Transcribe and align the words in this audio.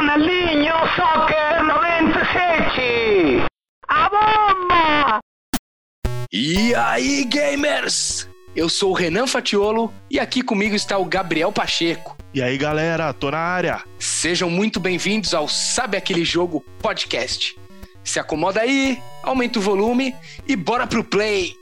Ronaldinho 0.00 0.72
Soccer 0.96 1.62
97! 1.62 3.44
A 3.86 4.08
bomba! 4.08 5.20
E 6.32 6.74
aí, 6.74 7.22
gamers? 7.24 8.26
Eu 8.56 8.70
sou 8.70 8.92
o 8.92 8.94
Renan 8.94 9.26
Fatiolo 9.26 9.92
e 10.10 10.18
aqui 10.18 10.40
comigo 10.42 10.74
está 10.74 10.96
o 10.96 11.04
Gabriel 11.04 11.52
Pacheco. 11.52 12.16
E 12.32 12.40
aí, 12.40 12.56
galera, 12.56 13.12
tô 13.12 13.30
na 13.30 13.40
área. 13.40 13.84
Sejam 13.98 14.48
muito 14.48 14.80
bem-vindos 14.80 15.34
ao 15.34 15.46
Sabe 15.46 15.98
Aquele 15.98 16.24
Jogo 16.24 16.64
Podcast. 16.80 17.60
Se 18.02 18.18
acomoda 18.18 18.62
aí, 18.62 18.98
aumenta 19.22 19.58
o 19.58 19.62
volume 19.62 20.16
e 20.48 20.56
bora 20.56 20.86
pro 20.86 21.04
play! 21.04 21.54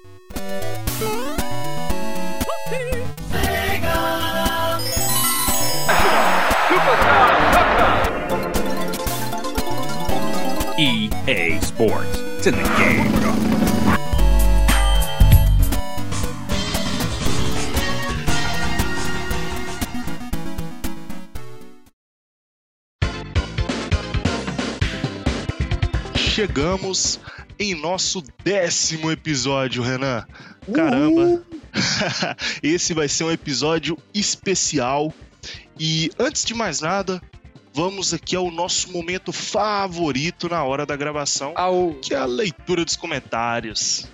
EA 11.29 11.61
Sports. 11.61 12.21
It's 12.39 12.47
in 12.47 12.55
the 12.55 12.63
game. 12.79 13.19
Chegamos 26.17 27.21
em 27.59 27.75
nosso 27.75 28.23
décimo 28.43 29.13
episódio, 29.13 29.83
Renan. 29.83 30.25
Caramba! 30.73 31.45
Esse 32.63 32.95
vai 32.95 33.07
ser 33.07 33.25
um 33.25 33.31
episódio 33.31 33.99
especial. 34.15 35.13
E 35.79 36.11
antes 36.19 36.43
de 36.43 36.55
mais 36.55 36.81
nada, 36.81 37.21
vamos 37.79 38.13
aqui 38.13 38.35
ao 38.35 38.51
nosso 38.51 38.91
momento 38.91 39.33
favorito 39.33 40.49
na 40.49 40.65
hora 40.65 40.85
da 40.85 40.97
gravação, 40.97 41.53
Ao 41.55 41.95
que 41.95 42.13
é 42.13 42.17
a 42.17 42.25
leitura 42.25 42.85
dos 42.85 42.97
comentários. 42.97 44.05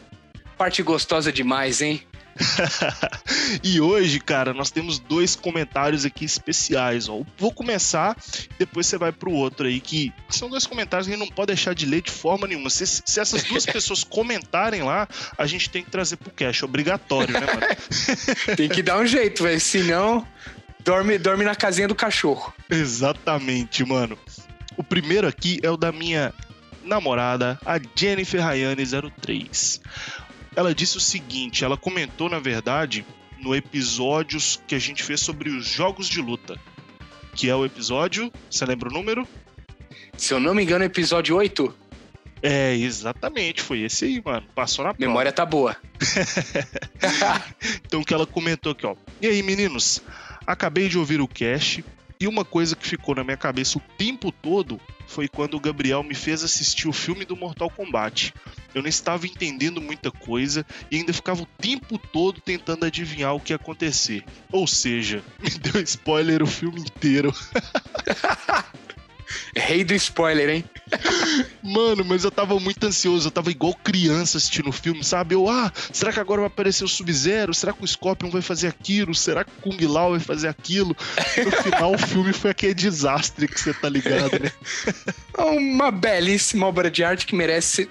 parte 0.58 0.83
gostosa 0.83 1.33
demais, 1.33 1.80
hein? 1.80 2.02
e 3.64 3.80
hoje, 3.80 4.20
cara, 4.20 4.52
nós 4.52 4.70
temos 4.70 4.98
dois 4.98 5.34
comentários 5.34 6.05
aqui 6.05 6.27
especiais. 6.27 7.08
Ó. 7.08 7.22
Vou 7.39 7.50
começar, 7.50 8.14
depois 8.58 8.86
você 8.86 8.98
vai 8.98 9.12
pro 9.12 9.33
outro 9.33 9.67
aí, 9.67 9.80
que 9.80 10.12
são 10.28 10.50
dois 10.50 10.67
comentários 10.67 11.06
que 11.06 11.14
a 11.14 11.17
gente 11.17 11.27
não 11.27 11.34
pode 11.34 11.46
deixar 11.46 11.74
de 11.74 11.86
ler 11.86 12.02
de 12.02 12.11
forma 12.11 12.46
nenhuma. 12.46 12.69
Se, 12.69 12.86
se 12.86 13.19
essas 13.19 13.44
duas 13.44 13.64
pessoas 13.67 14.05
comentarem 14.05 14.83
lá, 14.83 15.08
a 15.39 15.46
gente 15.46 15.70
tem 15.70 15.83
que 15.83 15.91
trazer 15.91 16.17
pro 16.17 16.30
cash, 16.30 16.62
obrigatório, 16.64 17.33
né, 17.33 17.46
mano? 17.46 17.67
Tem 18.56 18.69
que 18.69 18.83
dar 18.83 18.98
um 18.98 19.06
jeito, 19.06 19.42
velho. 19.42 19.61
Senão, 19.61 20.27
dorme, 20.84 21.18
dorme 21.18 21.44
na 21.44 21.54
casinha 21.54 21.88
do 21.88 21.94
cachorro. 21.94 22.52
Exatamente, 22.70 23.84
mano. 23.84 24.18
O 24.77 24.82
primeiro 24.84 25.27
aqui 25.27 25.58
é 25.62 25.70
o 25.70 25.77
da 25.77 25.92
minha 25.92 26.32
namorada, 26.82 27.58
a 27.64 27.78
Jennifer 27.94 28.40
Rayane03. 28.42 29.80
Ela 30.56 30.74
disse 30.74 30.96
o 30.96 31.00
seguinte: 31.00 31.64
ela 31.64 31.77
comentou, 31.77 32.28
na 32.28 32.38
verdade, 32.38 33.05
no 33.40 33.55
episódio 33.55 34.38
que 34.66 34.74
a 34.74 34.78
gente 34.78 35.02
fez 35.02 35.20
sobre 35.20 35.50
os 35.50 35.66
jogos 35.66 36.08
de 36.08 36.20
luta. 36.20 36.58
Que 37.34 37.48
é 37.48 37.55
o 37.55 37.64
episódio. 37.64 38.32
Você 38.48 38.64
lembra 38.64 38.88
o 38.88 38.92
número? 38.92 39.27
Se 40.16 40.32
eu 40.32 40.38
não 40.38 40.55
me 40.55 40.62
engano, 40.62 40.84
episódio 40.84 41.34
8, 41.36 41.74
É, 42.40 42.74
exatamente, 42.77 43.60
foi 43.60 43.80
esse 43.80 44.05
aí, 44.05 44.22
mano. 44.24 44.46
Passou 44.55 44.84
na 44.84 44.94
prova. 44.94 45.08
memória 45.08 45.32
tá 45.32 45.44
boa. 45.44 45.77
Então 47.84 48.00
o 48.00 48.05
que 48.05 48.14
ela 48.14 48.27
comentou 48.27 48.72
aqui, 48.72 48.86
ó. 48.86 48.94
E 49.20 49.27
aí, 49.27 49.42
meninos? 49.42 50.02
Acabei 50.47 50.89
de 50.89 50.98
ouvir 50.98 51.20
o 51.20 51.28
cast 51.28 51.84
e 52.20 52.28
uma 52.28 52.45
coisa 52.45 52.77
que 52.77 52.87
ficou 52.87 53.14
na 53.14 53.25
minha 53.25 53.37
cabeça 53.37 53.78
o 53.78 53.83
tempo 53.98 54.31
todo 54.31 54.81
foi 55.06 55.28
quando 55.28 55.55
o 55.55 55.61
Gabriel 55.61 56.03
me 56.03 56.14
fez 56.14 56.42
assistir 56.42 56.89
o 56.89 56.92
filme 56.92 57.25
do 57.25 57.36
Mortal 57.36 57.70
Kombat. 57.70 58.33
Eu 58.75 58.83
não 58.83 58.89
estava 58.89 59.27
entendendo 59.27 59.81
muita 59.81 60.11
coisa 60.11 60.64
e 60.91 60.97
ainda 60.97 61.12
ficava 61.12 61.42
o 61.42 61.47
tempo 61.47 61.98
todo 61.98 62.41
tentando 62.41 62.85
adivinhar 62.85 63.35
o 63.35 63.41
que 63.41 63.52
ia 63.52 63.57
acontecer. 63.57 64.24
Ou 64.51 64.67
seja, 64.67 65.23
me 65.42 65.51
deu 65.51 65.80
spoiler 65.83 66.42
o 66.42 66.47
filme 66.47 66.80
inteiro. 66.80 67.33
Rei 69.56 69.84
do 69.84 69.95
spoiler, 69.95 70.48
hein? 70.48 70.64
Mano, 71.62 72.05
mas 72.05 72.24
eu 72.24 72.30
tava 72.30 72.58
muito 72.61 72.84
ansioso, 72.86 73.28
eu 73.28 73.33
tava 73.33 73.50
igual 73.50 73.74
criança 73.74 74.39
assistindo 74.39 74.68
o 74.68 74.72
filme, 74.72 75.02
sabe? 75.02 75.34
Eu, 75.34 75.48
ah, 75.48 75.72
será 75.92 76.12
que 76.12 76.20
agora 76.20 76.42
vai 76.42 76.48
aparecer 76.48 76.84
o 76.84 76.89
Sub-Zero? 76.89 77.55
Será 77.55 77.73
que 77.73 77.83
o 77.83 77.86
Scorpion 77.86 78.30
vai 78.30 78.42
fazer 78.42 78.68
aquilo? 78.68 79.14
Será 79.14 79.44
que 79.44 79.50
o 79.50 79.62
Kung 79.62 79.86
Lao 79.86 80.11
vai 80.11 80.20
fazer 80.20 80.48
aquilo? 80.48 80.96
No 81.44 81.50
final, 81.62 81.94
o 81.94 81.98
filme 81.98 82.33
foi 82.33 82.50
aquele 82.50 82.74
desastre 82.74 83.48
que 83.48 83.61
você 83.61 83.73
tá 83.73 83.89
ligado, 83.89 84.39
né? 84.39 84.52
Uma 85.39 85.90
belíssima 85.90 86.67
obra 86.67 86.90
de 86.90 87.02
arte 87.02 87.27
que 87.27 87.34
merece 87.34 87.74
ser, 87.74 87.90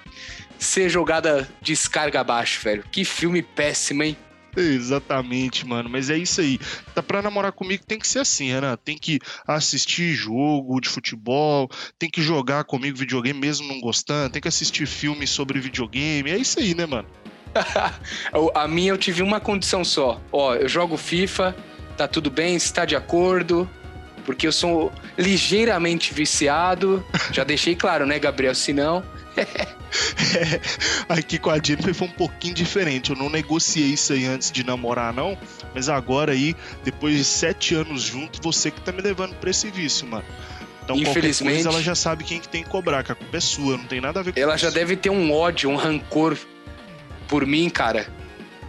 ser 0.60 0.90
jogada 0.90 1.50
descarga 1.62 2.22
abaixo, 2.22 2.62
velho. 2.64 2.84
Que 2.92 3.04
filme 3.04 3.42
péssimo, 3.42 4.04
hein? 4.04 4.18
Exatamente, 4.56 5.66
mano. 5.66 5.90
Mas 5.90 6.10
é 6.10 6.18
isso 6.18 6.42
aí. 6.42 6.60
Tá 6.94 7.02
pra 7.02 7.22
namorar 7.22 7.52
comigo 7.52 7.84
tem 7.86 8.00
que 8.00 8.08
ser 8.08 8.20
assim, 8.20 8.52
Renan. 8.52 8.78
Tem 8.78 8.98
que 8.98 9.20
assistir 9.48 10.14
jogo 10.14 10.80
de 10.80 10.90
futebol, 10.90 11.70
tem 11.98 12.10
que 12.10 12.22
jogar 12.22 12.64
comigo 12.64 12.98
videogame 12.98 13.40
mesmo 13.40 13.68
não 13.68 13.80
gostando, 13.80 14.32
tem 14.32 14.42
que 14.42 14.48
assistir 14.48 14.86
filmes 14.86 15.30
sobre 15.30 15.60
videogame. 15.60 16.30
É 16.32 16.38
isso 16.38 16.60
aí, 16.60 16.76
né, 16.76 16.86
mano? 16.86 17.08
A 18.56 18.68
minha 18.68 18.92
eu 18.92 18.98
tive 18.98 19.22
uma 19.22 19.40
condição 19.40 19.84
só. 19.84 20.20
Ó, 20.32 20.56
eu 20.56 20.68
jogo 20.68 20.98
FIFA, 20.98 21.56
tá 21.98 22.08
tudo 22.08 22.30
bem, 22.30 22.58
você 22.58 22.74
tá 22.74 22.86
de 22.86 22.96
acordo. 22.96 23.70
Porque 24.26 24.48
eu 24.48 24.54
sou 24.54 24.92
ligeiramente 25.18 26.14
viciado. 26.14 27.06
Já 27.32 27.44
deixei 27.44 27.76
claro, 27.76 28.06
né, 28.06 28.18
Gabriel? 28.18 28.56
Se 28.56 28.72
não. 28.72 29.04
Aqui 31.10 31.38
com 31.38 31.50
a 31.50 31.60
Jennifer 31.62 31.94
foi 31.94 32.08
um 32.08 32.12
pouquinho 32.12 32.54
diferente. 32.54 33.12
Eu 33.12 33.16
não 33.16 33.30
negociei 33.30 33.88
isso 33.88 34.14
aí 34.14 34.26
antes 34.26 34.52
de 34.52 34.64
namorar, 34.66 35.14
não. 35.14 35.38
Mas 35.74 35.90
agora 35.90 36.32
aí, 36.34 36.56
depois 36.84 37.16
de 37.18 37.24
sete 37.24 37.76
anos 37.76 38.04
juntos, 38.04 38.40
você 38.42 38.72
que 38.72 38.82
tá 38.82 38.92
me 38.92 39.02
levando 39.02 39.36
pra 39.36 39.50
esse 39.50 39.70
vício, 39.72 40.08
mano. 40.08 40.26
Então, 40.84 40.96
Infelizmente- 40.98 41.54
coisa, 41.64 41.70
ela 41.70 41.82
já 41.82 41.96
sabe 41.96 42.24
quem 42.26 42.40
que 42.40 42.48
tem 42.50 42.64
que 42.64 42.70
cobrar, 42.70 43.04
que 43.04 43.12
a 43.12 43.16
culpa 43.16 43.38
é 43.38 43.40
sua, 43.40 43.78
não 43.78 43.86
tem 43.86 44.02
nada 44.02 44.20
a 44.20 44.24
ver 44.24 44.34
com 44.34 44.40
Ela 44.40 44.56
isso. 44.56 44.66
já 44.66 44.70
deve 44.70 44.98
ter 44.98 45.10
um 45.10 45.32
ódio, 45.32 45.70
um 45.70 45.76
rancor 45.78 46.38
por 47.28 47.46
mim, 47.46 47.70
cara. 47.70 48.08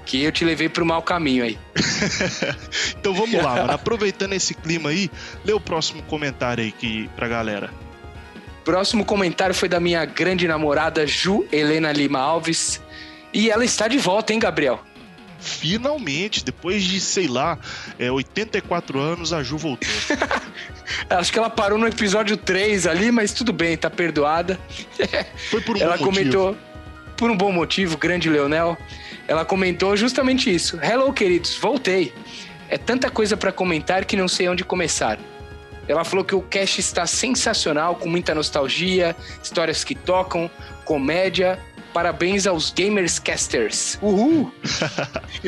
Que 0.06 0.22
eu 0.22 0.30
te 0.30 0.44
levei 0.44 0.68
pro 0.68 0.84
mau 0.84 1.02
caminho 1.02 1.44
aí. 1.44 1.58
Então 2.98 3.12
vamos 3.14 3.34
lá, 3.42 3.56
mano. 3.56 3.72
Aproveitando 3.72 4.32
esse 4.32 4.54
clima 4.54 4.88
aí, 4.90 5.10
lê 5.44 5.52
o 5.52 5.60
próximo 5.60 6.02
comentário 6.04 6.64
aí 6.64 6.72
que, 6.72 7.06
pra 7.16 7.28
galera. 7.28 7.70
Próximo 8.64 9.04
comentário 9.04 9.54
foi 9.54 9.68
da 9.68 9.78
minha 9.78 10.04
grande 10.06 10.48
namorada 10.48 11.06
Ju 11.06 11.46
Helena 11.52 11.92
Lima 11.92 12.18
Alves. 12.18 12.80
E 13.32 13.50
ela 13.50 13.64
está 13.64 13.86
de 13.86 13.98
volta, 13.98 14.32
hein, 14.32 14.38
Gabriel? 14.38 14.80
Finalmente, 15.38 16.42
depois 16.42 16.82
de, 16.82 16.98
sei 16.98 17.28
lá, 17.28 17.58
é, 17.98 18.10
84 18.10 18.98
anos, 18.98 19.32
a 19.34 19.42
Ju 19.42 19.58
voltou. 19.58 19.88
Acho 21.10 21.30
que 21.30 21.38
ela 21.38 21.50
parou 21.50 21.78
no 21.78 21.86
episódio 21.86 22.36
3 22.36 22.86
ali, 22.86 23.10
mas 23.10 23.34
tudo 23.34 23.52
bem, 23.52 23.76
tá 23.76 23.90
perdoada. 23.90 24.58
Foi 25.50 25.60
por 25.60 25.76
um 25.76 25.80
ela 25.80 25.98
bom 25.98 26.04
motivo. 26.06 26.30
comentou, 26.30 26.56
por 27.16 27.30
um 27.30 27.36
bom 27.36 27.52
motivo, 27.52 27.98
grande 27.98 28.30
Leonel. 28.30 28.78
Ela 29.28 29.44
comentou 29.44 29.94
justamente 29.96 30.52
isso. 30.52 30.78
Hello, 30.82 31.12
queridos, 31.12 31.54
voltei. 31.54 32.14
É 32.70 32.78
tanta 32.78 33.10
coisa 33.10 33.36
pra 33.36 33.52
comentar 33.52 34.06
que 34.06 34.16
não 34.16 34.28
sei 34.28 34.48
onde 34.48 34.64
começar. 34.64 35.18
Ela 35.86 36.04
falou 36.04 36.24
que 36.24 36.34
o 36.34 36.42
cast 36.42 36.80
está 36.80 37.06
sensacional, 37.06 37.96
com 37.96 38.08
muita 38.08 38.34
nostalgia, 38.34 39.14
histórias 39.42 39.84
que 39.84 39.94
tocam, 39.94 40.50
comédia. 40.84 41.58
Parabéns 41.92 42.46
aos 42.46 42.70
Gamers 42.70 43.18
Casters. 43.18 43.98
Uhul! 44.02 44.52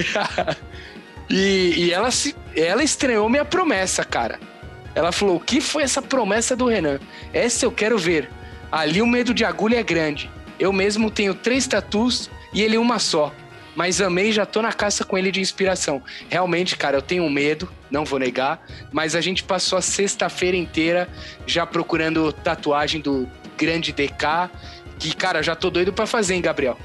e 1.28 1.74
e 1.76 1.92
ela, 1.92 2.10
se, 2.10 2.36
ela 2.54 2.84
estreou 2.84 3.28
minha 3.28 3.44
promessa, 3.44 4.04
cara. 4.04 4.38
Ela 4.94 5.12
falou: 5.12 5.36
O 5.36 5.41
que 5.41 5.60
foi 5.60 5.82
essa 5.82 6.00
promessa 6.00 6.54
do 6.54 6.66
Renan? 6.66 7.00
Essa 7.32 7.66
eu 7.66 7.72
quero 7.72 7.98
ver. 7.98 8.30
Ali 8.71 9.00
o 9.00 9.06
medo 9.06 9.34
de 9.34 9.44
agulha 9.44 9.78
é 9.78 9.82
grande. 9.82 10.30
Eu 10.59 10.72
mesmo 10.72 11.10
tenho 11.10 11.34
três 11.34 11.66
tatus 11.66 12.30
e 12.53 12.62
ele 12.62 12.78
uma 12.78 12.98
só. 12.98 13.32
Mas 13.77 14.01
amei, 14.01 14.33
já 14.33 14.47
tô 14.47 14.63
na 14.63 14.73
caça 14.73 15.05
com 15.05 15.19
ele 15.19 15.31
de 15.31 15.41
inspiração. 15.41 16.03
Realmente, 16.31 16.77
cara, 16.77 16.97
eu 16.97 17.03
tenho 17.03 17.28
medo, 17.28 17.69
não 17.91 18.05
vou 18.05 18.19
negar. 18.19 18.67
Mas 18.91 19.15
a 19.15 19.21
gente 19.21 19.45
passou 19.45 19.78
a 19.78 19.83
sexta-feira 19.83 20.57
inteira 20.57 21.09
já 21.47 21.67
procurando 21.67 22.33
tatuagem 22.33 23.03
do 23.03 23.28
grande 23.57 23.93
DK. 23.93 24.51
Que, 24.99 25.15
cara, 25.15 25.43
já 25.43 25.55
tô 25.55 25.71
doido 25.71 25.93
pra 25.93 26.07
fazer, 26.07 26.34
hein, 26.34 26.41
Gabriel? 26.41 26.78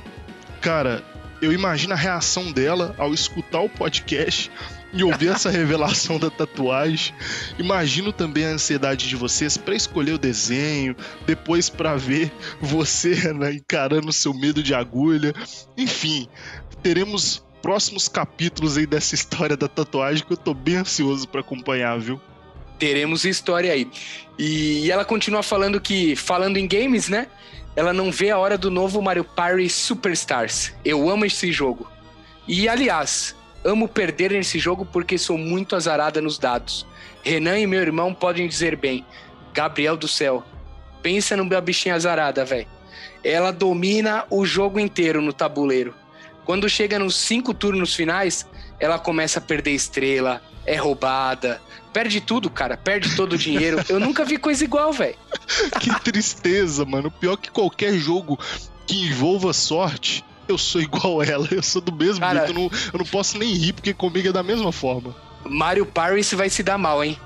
Cara, 0.60 1.02
eu 1.42 1.54
imagino 1.54 1.94
a 1.94 1.98
reação 1.98 2.52
dela 2.52 2.94
ao 2.98 3.14
escutar 3.14 3.62
o 3.62 3.70
podcast 3.70 4.52
e 4.94 5.04
ouvir 5.04 5.30
essa 5.30 5.50
revelação 5.52 6.20
da 6.20 6.30
tatuagem. 6.30 7.14
Imagino 7.58 8.12
também 8.12 8.46
a 8.46 8.50
ansiedade 8.50 9.08
de 9.08 9.16
vocês 9.16 9.58
pra 9.58 9.76
escolher 9.76 10.14
o 10.14 10.18
desenho, 10.18 10.96
depois 11.26 11.70
pra 11.70 11.96
ver 11.96 12.32
você 12.60 13.34
né, 13.34 13.54
encarando 13.54 14.10
o 14.10 14.14
seu 14.14 14.34
medo 14.34 14.62
de 14.62 14.74
agulha. 14.74 15.34
Enfim, 15.78 16.28
teremos 16.81 17.44
próximos 17.62 18.07
capítulos 18.07 18.78
aí 18.78 18.86
dessa 18.86 19.16
história 19.16 19.56
da 19.56 19.68
tatuagem 19.68 20.25
que 20.25 20.33
eu 20.33 20.38
tô 20.38 20.54
bem 20.54 20.78
ansioso 20.78 21.28
pra 21.28 21.42
acompanhar, 21.42 22.00
viu? 22.00 22.19
Teremos 22.80 23.24
história 23.25 23.72
aí. 23.72 23.88
E, 24.38 24.89
ela 24.89 25.06
continua 25.06 25.44
falando 25.44 25.80
que, 25.80 26.16
falando 26.16 26.57
em 26.57 26.68
games, 26.68 27.07
né? 27.07 27.28
Ela 27.75 27.94
não 27.94 28.12
vê 28.12 28.31
a 28.31 28.38
hora 28.38 28.57
do 28.57 28.72
novo 28.72 29.01
Mario 29.01 29.24
Party 29.24 29.69
Superstars. 29.69 30.74
Eu 30.83 31.10
amo 31.10 31.25
esse 31.25 31.51
jogo. 31.51 31.89
E 32.48 32.68
aliás, 32.68 33.36
amo 33.63 33.88
perder 33.88 34.31
nesse 34.31 34.57
jogo 34.57 34.86
porque 34.86 35.18
sou 35.18 35.38
muito 35.38 35.75
azarada 35.75 36.19
nos 36.19 36.39
dados. 36.39 36.86
Renan 37.24 37.60
e 37.60 37.68
meu 37.68 37.81
irmão 37.81 38.13
podem 38.13 38.48
dizer 38.48 38.75
bem. 38.75 39.06
Gabriel 39.54 39.95
do 39.95 40.07
céu. 40.07 40.44
Pensa 41.04 41.38
numa 41.38 41.62
bichinha 41.62 41.95
azarada, 41.95 42.44
velho. 42.44 42.68
Ela 43.24 43.51
domina 43.51 44.25
o 44.30 44.45
jogo 44.45 44.80
inteiro 44.80 45.22
no 45.22 45.31
tabuleiro. 45.31 45.94
Quando 46.46 46.70
chega 46.70 46.98
nos 47.00 47.16
cinco 47.16 47.54
turnos 47.54 47.94
finais, 47.94 48.46
ela 48.80 48.98
começa 49.00 49.40
a 49.40 49.42
perder 49.42 49.72
estrela, 49.72 50.42
é 50.66 50.76
roubada, 50.76 51.62
perde 51.94 52.20
tudo, 52.22 52.50
cara, 52.50 52.76
perde 52.78 53.16
todo 53.16 53.34
o 53.34 53.38
dinheiro. 53.38 53.84
Eu 53.88 54.00
nunca 54.02 54.26
vi 54.26 54.38
coisa 54.38 54.64
igual, 54.64 54.92
velho. 54.92 55.16
que 55.80 55.90
tristeza, 56.02 56.84
mano. 56.86 57.12
Pior 57.12 57.38
que 57.38 57.52
qualquer 57.52 57.94
jogo 57.94 58.40
que 58.88 59.08
envolva 59.08 59.54
sorte, 59.54 60.24
eu 60.48 60.58
sou 60.58 60.82
igual 60.82 61.22
ela. 61.24 61.48
Eu 61.52 61.62
sou 61.64 61.82
do 61.82 61.92
mesmo 61.94 62.20
Cara- 62.22 62.46
jeito. 62.46 62.52
Eu 62.52 62.64
não, 62.64 62.72
eu 62.94 62.98
não 63.00 63.06
posso 63.06 63.38
nem 63.38 63.54
rir, 63.54 63.74
porque 63.74 63.94
comigo 63.94 64.30
é 64.30 64.32
da 64.32 64.44
mesma 64.44 64.72
forma. 64.72 65.16
Mario 65.46 65.86
Party 65.86 66.36
vai 66.36 66.50
se 66.50 66.62
dar 66.64 66.78
mal, 66.78 67.04
hein? 67.04 67.18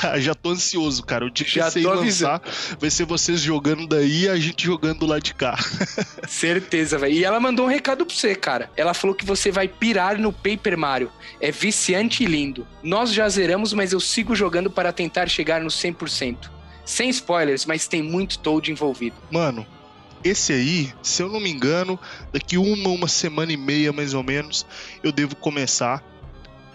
Já 0.18 0.34
tô 0.34 0.50
ansioso, 0.50 1.02
cara. 1.02 1.24
O 1.24 1.30
dia 1.30 1.46
que 1.46 1.52
Já 1.52 1.70
você 1.70 1.82
tô 1.82 1.94
lançar, 1.94 2.40
vai 2.78 2.90
ser 2.90 3.04
vocês 3.04 3.40
jogando 3.40 3.86
daí 3.86 4.22
e 4.22 4.28
a 4.28 4.36
gente 4.36 4.64
jogando 4.64 5.06
lá 5.06 5.18
de 5.18 5.34
cá. 5.34 5.56
Certeza, 6.28 6.98
velho. 6.98 7.14
E 7.14 7.24
ela 7.24 7.40
mandou 7.40 7.66
um 7.66 7.68
recado 7.68 8.04
pra 8.04 8.14
você, 8.14 8.34
cara. 8.34 8.70
Ela 8.76 8.94
falou 8.94 9.14
que 9.14 9.24
você 9.24 9.50
vai 9.50 9.68
pirar 9.68 10.18
no 10.18 10.32
Paper 10.32 10.76
Mario. 10.76 11.10
É 11.40 11.50
viciante 11.50 12.24
e 12.24 12.26
lindo. 12.26 12.66
Nós 12.82 13.12
já 13.12 13.28
zeramos, 13.28 13.72
mas 13.72 13.92
eu 13.92 14.00
sigo 14.00 14.34
jogando 14.34 14.70
para 14.70 14.92
tentar 14.92 15.28
chegar 15.28 15.60
no 15.60 15.68
100%. 15.68 16.50
Sem 16.84 17.08
spoilers, 17.08 17.64
mas 17.64 17.88
tem 17.88 18.02
muito 18.02 18.38
Toad 18.38 18.70
envolvido. 18.70 19.16
Mano, 19.30 19.66
esse 20.22 20.52
aí, 20.52 20.92
se 21.02 21.22
eu 21.22 21.28
não 21.28 21.38
me 21.38 21.50
engano, 21.50 21.98
daqui 22.32 22.56
uma, 22.56 22.88
uma 22.88 23.08
semana 23.08 23.52
e 23.52 23.56
meia 23.56 23.92
mais 23.92 24.14
ou 24.14 24.22
menos, 24.22 24.66
eu 25.02 25.12
devo 25.12 25.36
começar. 25.36 26.02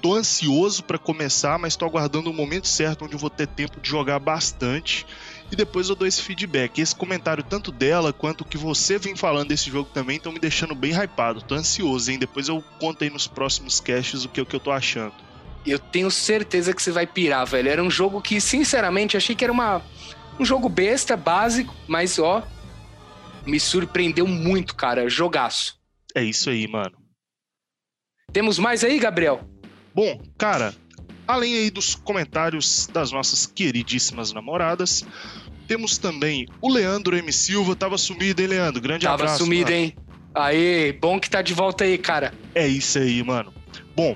Tô 0.02 0.14
ansioso 0.16 0.84
pra 0.84 0.98
começar, 0.98 1.60
mas 1.60 1.76
tô 1.76 1.86
aguardando 1.86 2.30
o 2.30 2.34
momento 2.34 2.68
certo 2.68 3.04
onde 3.04 3.16
eu 3.16 3.20
vou 3.20 3.30
ter 3.30 3.48
tempo 3.48 3.80
de 3.82 3.90
jogar 3.90 4.18
bastante. 4.20 5.06
E 5.52 5.56
depois 5.56 5.90
eu 5.90 5.96
dou 5.96 6.08
esse 6.08 6.22
feedback. 6.22 6.80
Esse 6.80 6.96
comentário, 6.96 7.44
tanto 7.44 7.72
dela 7.72 8.14
quanto 8.14 8.42
o 8.42 8.46
que 8.46 8.58
você 8.58 8.98
vem 8.98 9.16
falando 9.16 9.50
desse 9.50 9.70
jogo 9.70 9.90
também, 9.94 10.18
estão 10.18 10.32
me 10.32 10.40
deixando 10.40 10.74
bem 10.74 10.92
hypado. 10.92 11.42
Tô 11.42 11.56
ansioso, 11.56 12.12
hein? 12.12 12.20
Depois 12.20 12.48
eu 12.48 12.64
conto 12.80 13.04
aí 13.04 13.10
nos 13.10 13.28
próximos 13.28 13.80
casts 13.80 14.24
o 14.24 14.30
que, 14.30 14.40
o 14.40 14.46
que 14.46 14.56
eu 14.56 14.60
tô 14.60 14.72
achando. 14.72 15.14
Eu 15.66 15.80
tenho 15.80 16.10
certeza 16.10 16.74
que 16.74 16.82
você 16.82 16.92
vai 16.92 17.06
pirar, 17.06 17.46
velho. 17.46 17.70
Era 17.70 17.84
um 17.84 17.92
jogo 17.92 18.22
que, 18.22 18.40
sinceramente, 18.40 19.18
achei 19.18 19.36
que 19.36 19.44
era 19.44 19.52
uma, 19.52 19.82
um 20.40 20.46
jogo 20.46 20.70
besta, 20.70 21.18
básico, 21.18 21.76
mas 21.88 22.18
ó, 22.18 22.48
me 23.46 23.60
surpreendeu 23.60 24.26
muito, 24.26 24.76
cara. 24.76 25.10
Jogaço. 25.10 25.78
É 26.16 26.24
isso 26.24 26.50
aí, 26.50 26.68
mano. 26.68 26.98
Temos 28.32 28.60
mais 28.60 28.84
aí, 28.84 29.00
Gabriel? 29.00 29.44
Bom, 29.94 30.22
cara, 30.38 30.74
além 31.28 31.56
aí 31.56 31.70
dos 31.70 31.96
comentários 31.96 32.88
das 32.92 33.12
nossas 33.12 33.46
queridíssimas 33.46 34.32
namoradas, 34.32 35.06
temos 35.68 35.98
também 35.98 36.48
o 36.62 36.72
Leandro 36.72 37.16
M. 37.16 37.32
Silva. 37.32 37.76
Tava 37.76 37.98
sumido, 37.98 38.42
hein, 38.42 38.48
Leandro? 38.48 38.82
Grande 38.82 39.06
Tava 39.06 39.24
abraço. 39.24 39.44
sumido, 39.44 39.72
mano. 39.72 39.84
hein? 39.84 39.96
Aê, 40.34 40.94
bom 40.94 41.20
que 41.20 41.30
tá 41.30 41.42
de 41.42 41.54
volta 41.54 41.84
aí, 41.84 41.98
cara. 41.98 42.34
É 42.54 42.68
isso 42.68 43.00
aí, 43.00 43.22
mano. 43.24 43.54
Bom, 43.96 44.16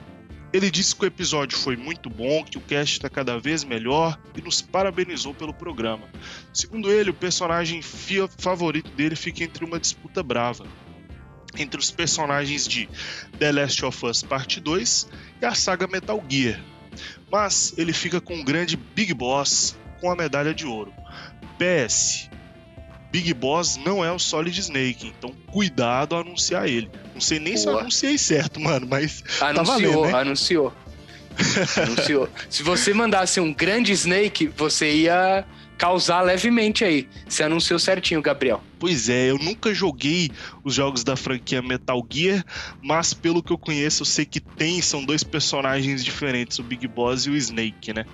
ele 0.54 0.70
disse 0.70 0.96
que 0.96 1.04
o 1.04 1.08
episódio 1.08 1.58
foi 1.58 1.76
muito 1.76 2.10
bom, 2.10 2.44
que 2.44 2.58
o 2.58 2.62
cast 2.62 3.00
tá 3.00 3.10
cada 3.10 3.40
vez 3.40 3.64
melhor 3.64 4.18
e 4.38 4.42
nos 4.42 4.62
parabenizou 4.62 5.34
pelo 5.34 5.54
programa. 5.54 6.08
Segundo 6.54 6.92
ele, 6.92 7.10
o 7.10 7.14
personagem 7.14 7.82
favorito 7.82 8.92
dele 8.92 9.16
fica 9.16 9.44
entre 9.44 9.66
uma 9.66 9.80
disputa 9.80 10.22
brava. 10.22 10.66
Entre 11.58 11.80
os 11.80 11.92
personagens 11.92 12.68
de 12.68 12.90
The 13.40 13.52
Last 13.52 13.86
of 13.86 14.06
Us 14.06 14.24
Parte 14.24 14.60
2 14.60 15.08
e 15.42 15.46
a 15.46 15.54
saga 15.54 15.88
Metal 15.88 16.24
Gear. 16.28 16.60
Mas 17.32 17.74
ele 17.78 17.94
fica 17.94 18.20
com 18.20 18.40
o 18.40 18.44
grande 18.44 18.78
Big 18.78 19.14
Boss 19.14 19.76
com 20.00 20.12
a 20.12 20.16
medalha 20.16 20.54
de 20.54 20.66
ouro. 20.66 20.94
PS. 21.58 22.30
Big 23.12 23.32
Boss 23.36 23.78
não 23.78 24.04
é 24.04 24.12
o 24.12 24.18
Solid 24.18 24.60
Snake, 24.60 25.14
então 25.18 25.32
cuidado 25.52 26.16
ao 26.16 26.22
anunciar 26.22 26.68
ele. 26.68 26.90
Não 27.14 27.22
sei 27.22 27.38
nem 27.40 27.56
se 27.56 27.68
eu 27.68 27.78
anunciei 27.78 28.18
certo, 28.18 28.60
mano, 28.60 28.88
mas 28.90 29.24
Anunciou, 29.40 29.66
valendo, 29.66 30.02
né? 30.02 30.14
anunciou. 30.22 30.74
anunciou. 31.78 32.30
Se 32.50 32.64
você 32.64 32.92
mandasse 32.92 33.40
um 33.40 33.54
grande 33.54 33.92
Snake, 33.92 34.48
você 34.48 34.92
ia 34.92 35.46
causar 35.78 36.22
levemente 36.22 36.84
aí. 36.84 37.08
Você 37.28 37.44
anunciou 37.44 37.80
certinho, 37.80 38.22
Gabriel. 38.22 38.64
Pois 38.80 39.10
é, 39.10 39.30
eu 39.30 39.38
nunca 39.38 39.74
joguei 39.74 40.32
os 40.64 40.74
jogos 40.74 41.04
da 41.04 41.16
franquia 41.16 41.62
Metal 41.62 42.06
Gear, 42.10 42.44
mas 42.82 43.14
pelo 43.14 43.42
que 43.42 43.52
eu 43.52 43.58
conheço, 43.58 44.02
eu 44.02 44.06
sei 44.06 44.26
que 44.26 44.40
tem, 44.40 44.82
são 44.82 45.04
dois 45.04 45.24
personagens 45.24 46.04
diferentes, 46.04 46.60
o 46.60 46.64
Big 46.64 46.88
Boss 46.88 47.26
e 47.26 47.30
o 47.30 47.36
Snake, 47.36 47.94
né? 47.94 48.06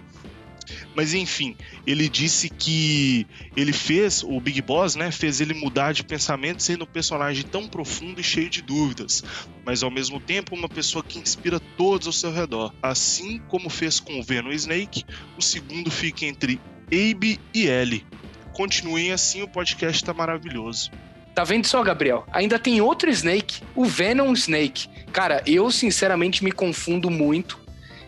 Mas 0.95 1.13
enfim, 1.13 1.55
ele 1.85 2.09
disse 2.09 2.49
que 2.49 3.25
ele 3.55 3.73
fez, 3.73 4.23
o 4.23 4.39
Big 4.39 4.61
Boss, 4.61 4.95
né, 4.95 5.11
fez 5.11 5.41
ele 5.41 5.53
mudar 5.53 5.93
de 5.93 6.03
pensamento 6.03 6.61
sendo 6.61 6.83
um 6.83 6.87
personagem 6.87 7.43
tão 7.43 7.67
profundo 7.67 8.19
e 8.19 8.23
cheio 8.23 8.49
de 8.49 8.61
dúvidas, 8.61 9.23
mas 9.65 9.83
ao 9.83 9.91
mesmo 9.91 10.19
tempo 10.19 10.55
uma 10.55 10.69
pessoa 10.69 11.03
que 11.03 11.19
inspira 11.19 11.59
todos 11.59 12.07
ao 12.07 12.13
seu 12.13 12.31
redor. 12.31 12.73
Assim 12.81 13.39
como 13.47 13.69
fez 13.69 13.99
com 13.99 14.19
o 14.19 14.23
Venom 14.23 14.51
Snake, 14.51 15.05
o 15.37 15.41
segundo 15.41 15.89
fica 15.89 16.25
entre 16.25 16.59
Abe 16.91 17.39
e 17.53 17.67
Ellie. 17.67 18.05
Continuem 18.53 19.11
assim, 19.11 19.41
o 19.41 19.47
podcast 19.47 20.03
tá 20.03 20.13
maravilhoso. 20.13 20.91
Tá 21.33 21.43
vendo 21.43 21.65
só, 21.65 21.81
Gabriel? 21.81 22.25
Ainda 22.33 22.59
tem 22.59 22.81
outro 22.81 23.09
Snake, 23.09 23.61
o 23.73 23.85
Venom 23.85 24.33
Snake. 24.33 24.89
Cara, 25.13 25.41
eu 25.45 25.71
sinceramente 25.71 26.43
me 26.43 26.51
confundo 26.51 27.09
muito. 27.09 27.57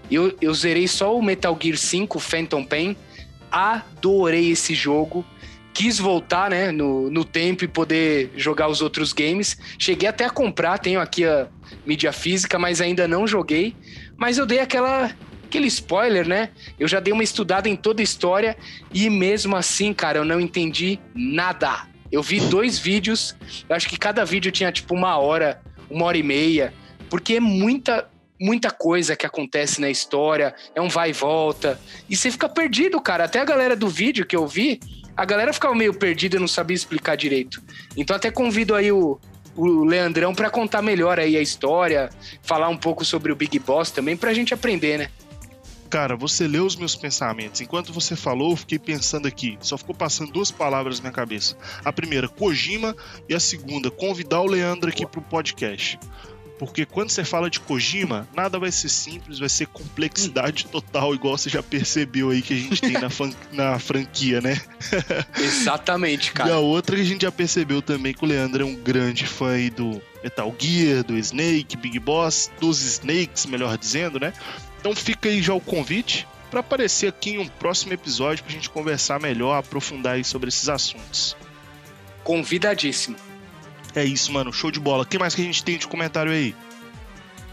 Eu, 0.09 0.35
eu 0.41 0.53
zerei 0.53 0.87
só 0.87 1.15
o 1.15 1.23
Metal 1.23 1.57
Gear 1.61 1.77
5, 1.77 2.19
Phantom 2.19 2.65
Pain. 2.65 2.97
Adorei 3.49 4.51
esse 4.51 4.75
jogo. 4.75 5.25
Quis 5.73 5.97
voltar, 5.97 6.49
né, 6.49 6.69
no, 6.69 7.09
no 7.09 7.23
tempo 7.23 7.63
e 7.63 7.67
poder 7.67 8.33
jogar 8.35 8.67
os 8.67 8.81
outros 8.81 9.13
games. 9.13 9.57
Cheguei 9.79 10.09
até 10.09 10.25
a 10.25 10.29
comprar, 10.29 10.77
tenho 10.79 10.99
aqui 10.99 11.23
a 11.23 11.47
mídia 11.85 12.11
física, 12.11 12.59
mas 12.59 12.81
ainda 12.81 13.07
não 13.07 13.25
joguei. 13.25 13.73
Mas 14.17 14.37
eu 14.37 14.45
dei 14.45 14.59
aquela 14.59 15.09
aquele 15.51 15.68
spoiler, 15.68 16.25
né? 16.25 16.50
Eu 16.80 16.88
já 16.88 17.01
dei 17.01 17.13
uma 17.13 17.24
estudada 17.24 17.68
em 17.68 17.75
toda 17.75 18.01
a 18.01 18.03
história 18.03 18.56
e 18.94 19.09
mesmo 19.09 19.57
assim, 19.57 19.94
cara, 19.94 20.18
eu 20.18 20.25
não 20.25 20.39
entendi 20.39 20.98
nada. 21.13 21.88
Eu 22.10 22.24
vi 22.24 22.39
dois 22.39 22.79
vídeos, 22.79 23.36
eu 23.67 23.75
acho 23.75 23.89
que 23.89 23.98
cada 23.98 24.24
vídeo 24.24 24.51
tinha 24.51 24.72
tipo 24.72 24.96
uma 24.96 25.17
hora, 25.17 25.62
uma 25.89 26.05
hora 26.05 26.17
e 26.17 26.24
meia, 26.24 26.74
porque 27.10 27.36
é 27.36 27.39
muita, 27.39 28.10
muita 28.39 28.72
coisa 28.72 29.15
que 29.15 29.25
acontece 29.25 29.81
na 29.81 29.89
história, 29.89 30.55
é 30.74 30.81
um 30.81 30.89
vai 30.89 31.10
e 31.10 31.13
volta, 31.13 31.79
e 32.10 32.15
você 32.15 32.31
fica 32.31 32.48
perdido, 32.48 33.00
cara. 33.01 33.25
Até 33.25 33.39
a 33.39 33.46
galera 33.46 33.75
do 33.75 33.88
vídeo 33.88 34.25
que 34.25 34.36
eu 34.36 34.48
vi, 34.48 34.79
a 35.15 35.25
galera 35.25 35.53
ficava 35.53 35.75
meio 35.75 35.93
perdida 35.93 36.38
e 36.38 36.39
não 36.39 36.48
sabia 36.48 36.75
explicar 36.75 37.15
direito. 37.15 37.62
Então 37.96 38.15
até 38.15 38.31
convido 38.31 38.75
aí 38.75 38.91
o, 38.91 39.20
o 39.55 39.84
Leandrão 39.84 40.34
pra 40.34 40.50
contar 40.50 40.81
melhor 40.81 41.20
aí 41.20 41.38
a 41.38 41.41
história, 41.41 42.10
falar 42.41 42.70
um 42.70 42.77
pouco 42.77 43.03
sobre 43.05 43.31
o 43.31 43.36
Big 43.36 43.58
Boss 43.60 43.91
também, 43.91 44.17
pra 44.17 44.34
gente 44.34 44.53
aprender, 44.53 44.98
né? 44.98 45.10
Cara, 45.91 46.15
você 46.15 46.48
leu 46.48 46.65
os 46.65 46.77
meus 46.77 46.95
pensamentos. 46.95 47.60
Enquanto 47.60 47.91
você 47.91 48.15
falou, 48.15 48.51
eu 48.51 48.55
fiquei 48.57 48.79
pensando 48.79 49.27
aqui. 49.27 49.57
Só 49.60 49.77
ficou 49.77 49.93
passando 49.93 50.31
duas 50.31 50.50
palavras 50.50 50.98
na 51.00 51.03
minha 51.03 51.13
cabeça. 51.13 51.57
A 51.83 51.91
primeira, 51.91 52.29
Kojima, 52.29 52.95
e 53.27 53.36
a 53.36 53.39
segunda, 53.41 53.91
convidar 53.91 54.39
o 54.39 54.48
Leandro 54.48 54.89
aqui 54.89 55.05
pro 55.05 55.21
podcast. 55.21 56.00
Porque 56.57 56.86
quando 56.86 57.10
você 57.10 57.25
fala 57.25 57.50
de 57.50 57.60
Kojima, 57.60 58.25
nada 58.33 58.57
vai 58.57 58.71
ser 58.71 58.88
simples, 58.88 59.39
vai 59.39 59.50
ser 59.50 59.65
complexidade 59.67 60.67
total, 60.67 61.13
igual 61.13 61.38
você 61.38 61.50
já 61.50 61.62
percebeu 61.62 62.29
aí 62.29 62.41
que 62.41 62.53
a 62.53 62.57
gente 62.57 62.79
tem 62.79 62.93
na, 62.93 63.10
na 63.51 63.79
franquia, 63.79 64.39
né? 64.39 64.62
Exatamente, 65.38 66.27
E 66.27 66.29
a 66.29 66.33
cara. 66.33 66.57
outra 66.57 66.95
que 66.95 67.01
a 67.01 67.05
gente 67.05 67.24
já 67.24 67.31
percebeu 67.31 67.81
também 67.81 68.13
que 68.13 68.24
o 68.24 68.27
Leandro 68.27 68.62
é 68.62 68.65
um 68.65 68.75
grande 68.75 69.25
fã 69.25 69.53
aí 69.53 69.69
do 69.71 70.01
Metal 70.24 70.55
Gear, 70.57 71.03
do 71.03 71.17
Snake, 71.17 71.75
Big 71.75 72.00
Boss, 72.00 72.51
dos 72.62 72.79
Snakes, 72.79 73.48
melhor 73.48 73.75
dizendo, 73.77 74.19
né? 74.19 74.31
Então 74.81 74.95
fica 74.95 75.29
aí 75.29 75.41
já 75.41 75.53
o 75.53 75.61
convite 75.61 76.27
para 76.50 76.59
aparecer 76.59 77.07
aqui 77.07 77.31
em 77.31 77.38
um 77.38 77.47
próximo 77.47 77.93
episódio 77.93 78.43
pra 78.43 78.51
gente 78.51 78.69
conversar 78.69 79.19
melhor, 79.19 79.57
aprofundar 79.57 80.15
aí 80.15 80.23
sobre 80.23 80.50
esses 80.50 80.67
assuntos. 80.67 81.38
Convidadíssimo. 82.23 83.15
É 83.95 84.03
isso, 84.03 84.31
mano, 84.33 84.51
show 84.51 84.71
de 84.71 84.79
bola. 84.79 85.03
O 85.03 85.05
que 85.05 85.19
mais 85.19 85.35
que 85.35 85.41
a 85.41 85.45
gente 85.45 85.63
tem 85.63 85.77
de 85.77 85.88
comentário 85.88 86.31
aí? 86.31 86.55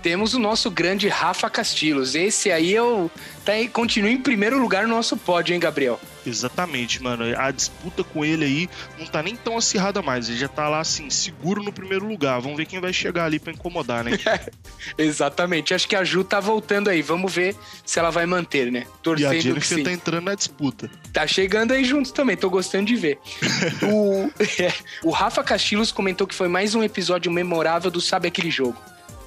Temos 0.02 0.34
o 0.34 0.38
nosso 0.38 0.70
grande 0.70 1.08
Rafa 1.08 1.48
Castilhos. 1.50 2.14
Esse 2.14 2.50
aí 2.50 2.72
eu 2.72 3.10
tá, 3.44 3.52
aí- 3.52 3.68
continua 3.68 4.10
em 4.10 4.18
primeiro 4.20 4.58
lugar 4.58 4.86
no 4.86 4.94
nosso 4.94 5.16
pódio, 5.16 5.54
hein, 5.54 5.60
Gabriel? 5.60 6.00
Exatamente, 6.26 7.02
mano. 7.02 7.24
A 7.38 7.50
disputa 7.50 8.04
com 8.04 8.24
ele 8.24 8.44
aí 8.44 8.70
não 8.98 9.06
tá 9.06 9.22
nem 9.22 9.34
tão 9.34 9.56
acirrada 9.56 10.02
mais. 10.02 10.28
Ele 10.28 10.36
já 10.38 10.48
tá 10.48 10.68
lá, 10.68 10.80
assim, 10.80 11.08
seguro 11.08 11.62
no 11.62 11.72
primeiro 11.72 12.06
lugar. 12.06 12.38
Vamos 12.40 12.56
ver 12.58 12.66
quem 12.66 12.80
vai 12.80 12.92
chegar 12.92 13.24
ali 13.24 13.38
pra 13.38 13.52
incomodar, 13.52 14.04
né? 14.04 14.12
Exatamente. 14.98 15.72
Acho 15.72 15.88
que 15.88 15.96
a 15.96 16.04
Ju 16.04 16.22
tá 16.24 16.38
voltando 16.40 16.88
aí. 16.90 17.00
Vamos 17.00 17.32
ver 17.32 17.56
se 17.84 17.98
ela 17.98 18.10
vai 18.10 18.26
manter, 18.26 18.70
né? 18.70 18.80
E 18.80 18.84
a 18.84 18.96
Torcendo 19.02 19.30
que 19.30 19.40
Jennifer 19.40 19.78
sim. 19.78 19.84
tá 19.84 19.92
entrando 19.92 20.24
na 20.24 20.34
disputa. 20.34 20.90
Tá 21.12 21.26
chegando 21.26 21.72
aí 21.72 21.84
juntos 21.84 22.12
também, 22.12 22.36
tô 22.36 22.50
gostando 22.50 22.86
de 22.86 22.96
ver. 22.96 23.18
o, 23.82 24.30
é, 24.62 24.72
o 25.02 25.10
Rafa 25.10 25.42
Castilhos 25.42 25.90
comentou 25.90 26.26
que 26.26 26.34
foi 26.34 26.48
mais 26.48 26.74
um 26.74 26.82
episódio 26.82 27.32
memorável 27.32 27.90
do 27.90 28.00
Sabe 28.00 28.28
Aquele 28.28 28.50
Jogo. 28.50 28.76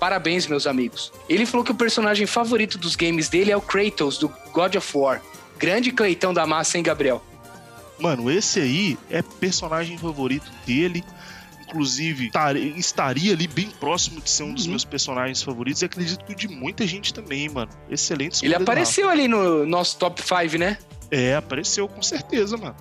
Parabéns, 0.01 0.47
meus 0.47 0.65
amigos. 0.65 1.13
Ele 1.29 1.45
falou 1.45 1.63
que 1.63 1.71
o 1.71 1.75
personagem 1.75 2.25
favorito 2.25 2.75
dos 2.79 2.95
games 2.95 3.29
dele 3.29 3.51
é 3.51 3.55
o 3.55 3.61
Kratos, 3.61 4.17
do 4.17 4.27
God 4.51 4.73
of 4.73 4.97
War. 4.97 5.21
Grande 5.59 5.91
Cleitão 5.91 6.33
da 6.33 6.43
massa, 6.47 6.75
hein, 6.79 6.83
Gabriel? 6.83 7.23
Mano, 7.99 8.31
esse 8.31 8.59
aí 8.59 8.97
é 9.11 9.21
personagem 9.21 9.99
favorito 9.99 10.51
dele. 10.65 11.03
Inclusive, 11.61 12.31
tar- 12.31 12.57
estaria 12.57 13.31
ali 13.31 13.45
bem 13.47 13.69
próximo 13.79 14.19
de 14.19 14.27
ser 14.31 14.41
um 14.41 14.55
dos 14.55 14.63
Uhum. 14.63 14.71
meus 14.71 14.83
personagens 14.83 15.43
favoritos. 15.43 15.83
E 15.83 15.85
acredito 15.85 16.25
que 16.25 16.33
o 16.33 16.35
de 16.35 16.47
muita 16.47 16.87
gente 16.87 17.13
também, 17.13 17.47
mano. 17.47 17.69
Excelente 17.87 18.43
Ele 18.43 18.55
apareceu 18.55 19.07
ali 19.07 19.27
no 19.27 19.67
nosso 19.67 19.97
top 19.99 20.19
5, 20.23 20.57
né? 20.57 20.79
É, 21.11 21.35
apareceu 21.35 21.87
com 21.87 22.01
certeza, 22.01 22.57
mano. 22.57 22.75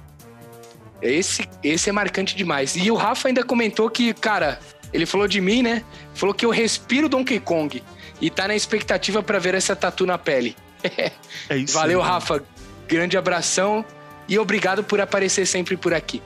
Esse, 1.03 1.47
esse 1.63 1.91
é 1.91 1.93
marcante 1.93 2.35
demais. 2.35 2.75
E 2.77 2.91
o 2.91 2.95
Rafa 2.95 3.29
ainda 3.29 3.45
comentou 3.45 3.91
que, 3.91 4.15
cara, 4.15 4.59
ele 4.93 5.07
falou 5.07 5.29
de 5.29 5.41
mim, 5.41 5.63
né? 5.63 5.85
Falou 6.15 6.35
que 6.35 6.45
eu 6.45 6.51
respiro 6.51 7.09
Donkey 7.09 7.41
Kong. 7.41 7.83
E 8.21 8.29
tá 8.29 8.47
na 8.49 8.55
expectativa 8.55 9.23
pra 9.23 9.39
ver 9.39 9.55
essa 9.55 9.75
tatu 9.75 10.05
na 10.05 10.19
pele. 10.19 10.57
É 11.49 11.57
isso 11.57 11.75
Valeu, 11.75 12.03
aí. 12.03 12.09
Rafa. 12.09 12.43
Grande 12.87 13.17
abração 13.17 13.85
e 14.29 14.39
obrigado 14.39 14.83
por 14.83 15.01
aparecer 15.01 15.47
sempre 15.47 15.77
por 15.77 15.95
aqui. 15.95 16.23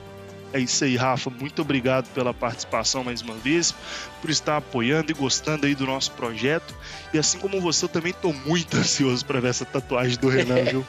É 0.53 0.59
isso 0.59 0.85
aí, 0.85 0.95
Rafa. 0.95 1.29
Muito 1.29 1.61
obrigado 1.61 2.07
pela 2.13 2.33
participação 2.33 3.03
mais 3.03 3.21
uma 3.21 3.33
vez, 3.35 3.75
por 4.21 4.29
estar 4.29 4.55
apoiando 4.55 5.11
e 5.11 5.13
gostando 5.13 5.65
aí 5.65 5.75
do 5.75 5.85
nosso 5.85 6.11
projeto. 6.11 6.73
E 7.13 7.19
assim 7.19 7.37
como 7.39 7.59
você, 7.59 7.83
eu 7.83 7.89
também 7.89 8.13
tô 8.13 8.31
muito 8.31 8.77
ansioso 8.77 9.25
pra 9.25 9.41
ver 9.41 9.49
essa 9.49 9.65
tatuagem 9.65 10.17
do 10.17 10.29
Renan, 10.29 10.63
viu? 10.71 10.85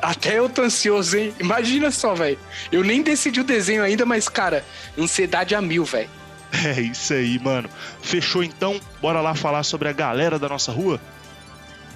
Até 0.00 0.38
eu 0.38 0.48
tô 0.48 0.62
ansioso, 0.62 1.16
hein? 1.16 1.34
Imagina 1.40 1.90
só, 1.90 2.14
velho. 2.14 2.38
Eu 2.70 2.84
nem 2.84 3.02
decidi 3.02 3.40
o 3.40 3.44
desenho 3.44 3.82
ainda, 3.82 4.06
mas, 4.06 4.28
cara, 4.28 4.64
ansiedade 4.96 5.54
a 5.54 5.60
mil, 5.60 5.84
velho. 5.84 6.08
É 6.64 6.80
isso 6.80 7.12
aí, 7.12 7.38
mano. 7.38 7.68
Fechou 8.00 8.42
então? 8.42 8.80
Bora 9.00 9.20
lá 9.20 9.34
falar 9.34 9.62
sobre 9.62 9.88
a 9.88 9.92
galera 9.92 10.38
da 10.38 10.48
nossa 10.48 10.70
rua? 10.72 11.00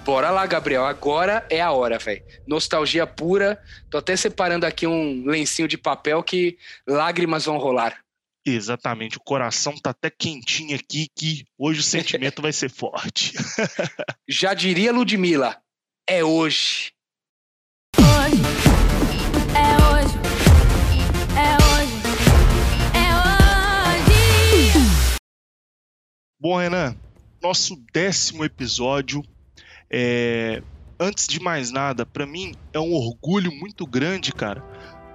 Bora 0.04 0.30
lá, 0.30 0.46
Gabriel. 0.46 0.86
Agora 0.86 1.46
é 1.50 1.60
a 1.60 1.70
hora, 1.70 1.98
velho. 1.98 2.22
Nostalgia 2.46 3.06
pura. 3.06 3.62
Tô 3.90 3.98
até 3.98 4.16
separando 4.16 4.66
aqui 4.66 4.86
um 4.86 5.24
lencinho 5.26 5.68
de 5.68 5.76
papel 5.76 6.22
que 6.22 6.56
lágrimas 6.86 7.44
vão 7.44 7.58
rolar. 7.58 7.98
Exatamente, 8.46 9.18
o 9.18 9.20
coração 9.20 9.76
tá 9.76 9.90
até 9.90 10.08
quentinho 10.08 10.74
aqui, 10.74 11.08
que 11.14 11.44
hoje 11.58 11.80
o 11.80 11.82
sentimento 11.84 12.40
vai 12.40 12.52
ser 12.52 12.70
forte. 12.70 13.34
Já 14.26 14.54
diria 14.54 14.92
Ludmilla, 14.92 15.58
é 16.08 16.24
hoje. 16.24 16.92
Hoje 16.96 16.97
Bom, 26.40 26.56
Renan, 26.56 26.94
nosso 27.42 27.76
décimo 27.92 28.44
episódio. 28.44 29.24
É... 29.90 30.62
Antes 31.00 31.26
de 31.26 31.40
mais 31.40 31.72
nada, 31.72 32.06
pra 32.06 32.26
mim 32.26 32.54
é 32.72 32.78
um 32.78 32.92
orgulho 32.92 33.50
muito 33.50 33.84
grande, 33.84 34.32
cara, 34.32 34.62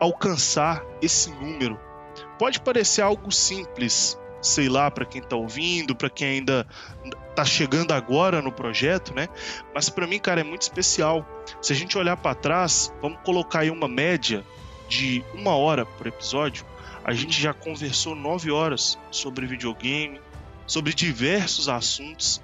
alcançar 0.02 0.84
esse 1.02 1.30
número. 1.30 1.80
Pode 2.38 2.60
parecer 2.60 3.02
algo 3.02 3.32
simples, 3.32 4.20
sei 4.42 4.68
lá, 4.68 4.92
pra 4.92 5.06
quem 5.06 5.22
tá 5.22 5.38
ouvindo, 5.38 5.96
pra 5.96 6.10
quem 6.10 6.28
ainda 6.28 6.68
tá 7.34 7.46
chegando 7.46 7.94
agora 7.94 8.42
no 8.42 8.52
projeto, 8.52 9.14
né? 9.14 9.30
Mas 9.74 9.90
pra 9.90 10.06
mim, 10.06 10.20
cara, 10.20 10.42
é 10.42 10.44
muito 10.44 10.64
especial. 10.64 11.26
Se 11.62 11.72
a 11.72 11.76
gente 11.76 11.98
olhar 11.98 12.18
pra 12.18 12.36
trás, 12.36 12.94
vamos 13.02 13.20
colocar 13.24 13.60
aí 13.60 13.70
uma 13.70 13.88
média 13.88 14.44
de 14.90 15.24
uma 15.34 15.56
hora 15.56 15.86
por 15.86 16.06
episódio. 16.06 16.66
A 17.04 17.14
gente 17.14 17.42
já 17.42 17.54
conversou 17.54 18.14
nove 18.14 18.52
horas 18.52 18.98
sobre 19.10 19.46
videogame, 19.46 20.20
sobre 20.66 20.94
diversos 20.94 21.70
assuntos, 21.70 22.42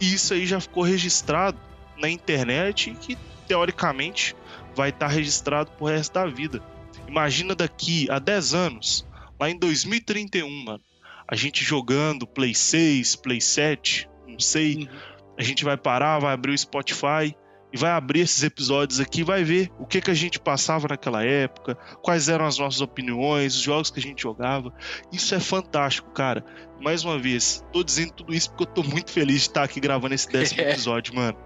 e 0.00 0.14
isso 0.14 0.34
aí 0.34 0.46
já 0.46 0.60
ficou 0.60 0.82
registrado 0.82 1.58
na 1.96 2.08
internet 2.08 2.90
e 2.90 2.94
que 2.94 3.18
teoricamente 3.46 4.36
vai 4.74 4.90
estar 4.90 5.08
registrado 5.08 5.70
pro 5.72 5.86
resto 5.86 6.12
da 6.14 6.26
vida. 6.26 6.62
Imagina 7.06 7.54
daqui 7.54 8.08
a 8.10 8.18
10 8.18 8.54
anos, 8.54 9.06
lá 9.40 9.50
em 9.50 9.58
2031, 9.58 10.48
mano, 10.64 10.80
a 11.26 11.34
gente 11.34 11.64
jogando 11.64 12.26
Play 12.26 12.54
6, 12.54 13.16
Play 13.16 13.40
7, 13.40 14.08
não 14.26 14.38
sei, 14.38 14.88
a 15.36 15.42
gente 15.42 15.64
vai 15.64 15.76
parar, 15.76 16.18
vai 16.18 16.32
abrir 16.32 16.52
o 16.52 16.58
Spotify 16.58 17.34
e 17.72 17.76
vai 17.76 17.90
abrir 17.90 18.20
esses 18.20 18.42
episódios 18.42 18.98
aqui, 18.98 19.22
vai 19.22 19.44
ver 19.44 19.70
o 19.78 19.84
que 19.86 20.00
que 20.00 20.10
a 20.10 20.14
gente 20.14 20.40
passava 20.40 20.88
naquela 20.88 21.22
época, 21.24 21.76
quais 22.02 22.28
eram 22.28 22.46
as 22.46 22.58
nossas 22.58 22.80
opiniões, 22.80 23.54
os 23.54 23.60
jogos 23.60 23.90
que 23.90 23.98
a 24.00 24.02
gente 24.02 24.22
jogava. 24.22 24.72
Isso 25.12 25.34
é 25.34 25.40
fantástico, 25.40 26.10
cara. 26.12 26.44
Mais 26.80 27.04
uma 27.04 27.18
vez, 27.18 27.62
tô 27.72 27.82
dizendo 27.84 28.12
tudo 28.12 28.34
isso 28.34 28.50
porque 28.50 28.62
eu 28.62 28.66
tô 28.66 28.82
muito 28.82 29.10
feliz 29.10 29.42
de 29.42 29.48
estar 29.48 29.64
aqui 29.64 29.80
gravando 29.80 30.14
esse 30.14 30.28
décimo 30.28 30.60
É. 30.64 30.70
episódio, 30.70 31.14
mano. 31.14 31.36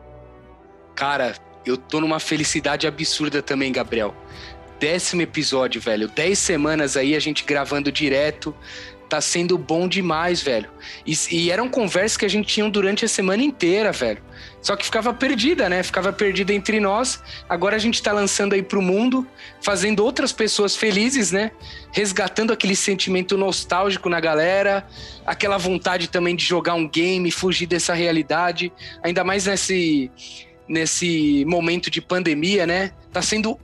Cara, 0.95 1.35
eu 1.67 1.77
tô 1.77 2.01
numa 2.01 2.21
felicidade 2.21 2.87
absurda 2.87 3.43
também, 3.43 3.73
Gabriel. 3.73 4.15
Décimo 4.79 5.23
episódio, 5.23 5.81
velho. 5.81 6.09
Dez 6.09 6.39
semanas 6.39 6.97
aí 6.97 7.15
a 7.15 7.21
gente 7.21 7.45
gravando 7.45 7.91
direto. 7.91 8.55
Tá 9.13 9.21
sendo 9.21 9.59
bom 9.59 9.87
demais, 9.87 10.41
velho. 10.41 10.71
E, 11.07 11.13
e 11.31 11.51
eram 11.51 11.69
conversas 11.69 12.17
que 12.17 12.25
a 12.25 12.29
gente 12.31 12.47
tinha 12.47 12.71
durante 12.71 13.05
a 13.05 13.09
semana 13.09 13.43
inteira, 13.43 13.93
velho. 13.93 14.23
Só 14.63 14.75
que 14.75 14.87
ficava 14.87 15.13
perdida, 15.13 15.69
né? 15.69 15.83
Ficava 15.83 16.15
perdida 16.15 16.51
entre 16.55 16.81
nós. 16.81 17.23
Agora 17.47 17.77
a 17.77 17.79
gente 17.79 18.03
tá 18.03 18.11
lançando 18.11 18.55
aí 18.55 18.63
pro 18.63 18.81
mundo, 18.81 19.29
fazendo 19.61 20.03
outras 20.03 20.33
pessoas 20.33 20.75
felizes, 20.75 21.31
né? 21.31 21.51
Resgatando 21.93 22.55
aquele 22.55 22.75
sentimento 22.75 23.37
nostálgico 23.37 24.09
na 24.09 24.19
galera, 24.19 24.87
aquela 25.27 25.59
vontade 25.59 26.09
também 26.09 26.35
de 26.35 26.47
jogar 26.47 26.73
um 26.73 26.89
game, 26.89 27.31
fugir 27.31 27.67
dessa 27.67 27.93
realidade. 27.93 28.73
Ainda 29.03 29.23
mais 29.23 29.45
nesse 29.45 30.11
nesse 30.67 31.45
momento 31.47 31.91
de 31.91 32.01
pandemia, 32.01 32.67
né? 32.67 32.93
Tá 33.13 33.21
sendo, 33.21 33.61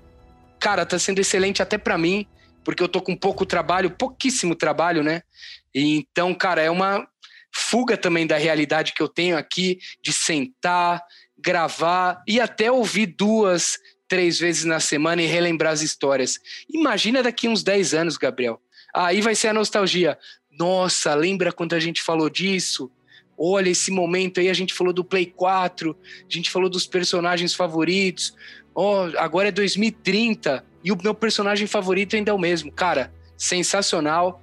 cara, 0.60 0.84
tá 0.84 0.98
sendo 0.98 1.20
excelente 1.20 1.62
até 1.62 1.78
pra 1.78 1.96
mim, 1.96 2.26
porque 2.64 2.82
eu 2.82 2.88
tô 2.88 3.00
com 3.00 3.16
pouco 3.16 3.46
trabalho, 3.46 3.90
pouquíssimo 3.90 4.54
trabalho, 4.54 5.02
né? 5.02 5.22
E 5.74 5.96
então, 5.96 6.34
cara, 6.34 6.62
é 6.62 6.70
uma 6.70 7.06
fuga 7.54 7.96
também 7.96 8.26
da 8.26 8.36
realidade 8.36 8.92
que 8.92 9.02
eu 9.02 9.08
tenho 9.08 9.36
aqui 9.36 9.78
de 10.02 10.12
sentar, 10.12 11.02
gravar 11.36 12.22
e 12.26 12.40
até 12.40 12.70
ouvir 12.70 13.06
duas, 13.06 13.78
três 14.06 14.38
vezes 14.38 14.64
na 14.64 14.80
semana 14.80 15.22
e 15.22 15.26
relembrar 15.26 15.72
as 15.72 15.82
histórias. 15.82 16.38
Imagina 16.72 17.22
daqui 17.22 17.48
uns 17.48 17.62
10 17.62 17.94
anos, 17.94 18.16
Gabriel. 18.16 18.60
Aí 18.94 19.20
vai 19.20 19.34
ser 19.34 19.48
a 19.48 19.54
nostalgia. 19.54 20.18
Nossa, 20.50 21.14
lembra 21.14 21.52
quando 21.52 21.74
a 21.74 21.80
gente 21.80 22.02
falou 22.02 22.28
disso? 22.28 22.90
Olha 23.36 23.68
esse 23.68 23.90
momento 23.92 24.40
aí, 24.40 24.48
a 24.48 24.54
gente 24.54 24.74
falou 24.74 24.92
do 24.92 25.04
Play 25.04 25.26
4, 25.26 25.96
a 26.28 26.34
gente 26.34 26.50
falou 26.50 26.68
dos 26.68 26.86
personagens 26.86 27.54
favoritos. 27.54 28.34
Ó, 28.74 29.10
agora 29.16 29.48
é 29.48 29.52
2030 29.52 30.64
e 30.82 30.92
o 30.92 30.98
meu 31.02 31.14
personagem 31.14 31.66
favorito 31.66 32.16
ainda 32.16 32.30
é 32.30 32.34
o 32.34 32.38
mesmo. 32.38 32.70
Cara, 32.70 33.12
sensacional. 33.36 34.42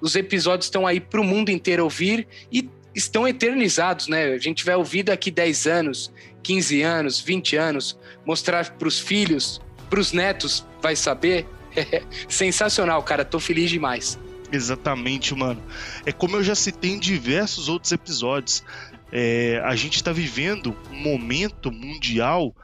Os 0.00 0.16
episódios 0.16 0.66
estão 0.66 0.86
aí 0.86 0.98
pro 1.00 1.22
mundo 1.22 1.50
inteiro 1.50 1.84
ouvir 1.84 2.26
e 2.50 2.68
estão 2.94 3.28
eternizados, 3.28 4.08
né? 4.08 4.32
A 4.32 4.38
gente 4.38 4.64
vai 4.64 4.74
ouvir 4.74 5.02
daqui 5.02 5.30
10 5.30 5.66
anos, 5.66 6.12
15 6.42 6.82
anos, 6.82 7.20
20 7.20 7.56
anos, 7.56 7.98
mostrar 8.24 8.70
pros 8.72 8.98
filhos, 8.98 9.60
pros 9.88 10.12
netos, 10.12 10.66
vai 10.80 10.96
saber. 10.96 11.46
Sensacional, 12.28 13.02
cara. 13.02 13.24
Tô 13.24 13.38
feliz 13.38 13.70
demais. 13.70 14.18
Exatamente, 14.52 15.34
mano. 15.34 15.62
É 16.04 16.12
como 16.12 16.36
eu 16.36 16.42
já 16.42 16.54
citei 16.54 16.92
em 16.92 16.98
diversos 16.98 17.68
outros 17.68 17.92
episódios. 17.92 18.64
É, 19.12 19.60
a 19.64 19.74
gente 19.76 19.96
está 19.96 20.12
vivendo 20.12 20.76
um 20.90 20.96
momento 20.96 21.70
mundial 21.70 22.54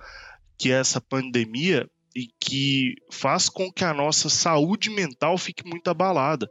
que 0.59 0.73
é 0.73 0.81
essa 0.81 1.01
pandemia 1.01 1.87
e 2.17 2.29
que 2.41 2.95
faz 3.13 3.51
com 3.51 3.71
que 3.71 3.85
a 3.85 3.93
nossa 3.93 4.31
saúde 4.31 4.89
mental 4.89 5.37
fique 5.37 5.69
muito 5.69 5.91
abalada. 5.91 6.49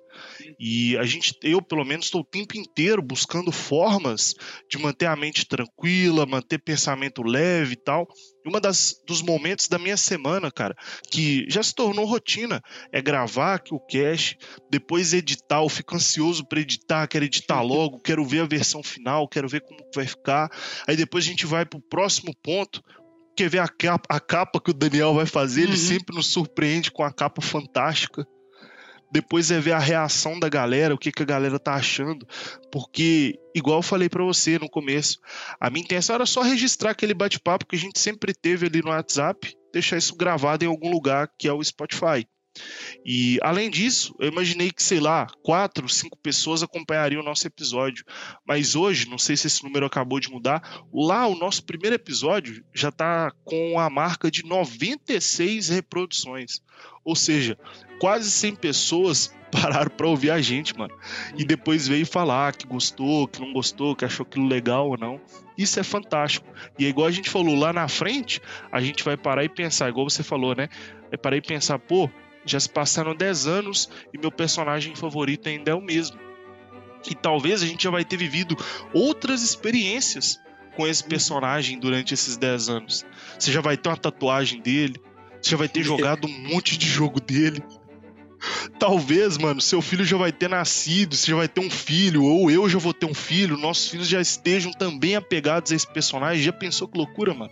E 0.59 0.95
a 0.97 1.03
gente, 1.03 1.35
eu 1.41 1.59
pelo 1.59 1.83
menos, 1.83 2.05
estou 2.05 2.21
o 2.21 2.25
tempo 2.25 2.55
inteiro 2.55 3.01
buscando 3.01 3.51
formas 3.51 4.35
de 4.69 4.77
manter 4.77 5.07
a 5.07 5.15
mente 5.15 5.47
tranquila, 5.47 6.27
manter 6.27 6.59
pensamento 6.59 7.23
leve 7.23 7.73
e 7.73 7.77
tal. 7.77 8.07
E 8.45 8.47
uma 8.47 8.61
das 8.61 8.93
dos 9.07 9.23
momentos 9.23 9.67
da 9.67 9.79
minha 9.79 9.97
semana, 9.97 10.51
cara, 10.51 10.75
que 11.09 11.47
já 11.49 11.63
se 11.63 11.73
tornou 11.73 12.05
rotina, 12.05 12.61
é 12.91 13.01
gravar 13.01 13.55
aqui 13.55 13.73
o 13.73 13.79
cast, 13.79 14.37
depois 14.69 15.13
editar. 15.13 15.63
Eu 15.63 15.69
fico 15.69 15.95
ansioso 15.95 16.47
para 16.47 16.59
editar, 16.59 17.07
quero 17.07 17.25
editar 17.25 17.61
logo, 17.65 17.99
quero 17.99 18.23
ver 18.23 18.41
a 18.41 18.45
versão 18.45 18.83
final, 18.83 19.27
quero 19.27 19.49
ver 19.49 19.61
como 19.61 19.79
vai 19.95 20.05
ficar. 20.05 20.47
Aí 20.87 20.95
depois 20.95 21.25
a 21.25 21.27
gente 21.27 21.47
vai 21.47 21.65
pro 21.65 21.81
próximo 21.81 22.35
ponto, 22.43 22.83
quer 23.35 23.49
ver 23.49 23.59
a 23.59 23.67
capa, 23.67 24.05
a 24.09 24.19
capa 24.19 24.59
que 24.59 24.71
o 24.71 24.73
Daniel 24.73 25.13
vai 25.13 25.25
fazer, 25.25 25.63
ele 25.63 25.71
Uhum. 25.71 25.77
sempre 25.77 26.15
nos 26.15 26.27
surpreende 26.31 26.91
com 26.91 27.03
a 27.03 27.11
capa 27.11 27.41
fantástica. 27.41 28.25
Depois 29.11 29.51
é 29.51 29.59
ver 29.59 29.71
a 29.73 29.79
reação 29.79 30.39
da 30.39 30.49
galera, 30.49 30.93
o 30.93 30.97
que, 30.97 31.11
que 31.11 31.21
a 31.23 31.25
galera 31.25 31.57
tá 31.59 31.75
achando. 31.75 32.27
Porque, 32.71 33.35
igual 33.55 33.79
eu 33.79 33.83
falei 33.83 34.09
pra 34.09 34.23
você 34.23 34.59
no 34.59 34.69
começo, 34.69 35.19
a 35.59 35.69
minha 35.69 35.83
intenção 35.83 36.15
era 36.15 36.25
só 36.25 36.41
registrar 36.41 36.91
aquele 36.91 37.13
bate-papo 37.13 37.65
que 37.65 37.75
a 37.75 37.79
gente 37.79 37.99
sempre 37.99 38.33
teve 38.33 38.65
ali 38.65 38.81
no 38.81 38.89
WhatsApp, 38.89 39.55
deixar 39.71 39.97
isso 39.97 40.15
gravado 40.15 40.65
em 40.65 40.67
algum 40.67 40.89
lugar 40.91 41.29
que 41.37 41.47
é 41.47 41.53
o 41.53 41.63
Spotify. 41.63 42.27
E 43.05 43.37
além 43.41 43.69
disso, 43.69 44.15
eu 44.19 44.29
imaginei 44.29 44.71
que, 44.71 44.81
sei 44.81 44.99
lá, 44.99 45.27
quatro, 45.43 45.87
cinco 45.87 46.17
pessoas 46.17 46.63
acompanhariam 46.63 47.21
o 47.21 47.25
nosso 47.25 47.45
episódio. 47.45 48.03
Mas 48.47 48.75
hoje, 48.75 49.07
não 49.07 49.17
sei 49.17 49.37
se 49.37 49.47
esse 49.47 49.63
número 49.63 49.85
acabou 49.85 50.19
de 50.19 50.29
mudar, 50.29 50.83
lá 50.93 51.27
o 51.27 51.35
nosso 51.35 51.63
primeiro 51.63 51.95
episódio 51.95 52.63
já 52.73 52.91
tá 52.91 53.31
com 53.43 53.79
a 53.79 53.89
marca 53.89 54.31
de 54.31 54.43
96 54.45 55.69
reproduções. 55.69 56.61
Ou 57.03 57.15
seja, 57.15 57.57
quase 57.99 58.31
100 58.31 58.55
pessoas 58.55 59.35
pararam 59.51 59.91
pra 59.91 60.07
ouvir 60.07 60.31
a 60.31 60.41
gente, 60.41 60.77
mano. 60.77 60.93
E 61.37 61.45
depois 61.45 61.87
veio 61.87 62.05
falar 62.05 62.55
que 62.55 62.67
gostou, 62.67 63.27
que 63.27 63.39
não 63.39 63.53
gostou, 63.53 63.95
que 63.95 64.03
achou 64.03 64.25
aquilo 64.25 64.47
legal 64.47 64.89
ou 64.89 64.97
não. 64.97 65.21
Isso 65.57 65.79
é 65.79 65.83
fantástico. 65.83 66.45
E 66.77 66.85
é 66.85 66.89
igual 66.89 67.07
a 67.07 67.11
gente 67.11 67.29
falou 67.29 67.55
lá 67.55 67.71
na 67.71 67.87
frente, 67.87 68.41
a 68.71 68.81
gente 68.81 69.03
vai 69.03 69.15
parar 69.15 69.43
e 69.43 69.49
pensar, 69.49 69.89
igual 69.89 70.09
você 70.09 70.23
falou, 70.23 70.55
né? 70.55 70.67
Vai 71.09 71.17
parar 71.17 71.37
e 71.37 71.41
pensar, 71.41 71.79
pô, 71.79 72.09
já 72.45 72.59
se 72.59 72.69
passaram 72.69 73.15
10 73.15 73.47
anos 73.47 73.89
e 74.13 74.17
meu 74.17 74.31
personagem 74.31 74.95
favorito 74.95 75.49
ainda 75.49 75.71
é 75.71 75.73
o 75.73 75.81
mesmo. 75.81 76.17
E 77.09 77.15
talvez 77.15 77.61
a 77.61 77.65
gente 77.65 77.83
já 77.83 77.89
vai 77.89 78.03
ter 78.03 78.17
vivido 78.17 78.55
outras 78.93 79.41
experiências 79.41 80.39
com 80.75 80.87
esse 80.87 81.03
personagem 81.03 81.79
durante 81.79 82.13
esses 82.13 82.37
10 82.37 82.69
anos. 82.69 83.05
Você 83.37 83.51
já 83.51 83.61
vai 83.61 83.77
ter 83.77 83.89
uma 83.89 83.97
tatuagem 83.97 84.61
dele, 84.61 84.99
você 85.41 85.51
já 85.51 85.57
vai 85.57 85.67
ter 85.67 85.81
jogado 85.83 86.27
um 86.27 86.49
monte 86.49 86.77
de 86.77 86.87
jogo 86.87 87.19
dele. 87.19 87.63
Talvez, 88.77 89.37
mano, 89.37 89.61
seu 89.61 89.81
filho 89.81 90.03
já 90.05 90.17
vai 90.17 90.31
ter 90.31 90.49
nascido, 90.49 91.15
você 91.15 91.31
já 91.31 91.37
vai 91.37 91.47
ter 91.47 91.61
um 91.61 91.69
filho, 91.69 92.23
ou 92.23 92.51
eu 92.51 92.69
já 92.69 92.77
vou 92.77 92.93
ter 92.93 93.05
um 93.05 93.13
filho, 93.13 93.57
nossos 93.57 93.89
filhos 93.89 94.07
já 94.07 94.21
estejam 94.21 94.71
também 94.71 95.15
apegados 95.15 95.71
a 95.71 95.75
esse 95.75 95.91
personagem. 95.91 96.43
Já 96.43 96.53
pensou 96.53 96.87
que 96.87 96.97
loucura, 96.97 97.33
mano? 97.33 97.51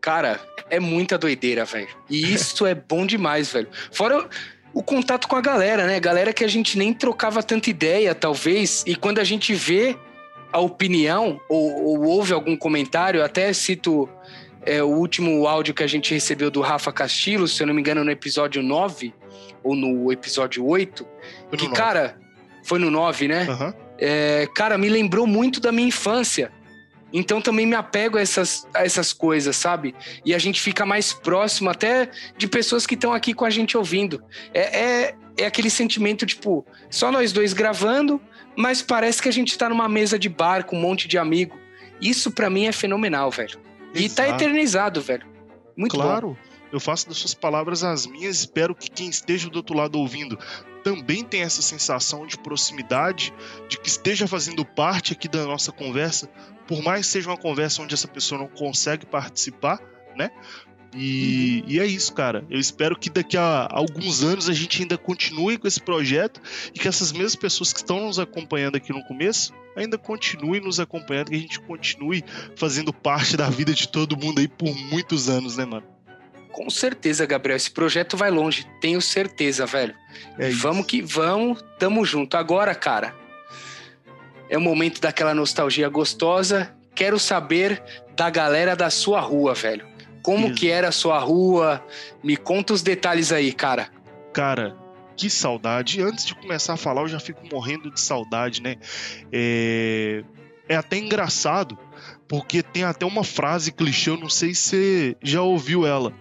Cara, 0.00 0.40
é 0.70 0.78
muita 0.78 1.18
doideira, 1.18 1.64
velho. 1.64 1.88
E 2.08 2.32
isso 2.32 2.66
é 2.66 2.74
bom 2.74 3.06
demais, 3.06 3.52
velho. 3.52 3.68
Fora 3.92 4.28
o, 4.72 4.82
contato 4.82 5.26
com 5.26 5.36
a 5.36 5.40
galera, 5.40 5.86
né? 5.86 5.98
Galera 5.98 6.32
que 6.32 6.44
a 6.44 6.48
gente 6.48 6.78
nem 6.78 6.92
trocava 6.92 7.42
tanta 7.42 7.70
ideia, 7.70 8.14
talvez. 8.14 8.84
E 8.86 8.94
quando 8.94 9.18
a 9.18 9.24
gente 9.24 9.54
vê 9.54 9.96
a 10.52 10.60
opinião 10.60 11.40
ou, 11.48 11.84
ou 11.84 12.04
ouve 12.04 12.32
algum 12.32 12.56
comentário, 12.56 13.22
até 13.22 13.52
cito 13.52 14.08
é, 14.64 14.82
o 14.82 14.88
último 14.88 15.46
áudio 15.46 15.74
que 15.74 15.82
a 15.82 15.86
gente 15.86 16.12
recebeu 16.12 16.50
do 16.50 16.60
Rafa 16.60 16.92
Castilho, 16.92 17.46
se 17.48 17.62
eu 17.62 17.66
não 17.66 17.74
me 17.74 17.80
engano, 17.80 18.04
no 18.04 18.10
episódio 18.10 18.62
9 18.62 19.14
ou 19.62 19.74
no 19.74 20.12
episódio 20.12 20.64
8. 20.66 21.04
Foi 21.04 21.10
no 21.52 21.56
Que, 21.56 21.68
cara, 21.70 22.18
foi 22.62 22.78
no 22.78 22.90
9, 22.90 23.28
né? 23.28 23.46
Aham. 23.48 23.74
é, 23.98 24.46
cara, 24.54 24.78
me 24.78 24.88
lembrou 24.88 25.26
muito 25.26 25.60
da 25.60 25.72
minha 25.72 25.88
infância. 25.88 26.52
Então 27.12 27.40
também 27.40 27.66
me 27.66 27.74
apego 27.74 28.18
a 28.18 28.20
essas, 28.20 28.66
a 28.74 28.84
essas 28.84 29.12
coisas, 29.12 29.56
sabe? 29.56 29.94
E 30.24 30.34
a 30.34 30.38
gente 30.38 30.60
fica 30.60 30.84
mais 30.84 31.12
próximo 31.12 31.70
até 31.70 32.10
de 32.36 32.46
pessoas 32.46 32.86
que 32.86 32.94
estão 32.94 33.12
aqui 33.12 33.32
com 33.32 33.44
a 33.44 33.50
gente 33.50 33.76
ouvindo. 33.76 34.22
É, 34.52 34.80
é, 34.80 35.14
é 35.38 35.46
aquele 35.46 35.70
sentimento, 35.70 36.26
tipo, 36.26 36.66
só 36.90 37.10
nós 37.10 37.32
dois 37.32 37.52
gravando, 37.52 38.20
mas 38.56 38.82
parece 38.82 39.22
que 39.22 39.28
a 39.28 39.32
gente 39.32 39.56
tá 39.56 39.68
numa 39.68 39.88
mesa 39.88 40.18
de 40.18 40.28
bar 40.28 40.64
com 40.64 40.76
um 40.76 40.80
monte 40.80 41.08
de 41.08 41.16
amigo. 41.16 41.56
Isso 42.00 42.30
pra 42.30 42.50
mim 42.50 42.66
é 42.66 42.72
fenomenal, 42.72 43.30
velho. 43.30 43.58
E 43.94 44.08
tá 44.08 44.24
Exato. 44.26 44.42
eternizado, 44.42 45.00
velho. 45.00 45.26
Muito 45.76 45.96
bom. 45.96 46.02
claro, 46.02 46.38
eu 46.72 46.78
faço 46.78 47.08
das 47.08 47.18
suas 47.18 47.34
palavras 47.34 47.82
as 47.82 48.06
minhas. 48.06 48.40
Espero 48.40 48.74
que 48.74 48.90
quem 48.90 49.08
esteja 49.08 49.48
do 49.48 49.56
outro 49.56 49.76
lado 49.76 49.98
ouvindo 49.98 50.38
também 50.82 51.24
tenha 51.24 51.44
essa 51.44 51.62
sensação 51.62 52.26
de 52.26 52.38
proximidade, 52.38 53.32
de 53.68 53.78
que 53.78 53.88
esteja 53.88 54.26
fazendo 54.26 54.64
parte 54.64 55.12
aqui 55.12 55.28
da 55.28 55.44
nossa 55.44 55.72
conversa, 55.72 56.30
por 56.68 56.82
mais 56.82 57.06
que 57.06 57.12
seja 57.12 57.30
uma 57.30 57.36
conversa 57.36 57.82
onde 57.82 57.94
essa 57.94 58.06
pessoa 58.06 58.38
não 58.38 58.46
consegue 58.46 59.06
participar, 59.06 59.80
né? 60.14 60.30
E, 60.94 61.64
e 61.66 61.80
é 61.80 61.86
isso, 61.86 62.12
cara. 62.12 62.44
Eu 62.50 62.58
espero 62.58 62.96
que 62.96 63.10
daqui 63.10 63.36
a 63.36 63.68
alguns 63.70 64.22
anos 64.22 64.48
a 64.48 64.52
gente 64.52 64.82
ainda 64.82 64.96
continue 64.96 65.58
com 65.58 65.66
esse 65.66 65.80
projeto 65.80 66.40
e 66.74 66.78
que 66.78 66.86
essas 66.86 67.10
mesmas 67.10 67.34
pessoas 67.34 67.72
que 67.72 67.80
estão 67.80 68.06
nos 68.06 68.18
acompanhando 68.18 68.76
aqui 68.76 68.92
no 68.92 69.02
começo 69.04 69.52
ainda 69.74 69.96
continuem 69.96 70.60
nos 70.60 70.78
acompanhando, 70.78 71.30
que 71.30 71.36
a 71.36 71.40
gente 71.40 71.60
continue 71.60 72.24
fazendo 72.56 72.92
parte 72.92 73.36
da 73.36 73.48
vida 73.48 73.72
de 73.72 73.88
todo 73.88 74.16
mundo 74.16 74.38
aí 74.38 74.48
por 74.48 74.74
muitos 74.90 75.28
anos, 75.28 75.56
né, 75.56 75.64
mano? 75.64 75.86
Com 76.52 76.68
certeza, 76.68 77.24
Gabriel. 77.24 77.56
Esse 77.56 77.70
projeto 77.70 78.16
vai 78.16 78.30
longe. 78.30 78.66
Tenho 78.80 79.00
certeza, 79.00 79.64
velho. 79.64 79.94
É 80.38 80.50
vamos 80.50 80.86
que 80.86 81.00
vamos, 81.00 81.62
tamo 81.78 82.04
junto. 82.04 82.36
Agora, 82.36 82.74
cara, 82.74 83.14
é 84.48 84.56
o 84.56 84.60
momento 84.60 85.00
daquela 85.00 85.34
nostalgia 85.34 85.88
gostosa. 85.88 86.74
Quero 86.94 87.18
saber 87.18 87.82
da 88.16 88.28
galera 88.28 88.74
da 88.74 88.90
sua 88.90 89.20
rua, 89.20 89.54
velho. 89.54 89.86
Como 90.22 90.48
Isso. 90.48 90.56
que 90.56 90.68
era 90.68 90.88
a 90.88 90.92
sua 90.92 91.18
rua? 91.18 91.84
Me 92.22 92.36
conta 92.36 92.72
os 92.72 92.82
detalhes 92.82 93.32
aí, 93.32 93.52
cara. 93.52 93.88
Cara, 94.32 94.76
que 95.16 95.30
saudade. 95.30 96.02
Antes 96.02 96.24
de 96.24 96.34
começar 96.34 96.74
a 96.74 96.76
falar, 96.76 97.02
eu 97.02 97.08
já 97.08 97.20
fico 97.20 97.40
morrendo 97.52 97.90
de 97.90 98.00
saudade, 98.00 98.62
né? 98.62 98.76
É, 99.32 100.22
é 100.68 100.76
até 100.76 100.96
engraçado, 100.96 101.78
porque 102.28 102.62
tem 102.62 102.84
até 102.84 103.06
uma 103.06 103.24
frase 103.24 103.72
clichê, 103.72 104.10
eu 104.10 104.16
não 104.16 104.28
sei 104.28 104.54
se 104.54 104.62
você 104.62 105.16
já 105.22 105.42
ouviu 105.42 105.86
ela, 105.86 106.12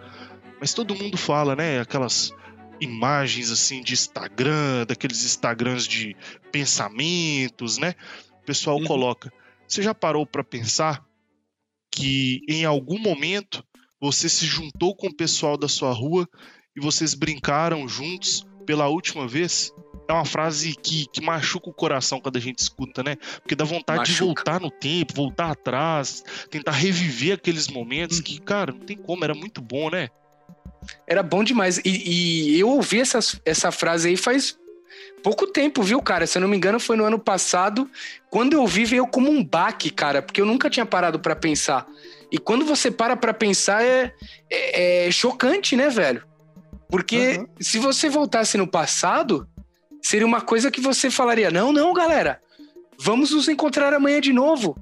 mas 0.60 0.74
todo 0.74 0.96
mundo 0.96 1.18
fala, 1.18 1.56
né? 1.56 1.80
Aquelas 1.80 2.34
imagens 2.80 3.52
assim 3.52 3.82
de 3.82 3.94
Instagram, 3.94 4.86
daqueles 4.88 5.24
Instagrams 5.24 5.88
de 5.88 6.16
pensamentos, 6.52 7.78
né? 7.78 7.94
O 8.42 8.46
pessoal 8.46 8.78
Uhum. 8.78 8.86
coloca. 8.86 9.32
Você 9.68 9.82
já 9.82 9.94
parou 9.94 10.26
pra 10.26 10.44
pensar 10.44 11.04
que 11.92 12.42
em 12.48 12.66
algum 12.66 13.00
momento 13.00 13.63
você 14.00 14.30
se 14.30 14.46
juntou 14.46 14.96
com 14.96 15.08
o 15.08 15.16
pessoal 15.16 15.58
da 15.58 15.68
sua 15.68 15.92
rua 15.92 16.28
e 16.76 16.80
vocês 16.80 17.13
brincaram 17.13 17.88
juntos 17.88 18.46
pela 18.66 18.88
última 18.88 19.28
vez? 19.28 19.72
É 20.08 20.13
uma 20.13 20.24
frase 20.24 20.74
que, 20.76 21.06
que 21.08 21.20
machuca 21.22 21.70
o 21.70 21.74
coração 21.74 22.22
quando 22.22 22.38
a 22.38 22.40
gente 22.40 22.60
escuta, 22.60 23.04
né? 23.04 23.18
Porque 23.42 23.56
dá 23.56 23.66
vontade 23.66 24.06
de 24.06 24.12
Machuca. 24.12 24.26
voltar 24.26 24.62
no 24.62 24.72
tempo, 24.72 25.13
voltar 25.13 25.52
atrás, 25.52 26.24
tentar 26.50 26.72
reviver 26.72 27.34
aqueles 27.34 27.68
momentos 27.68 28.22
que, 28.22 28.40
cara, 28.40 28.72
não 28.72 28.80
tem 28.80 28.96
como, 28.96 29.24
era 29.26 29.34
muito 29.34 29.62
bom, 29.62 29.90
né? 29.90 30.08
Era 31.06 31.23
bom 31.23 31.43
demais. 31.43 31.80
E, 31.84 32.56
e 32.56 32.60
eu 32.60 32.69
ouvi 32.69 33.00
essas, 33.00 33.39
essa 33.45 33.71
frase 33.71 34.10
aí 34.10 34.17
faz 34.17 34.58
pouco 35.23 35.47
tempo, 35.47 35.84
viu, 35.84 36.02
cara? 36.02 36.26
Se 36.28 36.38
eu 36.38 36.41
não 36.41 36.47
me 36.47 36.58
engano, 36.58 36.80
foi 36.80 36.95
no 36.95 37.04
ano 37.04 37.19
passado. 37.19 37.89
Quando 38.30 38.54
eu 38.54 38.62
ouvi, 38.62 38.86
veio 38.86 39.08
como 39.08 39.30
um 39.30 39.43
baque, 39.43 39.89
cara, 39.89 40.21
porque 40.21 40.41
eu 40.41 40.45
nunca 40.45 40.69
tinha 40.69 40.86
parado 40.86 41.19
pra 41.19 41.36
pensar. 41.36 41.86
E 42.32 42.38
quando 42.38 42.65
você 42.65 42.91
para 42.91 43.15
pra 43.15 43.34
pensar, 43.34 43.84
é, 43.84 44.13
é, 44.50 45.08
é 45.08 45.12
chocante, 45.12 45.76
né, 45.76 45.89
velho? 45.89 46.23
Porque 46.89 47.36
Aham. 47.38 47.47
se 47.60 47.80
você 47.80 48.10
voltasse 48.10 48.58
no 48.58 48.67
passado, 48.67 49.47
seria 50.02 50.26
uma 50.26 50.41
coisa 50.41 50.71
que 50.71 50.82
você 50.82 51.10
falaria: 51.10 51.52
não, 51.52 51.71
não, 51.71 51.93
galera, 51.93 52.41
vamos 52.97 53.32
nos 53.32 53.47
encontrar 53.47 53.93
amanhã 53.93 54.21
de 54.21 54.34
novo. 54.34 54.78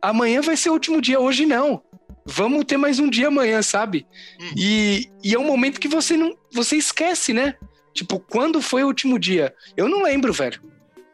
Amanhã 0.00 0.40
vai 0.40 0.56
ser 0.56 0.70
o 0.70 0.72
último 0.72 1.00
dia, 1.00 1.20
hoje 1.20 1.46
não. 1.46 1.82
Vamos 2.24 2.64
ter 2.64 2.76
mais 2.76 2.98
um 2.98 3.10
dia 3.10 3.28
amanhã, 3.28 3.60
sabe? 3.62 4.06
Uhum. 4.40 4.52
E, 4.56 5.08
e 5.24 5.34
é 5.34 5.38
um 5.38 5.46
momento 5.46 5.80
que 5.80 5.88
você 5.88 6.16
não. 6.16 6.36
Você 6.52 6.76
esquece, 6.76 7.32
né? 7.32 7.54
Tipo, 7.92 8.18
quando 8.18 8.62
foi 8.62 8.84
o 8.84 8.86
último 8.86 9.18
dia? 9.18 9.54
Eu 9.76 9.88
não 9.88 10.02
lembro, 10.04 10.32
velho. 10.32 10.60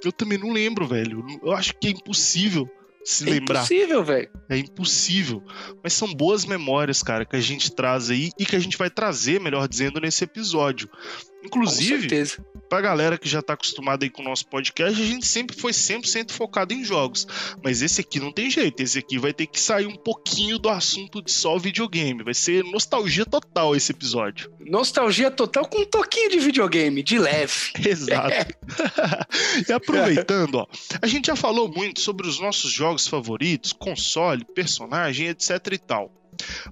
Eu 0.05 0.13
também 0.13 0.39
não 0.39 0.53
lembro, 0.53 0.87
velho. 0.87 1.25
Eu 1.43 1.53
acho 1.53 1.75
que 1.75 1.89
é 1.89 1.91
impossível 1.91 2.69
se 3.05 3.27
É 3.27 3.33
lembrar. 3.33 3.61
impossível, 3.61 4.05
velho. 4.05 4.29
É 4.49 4.57
impossível. 4.59 5.43
Mas 5.83 5.95
são 5.95 6.13
boas 6.13 6.45
memórias, 6.45 7.03
cara, 7.03 7.25
que 7.25 7.35
a 7.35 7.41
gente 7.41 7.73
traz 7.73 8.11
aí 8.11 8.31
e 8.39 8.45
que 8.47 8.55
a 8.55 8.61
gente 8.61 8.77
vai 8.77 8.91
trazer, 8.91 9.41
melhor 9.41 9.67
dizendo, 9.67 10.01
nesse 10.01 10.23
episódio. 10.25 10.89
Inclusive, 11.49 12.37
pra 12.69 12.81
galera 12.83 13.17
que 13.17 13.29
já 13.29 13.41
tá 13.41 13.55
acostumada 13.55 14.05
aí 14.05 14.11
com 14.11 14.21
o 14.21 14.25
nosso 14.25 14.47
podcast, 14.47 15.01
a 15.01 15.05
gente 15.05 15.27
sempre 15.27 15.57
foi 15.57 15.73
100% 15.73 16.33
focado 16.33 16.75
em 16.75 16.85
jogos. 16.85 17.27
Mas 17.65 17.81
esse 17.81 18.03
aqui 18.03 18.21
não 18.21 18.31
tem 18.31 18.51
jeito, 18.51 18.83
esse 18.83 18.99
aqui 18.99 19.19
vai 19.19 19.33
ter 19.33 19.47
que 19.47 19.59
sair 19.59 19.87
um 19.87 19.97
pouquinho 19.97 20.59
do 20.59 20.69
assunto 20.69 21.23
de 21.23 21.33
só 21.33 21.59
videogame. 21.59 22.23
Vai 22.23 22.35
ser 22.35 22.63
nostalgia 22.65 23.25
total 23.25 23.75
esse 23.75 23.93
episódio. 23.93 24.53
Nostalgia 24.61 25.31
total 25.31 25.67
com 25.67 25.81
um 25.81 25.87
toquinho 25.87 26.31
de 26.31 26.39
videogame, 26.39 27.03
de 27.03 27.19
leve. 27.19 27.73
Exato. 27.83 28.55
e 29.67 29.73
aproveitando, 29.73 30.57
ó, 30.57 30.67
a 31.01 31.07
gente 31.07 31.29
já 31.29 31.37
falou 31.37 31.73
muito 31.73 32.01
sobre 32.01 32.29
os 32.29 32.39
nossos 32.39 32.71
jogos 32.71 33.07
favoritos, 33.09 33.73
console, 33.73 34.45
personagem, 34.55 35.29
etc 35.29 35.51
e 35.73 35.79
tal. 35.79 36.13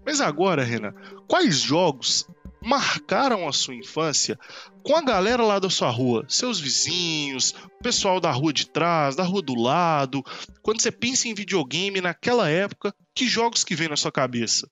Mas 0.05 0.21
agora, 0.21 0.63
Renan, 0.63 0.95
quais 1.27 1.61
jogos 1.61 2.27
marcaram 2.67 3.47
a 3.49 3.53
sua 3.53 3.77
infância 3.77 4.37
com 4.83 4.97
a 4.97 5.01
galera 5.01 5.43
lá 5.45 5.61
da 5.61 5.71
sua 5.71 5.89
rua? 5.89 6.27
Seus 6.29 6.59
vizinhos, 6.59 7.55
o 7.79 7.83
pessoal 7.83 8.19
da 8.19 8.31
rua 8.33 8.53
de 8.53 8.67
trás, 8.67 9.15
da 9.15 9.23
rua 9.23 9.41
do 9.41 9.55
lado. 9.55 10.23
Quando 10.63 10.83
você 10.83 10.91
pensa 10.91 11.29
em 11.29 11.35
videogame 11.35 12.01
naquela 12.01 12.51
época, 12.51 12.93
que 13.15 13.29
jogos 13.29 13.63
que 13.63 13.77
vem 13.77 13.89
na 13.89 13.97
sua 13.97 14.11
cabeça? 14.11 14.69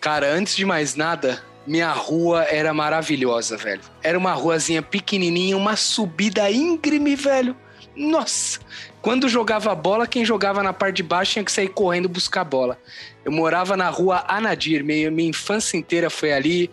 Cara, 0.00 0.32
antes 0.32 0.56
de 0.56 0.64
mais 0.64 0.96
nada, 0.96 1.42
minha 1.64 1.92
rua 1.92 2.42
era 2.44 2.74
maravilhosa, 2.74 3.56
velho. 3.56 3.82
Era 4.02 4.18
uma 4.18 4.32
ruazinha 4.32 4.82
pequenininha, 4.82 5.56
uma 5.56 5.76
subida 5.76 6.50
íngreme, 6.50 7.14
velho. 7.14 7.56
Nossa! 7.94 8.58
Quando 9.00 9.28
jogava 9.28 9.74
bola, 9.74 10.06
quem 10.06 10.24
jogava 10.24 10.62
na 10.62 10.72
parte 10.72 10.96
de 10.96 11.02
baixo 11.02 11.32
tinha 11.32 11.44
que 11.44 11.52
sair 11.52 11.68
correndo 11.68 12.08
buscar 12.08 12.44
bola. 12.44 12.78
Eu 13.24 13.30
morava 13.30 13.76
na 13.76 13.88
rua 13.88 14.24
Anadir, 14.26 14.84
minha, 14.84 15.10
minha 15.10 15.30
infância 15.30 15.76
inteira 15.76 16.10
foi 16.10 16.32
ali. 16.32 16.70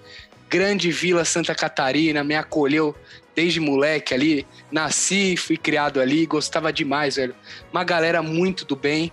Grande 0.49 0.91
Vila 0.91 1.25
Santa 1.25 1.53
Catarina, 1.53 2.23
me 2.23 2.35
acolheu 2.35 2.95
desde 3.35 3.59
moleque 3.59 4.13
ali. 4.13 4.47
Nasci, 4.71 5.35
fui 5.37 5.57
criado 5.57 5.99
ali, 5.99 6.25
gostava 6.25 6.71
demais, 6.73 7.17
velho. 7.17 7.35
Uma 7.71 7.83
galera 7.83 8.23
muito 8.23 8.65
do 8.65 8.75
bem. 8.75 9.11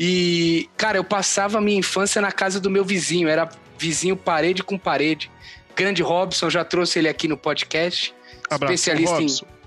E, 0.00 0.68
cara, 0.76 0.96
eu 0.96 1.04
passava 1.04 1.58
a 1.58 1.60
minha 1.60 1.78
infância 1.78 2.22
na 2.22 2.30
casa 2.30 2.60
do 2.60 2.70
meu 2.70 2.84
vizinho, 2.84 3.28
era 3.28 3.48
vizinho 3.76 4.16
parede 4.16 4.62
com 4.62 4.78
parede. 4.78 5.30
Grande 5.74 6.02
Robson, 6.02 6.48
já 6.48 6.64
trouxe 6.64 6.98
ele 6.98 7.08
aqui 7.08 7.28
no 7.28 7.36
podcast. 7.36 8.14
Abraço, 8.48 8.72
especialista 8.72 9.16
em 9.16 9.20
Robson. 9.22 9.57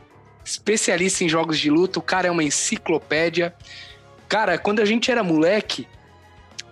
Especialista 0.44 1.24
em 1.24 1.30
jogos 1.30 1.60
de 1.60 1.70
luta, 1.70 2.00
o 2.00 2.02
cara 2.02 2.28
é 2.28 2.32
uma 2.32 2.44
enciclopédia. 2.44 3.54
Cara, 4.28 4.58
quando 4.58 4.80
a 4.80 4.86
gente 4.86 5.12
era 5.12 5.24
moleque, 5.24 5.88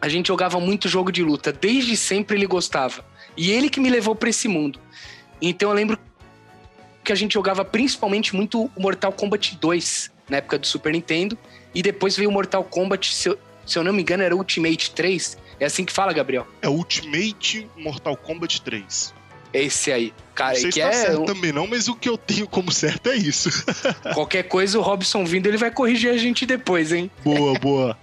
a 0.01 0.07
gente 0.07 0.27
jogava 0.27 0.59
muito 0.59 0.87
jogo 0.87 1.11
de 1.11 1.23
luta, 1.23 1.51
desde 1.51 1.95
sempre 1.97 2.37
ele 2.37 2.47
gostava. 2.47 3.05
E 3.35 3.51
ele 3.51 3.69
que 3.69 3.79
me 3.79 3.89
levou 3.89 4.15
pra 4.15 4.29
esse 4.29 4.47
mundo. 4.47 4.79
Então 5.41 5.69
eu 5.69 5.75
lembro 5.75 5.97
que 7.03 7.11
a 7.11 7.15
gente 7.15 7.33
jogava 7.33 7.63
principalmente 7.65 8.35
muito 8.35 8.69
Mortal 8.77 9.11
Kombat 9.11 9.57
2, 9.57 10.11
na 10.29 10.37
época 10.37 10.59
do 10.59 10.67
Super 10.67 10.93
Nintendo, 10.93 11.37
e 11.73 11.81
depois 11.81 12.15
veio 12.15 12.29
o 12.29 12.33
Mortal 12.33 12.63
Kombat, 12.63 13.13
se 13.13 13.29
eu, 13.29 13.39
se 13.65 13.77
eu 13.77 13.83
não 13.83 13.93
me 13.93 14.01
engano, 14.01 14.23
era 14.23 14.35
Ultimate 14.35 14.91
3. 14.91 15.37
É 15.59 15.65
assim 15.65 15.83
que 15.83 15.91
fala, 15.91 16.13
Gabriel? 16.13 16.47
É 16.61 16.69
Ultimate 16.69 17.69
Mortal 17.75 18.15
Kombat 18.15 18.61
3. 18.61 19.13
Esse 19.53 19.91
aí. 19.91 20.13
Cara, 20.35 20.53
não 20.53 20.61
sei 20.61 20.69
que 20.69 20.75
se 20.75 20.81
tá 20.81 20.87
é 20.87 20.91
certo 20.91 21.25
também 21.25 21.51
não, 21.51 21.67
mas 21.67 21.87
o 21.87 21.95
que 21.95 22.07
eu 22.07 22.17
tenho 22.17 22.47
como 22.47 22.71
certo 22.71 23.09
é 23.09 23.15
isso. 23.15 23.49
qualquer 24.13 24.43
coisa, 24.43 24.77
o 24.77 24.81
Robson 24.81 25.25
vindo, 25.25 25.47
ele 25.47 25.57
vai 25.57 25.71
corrigir 25.71 26.11
a 26.11 26.17
gente 26.17 26.45
depois, 26.45 26.93
hein? 26.93 27.09
boa, 27.23 27.57
boa. 27.59 27.97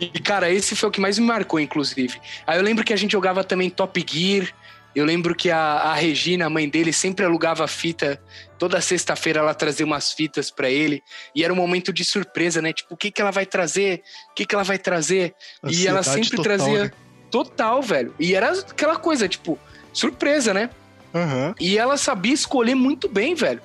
E, 0.00 0.18
cara, 0.18 0.50
esse 0.50 0.74
foi 0.74 0.88
o 0.88 0.92
que 0.92 1.00
mais 1.00 1.18
me 1.18 1.26
marcou, 1.26 1.60
inclusive. 1.60 2.18
Aí 2.46 2.58
eu 2.58 2.62
lembro 2.62 2.82
que 2.82 2.92
a 2.92 2.96
gente 2.96 3.12
jogava 3.12 3.44
também 3.44 3.68
Top 3.68 4.02
Gear. 4.08 4.48
Eu 4.94 5.04
lembro 5.04 5.34
que 5.34 5.50
a, 5.50 5.58
a 5.58 5.94
Regina, 5.94 6.46
a 6.46 6.50
mãe 6.50 6.68
dele, 6.68 6.92
sempre 6.92 7.24
alugava 7.24 7.68
fita. 7.68 8.20
Toda 8.58 8.80
sexta-feira 8.80 9.40
ela 9.40 9.54
trazia 9.54 9.84
umas 9.84 10.10
fitas 10.12 10.50
pra 10.50 10.70
ele. 10.70 11.02
E 11.34 11.44
era 11.44 11.52
um 11.52 11.56
momento 11.56 11.92
de 11.92 12.02
surpresa, 12.02 12.62
né? 12.62 12.72
Tipo, 12.72 12.94
o 12.94 12.96
que, 12.96 13.10
que 13.10 13.20
ela 13.20 13.30
vai 13.30 13.44
trazer? 13.44 14.02
O 14.30 14.34
que, 14.34 14.46
que 14.46 14.54
ela 14.54 14.64
vai 14.64 14.78
trazer? 14.78 15.34
e 15.68 15.86
ela 15.86 16.00
Ansiedade 16.00 16.26
sempre 16.26 16.36
total, 16.36 16.44
trazia. 16.44 16.84
né? 16.84 16.90
Total, 17.30 17.82
velho. 17.82 18.14
E 18.18 18.34
era 18.34 18.50
aquela 18.52 18.96
coisa, 18.96 19.28
tipo, 19.28 19.58
surpresa, 19.92 20.54
né? 20.54 20.70
Aham. 21.14 21.54
E 21.58 21.76
ela 21.76 21.96
sabia 21.96 22.32
escolher 22.32 22.74
muito 22.74 23.08
bem, 23.08 23.34
velho. 23.34 23.60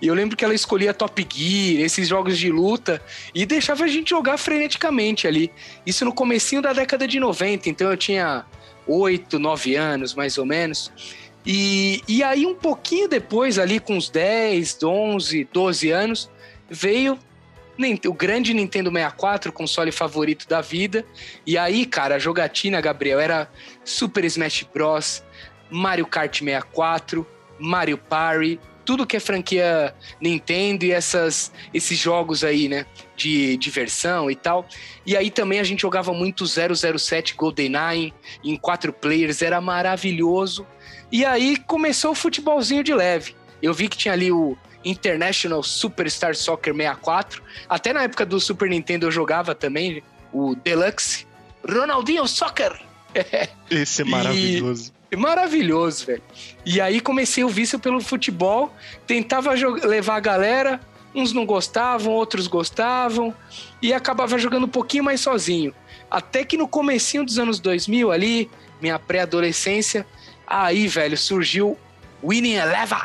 E 0.00 0.06
eu 0.06 0.14
lembro 0.14 0.36
que 0.36 0.44
ela 0.44 0.54
escolhia 0.54 0.94
Top 0.94 1.26
Gear, 1.32 1.84
esses 1.84 2.08
jogos 2.08 2.38
de 2.38 2.50
luta, 2.50 3.02
e 3.34 3.44
deixava 3.44 3.84
a 3.84 3.88
gente 3.88 4.10
jogar 4.10 4.38
freneticamente 4.38 5.26
ali. 5.26 5.50
Isso 5.84 6.04
no 6.04 6.12
comecinho 6.12 6.62
da 6.62 6.72
década 6.72 7.06
de 7.06 7.18
90, 7.18 7.68
então 7.68 7.90
eu 7.90 7.96
tinha 7.96 8.44
8, 8.86 9.38
9 9.38 9.74
anos, 9.74 10.14
mais 10.14 10.38
ou 10.38 10.46
menos. 10.46 10.92
E, 11.44 12.02
e 12.06 12.22
aí 12.22 12.46
um 12.46 12.54
pouquinho 12.54 13.08
depois, 13.08 13.58
ali 13.58 13.80
com 13.80 13.96
uns 13.96 14.08
10, 14.08 14.82
11, 14.82 15.48
12 15.52 15.90
anos, 15.90 16.30
veio 16.70 17.18
o 18.06 18.12
grande 18.12 18.52
Nintendo 18.52 18.90
64, 18.90 19.52
console 19.52 19.92
favorito 19.92 20.48
da 20.48 20.60
vida. 20.60 21.04
E 21.46 21.56
aí, 21.56 21.86
cara, 21.86 22.16
a 22.16 22.18
jogatina, 22.18 22.80
Gabriel, 22.80 23.20
era 23.20 23.48
Super 23.84 24.24
Smash 24.24 24.66
Bros., 24.72 25.22
Mario 25.70 26.06
Kart 26.06 26.38
64, 26.38 27.26
Mario 27.58 27.98
Party, 27.98 28.58
tudo 28.88 29.06
que 29.06 29.18
é 29.18 29.20
franquia 29.20 29.94
Nintendo 30.18 30.86
e 30.86 30.92
essas, 30.92 31.52
esses 31.74 31.98
jogos 31.98 32.42
aí, 32.42 32.68
né, 32.68 32.86
de 33.14 33.56
diversão 33.58 34.30
e 34.30 34.34
tal. 34.34 34.66
E 35.04 35.14
aí 35.14 35.30
também 35.30 35.60
a 35.60 35.64
gente 35.64 35.82
jogava 35.82 36.12
muito 36.14 36.46
007 36.46 37.34
GoldenEye 37.34 38.14
em 38.42 38.56
quatro 38.56 38.90
players, 38.90 39.42
era 39.42 39.60
maravilhoso. 39.60 40.66
E 41.12 41.22
aí 41.22 41.58
começou 41.66 42.12
o 42.12 42.14
futebolzinho 42.14 42.82
de 42.82 42.94
leve. 42.94 43.34
Eu 43.62 43.74
vi 43.74 43.88
que 43.88 43.96
tinha 43.96 44.14
ali 44.14 44.32
o 44.32 44.56
International 44.82 45.62
Superstar 45.62 46.34
Soccer 46.34 46.74
64. 46.74 47.42
Até 47.68 47.92
na 47.92 48.04
época 48.04 48.24
do 48.24 48.40
Super 48.40 48.70
Nintendo 48.70 49.06
eu 49.06 49.10
jogava 49.10 49.54
também 49.54 50.02
o 50.32 50.54
Deluxe 50.54 51.26
Ronaldinho 51.68 52.26
Soccer. 52.26 52.80
Esse 53.70 54.00
é 54.00 54.04
maravilhoso. 54.06 54.92
Maravilhoso, 55.16 56.06
velho. 56.06 56.22
E 56.66 56.80
aí 56.80 57.00
comecei 57.00 57.42
o 57.42 57.48
vício 57.48 57.78
pelo 57.78 58.00
futebol, 58.00 58.74
tentava 59.06 59.52
levar 59.52 60.16
a 60.16 60.20
galera, 60.20 60.80
uns 61.14 61.32
não 61.32 61.46
gostavam, 61.46 62.12
outros 62.12 62.46
gostavam, 62.46 63.34
e 63.80 63.92
acabava 63.92 64.38
jogando 64.38 64.64
um 64.64 64.68
pouquinho 64.68 65.04
mais 65.04 65.20
sozinho. 65.20 65.74
Até 66.10 66.44
que 66.44 66.56
no 66.56 66.68
comecinho 66.68 67.24
dos 67.24 67.38
anos 67.38 67.58
2000 67.58 68.12
ali, 68.12 68.50
minha 68.80 68.98
pré-adolescência, 68.98 70.06
aí, 70.46 70.86
velho, 70.86 71.16
surgiu 71.16 71.76
Winning 72.22 72.54
Eleven, 72.54 72.98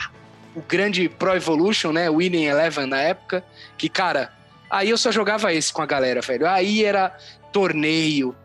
o 0.55 0.61
grande 0.61 1.09
Pro 1.09 1.35
Evolution, 1.35 1.91
né? 1.91 2.09
Winning 2.09 2.45
Eleven 2.45 2.85
na 2.85 2.99
época, 2.99 3.43
que, 3.77 3.89
cara, 3.89 4.31
aí 4.69 4.89
eu 4.89 4.97
só 4.97 5.11
jogava 5.11 5.53
esse 5.53 5.71
com 5.71 5.81
a 5.81 5.85
galera, 5.85 6.21
velho. 6.21 6.47
Aí 6.47 6.83
era 6.83 7.15
torneio, 7.51 8.35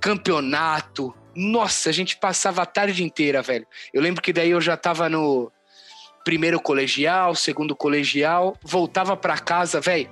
campeonato. 0.00 1.14
Nossa, 1.40 1.88
a 1.88 1.92
gente 1.92 2.16
passava 2.18 2.62
a 2.62 2.66
tarde 2.66 3.02
inteira, 3.02 3.40
velho. 3.40 3.66
Eu 3.94 4.02
lembro 4.02 4.20
que 4.20 4.32
daí 4.32 4.50
eu 4.50 4.60
já 4.60 4.76
tava 4.76 5.08
no 5.08 5.50
primeiro 6.24 6.60
colegial, 6.60 7.34
segundo 7.34 7.74
colegial, 7.74 8.56
voltava 8.62 9.16
pra 9.16 9.38
casa, 9.38 9.80
velho. 9.80 10.10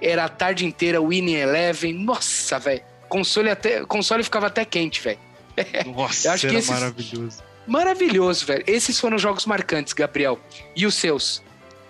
Era 0.00 0.26
a 0.26 0.28
tarde 0.28 0.64
inteira 0.64 1.00
Winning 1.02 1.34
Eleven. 1.34 1.92
Nossa, 1.92 2.58
velho. 2.60 2.82
Console 3.08 3.50
até 3.50 3.84
console 3.84 4.22
ficava 4.22 4.46
até 4.46 4.64
quente, 4.64 5.00
velho. 5.00 5.18
Nossa, 5.96 6.32
acho 6.34 6.46
que 6.48 6.54
esses- 6.54 6.70
maravilhoso. 6.70 7.42
Maravilhoso, 7.66 8.46
velho. 8.46 8.64
Esses 8.66 8.98
foram 9.00 9.16
os 9.16 9.22
jogos 9.22 9.44
marcantes, 9.46 9.92
Gabriel. 9.92 10.38
E 10.76 10.86
os 10.86 10.94
seus? 10.94 11.42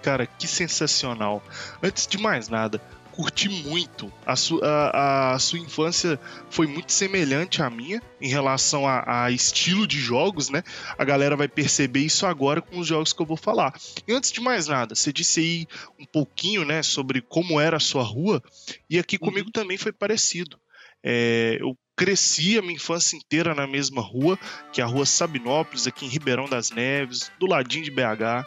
Cara, 0.03 0.27
que 0.27 0.47
sensacional. 0.49 1.43
Antes 1.83 2.07
de 2.07 2.17
mais 2.19 2.49
nada, 2.49 2.81
curti 3.19 3.49
muito. 3.49 4.13
A, 4.25 4.37
su- 4.37 4.61
a- 4.63 5.33
a 5.35 5.39
sua 5.41 5.59
infância 5.59 6.21
foi 6.49 6.69
muito 6.69 6.93
semelhante 6.93 7.61
à 7.61 7.69
minha 7.69 8.01
em 8.21 8.29
relação 8.29 8.87
a, 8.87 9.25
a 9.25 9.31
estilo 9.33 9.89
de 9.89 9.99
jogos, 9.99 10.49
né? 10.51 10.63
A 10.97 11.05
galera 11.05 11.35
vai 11.37 11.49
perceber 11.49 11.99
isso 12.01 12.25
agora 12.27 12.63
com 12.63 12.79
os 12.79 12.87
jogos 12.87 13.13
que 13.13 13.21
eu 13.21 13.27
vou 13.27 13.37
falar. 13.37 13.75
E 14.07 14.13
antes 14.13 14.31
de 14.31 14.41
mais 14.41 14.69
nada, 14.69 14.95
você 14.95 15.13
disse 15.13 15.41
aí 15.41 15.67
um 15.99 16.05
pouquinho, 16.05 16.65
né, 16.65 16.81
sobre 16.81 17.21
como 17.21 17.61
era 17.61 17.77
a 17.79 17.81
sua 17.81 18.05
rua, 18.05 18.41
e 18.89 19.01
aqui 19.01 19.19
comigo 19.19 19.51
também 19.51 19.77
foi 19.77 19.91
parecido. 19.91 20.57
É, 21.03 21.59
eu 21.61 21.77
cresci 21.97 22.57
a 22.57 22.63
minha 22.63 22.75
infância 22.75 23.17
inteira 23.17 23.53
na 23.53 23.67
mesma 23.67 24.01
rua, 24.01 24.39
que 24.73 24.81
é 24.81 24.85
a 24.85 24.87
rua 24.87 25.05
Sabinópolis, 25.05 25.89
aqui 25.89 26.07
em 26.07 26.09
Ribeirão 26.09 26.49
das 26.49 26.71
Neves, 26.71 27.33
do 27.41 27.47
ladinho 27.47 27.83
de 27.85 27.91
BH. 27.91 28.47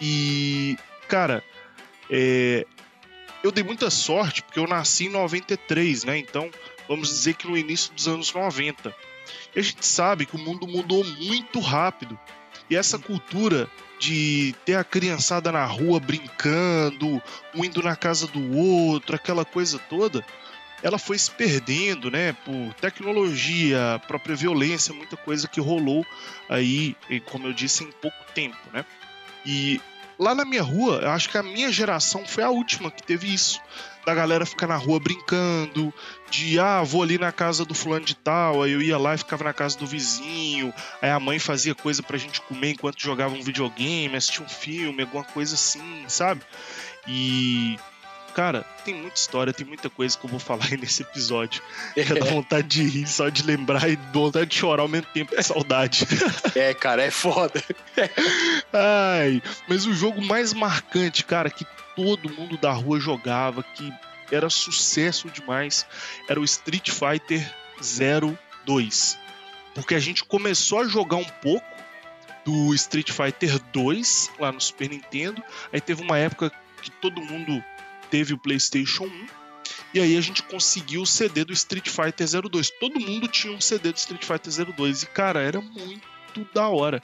E, 0.00 0.78
cara, 1.06 1.44
é, 2.10 2.66
eu 3.42 3.50
dei 3.50 3.64
muita 3.64 3.90
sorte 3.90 4.42
porque 4.42 4.58
eu 4.58 4.66
nasci 4.66 5.06
em 5.06 5.10
93, 5.10 6.04
né? 6.04 6.18
Então, 6.18 6.50
vamos 6.88 7.08
dizer 7.08 7.34
que 7.34 7.46
no 7.46 7.56
início 7.56 7.92
dos 7.92 8.06
anos 8.08 8.32
90. 8.32 8.94
E 9.54 9.60
a 9.60 9.62
gente 9.62 9.84
sabe 9.86 10.26
que 10.26 10.36
o 10.36 10.38
mundo 10.38 10.66
mudou 10.66 11.04
muito 11.04 11.60
rápido. 11.60 12.18
E 12.68 12.76
essa 12.76 12.98
cultura 12.98 13.68
de 13.98 14.54
ter 14.64 14.74
a 14.74 14.84
criançada 14.84 15.52
na 15.52 15.64
rua 15.64 16.00
brincando, 16.00 17.20
um 17.54 17.64
indo 17.64 17.82
na 17.82 17.96
casa 17.96 18.26
do 18.26 18.56
outro, 18.56 19.16
aquela 19.16 19.44
coisa 19.44 19.78
toda, 19.78 20.24
ela 20.82 20.98
foi 20.98 21.18
se 21.18 21.30
perdendo, 21.30 22.10
né? 22.10 22.32
Por 22.32 22.74
tecnologia, 22.74 24.00
própria 24.06 24.34
violência, 24.34 24.94
muita 24.94 25.16
coisa 25.16 25.46
que 25.46 25.60
rolou 25.60 26.06
aí, 26.48 26.96
como 27.26 27.46
eu 27.46 27.52
disse, 27.52 27.84
em 27.84 27.90
pouco 27.92 28.16
tempo, 28.34 28.58
né? 28.72 28.84
E 29.44 29.80
lá 30.20 30.34
na 30.34 30.44
minha 30.44 30.62
rua, 30.62 31.00
eu 31.02 31.10
acho 31.10 31.30
que 31.30 31.38
a 31.38 31.42
minha 31.42 31.72
geração 31.72 32.26
foi 32.26 32.44
a 32.44 32.50
última 32.50 32.90
que 32.90 33.02
teve 33.02 33.32
isso. 33.32 33.58
Da 34.04 34.14
galera 34.14 34.46
ficar 34.46 34.66
na 34.66 34.76
rua 34.76 35.00
brincando, 35.00 35.92
de 36.30 36.58
ah, 36.58 36.82
vou 36.82 37.02
ali 37.02 37.18
na 37.18 37.32
casa 37.32 37.64
do 37.64 37.74
fulano 37.74 38.04
de 38.04 38.14
tal, 38.14 38.62
aí 38.62 38.72
eu 38.72 38.82
ia 38.82 38.96
lá 38.98 39.14
e 39.14 39.18
ficava 39.18 39.44
na 39.44 39.52
casa 39.52 39.78
do 39.78 39.86
vizinho, 39.86 40.72
aí 41.02 41.10
a 41.10 41.20
mãe 41.20 41.38
fazia 41.38 41.74
coisa 41.74 42.02
pra 42.02 42.18
gente 42.18 42.40
comer 42.42 42.72
enquanto 42.72 43.00
jogava 43.00 43.34
um 43.34 43.42
videogame, 43.42 44.16
assistia 44.16 44.44
um 44.44 44.48
filme, 44.48 45.02
alguma 45.02 45.24
coisa 45.24 45.54
assim, 45.54 46.04
sabe? 46.08 46.42
E 47.06 47.78
Cara, 48.34 48.62
tem 48.84 48.94
muita 48.94 49.16
história, 49.16 49.52
tem 49.52 49.66
muita 49.66 49.90
coisa 49.90 50.16
que 50.16 50.24
eu 50.24 50.30
vou 50.30 50.38
falar 50.38 50.66
aí 50.66 50.76
nesse 50.76 51.02
episódio. 51.02 51.62
É 51.96 52.04
dá 52.04 52.24
vontade 52.24 52.68
de 52.68 52.82
rir 52.82 53.06
só 53.06 53.28
de 53.28 53.42
lembrar 53.42 53.88
e 53.88 53.96
dá 53.96 54.12
vontade 54.12 54.50
de 54.50 54.56
chorar 54.56 54.82
ao 54.82 54.88
mesmo 54.88 55.08
tempo 55.12 55.34
de 55.34 55.42
saudade. 55.42 56.06
É, 56.54 56.72
cara, 56.74 57.02
é 57.02 57.10
foda. 57.10 57.62
Ai, 58.72 59.42
mas 59.68 59.86
o 59.86 59.94
jogo 59.94 60.22
mais 60.22 60.52
marcante, 60.52 61.24
cara, 61.24 61.50
que 61.50 61.66
todo 61.94 62.30
mundo 62.30 62.56
da 62.56 62.72
rua 62.72 62.98
jogava, 63.00 63.62
que 63.62 63.92
era 64.30 64.48
sucesso 64.48 65.28
demais, 65.28 65.86
era 66.28 66.40
o 66.40 66.44
Street 66.44 66.90
Fighter 66.90 67.52
02. 68.64 69.18
Porque 69.74 69.94
a 69.94 70.00
gente 70.00 70.24
começou 70.24 70.80
a 70.80 70.88
jogar 70.88 71.16
um 71.16 71.24
pouco 71.24 71.66
do 72.44 72.74
Street 72.74 73.10
Fighter 73.10 73.58
2 73.72 74.30
lá 74.38 74.50
no 74.52 74.60
Super 74.60 74.88
Nintendo. 74.88 75.42
Aí 75.72 75.80
teve 75.80 76.02
uma 76.02 76.18
época 76.18 76.50
que 76.82 76.90
todo 76.90 77.20
mundo 77.20 77.62
teve 78.10 78.34
o 78.34 78.38
PlayStation 78.38 79.04
1. 79.04 79.26
E 79.94 80.00
aí 80.00 80.16
a 80.16 80.20
gente 80.20 80.42
conseguiu 80.42 81.02
o 81.02 81.06
CD 81.06 81.44
do 81.44 81.52
Street 81.52 81.88
Fighter 81.88 82.26
02. 82.48 82.70
Todo 82.70 83.00
mundo 83.00 83.26
tinha 83.28 83.52
um 83.52 83.60
CD 83.60 83.92
do 83.92 83.96
Street 83.96 84.24
Fighter 84.24 84.66
02 84.74 85.02
e 85.02 85.06
cara, 85.06 85.40
era 85.40 85.60
muito 85.60 86.46
da 86.52 86.68
hora. 86.68 87.00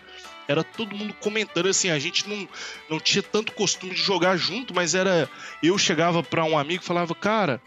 Era 0.48 0.62
todo 0.62 0.94
mundo 0.94 1.12
comentando 1.14 1.68
assim, 1.68 1.90
a 1.90 1.98
gente 1.98 2.28
não, 2.28 2.48
não 2.88 3.00
tinha 3.00 3.22
tanto 3.22 3.52
costume 3.52 3.94
de 3.94 4.00
jogar 4.00 4.36
junto, 4.36 4.72
mas 4.72 4.94
era 4.94 5.28
eu 5.62 5.76
chegava 5.76 6.22
para 6.22 6.44
um 6.44 6.56
amigo 6.56 6.82
e 6.82 6.86
falava: 6.86 7.14
"Cara, 7.14 7.60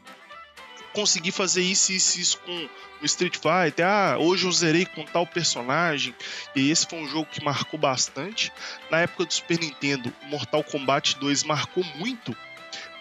consegui 0.93 1.32
fazer 1.32 1.62
isso, 1.62 1.91
isso, 1.91 2.19
isso 2.19 2.38
com 2.39 2.69
o 3.02 3.06
Street 3.06 3.36
Fighter. 3.36 3.86
Ah, 3.86 4.17
hoje 4.17 4.45
eu 4.45 4.52
zerei 4.52 4.86
com 4.86 5.04
tal 5.06 5.25
personagem. 5.25 6.13
E 6.56 6.69
esse 6.69 6.86
foi 6.88 6.99
um 6.99 7.08
jogo 7.08 7.28
que 7.32 7.43
marcou 7.43 7.80
bastante. 7.80 8.52
Na 8.89 8.99
época 8.99 9.25
do 9.25 9.34
Super 9.34 9.60
Nintendo, 9.60 10.13
Mortal 10.23 10.63
Kombat 10.63 11.17
2 11.19 11.43
marcou 11.43 11.84
muito 11.95 12.36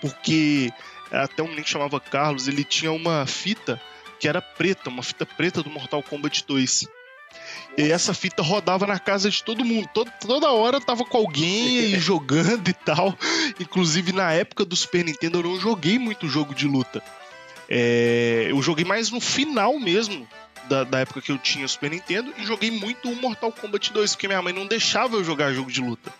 porque 0.00 0.72
até 1.10 1.42
um 1.42 1.46
menino 1.46 1.64
que 1.64 1.70
chamava 1.70 2.00
Carlos, 2.00 2.48
ele 2.48 2.64
tinha 2.64 2.92
uma 2.92 3.26
fita 3.26 3.80
que 4.18 4.28
era 4.28 4.42
preta, 4.42 4.90
uma 4.90 5.02
fita 5.02 5.24
preta 5.24 5.62
do 5.62 5.70
Mortal 5.70 6.02
Kombat 6.02 6.44
2. 6.46 6.86
E 7.76 7.92
essa 7.92 8.12
fita 8.12 8.42
rodava 8.42 8.86
na 8.86 8.98
casa 8.98 9.30
de 9.30 9.42
todo 9.42 9.64
mundo. 9.64 9.88
Toda, 9.94 10.10
toda 10.10 10.50
hora 10.50 10.80
tava 10.80 11.04
com 11.04 11.16
alguém 11.16 11.78
aí 11.78 11.98
jogando 12.00 12.68
e 12.68 12.72
tal. 12.72 13.16
Inclusive, 13.60 14.12
na 14.12 14.32
época 14.32 14.64
do 14.64 14.74
Super 14.74 15.04
Nintendo, 15.04 15.38
eu 15.38 15.42
não 15.44 15.60
joguei 15.60 15.98
muito 15.98 16.28
jogo 16.28 16.54
de 16.54 16.66
luta. 16.66 17.02
É, 17.68 18.46
eu 18.48 18.60
joguei 18.62 18.84
mais 18.84 19.10
no 19.10 19.20
final 19.20 19.78
mesmo 19.78 20.26
da, 20.68 20.84
da, 20.84 21.00
época 21.00 21.20
que 21.20 21.30
eu 21.30 21.38
tinha 21.38 21.68
Super 21.68 21.90
Nintendo 21.90 22.32
e 22.38 22.44
joguei 22.44 22.70
muito 22.70 23.10
o 23.10 23.16
Mortal 23.16 23.52
Kombat 23.52 23.92
2, 23.92 24.14
porque 24.14 24.26
minha 24.26 24.40
mãe 24.40 24.52
não 24.52 24.66
deixava 24.66 25.16
eu 25.16 25.24
jogar 25.24 25.52
jogo 25.52 25.70
de 25.70 25.80
luta. 25.80 26.12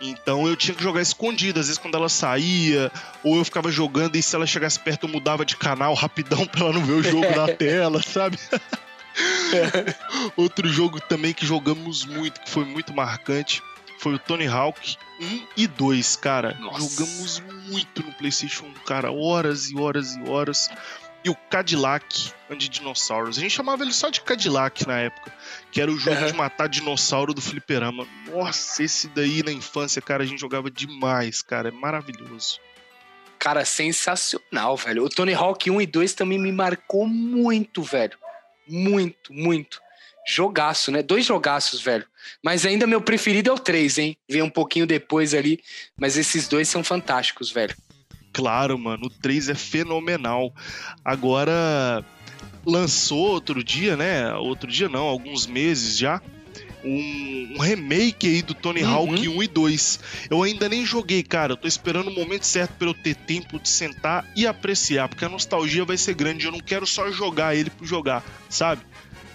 Então 0.00 0.46
eu 0.46 0.56
tinha 0.56 0.74
que 0.74 0.82
jogar 0.82 1.02
escondido. 1.02 1.58
Às 1.58 1.66
vezes 1.66 1.78
quando 1.78 1.96
ela 1.96 2.08
saía, 2.08 2.90
ou 3.22 3.36
eu 3.36 3.44
ficava 3.44 3.70
jogando 3.70 4.16
e 4.16 4.22
se 4.22 4.34
ela 4.34 4.46
chegasse 4.46 4.78
perto 4.78 5.06
eu 5.06 5.10
mudava 5.10 5.44
de 5.44 5.56
canal 5.56 5.94
rapidão 5.94 6.46
pra 6.48 6.62
ela 6.62 6.72
não 6.72 6.84
ver 6.84 6.92
o 6.92 7.02
jogo 7.02 7.30
na 7.34 7.48
tela, 7.54 8.02
sabe? 8.02 8.38
Outro 10.36 10.68
jogo 10.68 11.00
também 11.00 11.34
que 11.34 11.44
jogamos 11.44 12.04
muito, 12.04 12.40
que 12.40 12.50
foi 12.50 12.64
muito 12.64 12.94
marcante, 12.94 13.62
foi 13.98 14.14
o 14.14 14.18
Tony 14.18 14.46
Hawk 14.46 14.96
1 15.20 15.46
e 15.56 15.66
2, 15.66 16.16
cara. 16.16 16.56
Nossa. 16.60 16.88
Jogamos 16.88 17.42
muito 17.66 18.04
no 18.04 18.12
PlayStation 18.12 18.66
1, 18.66 18.72
cara, 18.86 19.10
horas 19.10 19.70
e 19.70 19.76
horas 19.76 20.14
e 20.14 20.22
horas 20.28 20.70
e 21.24 21.30
o 21.30 21.34
Cadillac 21.34 22.32
de 22.56 22.68
dinossauros. 22.68 23.38
A 23.38 23.40
gente 23.40 23.52
chamava 23.52 23.82
ele 23.82 23.92
só 23.92 24.08
de 24.08 24.20
Cadillac 24.20 24.86
na 24.86 25.00
época, 25.00 25.32
que 25.70 25.80
era 25.80 25.90
o 25.90 25.98
jogo 25.98 26.20
uhum. 26.20 26.26
de 26.26 26.32
matar 26.32 26.68
dinossauro 26.68 27.34
do 27.34 27.40
fliperama. 27.40 28.06
Nossa, 28.26 28.82
esse 28.82 29.08
daí 29.08 29.42
na 29.42 29.52
infância, 29.52 30.00
cara, 30.00 30.22
a 30.22 30.26
gente 30.26 30.40
jogava 30.40 30.70
demais, 30.70 31.42
cara, 31.42 31.68
é 31.68 31.72
maravilhoso. 31.72 32.60
Cara, 33.38 33.64
sensacional, 33.64 34.76
velho. 34.76 35.04
O 35.04 35.08
Tony 35.08 35.34
Hawk 35.34 35.70
1 35.70 35.80
e 35.80 35.86
2 35.86 36.14
também 36.14 36.38
me 36.38 36.50
marcou 36.50 37.06
muito, 37.06 37.82
velho. 37.82 38.18
Muito, 38.66 39.32
muito. 39.32 39.80
Jogaço, 40.26 40.90
né? 40.90 41.02
Dois 41.02 41.24
jogaços, 41.24 41.80
velho. 41.80 42.06
Mas 42.42 42.66
ainda 42.66 42.86
meu 42.86 43.00
preferido 43.00 43.50
é 43.50 43.52
o 43.52 43.58
3, 43.58 43.98
hein? 43.98 44.18
Vem 44.28 44.42
um 44.42 44.50
pouquinho 44.50 44.86
depois 44.86 45.34
ali, 45.34 45.62
mas 45.96 46.16
esses 46.16 46.48
dois 46.48 46.68
são 46.68 46.82
fantásticos, 46.82 47.50
velho 47.50 47.74
claro, 48.32 48.78
mano. 48.78 49.06
O 49.06 49.10
3 49.10 49.48
é 49.48 49.54
fenomenal. 49.54 50.52
Agora, 51.04 52.04
lançou 52.64 53.18
outro 53.18 53.62
dia, 53.64 53.96
né? 53.96 54.34
Outro 54.34 54.70
dia 54.70 54.88
não, 54.88 55.02
alguns 55.02 55.46
meses 55.46 55.96
já. 55.96 56.20
Um, 56.84 57.54
um 57.56 57.60
remake 57.60 58.28
aí 58.28 58.40
do 58.40 58.54
Tony 58.54 58.84
uhum. 58.84 58.94
Hawk 58.94 59.28
1 59.28 59.42
e 59.42 59.48
2. 59.48 60.00
Eu 60.30 60.42
ainda 60.42 60.68
nem 60.68 60.86
joguei, 60.86 61.22
cara. 61.22 61.52
Eu 61.52 61.56
tô 61.56 61.66
esperando 61.66 62.08
o 62.08 62.14
momento 62.14 62.44
certo 62.44 62.72
para 62.78 62.88
eu 62.88 62.94
ter 62.94 63.16
tempo 63.16 63.58
de 63.58 63.68
sentar 63.68 64.24
e 64.36 64.46
apreciar, 64.46 65.08
porque 65.08 65.24
a 65.24 65.28
nostalgia 65.28 65.84
vai 65.84 65.96
ser 65.96 66.14
grande. 66.14 66.46
Eu 66.46 66.52
não 66.52 66.60
quero 66.60 66.86
só 66.86 67.10
jogar 67.10 67.56
ele 67.56 67.70
por 67.70 67.86
jogar, 67.86 68.24
sabe? 68.48 68.82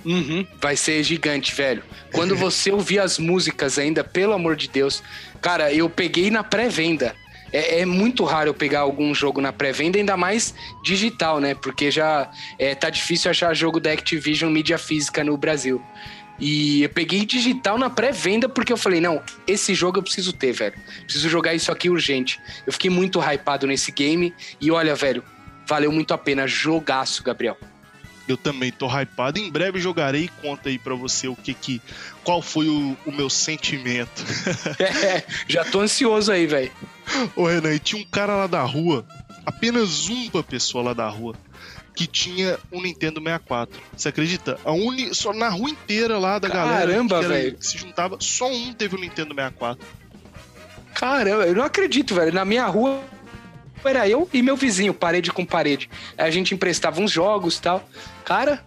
Uhum, 0.06 0.46
vai 0.62 0.76
ser 0.76 1.02
gigante, 1.04 1.54
velho. 1.54 1.84
Quando 2.12 2.36
você 2.36 2.72
ouvir 2.72 3.00
as 3.00 3.18
músicas 3.18 3.78
ainda, 3.78 4.04
pelo 4.04 4.34
amor 4.34 4.56
de 4.56 4.68
Deus. 4.68 5.02
Cara, 5.42 5.74
eu 5.74 5.90
peguei 5.90 6.30
na 6.30 6.44
pré-venda 6.44 7.16
é, 7.54 7.82
é, 7.82 7.86
muito 7.86 8.24
raro 8.24 8.50
eu 8.50 8.54
pegar 8.54 8.80
algum 8.80 9.14
jogo 9.14 9.40
na 9.40 9.54
pré-venda, 9.54 10.00
ainda 10.00 10.18
mais 10.18 10.56
digital, 10.84 11.40
né? 11.40 11.54
Porque 11.54 11.92
já 11.92 12.30
é, 12.58 12.74
tá 12.74 12.90
difícil 12.90 13.30
achar 13.30 13.54
jogo 13.54 13.80
da 13.80 13.92
Activision 13.92 14.52
mídia 14.52 14.80
física 14.80 15.24
no 15.24 15.38
Brasil. 15.38 15.82
E 16.40 16.82
eu 16.82 16.90
peguei 16.90 17.26
digital 17.26 17.78
na 17.78 17.90
pré-venda 17.90 18.50
porque 18.50 18.74
eu 18.74 18.78
falei, 18.78 19.00
não, 19.00 19.22
esse 19.46 19.76
jogo 19.76 20.00
eu 20.00 20.04
preciso 20.04 20.34
ter, 20.34 20.52
velho. 20.52 20.76
Preciso 21.04 21.30
jogar 21.30 21.54
isso 21.54 21.72
aqui 21.72 21.90
urgente. 21.90 22.40
Eu 22.66 22.74
fiquei 22.74 22.90
muito 22.90 23.22
hypado 23.22 23.68
nesse 23.68 23.92
game 23.92 24.34
e 24.60 24.72
olha, 24.72 24.96
velho, 24.96 25.24
valeu 25.68 25.92
muito 25.92 26.14
a 26.14 26.18
pena. 26.18 26.48
Jogaço, 26.48 27.24
Gabriel. 27.24 27.56
Eu 28.28 28.38
também 28.38 28.72
tô 28.72 28.88
hypado. 28.88 29.38
Em 29.38 29.52
breve 29.52 29.80
jogarei 29.80 30.26
e 30.26 30.28
conta 30.42 30.70
aí 30.70 30.80
pra 30.80 30.96
você 30.96 31.28
o 31.28 31.36
que 31.36 31.54
que. 31.54 31.82
Qual 32.24 32.42
foi 32.42 32.68
o, 32.68 32.98
o 33.06 33.12
meu 33.12 33.30
sentimento. 33.30 34.24
é, 34.80 35.24
já 35.48 35.66
tô 35.66 35.82
ansioso 35.82 36.32
aí, 36.32 36.48
velho. 36.48 36.72
Ô 37.36 37.46
Renan, 37.46 37.74
e 37.74 37.80
tinha 37.80 38.02
um 38.02 38.06
cara 38.06 38.36
lá 38.36 38.48
da 38.48 38.62
rua, 38.64 39.06
apenas 39.46 40.08
uma 40.08 40.42
pessoa 40.42 40.84
lá 40.84 40.94
da 40.94 41.08
rua, 41.10 41.36
que 41.94 42.08
tinha 42.08 42.58
um 42.72 42.82
Nintendo 42.82 43.22
64. 43.22 43.82
Você 43.96 44.10
acredita? 44.10 44.58
A 44.64 44.72
uni... 44.72 45.14
Só 45.14 45.34
na 45.34 45.50
rua 45.50 45.70
inteira 45.70 46.18
lá 46.18 46.40
da 46.40 46.50
Caramba, 46.50 47.22
galera 47.22 47.44
velho. 47.44 47.58
que 47.58 47.68
se 47.68 47.78
juntava, 47.78 48.18
só 48.22 48.50
um 48.50 48.74
teve 48.74 48.96
o 48.96 48.98
um 48.98 49.02
Nintendo 49.02 49.36
64. 49.36 49.86
Caramba, 50.94 51.46
eu 51.46 51.56
não 51.56 51.64
acredito, 51.64 52.16
velho. 52.16 52.34
Na 52.34 52.46
minha 52.46 52.66
rua 52.68 53.04
era 53.88 54.08
eu 54.08 54.28
e 54.34 54.42
meu 54.42 54.56
vizinho, 54.56 54.94
parede 54.94 55.32
com 55.32 55.46
parede. 55.46 55.90
A 56.18 56.30
gente 56.30 56.54
emprestava 56.54 57.02
uns 57.02 57.12
jogos 57.12 57.58
e 57.58 57.62
tal. 57.62 57.90
Cara, 58.24 58.64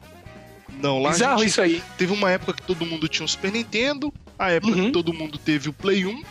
não, 0.80 1.00
lá 1.00 1.10
bizarro 1.10 1.44
isso 1.44 1.60
aí. 1.60 1.82
Teve 1.96 2.12
uma 2.12 2.30
época 2.30 2.54
que 2.54 2.62
todo 2.62 2.84
mundo 2.84 3.08
tinha 3.08 3.24
um 3.24 3.28
Super 3.28 3.52
Nintendo, 3.52 4.12
a 4.38 4.50
época 4.50 4.76
uhum. 4.76 4.86
que 4.86 4.90
todo 4.92 5.12
mundo 5.12 5.38
teve 5.38 5.68
o 5.68 5.72
Play 5.72 6.06
1. 6.06 6.22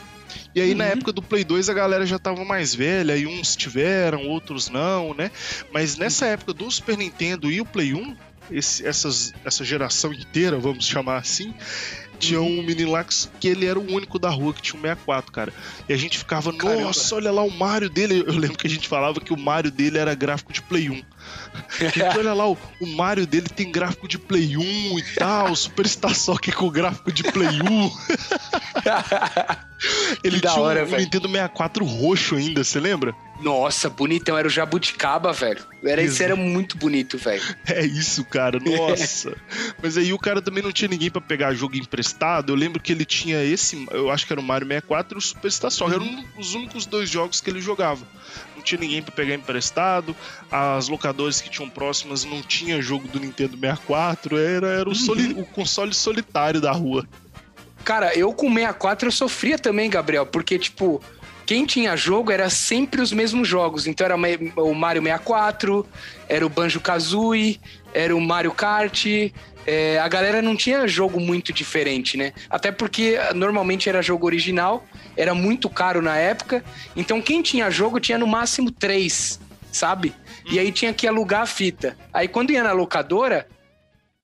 E 0.54 0.62
aí, 0.62 0.72
uhum. 0.72 0.78
na 0.78 0.86
época 0.86 1.12
do 1.12 1.22
Play 1.22 1.44
2, 1.44 1.70
a 1.70 1.74
galera 1.74 2.06
já 2.06 2.18
tava 2.18 2.46
mais 2.46 2.74
velha, 2.74 3.18
e 3.18 3.26
uns 3.28 3.56
tiveram, 3.56 4.28
outros 4.28 4.70
não, 4.70 5.14
né? 5.14 5.32
Mas 5.74 5.98
nessa 5.98 6.26
época 6.28 6.54
do 6.54 6.70
Super 6.70 6.98
Nintendo 6.98 7.52
e 7.52 7.60
o 7.60 7.66
Play 7.66 7.94
1, 7.94 8.16
esse, 8.52 8.86
essas, 8.86 9.34
essa 9.44 9.64
geração 9.64 10.14
inteira, 10.14 10.58
vamos 10.58 10.86
chamar 10.86 11.18
assim, 11.18 11.54
tinha 12.20 12.42
um 12.42 12.64
menino 12.64 12.92
lá 12.92 13.04
que 13.04 13.48
ele 13.48 13.66
era 13.66 13.80
o 13.80 13.94
único 13.94 14.18
da 14.18 14.30
rua 14.30 14.54
que 14.54 14.62
tinha 14.62 14.80
um 14.80 14.82
64, 14.82 15.32
cara. 15.32 15.54
E 15.88 15.94
a 15.94 15.98
gente 15.98 16.18
ficava, 16.18 16.54
Caramba. 16.54 16.82
nossa, 16.82 17.16
olha 17.16 17.32
lá 17.32 17.44
o 17.44 17.52
Mario 17.52 17.90
dele. 17.90 18.24
Eu 18.26 18.34
lembro 18.34 18.58
que 18.58 18.68
a 18.68 18.70
gente 18.70 18.88
falava 18.88 19.20
que 19.20 19.34
o 19.34 19.38
Mario 19.38 19.72
dele 19.72 19.98
era 19.98 20.16
gráfico 20.16 20.54
de 20.54 20.62
Play 20.62 20.90
1. 20.90 21.02
Gente, 21.80 22.02
olha 22.18 22.34
lá, 22.34 22.50
o, 22.50 22.58
o 22.82 22.88
Mario 22.88 23.26
dele 23.28 23.48
tem 23.48 23.72
gráfico 23.72 24.08
de 24.08 24.18
Play 24.18 24.58
1 24.58 25.00
e 25.00 25.04
tal, 25.16 25.56
Superstar 25.56 26.14
Soccer 26.16 26.56
com 26.56 26.70
gráfico 26.70 27.12
de 27.12 27.24
Play 27.24 27.62
1. 27.62 27.92
Ele 30.24 30.40
tinha 30.40 30.54
hora, 30.54 30.86
um, 30.86 30.98
Nintendo 30.98 31.28
64 31.28 31.86
roxo 31.86 32.36
ainda, 32.36 32.64
você 32.64 32.80
lembra? 32.80 33.14
Nossa, 33.42 33.90
bonitão, 33.90 34.38
era 34.38 34.48
o 34.48 34.52
Jabuticaba, 34.52 35.34
velho. 35.34 35.62
Era, 35.84 36.02
isso 36.02 36.24
era 36.24 36.36
muito 36.36 36.78
bonito, 36.78 37.18
velho. 37.18 37.44
É 37.68 37.86
isso, 37.86 38.24
cara, 38.24 38.58
nossa. 38.60 39.36
Mas 39.84 39.98
aí 39.98 40.14
o 40.14 40.18
cara 40.18 40.42
também 40.42 40.64
não 40.64 40.72
tinha 40.72 40.88
ninguém 40.88 41.12
para 41.12 41.22
pegar 41.22 41.54
jogo 41.54 41.76
emprestado. 41.76 42.54
Eu 42.54 42.56
lembro 42.56 42.82
que 42.82 42.94
ele 42.94 43.04
tinha 43.04 43.44
esse, 43.44 43.86
eu 43.92 44.10
acho 44.10 44.26
que 44.26 44.32
era 44.32 44.40
o 44.40 44.44
Mario 44.44 44.68
64 44.68 45.18
e 45.18 45.20
o 45.20 45.22
Superstar 45.22 45.70
Soccer. 45.70 45.96
Eram 45.96 46.26
os 46.38 46.56
únicos 46.56 46.86
dois 46.86 47.10
jogos 47.10 47.42
que 47.42 47.50
ele 47.50 47.62
jogava. 47.62 48.08
Não 48.66 48.78
tinha 48.78 48.82
ninguém 48.82 49.02
para 49.04 49.14
pegar 49.14 49.36
emprestado. 49.36 50.16
As 50.52 50.88
locadoras 50.88 51.40
que 51.40 51.50
tinham 51.52 51.70
próximas 51.70 52.26
não 52.26 52.42
tinha 52.42 52.82
jogo 52.82 53.08
do 53.08 53.20
Nintendo 53.20 53.56
64. 53.56 54.38
Era, 54.38 54.68
era 54.68 54.90
o, 54.90 54.94
uhum. 54.94 55.42
o 55.42 55.46
console 55.46 55.94
solitário 55.94 56.60
da 56.60 56.72
rua. 56.72 57.08
Cara, 57.84 58.18
eu 58.18 58.34
com 58.34 58.52
64 58.52 59.08
eu 59.08 59.12
sofria 59.12 59.60
também, 59.60 59.88
Gabriel, 59.88 60.26
porque, 60.26 60.58
tipo, 60.58 61.00
quem 61.46 61.68
tinha 61.68 61.96
jogo 61.96 62.32
era 62.32 62.50
sempre 62.50 63.00
os 63.00 63.12
mesmos 63.12 63.48
jogos. 63.48 63.86
Então 63.86 64.04
era 64.04 64.16
o 64.16 64.74
Mario 64.74 65.04
64, 65.04 65.86
era 66.28 66.44
o 66.44 66.50
Banjo 66.50 66.80
Kazooie, 66.80 67.62
era 67.94 68.16
o 68.16 68.20
Mario 68.20 68.52
Kart. 68.52 69.06
É, 69.66 69.98
a 70.00 70.08
galera 70.08 70.42
não 70.42 70.56
tinha 70.56 70.88
jogo 70.88 71.20
muito 71.20 71.52
diferente, 71.52 72.18
né? 72.18 72.34
Até 72.50 72.72
porque 72.72 73.18
normalmente 73.34 73.90
era 73.90 74.02
jogo 74.02 74.26
original, 74.26 74.86
era 75.18 75.34
muito 75.34 75.70
caro 75.70 76.02
na 76.02 76.18
época. 76.18 76.64
Então 76.96 77.22
quem 77.22 77.42
tinha 77.42 77.70
jogo 77.72 78.00
tinha 78.00 78.18
no 78.18 78.28
máximo 78.28 78.72
três, 78.72 79.40
sabe? 79.72 80.14
E 80.50 80.60
aí 80.60 80.72
tinha 80.72 80.94
que 80.94 81.08
alugar 81.08 81.42
a 81.42 81.46
fita. 81.46 81.98
Aí 82.14 82.28
quando 82.28 82.52
ia 82.52 82.64
na 82.64 82.72
locadora, 82.72 83.48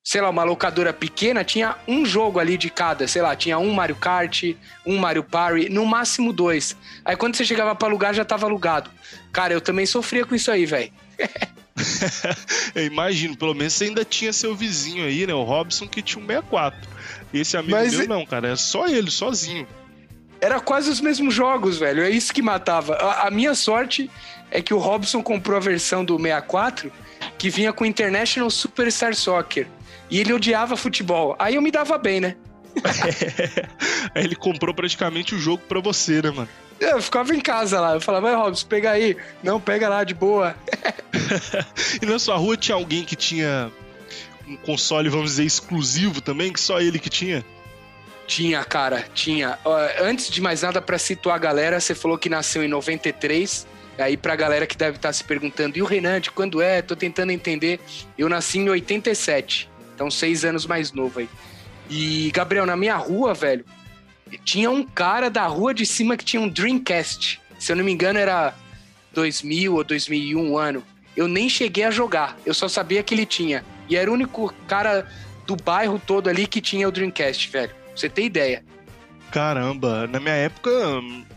sei 0.03 0.21
lá, 0.21 0.29
uma 0.29 0.43
locadora 0.43 0.93
pequena, 0.93 1.43
tinha 1.43 1.75
um 1.87 2.05
jogo 2.05 2.39
ali 2.39 2.57
de 2.57 2.69
cada, 2.69 3.07
sei 3.07 3.21
lá, 3.21 3.35
tinha 3.35 3.57
um 3.57 3.71
Mario 3.73 3.95
Kart, 3.95 4.43
um 4.85 4.97
Mario 4.97 5.23
Party, 5.23 5.69
no 5.69 5.85
máximo 5.85 6.31
dois. 6.31 6.77
Aí 7.03 7.15
quando 7.15 7.35
você 7.35 7.43
chegava 7.43 7.73
para 7.73 7.87
alugar, 7.87 8.13
já 8.13 8.23
tava 8.23 8.45
alugado. 8.45 8.91
Cara, 9.31 9.53
eu 9.53 9.61
também 9.61 9.85
sofria 9.85 10.25
com 10.25 10.35
isso 10.35 10.51
aí, 10.51 10.65
velho. 10.65 10.91
eu 12.75 12.85
imagino, 12.85 13.35
pelo 13.35 13.53
menos 13.53 13.73
você 13.73 13.85
ainda 13.85 14.03
tinha 14.03 14.33
seu 14.33 14.55
vizinho 14.55 15.05
aí, 15.05 15.25
né? 15.25 15.33
O 15.33 15.43
Robson 15.43 15.87
que 15.87 16.01
tinha 16.01 16.23
um 16.23 16.27
64. 16.27 16.89
Esse 17.33 17.57
amigo 17.57 17.71
Mas 17.71 17.95
meu 17.95 18.07
não, 18.07 18.25
cara, 18.25 18.49
é 18.49 18.55
só 18.55 18.87
ele, 18.87 19.09
sozinho. 19.09 19.67
Era 20.39 20.59
quase 20.59 20.89
os 20.89 20.99
mesmos 20.99 21.33
jogos, 21.33 21.77
velho. 21.77 22.03
É 22.03 22.09
isso 22.09 22.33
que 22.33 22.41
matava. 22.41 22.95
A, 22.95 23.27
a 23.27 23.31
minha 23.31 23.53
sorte 23.53 24.09
é 24.49 24.61
que 24.61 24.73
o 24.73 24.79
Robson 24.79 25.21
comprou 25.21 25.57
a 25.57 25.61
versão 25.61 26.03
do 26.03 26.17
64 26.17 26.91
que 27.37 27.49
vinha 27.49 27.71
com 27.71 27.85
International 27.85 28.49
Superstar 28.49 29.15
Soccer. 29.15 29.67
E 30.09 30.19
ele 30.19 30.33
odiava 30.33 30.75
futebol. 30.75 31.35
Aí 31.39 31.55
eu 31.55 31.61
me 31.61 31.71
dava 31.71 31.97
bem, 31.97 32.19
né? 32.19 32.35
Aí 34.13 34.23
ele 34.25 34.35
comprou 34.35 34.73
praticamente 34.73 35.35
o 35.35 35.39
jogo 35.39 35.63
pra 35.67 35.79
você, 35.79 36.21
né, 36.21 36.31
mano? 36.31 36.49
Eu 36.81 36.99
ficava 36.99 37.33
em 37.35 37.39
casa 37.39 37.79
lá. 37.79 37.93
Eu 37.93 38.01
falava, 38.01 38.27
vai, 38.31 38.35
Robson, 38.35 38.65
pega 38.67 38.89
aí. 38.91 39.15
Não, 39.43 39.61
pega 39.61 39.87
lá, 39.87 40.03
de 40.03 40.15
boa. 40.15 40.55
E 42.01 42.05
na 42.05 42.19
sua 42.19 42.35
rua 42.35 42.57
tinha 42.57 42.75
alguém 42.75 43.05
que 43.05 43.15
tinha 43.15 43.71
um 44.45 44.57
console, 44.57 45.07
vamos 45.07 45.31
dizer, 45.31 45.45
exclusivo 45.45 46.19
também, 46.19 46.51
que 46.51 46.59
só 46.59 46.81
ele 46.81 46.99
que 46.99 47.09
tinha? 47.09 47.45
Tinha, 48.27 48.63
cara, 48.65 49.05
tinha. 49.13 49.57
Antes 50.01 50.29
de 50.29 50.41
mais 50.41 50.61
nada, 50.61 50.81
pra 50.81 50.97
situar 50.97 51.35
a 51.35 51.39
galera, 51.39 51.79
você 51.79 51.95
falou 51.95 52.17
que 52.17 52.27
nasceu 52.27 52.63
em 52.63 52.67
93. 52.67 53.65
Aí 53.97 54.17
pra 54.17 54.35
galera 54.35 54.65
que 54.67 54.75
deve 54.75 54.97
estar 54.97 55.13
se 55.13 55.23
perguntando, 55.23 55.77
e 55.77 55.81
o 55.81 55.85
Renan, 55.85 56.19
de 56.19 56.31
quando 56.31 56.61
é? 56.61 56.81
Tô 56.81 56.95
tentando 56.95 57.31
entender. 57.31 57.79
Eu 58.17 58.27
nasci 58.27 58.57
em 58.57 58.69
87, 58.69 59.69
então 59.93 60.09
seis 60.09 60.43
anos 60.43 60.65
mais 60.65 60.91
novo 60.91 61.19
aí. 61.19 61.29
E, 61.89 62.31
Gabriel, 62.33 62.65
na 62.65 62.75
minha 62.75 62.95
rua, 62.95 63.33
velho, 63.33 63.63
tinha 64.43 64.69
um 64.69 64.83
cara 64.83 65.29
da 65.29 65.45
rua 65.47 65.73
de 65.73 65.85
cima 65.85 66.17
que 66.17 66.25
tinha 66.25 66.41
um 66.41 66.49
Dreamcast. 66.49 67.41
Se 67.59 67.71
eu 67.71 67.75
não 67.75 67.83
me 67.83 67.91
engano, 67.91 68.19
era 68.19 68.53
2000 69.13 69.75
ou 69.75 69.83
2001 69.83 70.57
ano. 70.57 70.83
Eu 71.15 71.27
nem 71.27 71.49
cheguei 71.49 71.83
a 71.83 71.91
jogar, 71.91 72.37
eu 72.45 72.53
só 72.53 72.67
sabia 72.67 73.03
que 73.03 73.13
ele 73.13 73.25
tinha. 73.25 73.63
E 73.89 73.95
era 73.95 74.09
o 74.09 74.13
único 74.13 74.53
cara 74.67 75.07
do 75.45 75.55
bairro 75.55 76.01
todo 76.05 76.29
ali 76.29 76.47
que 76.47 76.61
tinha 76.61 76.87
o 76.87 76.91
Dreamcast, 76.91 77.49
velho. 77.49 77.69
Pra 77.69 77.97
você 77.97 78.09
ter 78.09 78.23
ideia. 78.23 78.63
Caramba, 79.31 80.07
na 80.07 80.19
minha 80.19 80.35
época 80.35 80.69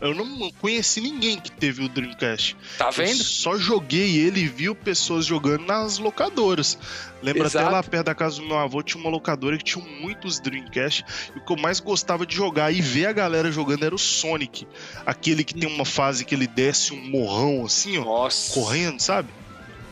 eu 0.01 0.13
não 0.13 0.51
conheci 0.59 0.99
ninguém 0.99 1.39
que 1.39 1.49
teve 1.49 1.81
o 1.83 1.87
Dreamcast. 1.87 2.57
Tá 2.77 2.87
Eu 2.87 2.91
vendo? 2.91 3.23
só 3.23 3.57
joguei 3.57 4.17
ele 4.17 4.41
e 4.41 4.47
vi 4.49 4.73
pessoas 4.75 5.25
jogando 5.25 5.65
nas 5.65 5.97
locadoras. 5.97 6.77
Lembro 7.23 7.45
Exato. 7.45 7.65
até 7.65 7.73
lá 7.73 7.81
perto 7.81 8.05
da 8.07 8.13
casa 8.13 8.41
do 8.41 8.45
meu 8.45 8.57
avô 8.57 8.83
tinha 8.83 8.99
uma 9.01 9.09
locadora 9.09 9.57
que 9.57 9.63
tinha 9.63 9.83
muitos 10.01 10.39
Dreamcast. 10.41 11.05
E 11.33 11.39
o 11.39 11.45
que 11.45 11.53
eu 11.53 11.57
mais 11.57 11.79
gostava 11.79 12.25
de 12.25 12.35
jogar 12.35 12.69
e 12.69 12.81
ver 12.81 13.05
a 13.05 13.13
galera 13.13 13.49
jogando 13.49 13.85
era 13.85 13.95
o 13.95 13.99
Sonic. 13.99 14.67
Aquele 15.05 15.43
que 15.45 15.53
tem 15.53 15.69
uma 15.69 15.85
fase 15.85 16.25
que 16.25 16.35
ele 16.35 16.47
desce 16.47 16.93
um 16.93 17.09
morrão 17.09 17.65
assim, 17.65 17.97
ó, 17.97 18.03
Nossa. 18.03 18.53
correndo, 18.53 18.99
sabe? 18.99 19.29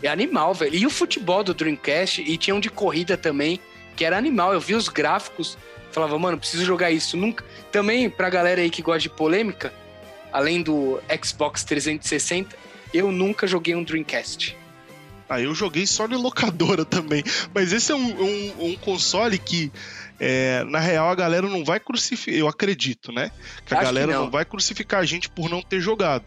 É 0.01 0.09
animal, 0.09 0.53
velho. 0.53 0.75
E 0.75 0.85
o 0.85 0.89
futebol 0.89 1.41
do 1.41 1.53
Dreamcast, 1.53 2.21
e 2.21 2.35
tinha 2.37 2.53
um 2.53 2.59
de 2.59 2.69
corrida 2.69 3.15
também, 3.15 3.61
que 3.95 4.03
era 4.03 4.17
animal. 4.17 4.53
Eu 4.53 4.59
vi 4.59 4.75
os 4.75 4.89
gráficos, 4.89 5.57
falava, 5.93 6.17
mano, 6.19 6.38
preciso 6.38 6.65
jogar 6.65 6.91
isso. 6.91 7.15
Nunca. 7.15 7.43
Também, 7.71 8.10
pra 8.10 8.29
galera 8.29 8.62
aí 8.62 8.69
que 8.69 8.82
gosta 8.82 8.99
de 9.01 9.10
polêmica, 9.10 9.73
além 10.32 10.62
do 10.62 10.99
Xbox 11.23 11.63
360, 11.63 12.56
eu 12.93 13.12
nunca 13.12 13.45
joguei 13.47 13.75
um 13.75 13.84
Dreamcast. 13.84 14.58
Ah, 15.29 15.39
eu 15.41 15.56
joguei 15.56 15.88
só 15.88 16.08
na 16.08 16.17
locadora 16.17 16.84
também. 16.86 17.23
Mas 17.53 17.71
esse 17.71 17.91
é 17.91 17.95
um, 17.95 18.21
um- 18.21 18.53
um 18.71 18.75
console 18.75 19.38
que, 19.38 19.71
é, 20.19 20.63
na 20.65 20.79
real, 20.79 21.10
a 21.10 21.15
galera 21.15 21.47
não 21.47 21.63
vai 21.63 21.79
crucificar. 21.79 22.38
Eu 22.39 22.47
acredito, 22.47 23.12
né? 23.12 23.32
Que 23.65 23.73
a 23.73 23.77
Acho 23.77 23.88
que 23.88 23.93
galera 23.93 24.12
não. 24.13 24.23
não. 24.25 24.32
vai 24.32 24.43
crucificar 24.45 24.99
a 24.99 25.06
gente 25.06 25.29
por 25.29 25.49
não 25.49 25.62
ter 25.62 25.79
jogado. 25.79 26.23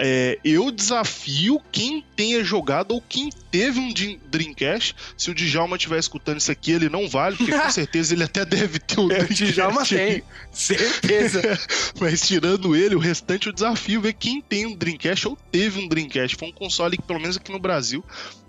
É, 0.00 0.38
eu 0.42 0.70
desafio 0.70 1.60
quem 1.70 2.02
tenha 2.16 2.42
jogado 2.42 2.92
ou 2.92 3.02
quem 3.02 3.28
teve 3.50 3.78
um 3.78 3.92
Dream- 3.92 4.18
Dreamcast. 4.30 4.94
Se 5.16 5.30
o 5.30 5.34
Djalma 5.34 5.76
estiver 5.76 5.98
escutando 5.98 6.38
isso 6.38 6.50
aqui, 6.50 6.72
ele 6.72 6.88
não 6.88 7.06
vale, 7.08 7.36
porque 7.36 7.52
com 7.52 7.68
certeza 7.70 8.14
ele 8.14 8.24
até 8.24 8.44
deve 8.46 8.78
ter 8.78 8.98
um 8.98 9.10
É, 9.10 9.20
o 9.20 9.28
Djalma 9.28 9.84
tem, 9.84 10.22
certeza. 10.50 11.42
Mas 12.00 12.26
tirando 12.26 12.74
ele, 12.74 12.94
o 12.94 12.98
restante 12.98 13.48
o 13.48 13.52
desafio 13.52 14.00
é 14.00 14.02
ver 14.04 14.12
quem 14.14 14.40
tem 14.40 14.66
um 14.66 14.74
Dreamcast 14.74 15.28
ou 15.28 15.36
teve 15.52 15.78
um 15.80 15.86
Dreamcast. 15.88 16.36
Foi 16.36 16.48
um 16.48 16.52
console 16.52 16.96
que, 16.96 17.02
pelo 17.02 17.20
menos 17.20 17.36
aqui 17.36 17.52
no 17.52 17.58
Brasil, 17.58 18.02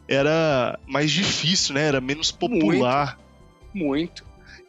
era 0.08 0.80
mais 0.88 1.12
difícil, 1.12 1.74
né? 1.76 1.88
Era 1.88 2.00
menos 2.00 2.32
popular. 2.32 3.20
Muito. 3.74 4.24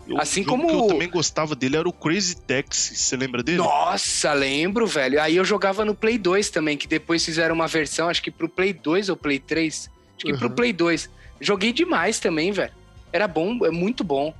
Eu- 0.06 0.20
Assim 0.20 0.42
o 0.42 0.44
jogo 0.44 0.56
como- 0.62 0.68
que 0.68 0.74
eu 0.84 0.86
também 0.88 1.08
gostava 1.10 1.54
dele 1.56 1.76
era 1.76 1.88
o 1.88 1.92
Crazy 1.92 2.36
Taxi. 2.36 2.94
Você 2.96 3.16
lembra 3.16 3.42
dele? 3.42 3.58
Nossa, 3.58 4.32
lembro, 4.32 4.86
velho. 4.86 5.20
Aí 5.20 5.36
eu 5.36 5.44
jogava 5.44 5.84
no 5.84 5.94
Play 5.94 6.16
2 6.18 6.48
também, 6.50 6.76
que 6.76 6.86
depois 6.86 7.24
fizeram 7.24 7.54
uma 7.54 7.66
versão, 7.66 8.08
acho 8.08 8.22
que 8.22 8.30
pro 8.30 8.48
Play 8.48 8.72
2 8.72 9.08
ou 9.08 9.16
Play 9.16 9.38
3. 9.40 9.90
Acho 10.16 10.26
que 10.26 10.38
pro 10.38 10.48
Uhum. 10.48 10.54
Play 10.54 10.72
2. 10.72 11.10
Joguei 11.40 11.72
demais 11.72 12.18
também, 12.20 12.52
velho. 12.52 12.72
Era 13.12 13.26
bom, 13.26 13.64
é 13.66 13.70
muito 13.70 14.04
bom. 14.04 14.32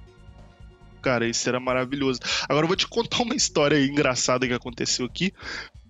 Cara, 1.03 1.27
isso 1.27 1.49
era 1.49 1.61
maravilhoso. 1.61 2.21
Agora 2.49 2.65
eu 2.65 2.69
vou 2.69 2.77
te 2.77 2.87
contar 2.89 3.23
uma 3.23 3.35
história 3.35 3.79
engraçada 3.85 4.47
que 4.47 4.53
aconteceu 4.53 5.07
aqui. 5.07 5.33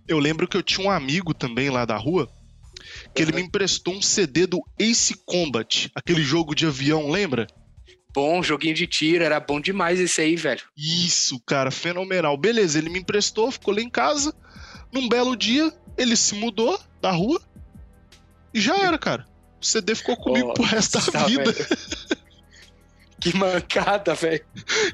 Eu 0.06 0.18
lembro 0.18 0.46
que 0.46 0.56
eu 0.56 0.62
tinha 0.62 0.86
um 0.86 0.90
amigo 0.90 1.32
também 1.34 1.70
lá 1.70 1.84
da 1.84 1.96
rua 1.96 2.28
que 3.14 3.22
ele 3.22 3.32
Uhum. 3.32 3.38
me 3.38 3.42
emprestou 3.44 3.94
um 3.94 4.02
CD 4.02 4.46
do 4.46 4.62
Ace 4.78 5.14
Combat, 5.24 5.90
aquele 5.94 6.22
jogo 6.22 6.54
de 6.54 6.66
avião, 6.66 7.10
lembra? 7.10 7.46
Bom, 8.16 8.42
joguinho 8.42 8.74
de 8.74 8.86
tiro, 8.86 9.22
era 9.22 9.38
bom 9.38 9.60
demais 9.60 10.00
esse 10.00 10.22
aí, 10.22 10.36
velho. 10.36 10.62
Isso, 10.74 11.38
cara, 11.40 11.70
fenomenal. 11.70 12.34
Beleza, 12.34 12.78
ele 12.78 12.88
me 12.88 13.00
emprestou, 13.00 13.52
ficou 13.52 13.74
lá 13.74 13.82
em 13.82 13.90
casa. 13.90 14.34
Num 14.90 15.06
belo 15.06 15.36
dia, 15.36 15.70
ele 15.98 16.16
se 16.16 16.34
mudou 16.34 16.80
da 16.98 17.10
rua 17.10 17.38
e 18.54 18.58
já 18.58 18.74
era, 18.74 18.96
cara. 18.96 19.26
O 19.60 19.66
CD 19.66 19.94
ficou 19.94 20.16
comigo 20.16 20.54
pro 20.54 20.64
resto 20.64 20.98
da 21.12 21.20
Nossa, 21.20 21.28
vida. 21.28 21.52
velho. 21.52 21.68
Que 23.20 23.36
mancada, 23.36 24.14
velho. 24.14 24.44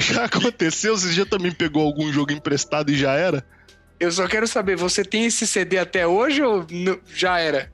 Já 0.00 0.24
aconteceu? 0.24 0.96
Você 0.96 1.12
já 1.12 1.26
também 1.26 1.52
pegou 1.52 1.84
algum 1.84 2.12
jogo 2.12 2.32
emprestado 2.32 2.90
e 2.90 2.96
já 2.96 3.12
era? 3.12 3.46
Eu 4.00 4.10
só 4.10 4.26
quero 4.26 4.48
saber, 4.48 4.76
você 4.76 5.04
tem 5.04 5.26
esse 5.26 5.46
CD 5.46 5.78
até 5.78 6.06
hoje 6.06 6.42
ou 6.42 6.66
já 7.14 7.38
era? 7.38 7.72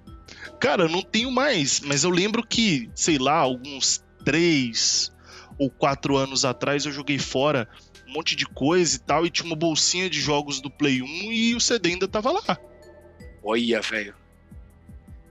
Cara, 0.61 0.89
não 0.89 1.01
tenho 1.01 1.31
mais, 1.31 1.81
mas 1.81 2.05
eu 2.05 2.11
lembro 2.11 2.47
que, 2.47 2.91
sei 2.95 3.19
lá, 3.19 3.37
alguns 3.37 4.03
três 4.25 5.13
ou 5.59 5.69
quatro 5.69 6.17
anos 6.17 6.45
atrás 6.45 6.87
eu 6.87 6.93
joguei 6.93 7.19
fora 7.19 7.69
um 8.09 8.13
monte 8.13 8.35
de 8.35 8.47
coisa 8.47 8.97
e 8.97 9.01
tal, 9.01 9.27
e 9.27 9.31
tinha 9.31 9.45
uma 9.45 9.57
bolsinha 9.57 10.09
de 10.09 10.21
jogos 10.21 10.61
do 10.61 10.71
Play 10.71 11.03
1 11.03 11.07
e 11.31 11.55
o 11.55 11.61
CD 11.61 11.91
ainda 11.91 12.09
tava 12.09 12.33
lá. 12.33 12.59
Olha, 13.43 13.81
velho. 13.83 14.15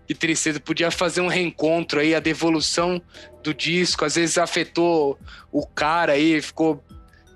Que 0.08 0.14
tristeza, 0.14 0.60
podia 0.60 0.92
fazer 0.92 1.22
um 1.22 1.28
reencontro 1.28 2.00
aí, 2.00 2.16
a 2.16 2.20
devolução 2.20 3.02
do 3.44 3.54
disco, 3.54 4.06
às 4.06 4.16
vezes 4.16 4.38
afetou 4.38 5.20
o 5.52 5.66
cara 5.66 6.14
aí, 6.14 6.42
ficou 6.42 6.84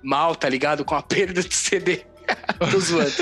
mal, 0.02 0.34
tá 0.34 0.48
ligado? 0.48 0.84
Com 0.84 0.94
a 0.94 1.02
perda 1.02 1.42
do 1.42 1.52
CD. 1.52 2.06
Tô 2.70 2.80
zoando. 2.80 3.12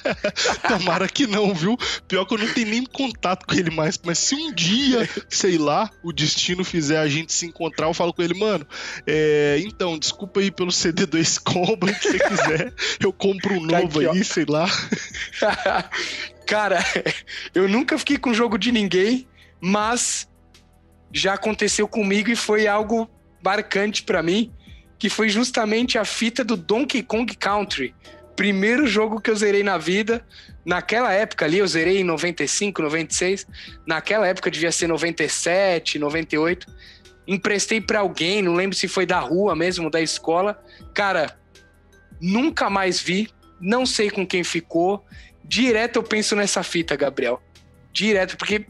Tomara 0.68 1.08
que 1.08 1.26
não, 1.26 1.54
viu? 1.54 1.76
Pior 2.06 2.24
que 2.24 2.34
eu 2.34 2.38
não 2.38 2.52
tenho 2.52 2.68
nem 2.68 2.84
contato 2.84 3.46
com 3.46 3.54
ele 3.54 3.70
mais. 3.70 3.98
Mas 4.04 4.18
se 4.18 4.34
um 4.34 4.52
dia, 4.52 5.08
sei 5.28 5.58
lá, 5.58 5.90
o 6.02 6.12
destino 6.12 6.64
fizer 6.64 6.98
a 6.98 7.08
gente 7.08 7.32
se 7.32 7.46
encontrar, 7.46 7.86
eu 7.86 7.94
falo 7.94 8.12
com 8.12 8.22
ele, 8.22 8.34
mano. 8.34 8.66
é, 9.06 9.60
então, 9.64 9.98
desculpa 9.98 10.40
aí 10.40 10.50
pelo 10.50 10.72
CD 10.72 11.06
do 11.06 11.18
Ace 11.18 11.40
Combat, 11.40 11.94
se 12.00 12.12
você 12.12 12.18
quiser. 12.18 12.74
Eu 13.00 13.12
compro 13.12 13.54
um 13.54 13.66
Tá 13.66 13.80
novo 13.80 13.98
aqui, 13.98 14.08
ó. 14.08 14.12
aí, 14.12 14.24
sei 14.24 14.44
lá. 14.48 14.66
Cara, 16.46 16.78
eu 17.54 17.68
nunca 17.68 17.98
fiquei 17.98 18.16
com 18.16 18.32
jogo 18.32 18.56
de 18.56 18.70
ninguém, 18.70 19.26
mas 19.60 20.28
já 21.12 21.34
aconteceu 21.34 21.88
comigo 21.88 22.30
e 22.30 22.36
foi 22.36 22.66
algo 22.66 23.10
marcante 23.44 24.02
pra 24.02 24.22
mim, 24.22 24.52
que 24.98 25.08
foi 25.08 25.28
justamente 25.28 25.98
a 25.98 26.04
fita 26.04 26.44
do 26.44 26.56
Donkey 26.56 27.02
Kong 27.02 27.34
Country. 27.36 27.94
Primeiro 28.36 28.86
jogo 28.86 29.20
que 29.20 29.30
eu 29.30 29.36
zerei 29.36 29.62
na 29.62 29.78
vida. 29.78 30.24
Naquela 30.64 31.12
época 31.12 31.44
ali, 31.44 31.58
eu 31.58 31.66
zerei 31.66 31.98
em 31.98 32.04
95, 32.04 32.82
96. 32.82 33.46
Naquela 33.86 34.26
época 34.26 34.50
devia 34.50 34.70
ser 34.70 34.86
97, 34.86 35.98
98. 35.98 36.66
Emprestei 37.26 37.80
pra 37.80 38.00
alguém, 38.00 38.42
não 38.42 38.54
lembro 38.54 38.76
se 38.76 38.86
foi 38.86 39.04
da 39.04 39.18
rua 39.18 39.56
mesmo, 39.56 39.90
da 39.90 40.00
escola. 40.00 40.62
Cara, 40.94 41.36
Nunca 42.20 42.70
mais 42.70 43.00
vi, 43.00 43.28
não 43.60 43.84
sei 43.84 44.10
com 44.10 44.26
quem 44.26 44.42
ficou. 44.42 45.04
Direto 45.44 45.96
eu 45.96 46.02
penso 46.02 46.34
nessa 46.34 46.62
fita, 46.62 46.96
Gabriel. 46.96 47.42
Direto, 47.92 48.36
porque 48.36 48.66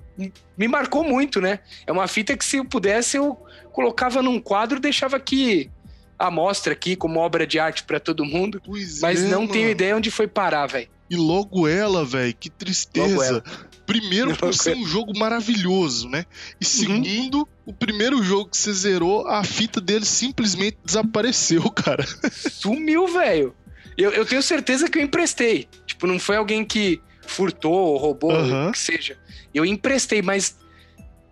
me 0.56 0.68
marcou 0.68 1.04
muito, 1.04 1.40
né? 1.40 1.60
É 1.86 1.92
uma 1.92 2.06
fita 2.06 2.36
que 2.36 2.44
se 2.44 2.58
eu 2.58 2.64
pudesse 2.64 3.16
eu 3.16 3.36
colocava 3.72 4.22
num 4.22 4.40
quadro, 4.40 4.80
deixava 4.80 5.16
aqui 5.16 5.70
a 6.18 6.30
mostra 6.30 6.72
aqui 6.72 6.96
como 6.96 7.20
obra 7.20 7.46
de 7.46 7.58
arte 7.58 7.84
para 7.84 8.00
todo 8.00 8.24
mundo, 8.24 8.60
Pois 8.64 9.00
mas 9.00 9.22
é, 9.22 9.28
não 9.28 9.40
mano. 9.42 9.52
tenho 9.52 9.68
ideia 9.68 9.96
onde 9.96 10.10
foi 10.10 10.26
parar, 10.26 10.66
velho. 10.66 10.88
E 11.08 11.16
logo 11.16 11.68
ela, 11.68 12.04
velho, 12.04 12.34
que 12.38 12.50
tristeza. 12.50 13.42
Primeiro, 13.86 14.36
por 14.36 14.52
ser 14.52 14.72
ela. 14.72 14.80
um 14.80 14.86
jogo 14.86 15.16
maravilhoso, 15.16 16.08
né? 16.08 16.24
E 16.60 16.64
segundo, 16.64 17.46
o 17.64 17.72
primeiro 17.72 18.20
jogo 18.22 18.50
que 18.50 18.56
você 18.56 18.72
zerou, 18.72 19.26
a 19.28 19.44
fita 19.44 19.80
dele 19.80 20.04
simplesmente 20.04 20.78
desapareceu, 20.84 21.62
cara. 21.70 22.04
Sumiu, 22.50 23.06
velho. 23.06 23.54
Eu, 23.96 24.10
eu 24.10 24.26
tenho 24.26 24.42
certeza 24.42 24.88
que 24.90 24.98
eu 24.98 25.02
emprestei. 25.02 25.68
Tipo, 25.86 26.06
não 26.08 26.18
foi 26.18 26.36
alguém 26.36 26.64
que 26.64 27.00
furtou 27.26 27.72
ou 27.72 27.96
roubou, 27.96 28.32
o 28.68 28.72
que 28.72 28.78
seja. 28.78 29.16
Eu 29.54 29.64
emprestei, 29.64 30.20
mas 30.20 30.56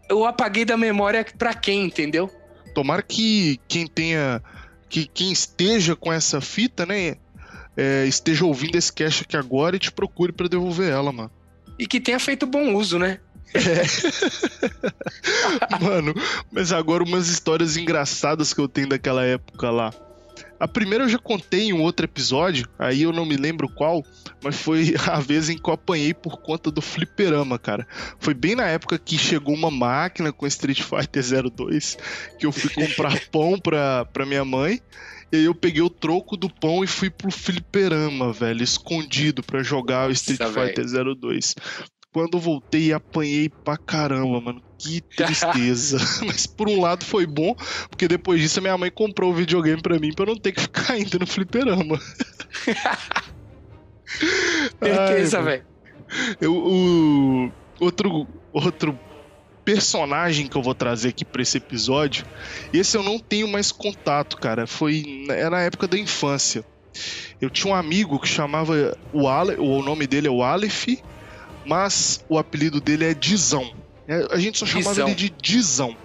eu 0.08 0.24
apaguei 0.24 0.64
da 0.64 0.76
memória 0.76 1.26
pra 1.36 1.52
quem, 1.52 1.84
entendeu? 1.84 2.30
Tomara 2.74 3.02
que 3.02 3.58
quem 3.66 3.86
tenha. 3.86 4.40
Que 4.94 5.06
quem 5.06 5.32
esteja 5.32 5.96
com 5.96 6.12
essa 6.12 6.40
fita, 6.40 6.86
né? 6.86 7.16
é, 7.76 8.06
esteja 8.06 8.44
ouvindo 8.44 8.76
esse 8.76 8.92
cast 8.92 9.22
aqui 9.22 9.36
agora 9.36 9.76
e 9.76 9.78
te 9.78 9.90
procure 9.90 10.32
pra 10.32 10.48
devolver 10.48 10.90
ela, 10.90 11.12
mano. 11.12 11.30
E 11.78 11.86
que 11.86 12.00
tenha 12.00 12.20
feito 12.20 12.46
bom 12.46 12.74
uso, 12.74 12.98
né? 12.98 13.18
Mano, 15.80 16.12
mas 16.50 16.72
agora 16.72 17.04
umas 17.04 17.28
histórias 17.28 17.76
engraçadas 17.76 18.52
que 18.52 18.60
eu 18.60 18.68
tenho 18.68 18.88
daquela 18.88 19.24
época 19.24 19.70
lá. 19.70 19.92
A 20.64 20.68
primeira 20.68 21.04
eu 21.04 21.08
já 21.10 21.18
contei 21.18 21.64
em 21.64 21.72
um 21.74 21.82
outro 21.82 22.06
episódio, 22.06 22.66
aí 22.78 23.02
eu 23.02 23.12
não 23.12 23.26
me 23.26 23.36
lembro 23.36 23.68
qual, 23.68 24.02
mas 24.42 24.56
foi 24.56 24.94
a 25.06 25.20
vez 25.20 25.50
em 25.50 25.58
que 25.58 25.68
eu 25.68 25.74
apanhei 25.74 26.14
por 26.14 26.40
conta 26.40 26.70
do 26.70 26.80
fliperama, 26.80 27.58
cara. 27.58 27.86
Foi 28.18 28.32
bem 28.32 28.54
na 28.54 28.64
época 28.64 28.98
que 28.98 29.18
chegou 29.18 29.54
uma 29.54 29.70
máquina 29.70 30.32
com 30.32 30.46
Street 30.46 30.80
Fighter 30.80 31.22
02, 31.50 31.98
que 32.38 32.46
eu 32.46 32.50
fui 32.50 32.70
comprar 32.72 33.20
pão 33.30 33.58
pra, 33.58 34.06
pra 34.06 34.24
minha 34.24 34.42
mãe, 34.42 34.80
e 35.30 35.36
aí 35.36 35.44
eu 35.44 35.54
peguei 35.54 35.82
o 35.82 35.90
troco 35.90 36.34
do 36.34 36.48
pão 36.48 36.82
e 36.82 36.86
fui 36.86 37.10
pro 37.10 37.30
fliperama, 37.30 38.32
velho, 38.32 38.62
escondido 38.62 39.42
pra 39.42 39.62
jogar 39.62 40.06
o 40.06 40.08
Nossa, 40.08 40.32
Street 40.32 40.50
velho. 40.50 40.68
Fighter 40.68 41.14
02. 41.14 41.54
Quando 42.14 42.38
voltei, 42.38 42.92
apanhei 42.92 43.50
pra 43.64 43.76
caramba, 43.76 44.40
mano. 44.40 44.62
Que 44.78 45.00
tristeza. 45.00 45.98
Mas 46.24 46.46
por 46.46 46.68
um 46.68 46.80
lado 46.80 47.04
foi 47.04 47.26
bom, 47.26 47.56
porque 47.90 48.06
depois 48.06 48.40
disso 48.40 48.60
a 48.60 48.62
minha 48.62 48.78
mãe 48.78 48.88
comprou 48.88 49.32
o 49.32 49.34
videogame 49.34 49.82
pra 49.82 49.98
mim 49.98 50.14
pra 50.14 50.22
eu 50.22 50.28
não 50.28 50.36
ter 50.36 50.52
que 50.52 50.60
ficar 50.60 50.96
indo 51.00 51.18
no 51.18 51.26
fliperama. 51.26 51.98
Certeza, 54.80 55.42
velho. 55.42 55.64
O 56.44 57.50
outro, 57.80 58.28
outro 58.52 58.96
personagem 59.64 60.46
que 60.46 60.56
eu 60.56 60.62
vou 60.62 60.74
trazer 60.74 61.08
aqui 61.08 61.24
pra 61.24 61.42
esse 61.42 61.56
episódio, 61.56 62.24
esse 62.72 62.96
eu 62.96 63.02
não 63.02 63.18
tenho 63.18 63.48
mais 63.48 63.72
contato, 63.72 64.36
cara. 64.36 64.68
Foi 64.68 65.02
é 65.30 65.50
na 65.50 65.62
época 65.62 65.88
da 65.88 65.98
infância. 65.98 66.64
Eu 67.40 67.50
tinha 67.50 67.72
um 67.72 67.76
amigo 67.76 68.20
que 68.20 68.28
chamava 68.28 68.96
o 69.12 69.26
Ale, 69.26 69.56
o 69.56 69.82
nome 69.82 70.06
dele 70.06 70.28
é 70.28 70.30
o 70.30 70.44
Aleph, 70.44 70.86
mas 71.64 72.24
o 72.28 72.38
apelido 72.38 72.80
dele 72.80 73.04
é 73.04 73.14
Dizão. 73.14 73.72
É, 74.06 74.26
A 74.30 74.38
gente 74.38 74.58
só 74.58 74.66
chamava 74.66 74.90
Dizão. 74.90 75.06
ele 75.08 75.14
de 75.16 75.30
Dizão. 75.40 75.96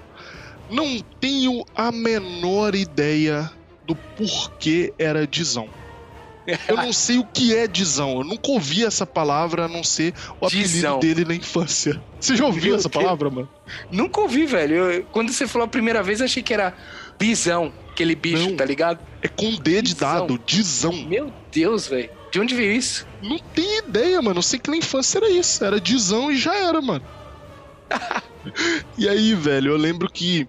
Não 0.69 0.99
tenho 1.19 1.65
a 1.75 1.91
menor 1.91 2.75
ideia 2.75 3.51
do 3.85 3.95
porquê 3.95 4.93
era 4.99 5.25
Dizão. 5.25 5.67
Eu 6.67 6.77
não 6.77 6.91
sei 6.93 7.19
o 7.19 7.25
que 7.25 7.55
é 7.55 7.67
Dizão. 7.67 8.17
Eu 8.19 8.23
nunca 8.23 8.49
ouvi 8.51 8.83
essa 8.83 9.05
palavra 9.05 9.65
a 9.65 9.67
não 9.67 9.83
ser 9.83 10.13
o 10.41 10.45
apelido 10.47 10.67
Dizão. 10.69 10.99
dele 10.99 11.23
na 11.25 11.35
infância. 11.35 12.01
Você 12.19 12.35
já 12.35 12.45
ouviu 12.45 12.63
Meu 12.71 12.75
essa 12.75 12.89
Deus. 12.89 13.03
palavra, 13.03 13.29
mano? 13.29 13.49
Nunca 13.91 14.21
ouvi, 14.21 14.45
velho. 14.47 14.75
Eu- 14.75 15.03
quando 15.11 15.31
você 15.31 15.45
falou 15.47 15.65
a 15.65 15.69
primeira 15.69 16.01
vez, 16.01 16.21
achei 16.21 16.41
que 16.41 16.53
era 16.53 16.75
bisão, 17.19 17.71
aquele 17.91 18.15
bicho, 18.15 18.49
Não. 18.49 18.55
tá 18.55 18.65
ligado? 18.65 18.99
É 19.21 19.27
com 19.27 19.51
D 19.55 19.81
de 19.81 19.93
Dizão. 19.93 20.09
dado, 20.21 20.39
Dizão. 20.43 20.93
Meu 21.05 21.31
Deus, 21.51 21.85
velho. 21.87 22.09
De 22.31 22.39
onde 22.39 22.55
veio 22.55 22.71
isso? 22.71 23.07
Não 23.21 23.39
tenho 23.39 23.79
ideia, 23.79 24.21
mano. 24.21 24.39
Eu 24.39 24.43
sei 24.43 24.59
que 24.59 24.69
na 24.69 24.77
infância 24.77 25.17
era 25.17 25.29
isso. 25.29 25.63
Era 25.63 25.79
Dizão 25.79 26.31
e 26.31 26.37
já 26.37 26.55
era, 26.55 26.81
mano. 26.81 27.03
e 28.97 29.09
aí, 29.09 29.33
velho, 29.33 29.71
eu 29.71 29.77
lembro 29.77 30.09
que 30.11 30.47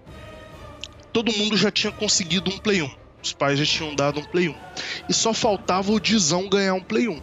todo 1.11 1.31
mundo 1.31 1.57
já 1.57 1.71
tinha 1.71 1.91
conseguido 1.91 2.51
um 2.51 2.57
Play 2.57 2.81
1. 2.81 2.89
Os 3.23 3.33
pais 3.33 3.59
já 3.59 3.65
tinham 3.65 3.95
dado 3.95 4.19
um 4.19 4.23
Play 4.23 4.49
1. 4.49 4.55
E 5.09 5.13
só 5.13 5.33
faltava 5.33 5.91
o 5.91 5.99
Dizão 5.99 6.47
ganhar 6.47 6.73
um 6.73 6.81
Play 6.81 7.07
1. 7.07 7.21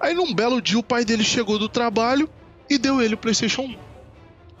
Aí 0.00 0.14
num 0.14 0.34
belo 0.34 0.62
dia 0.62 0.78
o 0.78 0.82
pai 0.82 1.04
dele 1.04 1.24
chegou 1.24 1.58
do 1.58 1.68
trabalho 1.68 2.28
e 2.70 2.78
deu 2.78 3.00
ele 3.00 3.14
o 3.14 3.18
PlayStation 3.18 3.62
1. 3.62 3.76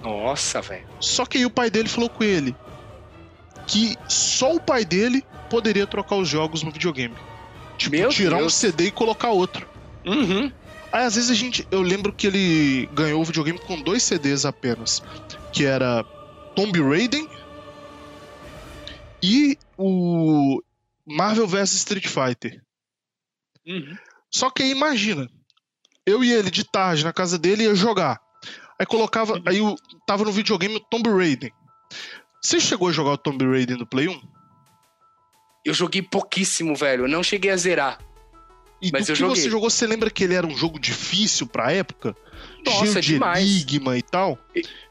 Nossa, 0.02 0.60
velho. 0.60 0.86
Só 1.00 1.26
que 1.26 1.38
aí 1.38 1.46
o 1.46 1.50
pai 1.50 1.70
dele 1.70 1.88
falou 1.88 2.08
com 2.08 2.24
ele 2.24 2.54
que 3.68 3.94
só 4.08 4.54
o 4.54 4.60
pai 4.60 4.84
dele 4.84 5.22
poderia 5.50 5.86
trocar 5.86 6.16
os 6.16 6.26
jogos 6.26 6.62
no 6.62 6.72
videogame. 6.72 7.14
Tipo, 7.78 7.96
Meu 7.96 8.08
tirar 8.10 8.36
um 8.36 8.40
Deus. 8.40 8.54
CD 8.54 8.86
e 8.88 8.90
colocar 8.90 9.30
outro. 9.30 9.66
Uhum. 10.04 10.52
Aí 10.92 11.04
às 11.04 11.14
vezes 11.14 11.30
a 11.30 11.34
gente. 11.34 11.66
Eu 11.70 11.80
lembro 11.80 12.12
que 12.12 12.26
ele 12.26 12.86
ganhou 12.92 13.22
o 13.22 13.24
videogame 13.24 13.58
com 13.58 13.80
dois 13.80 14.02
CDs 14.02 14.44
apenas. 14.44 15.02
Que 15.52 15.64
era 15.64 16.02
Tomb 16.54 16.82
Raider 16.82 17.24
e 19.22 19.56
o 19.76 20.60
Marvel 21.06 21.46
vs 21.46 21.72
Street 21.74 22.06
Fighter. 22.06 22.60
Uhum. 23.66 23.96
Só 24.30 24.50
que 24.50 24.62
aí 24.62 24.70
imagina, 24.70 25.28
eu 26.04 26.22
e 26.24 26.32
ele 26.32 26.50
de 26.50 26.64
tarde 26.64 27.04
na 27.04 27.12
casa 27.12 27.38
dele 27.38 27.64
ia 27.64 27.74
jogar. 27.74 28.20
Aí 28.78 28.86
colocava. 28.86 29.40
Aí 29.46 29.58
eu 29.58 29.76
tava 30.06 30.24
no 30.24 30.32
videogame 30.32 30.76
o 30.76 30.80
Tomb 30.80 31.08
Raider. 31.10 31.52
Você 32.42 32.60
chegou 32.60 32.88
a 32.88 32.92
jogar 32.92 33.12
o 33.12 33.18
Tomb 33.18 33.44
Raider 33.44 33.76
no 33.76 33.86
Play 33.86 34.08
1? 34.08 34.37
Eu 35.68 35.74
joguei 35.74 36.00
pouquíssimo, 36.02 36.74
velho. 36.74 37.04
Eu 37.04 37.08
não 37.08 37.22
cheguei 37.22 37.50
a 37.50 37.56
zerar. 37.56 37.98
E 38.80 38.90
Mas 38.92 39.06
do 39.06 39.10
eu 39.12 39.14
que 39.14 39.20
joguei. 39.20 39.42
você 39.42 39.50
jogou, 39.50 39.68
você 39.70 39.86
lembra 39.86 40.08
que 40.08 40.22
ele 40.24 40.34
era 40.34 40.46
um 40.46 40.56
jogo 40.56 40.78
difícil 40.78 41.46
pra 41.46 41.72
época? 41.72 42.16
Nossa, 42.64 42.86
Cheio 42.86 42.94
de 43.00 43.12
demais. 43.14 43.44
enigma 43.44 43.98
e 43.98 44.02
tal? 44.02 44.38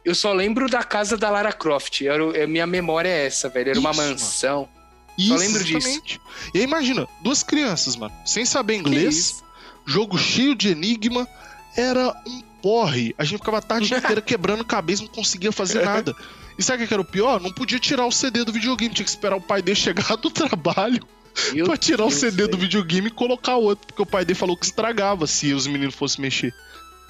Eu 0.04 0.14
só 0.14 0.34
lembro 0.34 0.70
da 0.70 0.84
casa 0.84 1.18
da 1.18 1.30
Lara 1.30 1.54
Croft. 1.54 2.02
Era, 2.02 2.24
é, 2.38 2.46
minha 2.46 2.68
memória 2.68 3.08
é 3.10 3.26
essa, 3.26 3.48
velho. 3.50 3.70
Era 3.72 3.80
uma 3.80 3.92
Isso, 3.92 4.00
mano. 4.00 4.12
mansão. 4.12 4.70
Isso, 5.18 5.36
lembro 5.36 5.64
disso. 5.64 5.78
exatamente. 5.78 6.22
E 6.54 6.58
aí 6.60 6.64
imagina, 6.64 7.08
duas 7.24 7.42
crianças, 7.42 7.96
mano, 7.96 8.14
sem 8.26 8.46
saber 8.46 8.76
inglês, 8.76 9.44
jogo 9.86 10.16
cheio 10.18 10.54
de 10.54 10.70
enigma, 10.70 11.28
era 11.76 12.10
um 12.28 12.42
porre. 12.62 13.16
A 13.18 13.24
gente 13.24 13.40
ficava 13.40 13.58
a 13.58 13.62
tarde 13.62 13.92
inteira 13.96 14.22
quebrando 14.22 14.64
cabeça, 14.64 15.02
não 15.02 15.10
conseguia 15.10 15.52
fazer 15.52 15.84
nada. 15.84 16.14
E 16.58 16.64
sabe 16.64 16.84
o 16.84 16.88
que 16.88 16.94
era 16.94 17.02
o 17.02 17.06
pior? 17.06 17.40
Não 17.40 17.52
podia 17.52 17.80
tirar 17.80 18.06
o 18.06 18.12
CD 18.12 18.44
do 18.44 18.52
videogame, 18.52 18.94
tinha 18.94 19.04
que 19.04 19.10
esperar 19.10 19.36
o 19.36 19.42
pai 19.42 19.62
dele 19.62 19.76
chegar 19.76 20.16
do 20.18 20.30
trabalho 20.32 21.06
Meu 21.54 21.66
pra 21.66 21.78
tirar 21.78 22.06
o 22.06 22.10
Deus, 22.10 22.20
CD 22.20 22.48
do 22.48 22.58
videogame 22.58 23.08
e 23.08 23.12
colocar 23.12 23.58
outro, 23.58 23.86
porque 23.88 24.02
o 24.02 24.06
pai 24.06 24.26
dele 24.26 24.40
falou 24.40 24.58
que 24.58 24.66
estragava 24.66 25.28
se 25.28 25.54
os 25.54 25.68
meninos 25.68 25.96
fossem 25.96 26.22
mexer. 26.22 26.54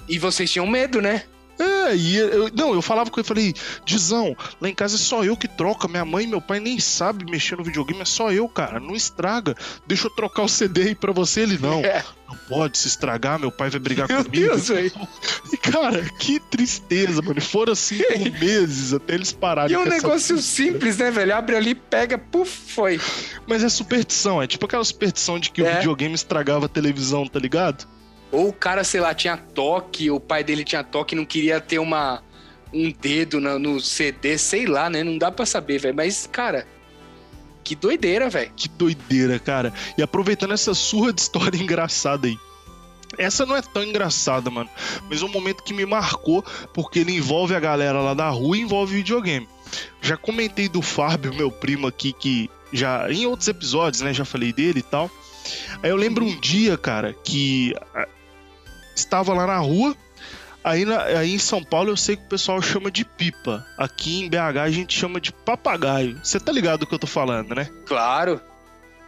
E 0.08 0.18
vocês 0.18 0.50
tinham 0.50 0.66
medo, 0.66 1.00
né? 1.00 1.24
É, 1.58 1.96
e 1.96 2.16
eu, 2.16 2.50
não, 2.54 2.72
eu 2.74 2.80
falava 2.82 3.10
com 3.10 3.18
ele, 3.18 3.26
falei, 3.26 3.54
Dizão, 3.84 4.36
lá 4.60 4.68
em 4.68 4.74
casa 4.74 4.94
é 4.96 4.98
só 4.98 5.24
eu 5.24 5.36
que 5.36 5.48
troca, 5.48 5.88
minha 5.88 6.04
mãe 6.04 6.24
e 6.24 6.28
meu 6.28 6.40
pai 6.40 6.60
nem 6.60 6.78
sabem 6.78 7.28
mexer 7.30 7.56
no 7.56 7.64
videogame, 7.64 8.00
é 8.00 8.04
só 8.04 8.30
eu, 8.30 8.48
cara, 8.48 8.78
não 8.78 8.94
estraga, 8.94 9.56
deixa 9.86 10.06
eu 10.06 10.10
trocar 10.10 10.42
o 10.42 10.48
CD 10.48 10.82
aí 10.82 10.94
pra 10.94 11.12
você, 11.12 11.40
ele 11.40 11.58
não, 11.58 11.80
É. 11.84 12.04
não 12.28 12.36
pode 12.48 12.78
se 12.78 12.86
estragar, 12.88 13.38
meu 13.38 13.50
pai 13.50 13.70
vai 13.70 13.80
brigar 13.80 14.06
Meu 14.08 14.24
comigo. 14.24 14.46
Deus, 14.46 14.68
velho. 14.68 14.92
E 15.52 15.56
cara, 15.56 16.02
que 16.18 16.38
tristeza, 16.38 17.20
mano, 17.22 17.40
foram 17.40 17.72
assim 17.72 17.98
por 17.98 18.18
meses 18.38 18.92
até 18.92 19.14
eles 19.14 19.32
pararem 19.32 19.72
E 19.72 19.74
é 19.74 19.78
um 19.82 19.84
negócio 19.88 20.36
fita. 20.36 20.46
simples, 20.48 20.98
né, 20.98 21.10
velho? 21.10 21.34
Abre 21.34 21.56
ali, 21.56 21.74
pega, 21.74 22.16
puf, 22.18 22.72
foi. 22.72 23.00
Mas 23.46 23.64
é 23.64 23.68
superstição, 23.68 24.40
é 24.42 24.46
tipo 24.46 24.64
aquela 24.66 24.84
superstição 24.84 25.38
de 25.40 25.50
que 25.50 25.62
o 25.62 25.66
É. 25.66 25.76
videogame 25.78 26.14
estragava 26.14 26.66
a 26.66 26.68
televisão, 26.68 27.26
tá 27.26 27.38
ligado? 27.40 27.86
Ou 28.30 28.48
o 28.48 28.52
cara, 28.52 28.84
sei 28.84 29.00
lá, 29.00 29.14
tinha 29.14 29.36
toque, 29.36 30.10
o 30.10 30.20
pai 30.20 30.44
dele 30.44 30.64
tinha 30.64 30.84
toque 30.84 31.14
e 31.14 31.18
não 31.18 31.24
queria 31.24 31.60
ter 31.60 31.78
uma, 31.78 32.22
um 32.72 32.92
dedo 32.92 33.40
na- 33.40 33.58
no, 33.58 33.80
CD, 33.80 34.36
sei 34.36 34.66
lá, 34.66 34.90
né? 34.90 35.02
Não 35.02 35.16
dá 35.16 35.30
pra 35.30 35.46
saber, 35.46 35.78
velho. 35.80 35.94
Mas, 35.94 36.28
cara, 36.30 36.66
que 37.64 37.74
doideira, 37.74 38.28
velho. 38.28 38.52
Que 38.54 38.68
doideira, 38.68 39.38
cara. 39.38 39.72
E 39.96 40.02
aproveitando 40.02 40.52
essa 40.52 40.74
surra 40.74 41.12
de 41.12 41.20
história 41.22 41.56
engraçada 41.60 42.26
aí. 42.26 42.36
Essa 43.16 43.46
não 43.46 43.56
é 43.56 43.62
tão 43.62 43.82
engraçada, 43.82 44.50
mano. 44.50 44.68
Mas 45.08 45.22
é 45.22 45.24
um 45.24 45.28
momento 45.32 45.62
que 45.64 45.72
me 45.72 45.86
marcou, 45.86 46.44
porque 46.74 46.98
ele 46.98 47.12
envolve 47.16 47.54
a 47.54 47.60
galera 47.60 48.00
lá 48.00 48.12
da 48.12 48.28
rua 48.28 48.56
e 48.56 48.60
envolve 48.60 48.96
videogame. 48.96 49.48
Já 50.02 50.16
comentei 50.16 50.68
do 50.68 50.82
Fábio, 50.82 51.34
meu 51.34 51.50
primo 51.50 51.86
aqui, 51.86 52.12
que 52.12 52.50
já. 52.72 53.10
Em 53.10 53.24
outros 53.26 53.48
episódios, 53.48 54.02
né? 54.02 54.12
Já 54.12 54.26
falei 54.26 54.52
dele 54.52 54.80
e 54.80 54.82
tal. 54.82 55.10
Aí 55.82 55.88
eu 55.88 55.96
lembro 55.96 56.24
um 56.24 56.38
dia, 56.38 56.76
cara, 56.76 57.14
que 57.24 57.74
estava 58.98 59.32
lá 59.34 59.46
na 59.46 59.58
rua. 59.58 59.96
Aí, 60.64 60.84
na- 60.84 61.02
aí 61.04 61.32
em 61.34 61.38
São 61.38 61.62
Paulo 61.62 61.90
eu 61.90 61.96
sei 61.96 62.16
que 62.16 62.24
o 62.24 62.28
pessoal 62.28 62.60
chama 62.60 62.90
de 62.90 63.04
pipa. 63.04 63.64
Aqui 63.78 64.20
em 64.20 64.28
BH 64.28 64.58
a 64.64 64.70
gente 64.70 64.98
chama 64.98 65.20
de 65.20 65.32
papagaio. 65.32 66.18
Você 66.22 66.38
tá 66.38 66.52
ligado 66.52 66.80
do 66.80 66.86
que 66.86 66.94
eu 66.94 66.98
tô 66.98 67.06
falando, 67.06 67.54
né? 67.54 67.68
Claro. 67.86 68.40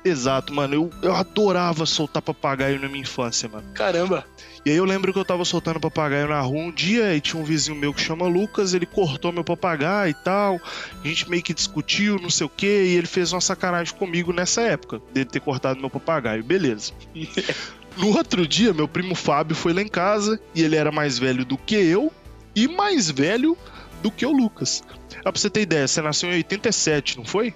Exato, 0.03 0.55
mano. 0.55 0.75
Eu, 0.75 0.91
eu 1.03 1.15
adorava 1.15 1.85
soltar 1.85 2.23
papagaio 2.23 2.81
na 2.81 2.89
minha 2.89 3.03
infância, 3.03 3.47
mano. 3.49 3.67
Caramba. 3.75 4.25
E 4.65 4.71
aí 4.71 4.77
eu 4.77 4.85
lembro 4.87 5.13
que 5.13 5.19
eu 5.19 5.25
tava 5.25 5.45
soltando 5.45 5.79
papagaio 5.81 6.29
na 6.29 6.41
rua 6.41 6.59
um 6.63 6.71
dia 6.71 7.15
e 7.15 7.21
tinha 7.21 7.41
um 7.41 7.45
vizinho 7.45 7.77
meu 7.77 7.93
que 7.93 8.01
chama 8.01 8.27
Lucas, 8.27 8.73
ele 8.73 8.87
cortou 8.87 9.31
meu 9.33 9.45
papagaio 9.45 10.11
e 10.11 10.15
tal. 10.15 10.59
A 11.03 11.07
gente 11.07 11.29
meio 11.29 11.43
que 11.43 11.53
discutiu, 11.53 12.19
não 12.19 12.31
sei 12.31 12.47
o 12.47 12.51
que, 12.51 12.67
e 12.67 12.97
ele 12.97 13.07
fez 13.07 13.33
uma 13.33 13.41
sacanagem 13.41 13.95
comigo 13.95 14.33
nessa 14.33 14.63
época, 14.63 15.01
dele 15.13 15.29
ter 15.29 15.41
cortado 15.41 15.81
meu 15.81 15.91
papagaio. 15.91 16.43
Beleza. 16.45 16.93
No 18.01 18.17
outro 18.17 18.49
dia, 18.49 18.73
meu 18.73 18.89
primo 18.89 19.15
Fábio 19.15 19.55
foi 19.55 19.75
lá 19.75 19.83
em 19.83 19.89
casa 19.89 20.41
e 20.55 20.63
ele 20.63 20.75
era 20.75 20.91
mais 20.91 21.19
velho 21.19 21.45
do 21.45 21.59
que 21.59 21.75
eu 21.75 22.11
e 22.57 22.67
mais 22.67 23.11
velho 23.11 23.55
do 24.03 24.11
que 24.11 24.25
o 24.25 24.33
Lucas. 24.33 24.83
Ah, 25.19 25.31
pra 25.31 25.39
você 25.39 25.51
ter 25.51 25.61
ideia, 25.61 25.87
você 25.87 26.01
nasceu 26.01 26.31
em 26.31 26.37
87, 26.37 27.19
não 27.19 27.27
foi? 27.27 27.53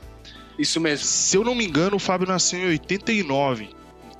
Isso 0.58 0.78
mesmo. 0.78 1.06
Se 1.06 1.38
eu 1.38 1.44
não 1.44 1.54
me 1.54 1.64
engano, 1.64 1.96
o 1.96 1.98
Fábio 1.98 2.28
nasceu 2.28 2.58
em 2.58 2.66
89. 2.66 3.70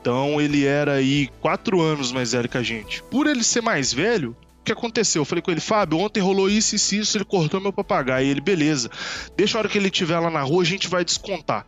Então 0.01 0.41
ele 0.41 0.65
era 0.65 0.95
aí 0.95 1.29
quatro 1.43 1.83
anos 1.83 2.11
mais 2.11 2.33
velho 2.33 2.49
que 2.49 2.57
a 2.57 2.63
gente. 2.63 3.03
Por 3.03 3.27
ele 3.27 3.45
ser 3.45 3.61
mais 3.61 3.93
velho, 3.93 4.35
que 4.65 4.73
aconteceu? 4.73 5.23
Eu 5.23 5.27
falei 5.27 5.43
com 5.43 5.51
ele, 5.51 5.61
Fábio, 5.61 5.99
ontem 5.99 6.21
rolou 6.21 6.49
isso 6.49 6.75
e 6.75 6.99
isso, 6.99 7.17
ele 7.17 7.25
cortou 7.25 7.61
meu 7.61 7.73
papagaio. 7.73 8.27
E 8.27 8.31
ele, 8.31 8.41
beleza, 8.41 8.91
deixa 9.37 9.57
a 9.57 9.61
hora 9.61 9.69
que 9.69 9.79
ele 9.79 9.89
estiver 9.89 10.19
lá 10.19 10.31
na 10.31 10.43
rua, 10.43 10.63
a 10.63 10.67
gente 10.67 10.89
vai 10.89 11.05
descontar. 11.05 11.67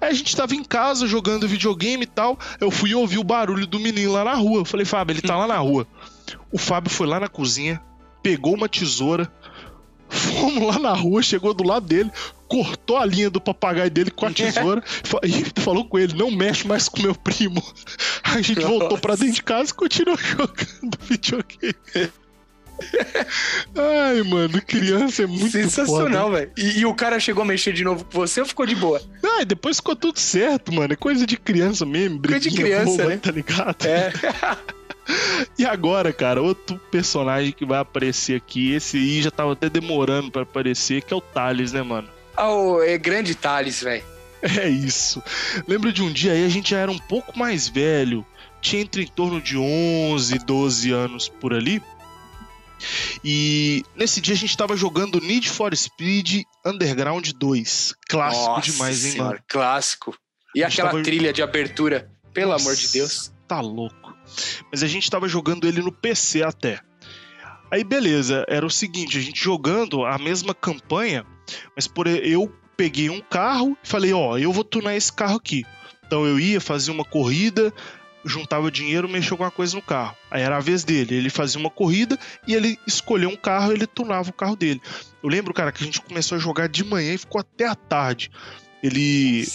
Aí 0.00 0.10
a 0.10 0.14
gente 0.14 0.34
tava 0.34 0.54
em 0.54 0.64
casa 0.64 1.06
jogando 1.06 1.46
videogame 1.46 2.04
e 2.04 2.06
tal. 2.06 2.38
Eu 2.60 2.70
fui 2.70 2.94
ouvir 2.94 3.18
o 3.18 3.24
barulho 3.24 3.66
do 3.66 3.78
menino 3.78 4.12
lá 4.12 4.24
na 4.24 4.34
rua. 4.34 4.60
Eu 4.60 4.64
falei, 4.64 4.86
Fábio, 4.86 5.12
ele 5.12 5.22
tá 5.22 5.36
lá 5.36 5.46
na 5.46 5.58
rua. 5.58 5.86
O 6.50 6.58
Fábio 6.58 6.90
foi 6.90 7.06
lá 7.06 7.20
na 7.20 7.28
cozinha, 7.28 7.80
pegou 8.22 8.54
uma 8.54 8.68
tesoura, 8.68 9.30
fomos 10.08 10.66
lá 10.66 10.78
na 10.78 10.92
rua, 10.92 11.22
chegou 11.22 11.52
do 11.52 11.64
lado 11.64 11.86
dele, 11.86 12.10
cortou 12.48 12.96
a 12.96 13.04
linha 13.04 13.28
do 13.28 13.40
papagaio 13.40 13.90
dele 13.90 14.10
com 14.10 14.26
a 14.26 14.30
tesoura 14.30 14.82
e 15.22 15.60
falou 15.60 15.84
com 15.84 15.98
ele: 15.98 16.14
não 16.14 16.30
mexe 16.30 16.66
mais 16.66 16.88
com 16.88 17.02
meu 17.02 17.14
primo. 17.14 17.62
A 18.24 18.40
gente 18.40 18.60
voltou 18.60 18.98
pra 18.98 19.14
dentro 19.14 19.34
de 19.34 19.42
casa 19.42 19.70
e 19.70 19.74
continuou 19.74 20.16
jogando 20.20 20.98
videogame. 21.02 21.74
Ai, 23.76 24.22
mano, 24.22 24.60
criança 24.62 25.22
é 25.22 25.26
muito 25.26 25.50
Sensacional, 25.50 26.30
velho. 26.32 26.50
E, 26.56 26.80
e 26.80 26.86
o 26.86 26.94
cara 26.94 27.18
chegou 27.20 27.42
a 27.42 27.46
mexer 27.46 27.72
de 27.72 27.84
novo 27.84 28.04
com 28.04 28.12
você 28.18 28.40
ou 28.40 28.46
ficou 28.46 28.66
de 28.66 28.74
boa? 28.74 29.00
Ai, 29.38 29.44
depois 29.44 29.76
ficou 29.76 29.96
tudo 29.96 30.18
certo, 30.18 30.72
mano. 30.72 30.92
É 30.92 30.96
coisa 30.96 31.26
de 31.26 31.36
criança 31.36 31.84
mesmo, 31.84 32.20
Coisa 32.22 32.40
de 32.40 32.50
criança, 32.50 32.84
boba, 32.90 33.06
né? 33.06 33.16
tá 33.18 33.30
ligado? 33.30 33.76
É. 33.86 34.12
E 35.58 35.64
agora, 35.64 36.12
cara, 36.12 36.42
outro 36.42 36.78
personagem 36.90 37.50
que 37.50 37.64
vai 37.64 37.78
aparecer 37.78 38.36
aqui, 38.36 38.74
esse 38.74 38.98
aí 38.98 39.22
já 39.22 39.30
tava 39.30 39.54
até 39.54 39.70
demorando 39.70 40.30
pra 40.30 40.42
aparecer, 40.42 41.00
que 41.00 41.14
é 41.14 41.16
o 41.16 41.20
Thales, 41.22 41.72
né, 41.72 41.82
mano? 41.82 42.06
Ah, 42.36 42.52
o- 42.52 42.82
é 42.82 42.98
grande 42.98 43.34
Thales, 43.34 43.80
velho. 43.82 44.04
É 44.42 44.68
isso. 44.68 45.22
Lembro 45.66 45.94
de 45.94 46.02
um 46.02 46.12
dia 46.12 46.32
aí 46.32 46.44
a 46.44 46.48
gente 46.50 46.72
já 46.72 46.78
era 46.80 46.90
um 46.90 46.98
pouco 46.98 47.38
mais 47.38 47.66
velho, 47.68 48.24
tinha 48.60 48.82
entre 48.82 49.02
em 49.02 49.06
torno 49.06 49.40
de 49.40 49.56
11, 49.56 50.38
12 50.40 50.92
anos 50.92 51.26
por 51.26 51.54
ali. 51.54 51.82
E 53.30 53.82
nesse 53.94 54.22
dia 54.22 54.32
a 54.32 54.36
gente 54.38 54.56
tava 54.56 54.74
jogando 54.74 55.20
Need 55.20 55.50
for 55.50 55.76
Speed 55.76 56.44
Underground 56.64 57.28
2. 57.32 57.94
Clássico 58.08 58.46
Nossa 58.46 58.70
demais, 58.72 59.04
hein, 59.04 59.12
senhora, 59.12 59.30
mano? 59.32 59.44
Clássico. 59.46 60.16
E 60.54 60.64
aquela 60.64 60.88
tava- 60.88 61.02
trilha 61.02 61.30
de 61.30 61.42
abertura, 61.42 62.10
pelo 62.32 62.54
amor 62.54 62.74
de 62.74 62.88
Deus. 62.88 63.30
Tá 63.46 63.60
louco. 63.60 64.16
Mas 64.72 64.82
a 64.82 64.86
gente 64.86 65.10
tava 65.10 65.28
jogando 65.28 65.68
ele 65.68 65.82
no 65.82 65.92
PC 65.92 66.42
até. 66.42 66.80
Aí 67.70 67.84
beleza, 67.84 68.46
era 68.48 68.64
o 68.64 68.70
seguinte, 68.70 69.18
a 69.18 69.20
gente 69.20 69.44
jogando 69.44 70.06
a 70.06 70.16
mesma 70.16 70.54
campanha, 70.54 71.26
mas 71.76 71.86
por 71.86 72.06
eu 72.06 72.50
peguei 72.78 73.10
um 73.10 73.20
carro 73.20 73.76
e 73.84 73.86
falei, 73.86 74.14
ó, 74.14 74.38
eu 74.38 74.50
vou 74.54 74.64
tunar 74.64 74.96
esse 74.96 75.12
carro 75.12 75.36
aqui. 75.36 75.66
Então 76.06 76.24
eu 76.24 76.40
ia 76.40 76.62
fazer 76.62 76.90
uma 76.90 77.04
corrida, 77.04 77.74
juntava 78.24 78.70
dinheiro, 78.70 79.08
mexia 79.08 79.32
alguma 79.32 79.50
coisa 79.50 79.74
no 79.76 79.82
carro. 79.82 80.16
Aí 80.30 80.42
era 80.42 80.56
a 80.56 80.60
vez 80.60 80.84
dele, 80.84 81.14
ele 81.14 81.30
fazia 81.30 81.58
uma 81.60 81.70
corrida 81.70 82.18
e 82.46 82.54
ele 82.54 82.78
escolheu 82.86 83.30
um 83.30 83.36
carro, 83.36 83.72
ele 83.72 83.86
tunava 83.86 84.30
o 84.30 84.32
carro 84.32 84.56
dele. 84.56 84.80
Eu 85.22 85.28
lembro, 85.28 85.54
cara, 85.54 85.72
que 85.72 85.82
a 85.82 85.86
gente 85.86 86.00
começou 86.00 86.36
a 86.36 86.40
jogar 86.40 86.68
de 86.68 86.84
manhã 86.84 87.14
e 87.14 87.18
ficou 87.18 87.40
até 87.40 87.66
a 87.66 87.74
tarde. 87.74 88.30
Ele 88.82 89.46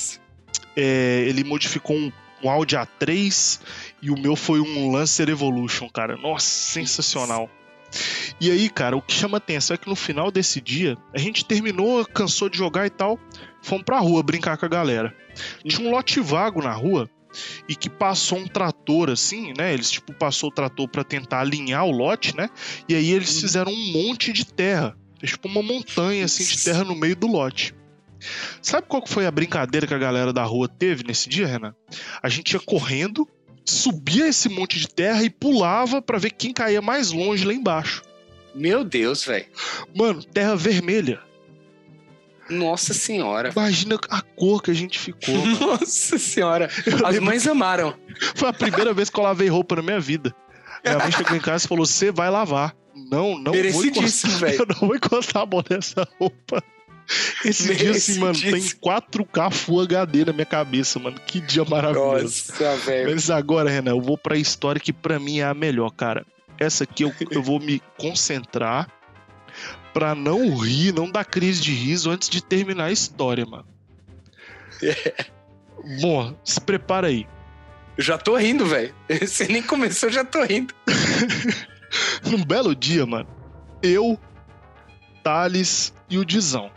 é, 0.75 1.25
ele 1.27 1.43
modificou 1.43 1.95
um, 1.95 2.11
um 2.43 2.49
Audi 2.49 2.75
A3 2.75 3.59
e 4.01 4.09
o 4.09 4.17
meu 4.17 4.35
foi 4.35 4.59
um 4.59 4.91
Lancer 4.91 5.29
Evolution, 5.29 5.89
cara. 5.89 6.17
Nossa, 6.17 6.45
sensacional. 6.45 7.49
E 8.41 8.49
aí, 8.49 8.69
cara, 8.69 8.97
o 8.97 9.01
que 9.01 9.13
chama 9.13 9.37
atenção 9.37 9.75
é 9.75 9.77
que 9.77 9.87
no 9.87 9.95
final 9.95 10.31
desse 10.31 10.59
dia, 10.59 10.97
a 11.13 11.19
gente 11.19 11.45
terminou, 11.45 12.03
cansou 12.05 12.49
de 12.49 12.57
jogar 12.57 12.87
e 12.87 12.89
tal, 12.89 13.19
fomos 13.61 13.83
pra 13.83 13.99
rua 13.99 14.23
brincar 14.23 14.57
com 14.57 14.65
a 14.65 14.69
galera. 14.69 15.15
Tinha 15.65 15.87
um 15.87 15.91
lote 15.91 16.19
vago 16.19 16.61
na 16.61 16.73
rua 16.73 17.09
e 17.67 17.75
que 17.75 17.89
passou 17.89 18.37
um 18.37 18.47
trator 18.47 19.09
assim, 19.09 19.53
né? 19.57 19.73
Eles 19.73 19.89
tipo 19.89 20.13
passou 20.13 20.49
o 20.49 20.53
trator 20.53 20.87
pra 20.87 21.03
tentar 21.03 21.41
alinhar 21.41 21.85
o 21.85 21.91
lote, 21.91 22.35
né? 22.35 22.49
E 22.87 22.95
aí 22.95 23.11
eles 23.11 23.39
fizeram 23.39 23.71
um 23.71 23.91
monte 23.91 24.31
de 24.31 24.45
terra, 24.45 24.97
tipo 25.23 25.47
uma 25.47 25.63
montanha 25.63 26.25
assim 26.25 26.43
de 26.43 26.63
terra 26.63 26.83
no 26.83 26.95
meio 26.95 27.15
do 27.15 27.27
lote. 27.27 27.73
Sabe 28.61 28.87
qual 28.87 29.05
foi 29.05 29.25
a 29.25 29.31
brincadeira 29.31 29.85
que 29.85 29.93
a 29.93 29.97
galera 29.97 30.31
da 30.31 30.43
rua 30.43 30.67
teve 30.67 31.03
nesse 31.03 31.27
dia, 31.27 31.45
Renan? 31.47 31.75
A 32.21 32.29
gente 32.29 32.53
ia 32.53 32.59
correndo, 32.59 33.27
subia 33.65 34.27
esse 34.27 34.49
monte 34.49 34.79
de 34.79 34.87
terra 34.87 35.23
e 35.23 35.29
pulava 35.29 36.01
pra 36.01 36.17
ver 36.17 36.31
quem 36.31 36.53
caía 36.53 36.81
mais 36.81 37.11
longe 37.11 37.45
lá 37.45 37.53
embaixo. 37.53 38.01
Meu 38.55 38.83
Deus, 38.83 39.25
velho. 39.25 39.45
Mano, 39.95 40.23
terra 40.23 40.55
vermelha. 40.55 41.19
Nossa 42.49 42.93
senhora. 42.93 43.49
Imagina 43.49 43.97
a 44.09 44.21
cor 44.21 44.61
que 44.61 44.71
a 44.71 44.73
gente 44.73 44.99
ficou. 44.99 45.35
mano. 45.45 45.59
Nossa 45.59 46.17
senhora. 46.17 46.69
Eu 46.85 47.05
As 47.05 47.19
mães 47.19 47.47
amaram. 47.47 47.95
Foi 48.35 48.49
a 48.49 48.53
primeira 48.53 48.93
vez 48.93 49.09
que 49.09 49.19
eu 49.19 49.23
lavei 49.23 49.47
roupa 49.47 49.75
na 49.75 49.81
minha 49.81 49.99
vida. 49.99 50.33
Minha 50.83 50.99
mãe 50.99 51.11
chegou 51.11 51.35
em 51.35 51.39
casa 51.39 51.65
e 51.65 51.67
falou: 51.67 51.85
Você 51.85 52.11
vai 52.11 52.29
lavar. 52.29 52.75
Não, 52.95 53.37
não 53.37 53.53
vou 53.53 53.85
encostar. 53.85 54.31
velho. 54.39 54.59
Eu 54.61 54.65
não 54.67 54.87
vou 54.87 54.95
encostar 54.95 55.43
a 55.43 55.45
mão 55.45 55.63
nessa 55.69 56.07
roupa. 56.19 56.63
Esse 57.43 57.75
dia, 57.75 57.91
assim, 57.91 58.19
mano, 58.19 58.33
tem 58.33 58.51
Merecidíssimo. 58.51 58.81
4K 58.81 59.51
Full 59.51 59.81
HD 59.81 60.25
na 60.25 60.33
minha 60.33 60.45
cabeça, 60.45 60.99
mano. 60.99 61.19
Que 61.25 61.41
dia 61.41 61.65
maravilhoso. 61.65 62.53
Nossa, 62.59 62.75
velho. 62.77 63.11
Mas 63.11 63.29
agora, 63.29 63.69
Renan, 63.69 63.91
eu 63.91 64.01
vou 64.01 64.17
pra 64.17 64.37
história 64.37 64.79
que 64.79 64.93
pra 64.93 65.19
mim 65.19 65.39
é 65.39 65.43
a 65.43 65.53
melhor, 65.53 65.89
cara. 65.91 66.25
Essa 66.57 66.85
aqui 66.85 67.03
eu, 67.03 67.13
eu 67.31 67.41
vou 67.41 67.59
me 67.59 67.81
concentrar 67.97 68.87
pra 69.93 70.15
não 70.15 70.57
rir, 70.57 70.93
não 70.93 71.09
dar 71.09 71.23
crise 71.23 71.61
de 71.61 71.71
riso 71.71 72.09
antes 72.09 72.27
de 72.27 72.43
terminar 72.43 72.85
a 72.85 72.91
história, 72.91 73.45
mano. 73.45 73.65
Bom, 76.01 76.35
se 76.43 76.59
prepara 76.59 77.07
aí. 77.07 77.27
Eu 77.97 78.03
já 78.03 78.17
tô 78.17 78.35
rindo, 78.35 78.65
velho. 78.65 78.93
Você 79.21 79.47
nem 79.47 79.61
começou, 79.61 80.09
eu 80.09 80.13
já 80.13 80.25
tô 80.25 80.43
rindo. 80.43 80.73
Num 82.25 82.43
belo 82.45 82.75
dia, 82.75 83.05
mano, 83.05 83.29
eu, 83.81 84.17
Thales 85.23 85.93
e 86.09 86.17
o 86.17 86.25
Dizão. 86.25 86.71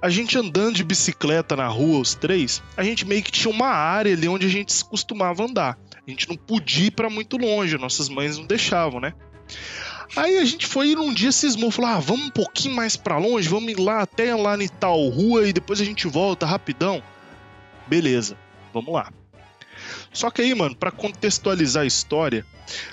A 0.00 0.08
gente 0.08 0.38
andando 0.38 0.76
de 0.76 0.84
bicicleta 0.84 1.56
na 1.56 1.66
rua, 1.66 1.98
os 1.98 2.14
três, 2.14 2.62
a 2.76 2.84
gente 2.84 3.04
meio 3.04 3.22
que 3.22 3.32
tinha 3.32 3.52
uma 3.52 3.66
área 3.66 4.12
ali 4.12 4.28
onde 4.28 4.46
a 4.46 4.48
gente 4.48 4.84
costumava 4.84 5.42
andar. 5.42 5.76
A 6.06 6.10
gente 6.10 6.28
não 6.28 6.36
podia 6.36 6.86
ir 6.86 6.92
pra 6.92 7.10
muito 7.10 7.36
longe, 7.36 7.76
nossas 7.76 8.08
mães 8.08 8.38
não 8.38 8.46
deixavam, 8.46 9.00
né? 9.00 9.12
Aí 10.16 10.38
a 10.38 10.44
gente 10.44 10.66
foi 10.66 10.90
e 10.90 10.94
num 10.94 11.12
dia 11.12 11.32
cismou, 11.32 11.70
falou: 11.70 11.90
ah, 11.90 12.00
vamos 12.00 12.26
um 12.26 12.30
pouquinho 12.30 12.74
mais 12.74 12.96
pra 12.96 13.18
longe, 13.18 13.48
vamos 13.48 13.70
ir 13.72 13.78
lá 13.78 14.02
até 14.02 14.34
lá 14.34 14.56
em 14.56 14.68
tal 14.68 15.08
rua 15.08 15.48
e 15.48 15.52
depois 15.52 15.80
a 15.80 15.84
gente 15.84 16.06
volta 16.06 16.46
rapidão. 16.46 17.02
Beleza, 17.86 18.36
vamos 18.72 18.92
lá. 18.92 19.10
Só 20.12 20.30
que 20.30 20.42
aí, 20.42 20.54
mano, 20.54 20.74
pra 20.74 20.90
contextualizar 20.90 21.82
a 21.82 21.86
história, 21.86 22.44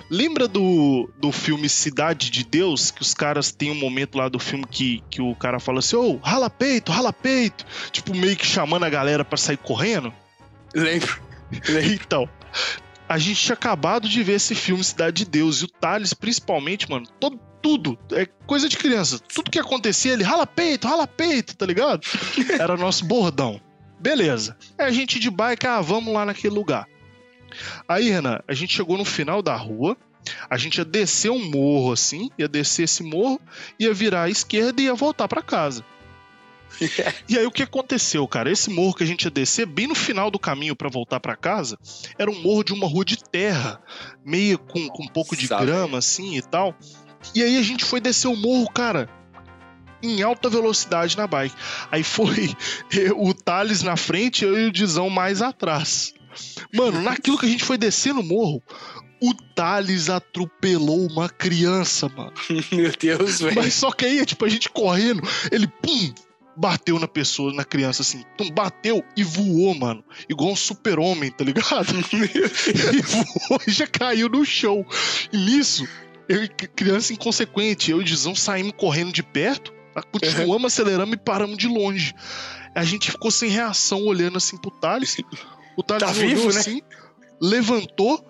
lembra 0.10 0.48
do, 0.48 1.10
do 1.18 1.32
filme 1.32 1.68
Cidade 1.68 2.30
de 2.30 2.44
Deus? 2.44 2.92
Que 2.92 3.02
os 3.02 3.14
caras 3.14 3.52
têm 3.52 3.72
um 3.72 3.76
momento 3.76 4.18
lá 4.18 4.30
do 4.30 4.40
filme 4.40 4.66
que, 4.70 5.02
que 5.10 5.22
o 5.22 5.34
cara 5.36 5.60
fala 5.60 5.80
assim: 5.80 5.96
ô, 5.96 6.18
rala 6.18 6.50
peito, 6.50 6.92
rala 6.92 7.14
peito. 7.14 7.66
Tipo, 7.92 8.16
meio 8.16 8.36
que 8.36 8.46
chamando 8.46 8.84
a 8.84 8.90
galera 8.90 9.24
pra 9.24 9.38
sair 9.38 9.58
correndo. 9.58 10.14
Lembro. 10.74 11.24
Então, 12.02 12.28
a 13.08 13.18
gente 13.18 13.42
tinha 13.42 13.54
acabado 13.54 14.10
de 14.10 14.24
ver 14.24 14.34
esse 14.34 14.56
filme 14.56 14.84
Cidade 14.84 15.24
de 15.24 15.32
Deus 15.32 15.62
e 15.62 15.66
o 15.66 15.68
Thales, 15.68 16.14
principalmente, 16.14 16.90
mano, 16.90 17.06
todo, 17.20 17.40
tudo, 17.62 17.98
é 18.12 18.26
coisa 18.46 18.68
de 18.68 18.78
criança. 18.78 19.20
Tudo 19.20 19.52
que 19.52 19.60
acontecia, 19.60 20.14
ele 20.14 20.24
rala 20.24 20.46
peito, 20.46 20.88
rala 20.88 21.08
peito, 21.08 21.56
tá 21.56 21.66
ligado? 21.66 22.06
Era 22.60 22.78
nosso 22.78 23.06
bordão. 23.06 23.60
Beleza. 24.00 24.58
Aí 24.78 24.86
a 24.86 24.92
gente 24.92 25.20
de 25.20 25.30
bike, 25.30 25.66
ah, 25.66 25.82
vamos 25.82 26.14
lá 26.14 26.26
naquele 26.26 26.54
lugar. 26.54 26.88
Aí, 27.88 28.10
Renan, 28.10 28.40
a 28.48 28.54
gente 28.54 28.76
chegou 28.76 28.98
no 28.98 29.06
final 29.06 29.42
da 29.42 29.56
rua, 29.56 29.98
a 30.50 30.58
gente 30.58 30.78
ia 30.78 30.86
descer 30.86 31.32
um 31.32 31.50
morro 31.50 31.92
assim, 31.92 32.30
ia 32.38 32.48
descer 32.48 32.84
esse 32.84 33.04
morro, 33.04 33.40
ia 33.80 33.94
virar 33.94 34.24
à 34.24 34.30
esquerda 34.30 34.82
e 34.82 34.86
ia 34.86 34.94
voltar 34.94 35.28
pra 35.28 35.42
casa. 35.42 35.84
E 37.30 37.38
aí 37.38 37.46
o 37.46 37.52
que 37.52 37.64
aconteceu, 37.64 38.28
cara? 38.28 38.52
Esse 38.52 38.70
morro 38.70 38.94
que 38.94 39.04
a 39.04 39.08
gente 39.08 39.24
ia 39.24 39.32
descer, 39.32 39.66
bem 39.66 39.88
no 39.88 39.96
final 39.96 40.30
do 40.30 40.38
caminho 40.38 40.76
pra 40.76 40.90
voltar 40.90 41.20
pra 41.20 41.36
casa, 41.36 41.78
era 42.18 42.30
um 42.30 42.42
morro 42.42 42.64
de 42.64 42.74
uma 42.74 42.88
rua 42.88 43.06
de 43.06 43.18
terra, 43.18 43.82
meio 44.24 44.60
com, 44.60 44.88
com 44.90 45.04
um 45.04 45.08
pouco 45.08 45.36
de 45.36 45.48
Sabe. 45.48 45.66
grama 45.66 45.98
assim 45.98 46.38
e 46.38 46.42
tal. 46.42 46.76
E 47.34 47.42
aí 47.42 47.58
a 47.58 47.62
gente 47.62 47.84
foi 47.84 48.00
descer 48.00 48.28
o 48.28 48.36
morro, 48.36 48.70
cara, 48.70 49.10
em 50.04 50.22
alta 50.22 50.50
velocidade 50.50 51.18
na 51.18 51.28
bike. 51.28 51.56
Aí 51.92 52.04
foi 52.04 52.56
o 53.16 53.34
Thales 53.34 53.82
na 53.82 53.96
frente, 53.96 54.44
eu 54.44 54.58
e 54.58 54.68
o 54.68 54.72
Dizão 54.72 55.10
mais 55.10 55.42
atrás. 55.42 56.14
Mano, 56.74 57.02
naquilo 57.02 57.38
que 57.38 57.46
a 57.46 57.50
gente 57.50 57.64
foi 57.64 57.78
descendo 57.78 58.20
o 58.20 58.24
morro, 58.24 58.62
o 59.22 59.34
Thales 59.34 60.10
atropelou 60.10 61.08
uma 61.08 61.30
criança, 61.30 62.10
mano. 62.10 62.34
Meu 62.72 62.92
Deus, 63.00 63.40
velho. 63.40 63.56
Mas 63.56 63.74
só 63.74 63.92
que 63.92 64.06
aí, 64.06 64.26
tipo, 64.26 64.44
a 64.46 64.50
gente 64.50 64.70
correndo, 64.70 65.22
ele, 65.52 65.68
pum, 65.68 66.14
bateu 66.56 67.00
na 67.00 67.08
pessoa, 67.08 67.54
na 67.54 67.64
criança, 67.64 68.02
assim. 68.02 68.24
Pum, 68.38 68.50
bateu 68.50 69.04
e 69.16 69.24
voou, 69.24 69.76
mano. 69.76 70.04
Igual 70.30 70.52
um 70.52 70.56
super-homem, 70.56 71.32
tá 71.32 71.44
ligado? 71.44 71.94
e 72.94 73.02
voou 73.02 73.62
e 73.68 73.72
já 73.72 73.88
caiu 73.88 74.30
no 74.30 74.46
chão. 74.46 74.86
E 75.32 75.38
nisso, 75.38 75.88
eu 76.28 76.48
criança 76.76 77.14
inconsequente, 77.14 77.92
eu 77.92 78.00
e 78.00 78.02
o 78.02 78.04
Dizão 78.04 78.36
saímos 78.36 78.74
correndo 78.78 79.12
de 79.12 79.22
perto, 79.22 79.74
continuamos 80.12 80.74
acelerando 80.74 81.14
e 81.14 81.18
paramos 81.18 81.58
de 81.58 81.68
longe. 81.68 82.14
A 82.74 82.84
gente 82.84 83.12
ficou 83.12 83.32
sem 83.32 83.50
reação, 83.50 84.04
olhando 84.06 84.38
assim 84.38 84.58
pro 84.58 84.72
Thales. 84.72 85.18
O 85.78 85.84
Thales 85.84 86.06
Tá 86.06 86.12
vivo, 86.12 86.52
né? 86.52 86.60
assim, 86.60 86.82
levantou, 87.42 88.26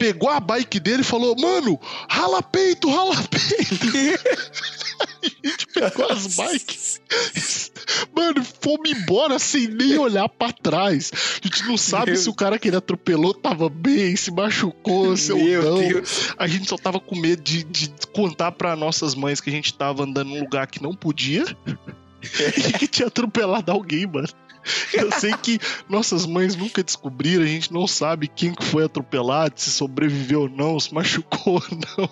pegou 0.00 0.30
a 0.30 0.40
bike 0.40 0.80
dele 0.80 1.02
e 1.02 1.04
falou: 1.04 1.36
Mano, 1.38 1.78
rala 2.08 2.42
peito, 2.42 2.88
rala 2.90 3.14
peito. 3.28 3.86
a 5.44 5.46
gente 5.48 5.66
pegou 5.66 6.10
as 6.10 6.26
bikes. 6.36 7.00
Mano, 8.16 8.42
fomos 8.62 8.90
embora 8.90 9.38
sem 9.38 9.68
nem 9.68 9.98
olhar 9.98 10.28
pra 10.28 10.50
trás. 10.52 11.10
A 11.42 11.46
gente 11.46 11.64
não 11.66 11.76
sabe 11.76 12.12
Meu- 12.12 12.20
se 12.20 12.28
o 12.30 12.34
cara 12.34 12.58
que 12.58 12.68
ele 12.68 12.76
atropelou 12.76 13.34
tava 13.34 13.68
bem, 13.68 14.16
se 14.16 14.30
machucou, 14.30 15.16
se 15.16 15.32
ou 15.32 15.38
Meu 15.38 15.62
não. 15.62 15.78
Deus. 15.78 16.32
A 16.38 16.46
gente 16.46 16.68
só 16.68 16.76
tava 16.78 16.98
com 16.98 17.14
medo 17.16 17.42
de, 17.42 17.62
de 17.64 17.92
contar 18.12 18.52
pra 18.52 18.74
nossas 18.74 19.14
mães 19.14 19.40
que 19.40 19.50
a 19.50 19.52
gente 19.52 19.74
tava 19.74 20.04
andando 20.04 20.28
num 20.30 20.40
lugar 20.40 20.66
que 20.66 20.82
não 20.82 20.94
podia 20.94 21.44
e 22.56 22.72
que 22.78 22.86
tinha 22.88 23.08
atropelado 23.08 23.70
alguém, 23.70 24.06
mano. 24.06 24.28
Eu 24.92 25.10
sei 25.12 25.32
que 25.34 25.58
nossas 25.88 26.26
mães 26.26 26.54
nunca 26.56 26.82
descobriram, 26.82 27.44
a 27.44 27.46
gente 27.46 27.72
não 27.72 27.86
sabe 27.86 28.28
quem 28.28 28.54
que 28.54 28.64
foi 28.64 28.84
atropelado, 28.84 29.54
se 29.56 29.70
sobreviveu 29.70 30.42
ou 30.42 30.48
não, 30.48 30.78
se 30.78 30.92
machucou 30.92 31.54
ou 31.54 31.62
não. 31.98 32.10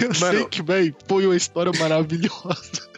Eu 0.00 0.14
sei 0.14 0.32
Mano. 0.32 0.48
que, 0.48 0.62
velho, 0.62 0.94
foi 1.06 1.26
uma 1.26 1.36
história 1.36 1.72
maravilhosa. 1.78 2.90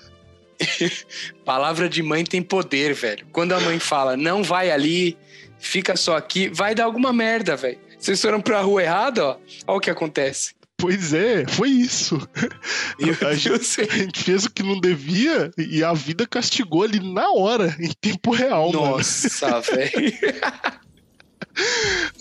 Palavra 1.45 1.89
de 1.89 2.03
mãe 2.03 2.25
tem 2.25 2.43
poder, 2.43 2.95
velho. 2.95 3.27
Quando 3.33 3.53
a 3.53 3.61
mãe 3.61 3.79
fala, 3.79 4.17
não 4.17 4.43
vai 4.43 4.71
ali, 4.71 5.17
fica 5.59 5.97
só 5.97 6.17
aqui, 6.17 6.49
vai 6.49 6.75
dar 6.75 6.85
alguma 6.85 7.13
merda, 7.13 7.57
velho. 7.57 7.79
Vocês 7.99 8.21
foram 8.21 8.41
pra 8.41 8.61
rua 8.61 8.83
errada, 8.83 9.25
ó. 9.25 9.37
Olha 9.67 9.77
o 9.77 9.81
que 9.81 9.91
acontece. 9.91 10.55
Pois 10.83 11.15
é, 11.15 11.47
foi 11.47 11.69
isso. 11.71 12.19
A 13.25 13.35
gente- 13.35 13.81
A 13.83 13.97
gente 13.97 14.25
fez 14.25 14.45
o 14.47 14.51
que 14.51 14.65
não 14.65 14.81
devia 14.81 15.53
e 15.57 15.85
a 15.85 15.93
vida 15.93 16.27
castigou 16.27 16.83
ali 16.83 16.99
na 16.99 17.31
hora, 17.31 17.77
em 17.79 17.89
tempo 18.01 18.33
real. 18.33 18.73
Nossa, 18.73 19.61
velho. 19.63 20.13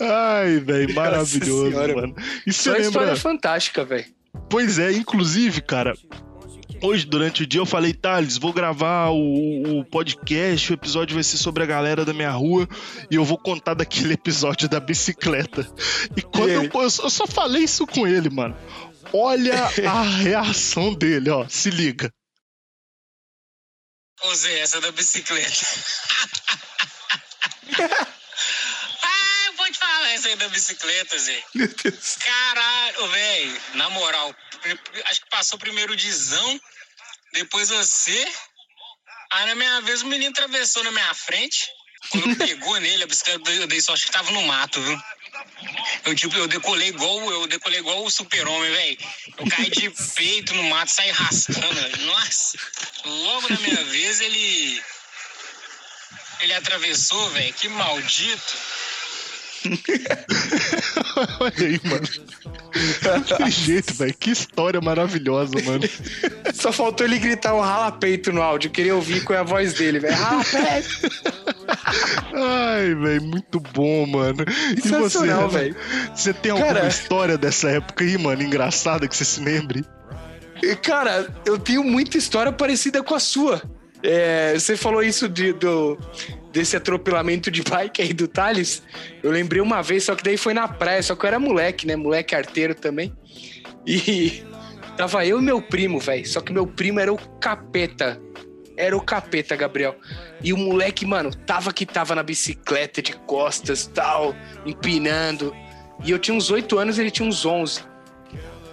Ai, 0.00 0.60
velho, 0.60 0.94
maravilhoso, 0.94 1.70
Senhora, 1.70 1.94
mano. 1.94 2.14
E 2.46 2.52
você 2.52 2.62
Só 2.62 2.70
lembra? 2.70 2.86
história 2.88 3.16
fantástica, 3.16 3.84
velho. 3.84 4.04
Pois 4.48 4.78
é, 4.78 4.92
inclusive, 4.92 5.60
cara, 5.60 5.94
hoje 6.82 7.06
durante 7.06 7.42
o 7.42 7.46
dia 7.46 7.60
eu 7.60 7.66
falei, 7.66 7.92
Thales, 7.94 8.36
vou 8.36 8.52
gravar 8.52 9.10
o, 9.10 9.80
o 9.80 9.84
podcast, 9.84 10.72
o 10.72 10.74
episódio 10.74 11.14
vai 11.14 11.22
ser 11.24 11.38
sobre 11.38 11.62
a 11.62 11.66
galera 11.66 12.04
da 12.04 12.12
minha 12.12 12.30
rua 12.30 12.68
e 13.10 13.14
eu 13.14 13.24
vou 13.24 13.38
contar 13.38 13.74
daquele 13.74 14.14
episódio 14.14 14.68
da 14.68 14.80
bicicleta. 14.80 15.66
E 16.16 16.22
quando 16.22 16.50
E 16.50 16.54
eu, 16.54 16.70
eu 16.72 16.90
só- 16.90 17.04
eu 17.04 17.10
só 17.10 17.26
falei 17.26 17.64
isso 17.64 17.86
com 17.86 18.06
ele, 18.06 18.30
mano. 18.30 18.56
Olha 19.12 19.64
a 19.88 20.02
reação 20.22 20.94
dele, 20.94 21.30
ó, 21.30 21.46
se 21.48 21.70
liga. 21.70 22.12
Ô 24.24 24.34
Zé, 24.34 24.60
essa 24.60 24.80
da 24.80 24.92
bicicleta. 24.92 25.50
ah, 29.02 29.52
pode 29.56 29.78
falar 29.78 30.10
essa 30.12 30.28
aí 30.28 30.36
da 30.36 30.48
bicicleta, 30.48 31.18
Zé. 31.18 31.42
Meu 31.54 31.68
Deus. 31.68 32.16
Caralho, 32.24 33.06
velho. 33.08 33.60
Na 33.74 33.90
moral, 33.90 34.34
acho 35.06 35.20
que 35.20 35.30
passou 35.30 35.58
primeiro 35.58 35.92
o 35.92 35.96
Dizão, 35.96 36.60
depois 37.32 37.68
você. 37.68 38.32
Aí 39.32 39.46
na 39.46 39.54
minha 39.54 39.80
vez 39.80 40.02
o 40.02 40.06
menino 40.06 40.30
atravessou 40.30 40.84
na 40.84 40.90
minha 40.90 41.14
frente. 41.14 41.68
Quando 42.10 42.36
pegou 42.36 42.78
nele, 42.80 43.04
a 43.04 43.06
bicicleta 43.06 43.50
eu 43.50 43.66
dei 43.66 43.80
sorte 43.80 44.06
que 44.06 44.12
tava 44.12 44.30
no 44.32 44.42
mato, 44.42 44.80
viu? 44.82 45.00
Eu, 46.04 46.14
tipo, 46.14 46.36
eu 46.36 46.48
decolei 46.48 46.88
igual, 46.88 47.30
eu 47.30 47.46
decolei 47.46 47.78
igual 47.78 48.04
o 48.04 48.10
super-homem, 48.10 48.70
velho. 48.70 48.98
Eu 49.38 49.48
caí 49.48 49.70
de 49.70 49.88
peito 50.14 50.52
no 50.54 50.64
mato, 50.64 50.90
saí 50.90 51.12
velho. 51.12 52.06
Nossa. 52.06 52.58
Logo 53.04 53.48
na 53.48 53.60
minha 53.60 53.84
vez 53.84 54.20
ele. 54.20 54.82
Ele 56.40 56.54
atravessou, 56.54 57.30
velho. 57.30 57.54
Que 57.54 57.68
maldito. 57.68 58.56
Olha 61.40 61.52
aí, 61.58 61.80
mano. 61.84 63.36
Que 63.36 63.50
jeito, 63.50 63.94
velho. 63.94 64.14
Que 64.14 64.30
história 64.30 64.80
maravilhosa, 64.80 65.52
mano. 65.64 65.84
Só 66.54 66.72
faltou 66.72 67.06
ele 67.06 67.18
gritar 67.18 67.54
um 67.54 67.60
rala-peito 67.60 68.32
no 68.32 68.42
áudio. 68.42 68.68
Eu 68.68 68.72
queria 68.72 68.94
ouvir 68.94 69.22
qual 69.24 69.36
é 69.36 69.40
a 69.40 69.44
voz 69.44 69.74
dele, 69.74 69.98
velho. 70.00 70.14
Rala-peito. 70.14 71.10
Ai, 72.34 72.94
velho, 72.94 73.22
muito 73.22 73.60
bom, 73.60 74.06
mano. 74.06 74.44
E 74.76 74.80
você, 74.88 75.18
velho. 75.50 75.76
Você 76.14 76.32
tem 76.32 76.52
alguma 76.52 76.74
Cara- 76.74 76.88
história 76.88 77.38
dessa 77.38 77.68
época 77.70 78.04
aí, 78.04 78.16
mano, 78.18 78.42
engraçada 78.42 79.06
que 79.06 79.16
você 79.16 79.24
se 79.24 79.40
lembre? 79.40 79.84
E, 80.62 80.76
Cara, 80.76 81.28
eu 81.44 81.58
tenho 81.58 81.82
muita 81.82 82.16
história 82.16 82.52
parecida 82.52 83.02
com 83.02 83.14
a 83.14 83.20
sua. 83.20 83.62
É, 84.02 84.54
você 84.54 84.76
falou 84.76 85.02
isso 85.02 85.28
de, 85.28 85.52
do, 85.52 85.96
desse 86.52 86.76
atropelamento 86.76 87.50
de 87.50 87.62
bike 87.62 88.02
aí 88.02 88.12
do 88.12 88.26
Thales. 88.26 88.82
Eu 89.22 89.30
lembrei 89.30 89.60
uma 89.60 89.82
vez, 89.82 90.04
só 90.04 90.14
que 90.14 90.24
daí 90.24 90.36
foi 90.36 90.52
na 90.52 90.66
praia, 90.66 91.02
só 91.02 91.14
que 91.14 91.24
eu 91.24 91.28
era 91.28 91.38
moleque, 91.38 91.86
né? 91.86 91.94
Moleque 91.94 92.34
arteiro 92.34 92.74
também. 92.74 93.12
E 93.86 94.42
tava 94.96 95.24
eu 95.24 95.38
e 95.38 95.42
meu 95.42 95.62
primo, 95.62 95.98
velho. 95.98 96.26
Só 96.26 96.40
que 96.40 96.52
meu 96.52 96.66
primo 96.66 96.98
era 96.98 97.12
o 97.12 97.18
capeta. 97.38 98.20
Era 98.76 98.96
o 98.96 99.00
capeta, 99.00 99.54
Gabriel. 99.54 99.96
E 100.42 100.52
o 100.52 100.56
moleque, 100.56 101.06
mano, 101.06 101.32
tava 101.34 101.72
que 101.72 101.86
tava 101.86 102.14
na 102.14 102.22
bicicleta 102.22 103.00
de 103.00 103.12
costas, 103.12 103.86
tal, 103.86 104.34
empinando. 104.66 105.54
E 106.04 106.10
eu 106.10 106.18
tinha 106.18 106.36
uns 106.36 106.50
8 106.50 106.78
anos, 106.78 106.98
ele 106.98 107.10
tinha 107.10 107.28
uns 107.28 107.46
11. 107.46 107.84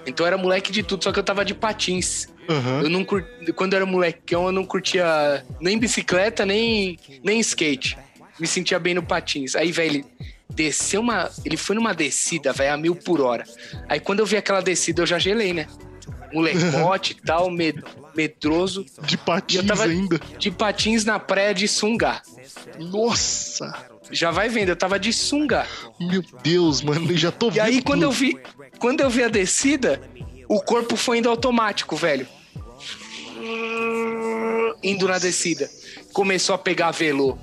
Então 0.08 0.26
era 0.26 0.38
moleque 0.38 0.72
de 0.72 0.82
tudo, 0.82 1.04
só 1.04 1.12
que 1.12 1.20
eu 1.20 1.24
tava 1.24 1.46
de 1.46 1.54
patins. 1.54 2.28
Aham. 2.50 2.82
Eu 2.82 2.90
não 2.90 3.06
cur... 3.06 3.24
Quando 3.56 3.74
eu 3.74 3.78
era 3.78 3.86
molecão, 3.86 4.48
eu 4.48 4.52
não 4.52 4.66
curtia 4.66 5.46
nem 5.62 5.78
bicicleta, 5.78 6.46
nem, 6.46 6.98
nem 7.24 7.40
skate. 7.40 7.98
Me 8.40 8.48
sentia 8.48 8.80
bem 8.80 8.94
no 8.96 9.04
patins. 9.04 9.56
Aí, 9.56 9.72
velho, 9.72 9.90
ele 9.96 10.06
desceu 10.50 11.02
uma. 11.02 11.30
Ele 11.46 11.56
foi 11.58 11.76
numa 11.76 11.94
descida, 11.94 12.52
velho, 12.52 12.74
a 12.74 12.78
mil 12.78 12.96
por 12.96 13.22
hora. 13.22 13.44
Aí 13.88 14.00
quando 14.00 14.20
eu 14.20 14.26
vi 14.26 14.36
aquela 14.38 14.62
descida, 14.62 15.02
eu 15.02 15.06
já 15.06 15.20
gelei, 15.20 15.54
né? 15.54 15.68
Molecote 16.34 17.14
e 17.14 17.26
tal, 17.26 17.50
med... 17.50 17.84
medroso, 18.16 18.86
De 19.04 19.18
patins 19.18 19.64
E 19.68 19.82
ainda. 19.82 20.20
de 20.38 20.52
patins 20.52 21.04
na 21.06 21.18
praia 21.20 21.54
de 21.54 21.68
sunga. 21.68 22.22
Nossa! 22.80 23.74
Já 24.12 24.32
vai 24.32 24.50
vendo, 24.50 24.70
eu 24.70 24.76
tava 24.76 25.00
de 25.00 25.12
sunga. 25.14 25.66
Meu 26.00 26.24
Deus, 26.44 26.82
mano, 26.82 27.12
eu 27.12 27.18
já 27.18 27.32
tô 27.32 27.48
E 27.48 27.52
vendo. 27.52 27.62
aí, 27.64 27.82
quando 27.82 28.04
eu 28.04 28.12
vi, 28.12 28.38
quando 28.80 29.02
eu 29.02 29.10
vi 29.10 29.24
a 29.24 29.28
descida, 29.28 30.02
o 30.48 30.60
corpo 30.62 30.96
foi 30.96 31.18
indo 31.20 31.30
automático, 31.30 31.96
velho. 31.96 32.28
Indo 34.84 35.08
na 35.08 35.20
descida. 35.20 35.70
Começou 36.14 36.56
a 36.56 36.58
pegar 36.58 36.92
velô. 36.92 37.38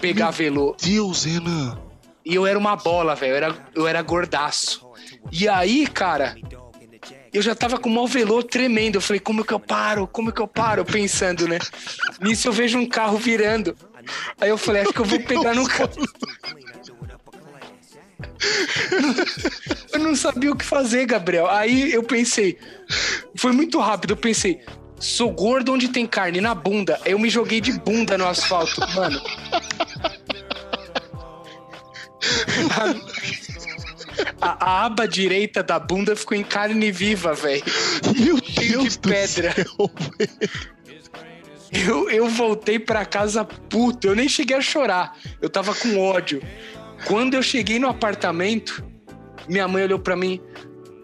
Pegar 0.00 0.30
velô. 0.30 0.76
Deus, 0.80 1.24
Renan. 1.24 1.78
E 2.24 2.34
eu 2.34 2.46
era 2.46 2.58
uma 2.58 2.76
bola, 2.76 3.14
velho. 3.14 3.32
Eu 3.32 3.36
era, 3.36 3.56
eu 3.74 3.86
era 3.86 4.02
gordaço. 4.02 4.88
E 5.32 5.48
aí, 5.48 5.86
cara, 5.86 6.36
eu 7.32 7.42
já 7.42 7.54
tava 7.54 7.78
com 7.78 7.88
o 7.88 7.92
maior 7.92 8.06
velô 8.06 8.42
tremendo. 8.42 8.96
Eu 8.96 9.00
falei, 9.00 9.20
como 9.20 9.44
que 9.44 9.52
eu 9.52 9.60
paro? 9.60 10.06
Como 10.06 10.32
que 10.32 10.40
eu 10.40 10.48
paro? 10.48 10.84
Pensando, 10.84 11.46
né? 11.46 11.58
Nisso 12.20 12.48
eu 12.48 12.52
vejo 12.52 12.78
um 12.78 12.86
carro 12.86 13.16
virando. 13.16 13.76
Aí 14.40 14.48
eu 14.48 14.58
falei, 14.58 14.82
acho 14.82 14.92
que 14.92 15.00
eu 15.00 15.04
vou 15.04 15.20
pegar 15.20 15.54
no 15.54 15.66
carro. 15.66 15.90
Eu 19.92 19.98
não 19.98 20.16
sabia 20.16 20.50
o 20.50 20.56
que 20.56 20.64
fazer, 20.64 21.06
Gabriel. 21.06 21.48
Aí 21.48 21.92
eu 21.92 22.02
pensei, 22.02 22.58
foi 23.36 23.52
muito 23.52 23.78
rápido. 23.78 24.12
Eu 24.12 24.16
pensei, 24.16 24.60
sou 25.00 25.32
gordo 25.32 25.72
onde 25.72 25.88
tem 25.88 26.06
carne 26.06 26.40
na 26.40 26.54
bunda. 26.54 27.00
Eu 27.04 27.18
me 27.18 27.28
joguei 27.28 27.60
de 27.60 27.72
bunda 27.72 28.16
no 28.16 28.28
asfalto, 28.28 28.80
mano. 28.94 29.20
A, 34.40 34.64
a 34.64 34.86
aba 34.86 35.08
direita 35.08 35.62
da 35.62 35.78
bunda 35.78 36.14
ficou 36.14 36.36
em 36.36 36.44
carne 36.44 36.92
viva, 36.92 37.34
velho. 37.34 37.62
Meu 38.18 38.38
Cheio 38.38 38.78
Deus 38.78 38.92
de 38.94 38.98
do 38.98 39.08
pedra. 39.08 39.52
céu. 39.52 39.90
Eu, 41.72 42.10
eu 42.10 42.28
voltei 42.28 42.78
pra 42.78 43.04
casa 43.04 43.44
puto. 43.44 44.06
Eu 44.06 44.14
nem 44.14 44.28
cheguei 44.28 44.56
a 44.56 44.60
chorar. 44.60 45.16
Eu 45.40 45.48
tava 45.48 45.74
com 45.74 45.98
ódio. 45.98 46.42
Quando 47.06 47.34
eu 47.34 47.42
cheguei 47.42 47.78
no 47.78 47.88
apartamento, 47.88 48.84
minha 49.48 49.66
mãe 49.66 49.84
olhou 49.84 49.98
pra 49.98 50.16
mim. 50.16 50.40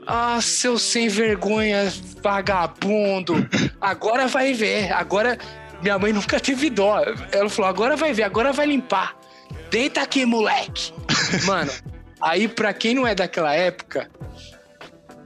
Ah, 0.07 0.41
seu 0.41 0.79
sem 0.79 1.09
vergonha, 1.09 1.93
vagabundo. 2.23 3.35
Agora 3.81 4.29
vai 4.29 4.53
ver. 4.55 4.93
Agora 4.93 5.37
Minha 5.83 5.99
mãe 5.99 6.13
nunca 6.13 6.39
teve 6.41 6.71
dó. 6.71 7.03
Ela 7.33 7.49
falou: 7.51 7.69
agora 7.69 7.97
vai 7.97 8.13
ver, 8.13 8.23
agora 8.23 8.53
vai 8.53 8.67
limpar. 8.67 9.17
Deita 9.71 10.03
aqui, 10.03 10.25
moleque. 10.25 10.93
Mano, 11.45 11.71
aí 12.21 12.49
pra 12.49 12.73
quem 12.73 12.95
não 12.95 13.07
é 13.07 13.15
daquela 13.15 13.53
época, 13.53 14.09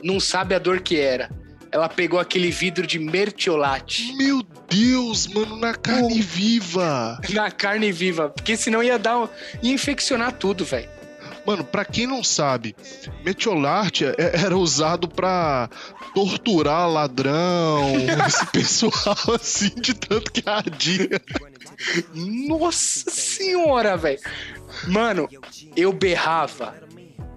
não 0.03 0.19
sabe 0.19 0.55
a 0.55 0.59
dor 0.59 0.81
que 0.81 0.99
era. 0.99 1.31
Ela 1.73 1.89
pegou 1.89 2.19
aquele 2.19 2.51
vidro 2.51 2.85
de 2.85 2.99
mertiolate 2.99 4.13
Meu 4.17 4.43
Deus, 4.69 5.29
mano, 5.29 5.57
na 5.57 5.73
carne 5.73 6.21
viva. 6.21 7.21
na 7.31 7.49
carne 7.49 7.93
viva, 7.93 8.29
porque 8.29 8.57
senão 8.57 8.83
ia 8.83 8.99
dar, 8.99 9.29
ia 9.63 9.73
infeccionar 9.73 10.33
tudo, 10.33 10.65
velho. 10.65 10.89
Mano, 11.47 11.65
pra 11.65 11.85
quem 11.85 12.07
não 12.07 12.23
sabe, 12.23 12.77
metiolate 13.25 14.05
é- 14.05 14.15
era 14.45 14.57
usado 14.57 15.09
pra 15.09 15.69
torturar 16.15 16.89
ladrão, 16.89 17.93
esse 18.29 18.47
pessoal 18.47 19.17
assim, 19.35 19.71
de 19.81 19.95
tanto 19.95 20.31
que 20.33 20.43
ardia. 20.49 21.21
Nossa 22.15 23.11
senhora, 23.11 23.97
velho. 23.97 24.19
Mano, 24.87 25.29
eu 25.77 25.93
berrava. 25.93 26.75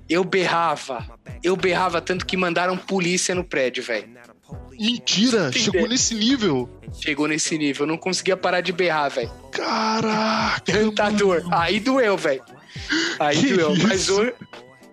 Eu 0.09 0.23
berrava. 0.23 1.05
Eu 1.41 1.55
berrava 1.55 2.01
tanto 2.01 2.25
que 2.25 2.35
mandaram 2.37 2.77
polícia 2.77 3.33
no 3.33 3.43
prédio, 3.43 3.83
velho. 3.83 4.09
Mentira, 4.71 5.51
chegou 5.51 5.87
nesse 5.87 6.13
nível. 6.15 6.69
Chegou 6.93 7.27
nesse 7.27 7.57
nível, 7.57 7.83
eu 7.83 7.87
não 7.87 7.97
conseguia 7.97 8.35
parar 8.37 8.61
de 8.61 8.71
berrar, 8.71 9.09
velho. 9.09 9.31
Caraca, 9.51 10.61
Tanta 10.71 11.09
dor. 11.09 11.43
Aí 11.51 11.79
doeu, 11.79 12.17
velho. 12.17 12.43
Aí 13.19 13.37
Que 13.39 13.53
doeu. 13.53 13.75
Mas 13.83 14.09
hoje, 14.09 14.33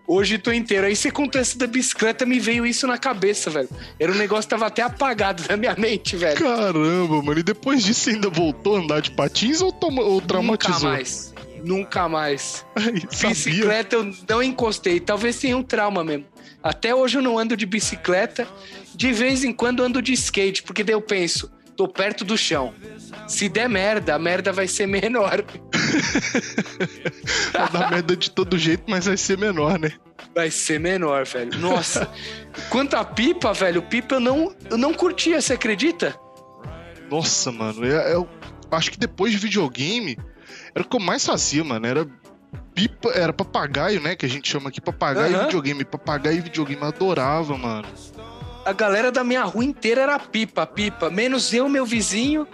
hoje 0.06 0.38
tô 0.38 0.52
inteiro. 0.52 0.86
Aí 0.86 0.94
você 0.96 1.10
contou 1.10 1.40
essa 1.40 1.56
da 1.58 1.66
bicicleta, 1.66 2.24
me 2.26 2.38
veio 2.40 2.66
isso 2.66 2.86
na 2.86 2.98
cabeça, 2.98 3.50
velho. 3.50 3.68
Era 3.98 4.12
um 4.12 4.16
negócio 4.16 4.44
que 4.44 4.50
tava 4.50 4.66
até 4.66 4.82
apagado 4.82 5.42
da 5.44 5.56
minha 5.56 5.74
mente, 5.76 6.16
velho. 6.16 6.38
Caramba, 6.38 7.22
mano. 7.22 7.38
E 7.40 7.42
depois 7.42 7.82
disso 7.84 8.00
você 8.00 8.10
ainda 8.10 8.28
voltou 8.30 8.76
a 8.76 8.80
andar 8.80 9.00
de 9.00 9.10
patins 9.10 9.60
ou, 9.60 9.72
toma- 9.72 10.02
ou 10.02 10.14
Nunca 10.14 10.26
traumatizou? 10.26 10.90
mais. 10.90 11.34
Nunca 11.64 12.08
mais. 12.08 12.64
Ai. 12.74 12.92
Bicicleta 13.30 13.96
eu 13.96 14.14
não 14.28 14.42
encostei. 14.42 14.98
Talvez 15.00 15.38
tenha 15.38 15.56
um 15.56 15.62
trauma 15.62 16.02
mesmo. 16.02 16.24
Até 16.62 16.94
hoje 16.94 17.18
eu 17.18 17.22
não 17.22 17.38
ando 17.38 17.56
de 17.56 17.66
bicicleta. 17.66 18.46
De 18.94 19.12
vez 19.12 19.44
em 19.44 19.52
quando 19.52 19.78
eu 19.80 19.86
ando 19.86 20.02
de 20.02 20.12
skate, 20.12 20.62
porque 20.62 20.82
daí 20.84 20.94
eu 20.94 21.00
penso, 21.00 21.50
tô 21.76 21.88
perto 21.88 22.24
do 22.24 22.36
chão. 22.36 22.74
Se 23.26 23.48
der 23.48 23.68
merda, 23.68 24.14
a 24.14 24.18
merda 24.18 24.52
vai 24.52 24.66
ser 24.66 24.86
menor. 24.86 25.44
Vai 27.52 27.70
dar 27.70 27.90
merda 27.90 28.16
de 28.16 28.30
todo 28.30 28.58
jeito, 28.58 28.84
mas 28.88 29.06
vai 29.06 29.16
ser 29.16 29.36
menor, 29.36 29.78
né? 29.78 29.92
Vai 30.34 30.50
ser 30.50 30.78
menor, 30.78 31.26
velho. 31.26 31.58
Nossa. 31.58 32.08
Quanto 32.68 32.94
a 32.94 33.04
pipa, 33.04 33.52
velho, 33.52 33.82
pipa 33.82 34.16
eu 34.16 34.20
não, 34.20 34.54
eu 34.70 34.78
não 34.78 34.94
curtia, 34.94 35.40
você 35.40 35.54
acredita? 35.54 36.16
Nossa, 37.10 37.50
mano. 37.50 37.84
Eu, 37.84 38.00
eu 38.00 38.28
acho 38.70 38.90
que 38.90 38.98
depois 38.98 39.32
de 39.32 39.38
videogame, 39.38 40.16
era 40.74 40.84
o 40.84 40.88
que 40.88 40.96
eu 40.96 41.00
mais 41.00 41.24
fazia, 41.26 41.64
mano. 41.64 41.86
Era 41.86 42.06
pipa, 42.74 43.10
era 43.10 43.32
papagaio, 43.32 44.00
né? 44.00 44.14
Que 44.14 44.26
a 44.26 44.28
gente 44.28 44.48
chama 44.48 44.68
aqui 44.68 44.80
papagaio 44.80 45.34
Aham. 45.34 45.42
e 45.42 45.46
videogame. 45.46 45.84
Papagaio 45.84 46.38
e 46.38 46.40
videogame, 46.40 46.80
eu 46.80 46.88
adorava, 46.88 47.56
mano. 47.56 47.88
A 48.64 48.72
galera 48.72 49.10
da 49.10 49.24
minha 49.24 49.42
rua 49.44 49.64
inteira 49.64 50.02
era 50.02 50.18
pipa, 50.18 50.66
pipa. 50.66 51.10
Menos 51.10 51.52
eu, 51.52 51.68
meu 51.68 51.86
vizinho 51.86 52.46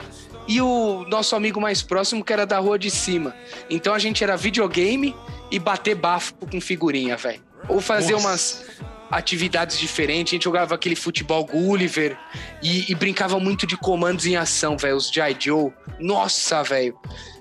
e 0.48 0.61
o 0.61 1.04
nosso 1.09 1.34
amigo 1.34 1.61
mais 1.61 1.82
próximo, 1.82 2.24
que 2.24 2.32
era 2.32 2.46
da 2.46 2.59
rua 2.59 2.78
de 2.78 2.90
cima. 2.90 3.34
Então 3.68 3.92
a 3.92 3.98
gente 3.98 4.22
era 4.22 4.36
videogame 4.36 5.14
e 5.50 5.59
bater 5.59 5.94
bafo 5.94 6.34
com 6.34 6.61
figurinha, 6.61 7.16
velho. 7.16 7.42
Ou 7.68 7.80
fazer 7.80 8.12
Nossa. 8.12 8.28
umas 8.28 8.64
atividades 9.11 9.78
diferentes. 9.78 10.32
A 10.32 10.36
gente 10.36 10.44
jogava 10.44 10.74
aquele 10.74 10.94
futebol 10.96 11.44
Gulliver 11.44 12.16
e, 12.62 12.90
e 12.90 12.94
brincava 12.94 13.40
muito 13.40 13.66
de 13.66 13.76
comandos 13.76 14.26
em 14.26 14.36
ação, 14.36 14.76
velho. 14.76 14.96
Os 14.96 15.11
G.I. 15.11 15.36
Joe. 15.38 15.72
Nossa, 15.98 16.62
velho. 16.62 16.96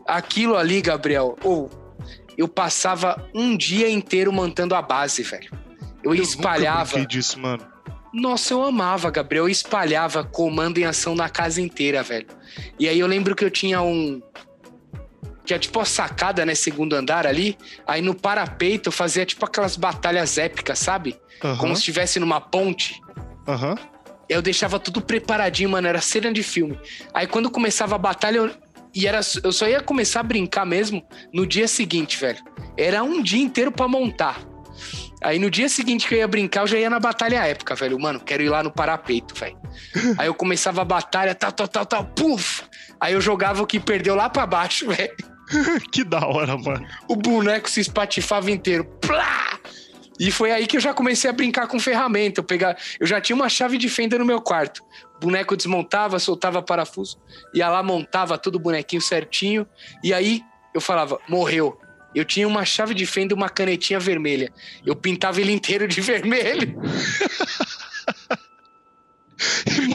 Aquilo 0.07 0.55
ali, 0.55 0.81
Gabriel, 0.81 1.37
ou 1.43 1.69
eu 2.37 2.47
passava 2.47 3.29
um 3.33 3.55
dia 3.55 3.89
inteiro 3.89 4.31
montando 4.31 4.75
a 4.75 4.81
base, 4.81 5.23
velho. 5.23 5.51
Eu, 6.03 6.13
Eu 6.13 6.23
espalhava. 6.23 6.97
Nunca 6.97 7.07
disso, 7.07 7.39
mano. 7.39 7.74
Nossa, 8.15 8.53
eu 8.53 8.63
amava, 8.63 9.11
Gabriel. 9.11 9.43
Eu 9.43 9.49
espalhava 9.49 10.23
comando 10.23 10.77
em 10.77 10.85
ação 10.85 11.13
na 11.13 11.27
casa 11.27 11.61
inteira, 11.61 12.01
velho. 12.01 12.27
E 12.79 12.87
aí 12.87 12.97
eu 12.97 13.07
lembro 13.07 13.35
que 13.35 13.43
eu 13.43 13.51
tinha 13.51 13.81
um. 13.81 14.21
Tinha 15.43 15.59
tipo 15.59 15.79
a 15.81 15.85
sacada, 15.85 16.45
né? 16.45 16.55
Segundo 16.55 16.93
andar 16.95 17.27
ali. 17.27 17.57
Aí 17.85 18.01
no 18.01 18.15
parapeito 18.15 18.87
eu 18.87 18.91
fazia 18.93 19.25
tipo 19.25 19.45
aquelas 19.45 19.75
batalhas 19.75 20.37
épicas, 20.37 20.79
sabe? 20.79 21.19
Aham, 21.43 21.57
Como 21.57 21.75
se 21.75 21.81
estivesse 21.81 22.19
numa 22.19 22.39
ponte. 22.39 22.99
aham. 23.47 23.75
Eu 24.27 24.41
deixava 24.41 24.79
tudo 24.79 25.01
preparadinho, 25.01 25.69
mano. 25.69 25.85
Era 25.87 25.99
cena 26.01 26.31
de 26.33 26.41
filme. 26.41 26.79
Aí 27.13 27.27
quando 27.27 27.51
começava 27.51 27.95
a 27.95 27.97
batalha, 27.97 28.37
eu, 28.37 28.51
e 28.93 29.05
era, 29.05 29.19
eu 29.43 29.51
só 29.51 29.67
ia 29.67 29.81
começar 29.81 30.21
a 30.21 30.23
brincar 30.23 30.65
mesmo 30.65 31.05
no 31.33 31.45
dia 31.45 31.67
seguinte, 31.67 32.17
velho. 32.17 32.39
Era 32.77 33.03
um 33.03 33.21
dia 33.21 33.41
inteiro 33.43 33.71
pra 33.73 33.87
montar. 33.89 34.39
Aí 35.21 35.39
no 35.39 35.49
dia 35.49 35.69
seguinte 35.69 36.07
que 36.07 36.13
eu 36.13 36.19
ia 36.19 36.27
brincar, 36.27 36.61
eu 36.61 36.67
já 36.67 36.77
ia 36.77 36.89
na 36.89 36.99
batalha 36.99 37.45
épica, 37.45 37.75
velho. 37.75 37.99
Mano, 37.99 38.19
quero 38.19 38.43
ir 38.43 38.49
lá 38.49 38.61
no 38.61 38.71
parapeito, 38.71 39.33
velho. 39.35 39.57
Aí 40.17 40.27
eu 40.27 40.33
começava 40.33 40.81
a 40.81 40.85
batalha, 40.85 41.33
tal, 41.33 41.51
tal, 41.51 41.67
tal, 41.67 41.85
tal, 41.85 42.05
puf! 42.05 42.63
Aí 42.99 43.13
eu 43.13 43.21
jogava 43.21 43.63
o 43.63 43.67
que 43.67 43.79
perdeu 43.79 44.15
lá 44.15 44.29
pra 44.29 44.45
baixo, 44.45 44.87
velho. 44.91 45.15
Que 45.91 46.03
da 46.03 46.25
hora, 46.25 46.57
mano. 46.57 46.85
O 47.07 47.15
boneco 47.15 47.69
se 47.69 47.79
espatifava 47.79 48.51
inteiro. 48.51 48.85
Plá! 49.01 49.59
E 50.19 50.31
foi 50.31 50.51
aí 50.51 50.65
que 50.65 50.77
eu 50.77 50.81
já 50.81 50.93
comecei 50.93 51.29
a 51.29 51.33
brincar 51.33 51.67
com 51.67 51.79
ferramenta. 51.79 52.39
Eu, 52.39 52.43
pegava, 52.43 52.77
eu 52.99 53.05
já 53.05 53.19
tinha 53.19 53.35
uma 53.35 53.49
chave 53.49 53.77
de 53.77 53.89
fenda 53.89 54.17
no 54.17 54.25
meu 54.25 54.41
quarto. 54.41 54.81
O 55.17 55.19
boneco 55.19 55.55
desmontava, 55.55 56.19
soltava 56.19 56.61
parafuso, 56.61 57.17
ia 57.53 57.69
lá, 57.69 57.81
montava 57.81 58.37
tudo 58.37 58.55
o 58.55 58.59
bonequinho 58.59 59.01
certinho. 59.01 59.67
E 60.03 60.13
aí 60.13 60.41
eu 60.73 60.81
falava, 60.81 61.19
morreu. 61.27 61.79
Eu 62.15 62.25
tinha 62.25 62.47
uma 62.47 62.63
chave 62.65 62.93
de 62.93 63.05
fenda 63.05 63.33
e 63.33 63.35
uma 63.35 63.49
canetinha 63.49 63.99
vermelha. 63.99 64.51
Eu 64.85 64.95
pintava 64.95 65.41
ele 65.41 65.51
inteiro 65.51 65.87
de 65.87 65.99
vermelho. 66.01 66.75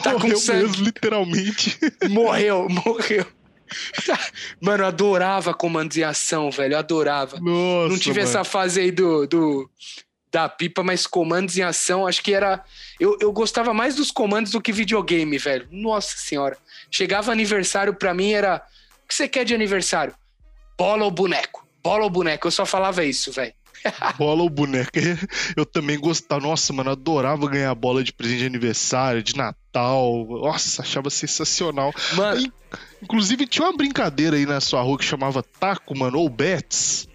Tá 0.03 0.13
Morreu 0.13 0.39
mesmo, 0.39 0.83
literalmente. 0.85 1.77
Morreu, 2.09 2.67
morreu. 2.69 3.25
Mano, 4.59 4.83
eu 4.83 4.87
adorava 4.87 5.53
comandos 5.53 5.97
em 5.97 6.03
ação, 6.03 6.51
velho. 6.51 6.73
Eu 6.73 6.79
adorava. 6.79 7.39
Nossa, 7.39 7.89
Não 7.89 7.97
tive 7.97 8.19
mano. 8.19 8.29
essa 8.29 8.43
fase 8.43 8.79
aí 8.81 8.91
do, 8.91 9.25
do 9.25 9.69
da 10.31 10.47
pipa, 10.47 10.83
mas 10.83 11.07
comandos 11.07 11.57
em 11.57 11.63
ação, 11.63 12.05
acho 12.07 12.21
que 12.21 12.33
era. 12.33 12.63
Eu, 12.99 13.17
eu 13.19 13.31
gostava 13.31 13.73
mais 13.73 13.95
dos 13.95 14.11
comandos 14.11 14.51
do 14.51 14.61
que 14.61 14.71
videogame, 14.71 15.37
velho. 15.37 15.67
Nossa 15.71 16.15
senhora. 16.17 16.57
Chegava 16.89 17.31
aniversário 17.31 17.93
pra 17.93 18.13
mim, 18.13 18.31
era. 18.31 18.63
O 19.03 19.07
que 19.07 19.15
você 19.15 19.27
quer 19.27 19.43
de 19.43 19.53
aniversário? 19.53 20.13
Bola 20.77 21.03
ou 21.03 21.11
boneco? 21.11 21.67
Bola 21.83 22.03
ou 22.03 22.09
boneco? 22.09 22.47
Eu 22.47 22.51
só 22.51 22.65
falava 22.65 23.03
isso, 23.03 23.31
velho. 23.31 23.53
Bola 24.17 24.43
ou 24.43 24.49
boneca? 24.49 24.99
Eu 25.57 25.65
também 25.65 25.99
gostava. 25.99 26.39
Nossa, 26.41 26.71
mano, 26.71 26.89
eu 26.89 26.93
adorava 26.93 27.47
ganhar 27.49 27.73
bola 27.73 28.03
de 28.03 28.13
presente 28.13 28.39
de 28.41 28.45
aniversário, 28.45 29.23
de 29.23 29.35
Natal. 29.35 30.25
Nossa, 30.29 30.83
achava 30.83 31.09
sensacional. 31.09 31.91
Mano, 32.13 32.41
In- 32.41 32.51
Inclusive, 33.01 33.47
tinha 33.47 33.65
uma 33.67 33.75
brincadeira 33.75 34.35
aí 34.37 34.45
na 34.45 34.61
sua 34.61 34.81
rua 34.83 34.97
que 34.99 35.03
chamava 35.03 35.41
taco, 35.41 35.97
mano, 35.97 36.19
ou 36.19 36.29
bets. 36.29 37.07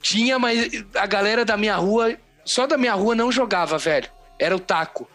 tinha, 0.00 0.38
mas 0.38 0.70
a 0.94 1.06
galera 1.06 1.44
da 1.44 1.56
minha 1.56 1.74
rua, 1.76 2.16
só 2.44 2.66
da 2.68 2.78
minha 2.78 2.94
rua 2.94 3.14
não 3.16 3.32
jogava, 3.32 3.76
velho. 3.76 4.08
Era 4.38 4.54
o 4.54 4.60
taco. 4.60 5.08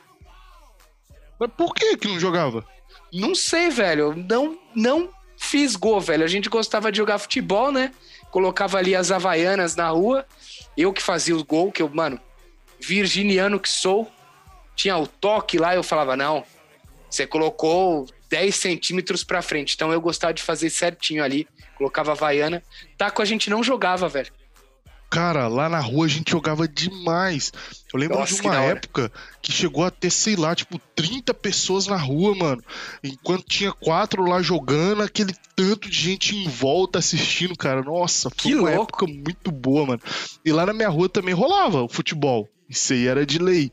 Mas 1.40 1.50
por 1.58 1.74
que 1.74 1.96
que 1.98 2.08
não 2.10 2.20
jogava? 2.20 2.66
Não 3.14 3.34
sei, 3.34 3.70
velho. 3.70 4.14
Não, 4.30 4.58
não 4.76 5.10
fiz 5.38 5.76
gol, 5.78 6.02
velho. 6.02 6.24
A 6.26 6.28
gente 6.28 6.50
gostava 6.50 6.92
de 6.92 6.98
jogar 6.98 7.18
futebol, 7.18 7.72
né? 7.72 7.94
Colocava 8.36 8.78
ali 8.78 8.94
as 8.94 9.12
havaianas 9.12 9.78
na 9.78 9.88
rua. 9.88 10.26
Eu 10.76 10.92
que 10.92 11.02
fazia 11.02 11.34
os 11.34 11.42
gols, 11.42 11.72
que 11.72 11.82
eu, 11.82 11.88
mano, 11.88 12.20
virginiano 12.78 13.58
que 13.58 13.70
sou. 13.70 14.12
Tinha 14.76 14.98
o 14.98 15.08
toque 15.08 15.58
lá, 15.58 15.74
eu 15.74 15.82
falava, 15.82 16.18
não, 16.18 16.44
você 17.10 17.26
colocou 17.26 18.06
10 18.30 18.54
centímetros 18.54 19.24
pra 19.24 19.42
frente. 19.42 19.74
Então 19.76 19.94
eu 19.94 20.02
gostava 20.02 20.34
de 20.34 20.44
fazer 20.44 20.70
certinho 20.70 21.24
ali. 21.24 21.48
Colocava 21.78 22.12
havaiana. 22.12 22.62
Taco 22.98 23.22
a 23.22 23.26
gente 23.26 23.50
não 23.50 23.64
jogava, 23.64 24.10
velho. 24.10 24.34
Cara, 25.16 25.48
lá 25.48 25.70
na 25.70 25.80
rua 25.80 26.06
a 26.06 26.10
gente 26.10 26.30
jogava 26.32 26.68
demais. 26.68 27.54
Eu 27.94 28.00
lembro 28.00 28.20
Nossa, 28.20 28.36
de 28.36 28.42
que 28.42 28.48
uma 28.48 28.56
hora. 28.60 28.72
época 28.72 29.12
que 29.42 29.50
chegou 29.52 29.86
a 29.86 29.90
ter, 29.90 30.10
sei 30.12 30.36
lá, 30.36 30.54
tipo, 30.54 30.78
30 30.94 31.34
pessoas 31.34 31.88
na 31.88 31.96
rua, 31.96 32.36
mano. 32.36 32.62
Enquanto 33.02 33.46
tinha 33.46 33.72
quatro 33.72 34.24
lá 34.26 34.42
jogando, 34.42 35.02
aquele 35.04 35.34
tanto 35.56 35.90
de 35.90 35.98
gente 35.98 36.36
em 36.36 36.50
volta 36.50 37.00
assistindo, 37.00 37.56
cara. 37.56 37.82
Nossa, 37.82 38.30
foi 38.30 38.38
Que 38.52 38.56
uma 38.56 38.70
louco. 38.72 38.84
época 38.84 39.08
muito 39.08 39.52
boa, 39.52 39.86
mano. 39.86 40.02
E 40.44 40.52
lá 40.52 40.66
na 40.66 40.74
minha 40.74 40.90
rua 40.90 41.08
também 41.08 41.34
rolava 41.34 41.82
o 41.82 41.88
futebol. 41.88 42.50
Isso 42.70 42.92
aí 42.92 43.08
era 43.08 43.26
de 43.26 43.40
lei. 43.40 43.72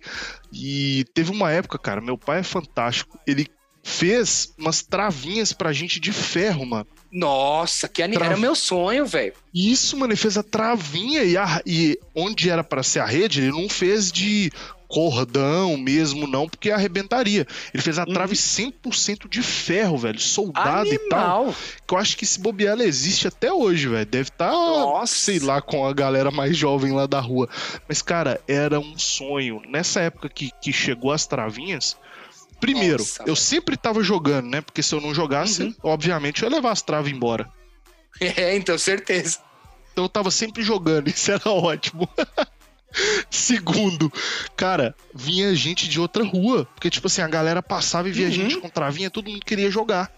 E 0.52 1.04
teve 1.12 1.32
uma 1.32 1.50
época, 1.50 1.76
cara, 1.78 2.00
meu 2.00 2.16
pai 2.16 2.38
é 2.40 2.44
fantástico. 2.44 3.18
Ele 3.26 3.48
fez 3.82 4.52
umas 4.58 4.82
travinhas 4.82 5.52
pra 5.52 5.72
gente 5.72 5.98
de 5.98 6.12
ferro, 6.12 6.64
mano. 6.64 6.86
Nossa, 7.10 7.88
que 7.88 8.02
ani... 8.02 8.14
Tra- 8.16 8.26
era 8.26 8.36
meu 8.36 8.54
sonho, 8.54 9.04
velho. 9.04 9.34
Isso, 9.54 9.96
mano, 9.98 10.12
ele 10.12 10.18
fez 10.20 10.38
a 10.38 10.42
travinha 10.42 11.22
e, 11.24 11.36
a- 11.36 11.60
e 11.66 11.98
onde 12.14 12.48
era 12.48 12.64
pra 12.64 12.82
ser 12.82 13.00
a 13.00 13.06
rede, 13.06 13.42
ele 13.42 13.50
não 13.50 13.68
fez 13.68 14.10
de 14.10 14.50
cordão 14.88 15.76
mesmo, 15.78 16.26
não, 16.26 16.46
porque 16.46 16.70
arrebentaria. 16.70 17.46
Ele 17.72 17.82
fez 17.82 17.98
a 17.98 18.04
Uhum. 18.04 18.12
trave 18.12 18.36
100% 18.36 19.26
de 19.28 19.42
ferro, 19.42 19.96
velho, 19.96 20.18
soldado 20.20 20.92
e 20.92 20.98
tal. 21.08 21.42
Animal. 21.44 21.54
Que 21.86 21.94
eu 21.94 21.98
acho 21.98 22.16
que 22.16 22.24
esse 22.24 22.38
bobear 22.38 22.72
ela 22.74 22.84
existe 22.84 23.26
até 23.26 23.50
hoje, 23.52 23.88
velho. 23.88 24.04
Deve 24.06 24.28
estar, 24.28 24.50
Nossa. 24.50 25.14
sei 25.14 25.38
lá, 25.38 25.62
com 25.62 25.86
a 25.86 25.92
galera 25.94 26.30
mais 26.30 26.56
jovem 26.56 26.92
lá 26.92 27.06
da 27.06 27.20
rua. 27.20 27.48
Mas, 27.88 28.02
cara, 28.02 28.38
era 28.46 28.78
um 28.78 28.98
sonho. 28.98 29.62
Nessa 29.66 30.00
época 30.00 30.28
que, 30.28 30.50
que 30.62 30.72
chegou 30.74 31.10
as 31.10 31.26
travinhas, 31.26 31.96
primeiro, 32.62 33.02
Nossa, 33.02 33.24
eu 33.26 33.36
sempre 33.36 33.76
tava 33.76 34.02
jogando, 34.02 34.48
né? 34.48 34.60
Porque 34.62 34.82
se 34.82 34.94
eu 34.94 35.00
não 35.00 35.12
jogasse, 35.14 35.64
Uhum. 35.64 35.74
obviamente 35.82 36.42
eu 36.42 36.48
ia 36.48 36.54
levar 36.56 36.70
as 36.72 36.80
traves 36.80 37.12
embora. 37.12 37.46
É, 38.20 38.54
então, 38.56 38.78
certeza. 38.78 39.38
Então 39.92 40.04
eu 40.04 40.08
tava 40.08 40.30
sempre 40.30 40.62
jogando, 40.62 41.08
isso 41.10 41.30
era 41.30 41.50
ótimo. 41.50 42.08
Segundo, 43.30 44.12
cara, 44.56 44.94
vinha 45.14 45.54
gente 45.54 45.88
de 45.88 45.98
outra 45.98 46.22
rua. 46.22 46.66
Porque, 46.74 46.90
tipo 46.90 47.06
assim, 47.06 47.22
a 47.22 47.28
galera 47.28 47.62
passava 47.62 48.08
e 48.08 48.12
via 48.12 48.26
Uhum. 48.26 48.32
gente 48.32 48.56
com 48.58 48.68
travinha, 48.68 49.10
todo 49.10 49.30
mundo 49.30 49.44
queria 49.44 49.70
jogar. 49.70 50.10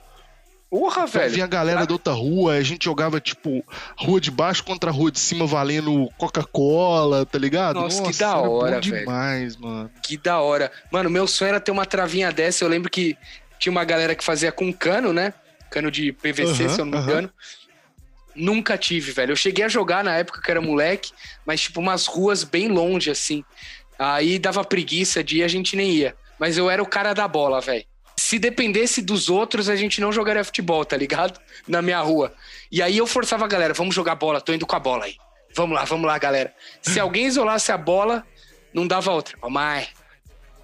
Porra, 0.76 1.04
Então, 1.04 1.20
velho. 1.20 1.30
vinha 1.34 1.44
a 1.44 1.48
galera 1.48 1.86
da 1.86 1.92
outra 1.92 2.12
rua, 2.12 2.54
a 2.54 2.62
gente 2.62 2.84
jogava, 2.86 3.20
tipo, 3.20 3.64
rua 3.96 4.20
de 4.20 4.28
baixo 4.28 4.64
contra 4.64 4.90
rua 4.90 5.08
de 5.12 5.20
cima 5.20 5.46
valendo 5.46 6.08
Coca-Cola, 6.18 7.24
tá 7.24 7.38
ligado? 7.38 7.78
Nossa, 7.78 8.02
que 8.02 8.18
da 8.18 8.36
hora, 8.38 8.80
velho. 8.80 8.98
demais, 8.98 9.56
mano. 9.56 9.88
Que 10.02 10.16
da 10.16 10.40
hora. 10.40 10.72
Mano, 10.90 11.08
meu 11.08 11.28
sonho 11.28 11.50
era 11.50 11.60
ter 11.60 11.70
uma 11.70 11.86
travinha 11.86 12.32
dessa. 12.32 12.64
Eu 12.64 12.68
lembro 12.68 12.90
que 12.90 13.16
tinha 13.60 13.70
uma 13.70 13.84
galera 13.84 14.16
que 14.16 14.24
fazia 14.24 14.50
com 14.50 14.72
cano, 14.72 15.12
né? 15.12 15.32
Cano 15.70 15.92
de 15.92 16.10
PVC, 16.12 16.64
Aham, 16.64 16.68
se 16.68 16.80
eu 16.80 16.84
não 16.84 16.92
me 16.92 16.98
aham. 16.98 17.06
engano. 17.08 17.30
Nunca 18.34 18.76
tive, 18.76 19.12
velho. 19.12 19.30
Eu 19.30 19.36
cheguei 19.36 19.64
a 19.64 19.68
jogar 19.68 20.02
na 20.02 20.16
época 20.16 20.42
que 20.42 20.50
era 20.50 20.60
moleque, 20.60 21.12
mas 21.46 21.60
tipo 21.60 21.78
umas 21.80 22.06
ruas 22.06 22.42
bem 22.42 22.66
longe, 22.66 23.10
assim. 23.12 23.44
Aí 23.96 24.40
dava 24.40 24.64
preguiça 24.64 25.22
de 25.22 25.38
ir, 25.38 25.44
a 25.44 25.48
gente 25.48 25.76
nem 25.76 25.92
ia. 25.92 26.16
Mas 26.36 26.58
eu 26.58 26.68
era 26.68 26.82
o 26.82 26.86
cara 26.86 27.14
da 27.14 27.28
bola, 27.28 27.60
velho. 27.60 27.84
Se 28.16 28.38
dependesse 28.38 29.02
dos 29.02 29.28
outros, 29.28 29.68
a 29.68 29.76
gente 29.76 30.00
não 30.00 30.12
jogaria 30.12 30.44
futebol, 30.44 30.84
tá 30.84 30.96
ligado? 30.96 31.38
Na 31.68 31.82
minha 31.82 32.00
rua. 32.00 32.32
E 32.70 32.80
aí 32.82 32.96
eu 32.98 33.06
forçava 33.06 33.44
a 33.44 33.48
galera, 33.48 33.74
vamos 33.74 33.94
jogar 33.94 34.14
bola, 34.14 34.40
tô 34.40 34.52
indo 34.52 34.66
com 34.66 34.76
a 34.76 34.80
bola 34.80 35.04
aí. 35.04 35.16
Vamos 35.56 35.76
lá, 35.76 35.84
vamos 35.84 36.06
lá, 36.06 36.18
galera. 36.18 36.52
Se 36.82 36.98
alguém 36.98 37.26
isolasse 37.26 37.70
a 37.70 37.78
bola, 37.78 38.26
não 38.72 38.86
dava 38.86 39.12
outra. 39.12 39.36
Ô, 39.40 39.48
mãe, 39.48 39.86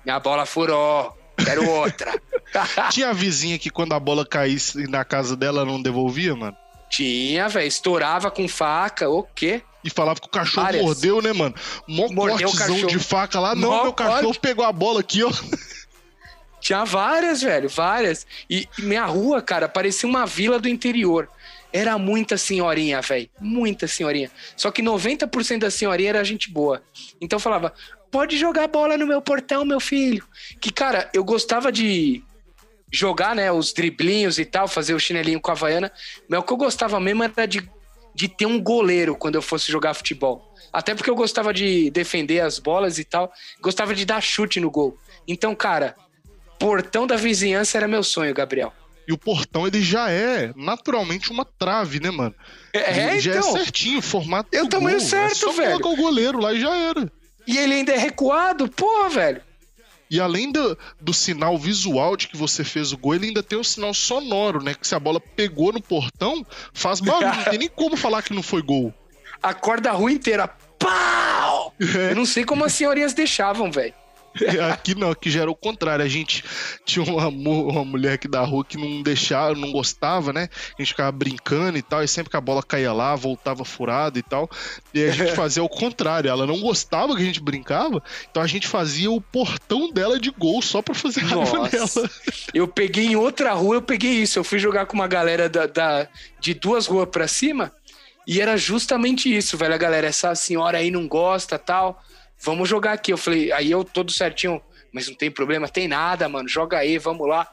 minha 0.05 0.19
bola 0.19 0.45
furou, 0.45 1.17
quero 1.45 1.69
outra. 1.69 2.21
Tinha 2.91 3.11
a 3.11 3.13
vizinha 3.13 3.59
que 3.59 3.71
quando 3.71 3.93
a 3.93 4.01
bola 4.01 4.27
caísse 4.27 4.89
na 4.89 5.05
casa 5.05 5.37
dela 5.37 5.65
não 5.65 5.81
devolvia, 5.81 6.35
mano? 6.35 6.57
Tinha, 6.91 7.49
velho, 7.49 7.69
estourava 7.69 8.33
com 8.33 8.49
faca, 8.49 9.09
o 9.09 9.23
quê? 9.23 9.63
E 9.85 9.89
falava 9.89 10.21
que 10.21 10.27
o 10.27 10.31
cachorro 10.31 10.65
Várias. 10.67 10.83
mordeu, 10.83 11.23
né, 11.23 11.33
mano? 11.33 11.55
Mó 11.89 12.09
Mordeu 12.09 12.49
o 12.49 12.51
cortezão 12.51 12.75
cachorro. 12.75 12.87
de 12.89 12.99
faca 12.99 13.39
lá. 13.41 13.55
Não, 13.55 13.71
Mó 13.71 13.83
meu 13.85 13.93
cachorro 13.93 14.25
corte. 14.25 14.41
pegou 14.41 14.65
a 14.65 14.73
bola 14.73 15.01
aqui, 15.01 15.23
ó. 15.23 15.31
Tinha 16.61 16.85
várias, 16.85 17.43
velho, 17.43 17.69
várias. 17.69 18.27
E, 18.49 18.69
minha 18.79 19.05
rua, 19.07 19.41
cara, 19.41 19.69
parecia 19.69 20.09
uma 20.09 20.27
vila 20.27 20.59
do 20.59 20.69
interior. 20.69 21.29
Era 21.73 21.97
muita 21.99 22.37
senhorinha, 22.37 23.01
velho. 23.01 23.29
Muita 23.41 23.87
senhorinha. 23.87 24.31
Só 24.57 24.71
que 24.71 24.83
90% 24.83 25.61
da 25.61 25.71
senhorinha 25.71 26.11
era 26.11 26.25
gente 26.25 26.51
boa. 26.51 26.83
Então 27.21 27.37
eu 27.37 27.41
falava, 27.41 27.73
pode 28.11 28.37
jogar 28.37 28.67
bola 28.69 28.97
no 28.97 29.07
meu 29.07 29.23
portão, 29.23 29.65
meu 29.65 29.81
filho. 29.81 30.27
Que, 30.61 30.73
cara, 30.73 31.09
eu 31.15 31.25
gostava 31.25 31.71
de 31.71 32.23
jogar, 32.93 33.37
né, 33.37 33.53
os 33.53 33.73
driblinhos 33.73 34.39
e 34.39 34.45
tal, 34.45 34.67
fazer 34.67 34.95
o 34.95 34.99
chinelinho 34.99 35.41
com 35.41 35.51
a 35.51 35.55
Havaiana. 35.55 35.93
Mas 36.29 36.41
o 36.41 36.43
que 36.43 36.53
eu 36.53 36.57
gostava 36.57 36.99
mesmo 36.99 37.23
era 37.23 37.47
de, 37.47 37.69
de 38.15 38.29
ter 38.29 38.47
um 38.47 38.61
goleiro 38.61 39.17
quando 39.17 39.37
eu 39.37 39.43
fosse 39.43 39.71
jogar 39.71 39.95
futebol. 39.95 40.55
Até 40.73 40.95
porque 40.95 41.11
eu 41.11 41.15
gostava 41.15 41.55
de 41.55 41.91
defender 41.91 42.41
as 42.41 42.59
bolas 42.59 42.99
e 42.99 43.05
tal. 43.05 43.33
Gostava 43.61 43.95
de 43.95 44.05
dar 44.05 44.21
chute 44.21 44.61
no 44.61 44.71
gol. 44.71 44.99
Então, 45.27 45.55
cara, 45.55 45.97
portão 46.61 47.07
da 47.07 47.17
vizinhança 47.17 47.77
era 47.79 47.89
meu 47.89 48.05
sonho, 48.05 48.33
Gabriel. 48.35 48.73
E 49.09 49.13
o 49.13 49.19
portão, 49.19 49.67
ele 49.67 49.83
já 49.83 50.09
é 50.11 50.53
naturalmente 50.55 51.33
uma 51.33 51.45
trave, 51.45 51.99
né, 51.99 52.11
mano? 52.13 52.35
É, 52.73 53.11
Ele 53.15 53.21
já 53.21 53.37
então. 53.39 53.49
é 53.49 53.53
certinho, 53.59 53.99
o 53.99 54.03
formato 54.03 54.49
É 54.53 54.63
o 54.63 54.69
tamanho 54.69 54.99
gol. 54.99 55.07
certo, 55.09 55.33
é 55.33 55.35
só 55.35 55.51
velho. 55.53 55.81
colocar 55.81 55.89
o 55.89 55.97
goleiro 56.05 56.39
lá 56.39 56.53
e 56.53 56.61
já 56.61 56.77
era. 56.77 57.11
E 57.45 57.59
ele 57.59 57.75
ainda 57.75 57.93
é 57.93 57.99
recuado, 57.99 58.69
porra, 58.69 59.09
velho. 59.09 59.43
E 60.09 60.21
além 60.21 60.53
do, 60.53 60.79
do 61.01 61.13
sinal 61.15 61.57
visual 61.59 62.17
de 62.17 62.29
que 62.29 62.37
você 62.37 62.63
fez 62.63 62.93
o 62.93 62.99
gol, 62.99 63.15
ele 63.17 63.29
ainda 63.29 63.43
tem 63.43 63.59
o 63.59 63.65
sinal 63.65 63.93
sonoro, 63.95 64.63
né? 64.63 64.75
Que 64.75 64.87
se 64.87 64.95
a 64.95 65.01
bola 65.01 65.19
pegou 65.19 65.73
no 65.73 65.81
portão, 65.83 66.47
faz 66.73 67.01
barulho. 67.01 67.27
Não 67.35 67.45
tem 67.45 67.59
nem 67.59 67.69
como 67.69 67.97
falar 67.97 68.23
que 68.23 68.33
não 68.35 68.43
foi 68.43 68.63
gol. 68.63 68.95
Acorda 69.43 69.91
a 69.91 69.93
rua 69.95 70.13
inteira. 70.13 70.47
Pau! 70.79 71.75
É. 71.81 72.11
Eu 72.13 72.17
não 72.17 72.27
sei 72.27 72.45
como 72.45 72.65
as 72.65 72.73
senhorinhas 72.75 73.13
deixavam, 73.15 73.73
velho. 73.73 73.95
Aqui 74.73 74.95
não, 74.95 75.11
aqui 75.11 75.29
já 75.31 75.43
era 75.43 75.51
o 75.51 75.57
contrário. 75.57 76.05
A 76.05 76.09
gente 76.09 76.45
tinha 76.85 77.05
uma, 77.05 77.27
uma 77.29 77.85
mulher 77.85 78.13
aqui 78.15 78.29
da 78.29 78.41
rua 78.43 78.65
que 78.65 78.77
não 78.77 79.03
deixava, 79.03 79.55
não 79.55 79.73
gostava, 79.73 80.33
né? 80.33 80.49
A 80.79 80.83
gente 80.83 80.89
ficava 80.93 81.11
brincando 81.11 81.77
e 81.77 81.83
tal, 81.83 82.03
e 82.03 82.09
sempre 82.09 82.31
que 82.31 82.37
a 82.37 82.41
bola 82.41 82.63
caía 82.63 82.93
lá, 82.93 83.17
voltava 83.17 83.65
furada 83.65 84.19
e 84.19 84.23
tal. 84.23 84.49
E 84.95 85.03
a 85.03 85.11
gente 85.11 85.33
fazia 85.37 85.63
o 85.65 85.69
contrário. 85.69 86.31
Ela 86.31 86.47
não 86.47 86.61
gostava 86.61 87.15
que 87.17 87.23
a 87.23 87.25
gente 87.25 87.41
brincava, 87.41 88.03
então 88.31 88.43
a 88.43 88.47
gente 88.47 88.69
fazia 88.69 89.11
o 89.11 89.21
portão 89.21 89.91
dela 89.93 90.19
de 90.19 90.31
gol 90.31 90.63
só 90.63 90.81
pra 90.81 90.95
fazer 90.95 91.21
raiva 91.21 91.59
Nossa. 91.59 92.01
nela. 92.01 92.11
Eu 92.55 92.69
peguei 92.69 93.07
em 93.07 93.17
outra 93.17 93.53
rua, 93.53 93.77
eu 93.77 93.83
peguei 93.83 94.13
isso. 94.13 94.39
Eu 94.39 94.45
fui 94.45 94.59
jogar 94.59 94.87
com 94.87 94.95
uma 94.95 95.09
galera 95.09 95.49
da, 95.49 95.67
da- 95.67 96.07
de 96.39 96.55
duas 96.55 96.87
ruas 96.87 97.09
pra 97.11 97.27
cima 97.27 97.73
e 98.27 98.41
era 98.41 98.57
justamente 98.57 99.35
isso, 99.35 99.57
velho. 99.57 99.75
A 99.75 99.79
galera, 99.79 100.07
essa 100.07 100.35
senhora 100.35 100.79
aí 100.79 100.91
não 100.91 101.09
gosta 101.09 101.59
tal. 101.59 102.01
Vamos 102.43 102.69
jogar 102.69 102.93
aqui. 102.93 103.13
Eu 103.13 103.19
falei, 103.19 103.53
aí 103.53 103.71
eu 103.71 103.85
todo 103.85 104.13
certinho, 104.13 104.61
mas 104.93 105.09
não 105.09 105.15
tem 105.15 105.31
problema, 105.31 105.69
tem 105.69 105.87
nada, 105.89 106.29
mano. 106.29 106.49
Joga 106.49 106.79
aí, 106.79 106.99
vamos 106.99 107.29
lá. 107.29 107.47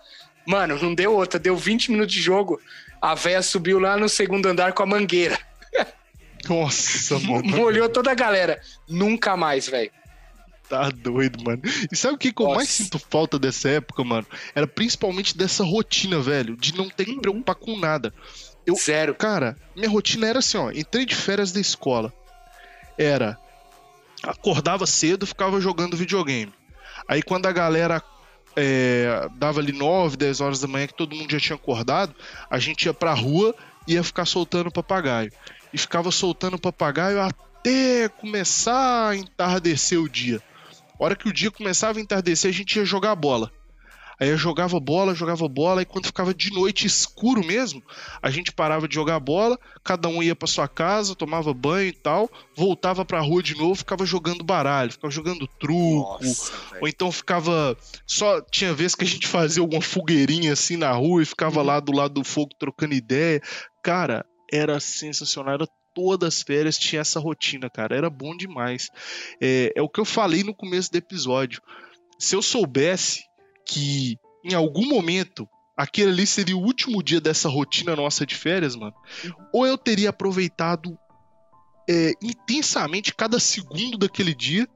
Mano, 0.45 0.77
não 0.81 0.95
deu 0.95 1.13
outra, 1.13 1.39
deu 1.39 1.55
20 1.57 1.91
minutos 1.91 2.13
de 2.13 2.21
jogo. 2.21 2.59
A 3.01 3.13
véia 3.13 3.41
subiu 3.41 3.79
lá 3.79 3.97
no 3.97 4.07
segundo 4.07 4.45
andar 4.47 4.73
com 4.73 4.83
a 4.83 4.85
mangueira. 4.85 5.38
Nossa, 6.47 7.19
mano. 7.19 7.43
Molhou 7.45 7.89
toda 7.89 8.11
a 8.11 8.15
galera. 8.15 8.61
Nunca 8.88 9.35
mais, 9.35 9.67
velho. 9.67 9.91
Tá 10.69 10.89
doido, 10.89 11.41
mano. 11.43 11.61
E 11.91 11.95
sabe 11.95 12.15
o 12.15 12.17
que, 12.17 12.31
que 12.33 12.41
eu 12.41 12.49
mais 12.49 12.67
sinto 12.69 12.99
falta 12.99 13.39
dessa 13.39 13.69
época, 13.69 14.03
mano? 14.03 14.27
Era 14.53 14.67
principalmente 14.67 15.38
dessa 15.38 15.63
rotina, 15.63 16.19
velho, 16.19 16.57
de 16.57 16.75
não 16.75 16.89
ter 16.89 17.05
que 17.05 17.19
preocupar 17.21 17.55
com 17.55 17.77
nada. 17.77 18.13
Eu- 18.65 18.75
Zero. 18.75 19.15
Cara, 19.15 19.55
minha 19.75 19.89
rotina 19.89 20.27
era 20.27 20.39
assim, 20.39 20.57
ó. 20.57 20.69
Entrei 20.71 21.05
de 21.05 21.15
férias 21.15 21.53
da 21.53 21.59
escola. 21.61 22.13
Era. 22.97 23.38
Acordava 24.24 24.86
cedo, 24.86 25.28
ficava 25.28 25.61
jogando 25.61 25.97
videogame. 25.97 26.53
Aí 27.07 27.22
quando 27.22 27.45
a 27.45 27.51
galera 27.51 28.03
é, 28.55 29.30
dava 29.36 29.59
ali 29.59 29.72
9, 29.72 30.18
10 30.18 30.41
horas 30.41 30.59
da 30.59 30.68
manhã, 30.68 30.88
que 30.88 30.93
todo 30.95 31.15
mundo 31.15 31.32
já 31.32 31.39
tinha 31.39 31.55
acordado, 31.55 32.15
a 32.49 32.57
gente 32.57 32.86
ia 32.86 32.93
pra 32.93 33.13
rua 33.13 33.55
e 33.88 33.93
ia 33.93 34.03
ficar 34.03 34.26
soltando 34.26 34.72
papagaio. 34.72 35.32
E 35.72 35.78
ficava 35.78 36.11
soltando 36.11 36.57
papagaio 36.57 37.22
até 37.22 38.09
começar 38.09 39.09
a 39.09 39.15
entardecer 39.15 40.01
o 40.01 40.09
dia. 40.09 40.41
A 40.99 41.03
hora 41.03 41.15
que 41.15 41.30
o 41.30 41.34
dia 41.34 41.51
começava 41.51 41.99
a 41.99 42.01
entardecer, 42.01 42.49
a 42.49 42.53
gente 42.53 42.78
ia 42.78 42.86
jogar 42.86 43.15
bola. 43.15 43.51
Aí 44.20 44.30
eu 44.30 44.38
jogava 44.38 44.80
bola, 44.80 45.13
jogava 45.13 45.47
bola, 45.47 45.82
e 45.82 45.86
quando 45.86 46.07
ficava 46.07 46.34
de 46.34 46.51
noite 46.51 46.88
escuro 46.88 47.45
mesmo, 47.45 47.84
a 48.22 48.32
gente 48.32 48.51
parava 48.51 48.88
de 48.88 48.95
jogar 48.95 49.20
bola, 49.20 49.59
cada 49.84 50.07
um 50.07 50.24
ia 50.24 50.36
pra 50.36 50.47
sua 50.47 50.68
casa, 50.68 51.15
tomava 51.15 51.53
banho 51.53 51.89
e 51.89 51.93
tal, 51.93 52.30
voltava 52.55 53.05
pra 53.05 53.20
rua 53.20 53.43
de 53.43 53.55
novo, 53.55 53.76
ficava 53.76 54.05
jogando 54.05 54.43
baralho, 54.43 54.91
ficava 54.91 55.11
jogando 55.11 55.47
truco, 55.47 56.20
Nossa, 56.24 56.51
ou 56.82 56.88
então 56.88 57.11
ficava. 57.11 57.78
Só 58.05 58.41
tinha 58.41 58.74
vez 58.74 58.95
que 58.95 59.03
a 59.03 59.07
gente 59.07 59.28
fazia 59.28 59.61
alguma 59.61 59.82
fogueirinha 59.82 60.53
assim 60.53 60.78
na 60.78 60.91
rua 60.91 61.22
e 61.22 61.26
ficava 61.26 61.61
lá 61.61 61.80
do 61.80 61.91
lado 61.91 62.15
do 62.15 62.24
fogo 62.24 62.51
trocando 62.57 62.95
ideia. 62.95 63.41
Cara, 63.84 64.26
era 64.51 64.80
sensacional. 64.80 65.53
Era 65.53 65.68
todas 65.93 66.36
as 66.36 66.41
férias 66.41 66.78
tinha 66.78 67.01
essa 67.01 67.20
rotina, 67.20 67.70
cara. 67.70 67.95
Era 67.95 68.09
bom 68.09 68.36
demais. 68.36 68.89
É, 69.41 69.74
é 69.76 69.82
o 69.82 69.89
que 69.89 69.99
eu 69.99 70.05
falei 70.05 70.43
no 70.43 70.53
começo 70.53 70.91
do 70.91 70.97
episódio. 70.97 71.61
Se 72.20 72.36
eu 72.36 72.41
soubesse 72.41 73.24
que 73.68 74.18
em 74.43 74.53
algum 74.53 74.88
momento 74.88 75.47
aquele 75.76 76.11
ali 76.11 76.26
seria 76.26 76.55
o 76.57 76.61
último 76.63 77.03
dia 77.03 77.22
dessa 77.22 77.47
rotina 77.49 77.95
nossa 77.95 78.26
de 78.26 78.36
férias, 78.36 78.76
mano, 78.76 78.93
ou 79.53 79.65
eu 79.68 79.78
teria 79.78 80.09
aproveitado 80.09 80.97
é, 81.89 82.13
intensamente 82.22 83.13
cada 83.13 83.39
segundo 83.39 83.97
daquele 83.97 84.34
dia, 84.34 84.68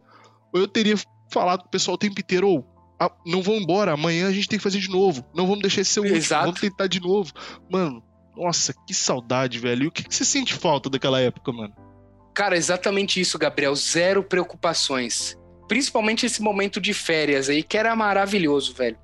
ou 0.53 0.61
eu 0.61 0.67
teria 0.67 0.95
falado 1.31 1.61
com 1.61 1.67
o 1.67 1.71
pessoal 1.71 1.95
o 1.95 1.97
tempo 1.97 2.19
inteiro, 2.19 2.47
ou 2.47 2.65
"Ah, 2.99 3.11
não 3.25 3.41
vamos 3.41 3.61
embora, 3.63 3.93
amanhã 3.93 4.27
a 4.27 4.31
gente 4.31 4.47
tem 4.47 4.59
que 4.59 4.63
fazer 4.63 4.79
de 4.79 4.89
novo, 4.89 5.25
não 5.33 5.47
vamos 5.47 5.61
deixar 5.61 5.81
esse 5.81 5.91
ser 5.91 5.99
o 6.01 6.03
último, 6.03 6.17
Exato. 6.19 6.45
vamos 6.45 6.59
tentar 6.61 6.87
de 6.87 6.99
novo. 7.01 7.31
Mano, 7.69 8.03
nossa, 8.35 8.73
que 8.87 8.93
saudade, 8.93 9.59
velho. 9.59 9.83
E 9.83 9.87
o 9.87 9.91
que, 9.91 10.03
que 10.03 10.13
você 10.15 10.23
sente 10.23 10.53
falta 10.53 10.89
daquela 10.89 11.19
época, 11.19 11.51
mano? 11.51 11.73
Cara, 12.33 12.55
exatamente 12.55 13.19
isso, 13.19 13.37
Gabriel. 13.37 13.75
Zero 13.75 14.23
preocupações. 14.23 15.37
Principalmente 15.71 16.25
esse 16.25 16.41
momento 16.41 16.81
de 16.81 16.93
férias 16.93 17.47
aí, 17.47 17.63
que 17.63 17.77
era 17.77 17.95
maravilhoso, 17.95 18.73
velho. 18.73 18.97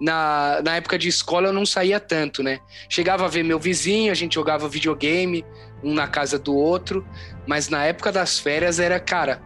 Na, 0.00 0.62
na 0.62 0.76
época 0.76 0.96
de 0.96 1.08
escola 1.08 1.48
eu 1.48 1.52
não 1.52 1.66
saía 1.66 1.98
tanto, 1.98 2.44
né? 2.44 2.60
Chegava 2.88 3.24
a 3.24 3.28
ver 3.28 3.42
meu 3.42 3.58
vizinho, 3.58 4.12
a 4.12 4.14
gente 4.14 4.36
jogava 4.36 4.68
videogame, 4.68 5.44
um 5.82 5.92
na 5.92 6.06
casa 6.06 6.38
do 6.38 6.54
outro. 6.54 7.04
Mas 7.44 7.68
na 7.68 7.84
época 7.84 8.12
das 8.12 8.38
férias 8.38 8.78
era, 8.78 9.00
cara, 9.00 9.42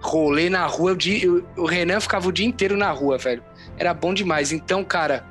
rolê 0.00 0.50
na 0.50 0.66
rua. 0.66 0.98
O, 1.56 1.66
Renan 1.66 2.00
ficava 2.00 2.26
o 2.26 2.32
dia 2.32 2.46
inteiro 2.46 2.76
na 2.76 2.90
rua, 2.90 3.16
velho. 3.16 3.44
Era 3.76 3.94
bom 3.94 4.12
demais. 4.12 4.50
Então, 4.50 4.82
cara, 4.82 5.24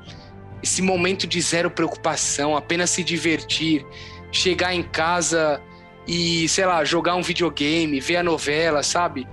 esse 0.64 0.82
momento 0.82 1.28
de 1.28 1.42
zero 1.42 1.70
preocupação, 1.70 2.56
apenas 2.56 2.92
se 2.92 3.04
divertir, 3.04 3.86
chegar 4.32 4.74
em 4.74 4.84
casa 4.84 5.62
e, 6.08 6.48
sei 6.48 6.66
lá, 6.66 6.86
jogar 6.86 7.16
um 7.16 7.22
videogame, 7.22 8.00
ver 8.00 8.16
a 8.16 8.24
novela, 8.24 8.82
sabe? 8.82 9.28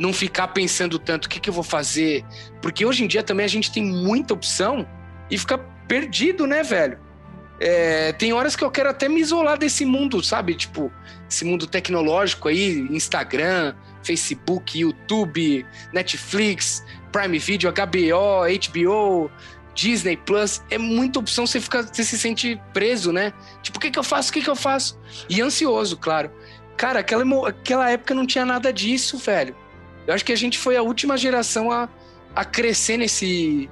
Não 0.00 0.14
ficar 0.14 0.48
pensando 0.48 0.98
tanto 0.98 1.26
o 1.26 1.28
que, 1.28 1.38
que 1.38 1.50
eu 1.50 1.54
vou 1.54 1.62
fazer. 1.62 2.24
Porque 2.62 2.86
hoje 2.86 3.04
em 3.04 3.06
dia 3.06 3.22
também 3.22 3.44
a 3.44 3.48
gente 3.48 3.70
tem 3.70 3.84
muita 3.84 4.32
opção 4.32 4.88
e 5.30 5.36
fica 5.36 5.58
perdido, 5.86 6.46
né, 6.46 6.62
velho? 6.62 6.98
É, 7.60 8.12
tem 8.14 8.32
horas 8.32 8.56
que 8.56 8.64
eu 8.64 8.70
quero 8.70 8.88
até 8.88 9.06
me 9.06 9.20
isolar 9.20 9.58
desse 9.58 9.84
mundo, 9.84 10.22
sabe? 10.22 10.54
Tipo, 10.54 10.90
esse 11.28 11.44
mundo 11.44 11.66
tecnológico 11.66 12.48
aí, 12.48 12.88
Instagram, 12.90 13.74
Facebook, 14.02 14.78
YouTube, 14.78 15.66
Netflix, 15.92 16.82
Prime 17.12 17.38
Video, 17.38 17.70
HBO, 17.70 18.46
HBO, 18.70 19.30
Disney 19.74 20.16
Plus. 20.16 20.62
É 20.70 20.78
muita 20.78 21.18
opção, 21.18 21.46
você 21.46 21.60
fica, 21.60 21.82
você 21.82 22.02
se 22.02 22.18
sente 22.18 22.58
preso, 22.72 23.12
né? 23.12 23.34
Tipo, 23.62 23.76
o 23.76 23.80
que, 23.80 23.90
que 23.90 23.98
eu 23.98 24.04
faço? 24.04 24.30
O 24.30 24.32
que, 24.32 24.40
que 24.40 24.50
eu 24.50 24.56
faço? 24.56 24.98
E 25.28 25.42
ansioso, 25.42 25.98
claro. 25.98 26.30
Cara, 26.78 27.00
aquela, 27.00 27.24
aquela 27.46 27.90
época 27.90 28.14
não 28.14 28.26
tinha 28.26 28.46
nada 28.46 28.72
disso, 28.72 29.18
velho. 29.18 29.54
Eu 30.06 30.14
acho 30.14 30.24
que 30.24 30.32
a 30.32 30.36
gente 30.36 30.58
foi 30.58 30.76
a 30.76 30.82
última 30.82 31.16
geração 31.16 31.70
a, 31.70 31.88
a 32.34 32.44
crescer 32.44 32.96
nesse, 32.96 33.68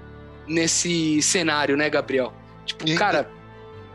nesse 0.47 1.20
cenário, 1.22 1.76
né, 1.76 1.89
Gabriel? 1.91 2.33
Tipo, 2.64 2.87
E 2.87 2.91
ainda- 2.93 2.99
cara, 2.99 3.31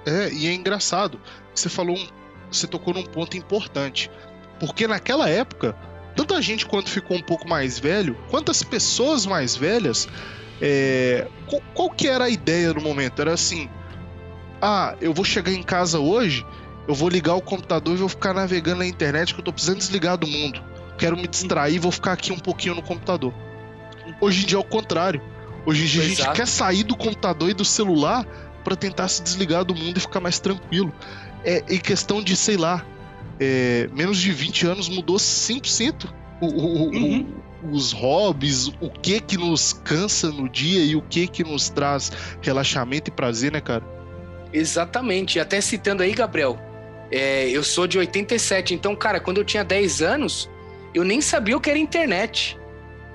É, 0.06 0.30
e 0.34 0.48
é 0.48 0.54
engraçado. 0.54 1.20
Você 1.56 1.70
falou, 1.70 1.96
um- 1.98 2.08
você 2.52 2.68
tocou 2.68 2.94
num 2.94 3.04
ponto 3.04 3.38
importante. 3.38 4.12
Porque 4.60 4.86
naquela 4.88 5.30
época, 5.30 5.76
tanto 6.16 6.34
a 6.36 6.42
gente 6.42 6.66
quanto 6.66 6.90
ficou 6.90 7.16
um 7.18 7.22
pouco 7.22 7.48
mais 7.48 7.80
velho, 7.80 8.18
quantas 8.30 8.62
pessoas 8.64 9.26
mais 9.26 9.56
velhas, 9.56 10.08
é, 10.62 11.28
qual, 11.48 11.62
qual 11.74 11.90
que 11.90 12.08
era 12.08 12.26
a 12.26 12.30
ideia 12.30 12.74
no 12.74 12.82
momento? 12.82 13.22
Era 13.22 13.34
assim: 13.34 13.70
ah, 14.62 14.96
eu 15.02 15.14
vou 15.14 15.26
chegar 15.26 15.52
em 15.52 15.64
casa 15.64 16.00
hoje, 16.00 16.46
eu 16.88 16.94
vou 16.94 17.10
ligar 17.10 17.36
o 17.36 17.42
computador 17.42 17.94
e 17.96 17.98
vou 17.98 18.10
ficar 18.10 18.34
navegando 18.34 18.80
na 18.80 18.86
internet 18.86 19.34
que 19.34 19.40
eu 19.40 19.44
tô 19.46 19.52
precisando 19.54 19.78
desligar 19.80 20.18
do 20.18 20.28
mundo. 20.28 20.62
Quero 20.98 21.18
me 21.18 21.28
distrair, 21.28 21.80
vou 21.80 21.92
ficar 21.92 22.14
aqui 22.14 22.32
um 22.32 22.40
pouquinho 22.40 22.76
no 22.76 22.82
computador. 22.82 23.34
Hoje 24.22 24.44
em 24.44 24.46
dia 24.46 24.58
é 24.58 24.62
o 24.62 24.64
contrário. 24.64 25.22
Hoje 25.66 25.84
em 25.84 25.88
dia 25.88 26.02
a 26.02 26.06
gente 26.08 26.22
Exato. 26.22 26.36
quer 26.36 26.48
sair 26.48 26.84
do 26.84 26.96
computador 26.96 27.50
e 27.50 27.54
do 27.54 27.66
celular 27.66 28.26
para 28.64 28.76
tentar 28.76 29.08
se 29.08 29.22
desligar 29.24 29.64
do 29.64 29.74
mundo 29.76 29.98
e 29.98 30.00
ficar 30.00 30.20
mais 30.20 30.40
tranquilo. 30.40 30.94
É 31.44 31.64
em 31.70 31.80
questão 31.80 32.22
de, 32.22 32.36
sei 32.36 32.58
lá, 32.58 32.86
é, 33.40 33.90
menos 33.94 34.18
de 34.20 34.32
20 34.32 34.66
anos 34.68 34.88
mudou 34.90 35.18
100% 35.18 36.10
o, 36.42 36.46
o- 36.46 36.90
o- 36.90 36.90
Uhum. 36.92 37.28
os 37.72 37.92
hobbies, 37.94 38.68
o 38.80 38.90
que 38.90 39.20
que 39.22 39.38
nos 39.38 39.72
cansa 39.74 40.30
no 40.32 40.48
dia 40.50 40.84
e 40.84 40.96
o 40.96 41.02
que 41.02 41.28
que 41.28 41.44
nos 41.44 41.70
traz 41.70 42.12
relaxamento 42.42 43.10
e 43.10 43.12
prazer, 43.14 43.52
né, 43.52 43.62
cara? 43.62 43.84
Exatamente. 44.52 45.40
Até 45.40 45.60
citando 45.62 46.04
aí, 46.04 46.14
Gabriel, 46.14 46.60
é, 47.12 47.50
eu 47.50 47.64
sou 47.64 47.88
de 47.88 47.98
87, 47.98 48.74
então, 48.74 48.96
cara, 48.96 49.20
quando 49.20 49.38
eu 49.38 49.46
tinha 49.46 49.64
10 49.64 50.02
anos, 50.02 50.50
eu 50.94 51.04
nem 51.04 51.22
sabia 51.22 51.58
o 51.58 51.62
que 51.62 51.70
era 51.70 51.80
internet. 51.80 52.58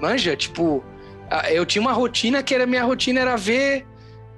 Manja, 0.01 0.37
tipo, 0.37 0.85
eu 1.51 1.67
tinha 1.67 1.83
uma 1.83 1.93
rotina 1.93 2.43
que 2.43 2.55
era 2.55 2.67
minha 2.67 2.85
rotina 2.85 3.21
era 3.21 3.37
ver 3.37 3.87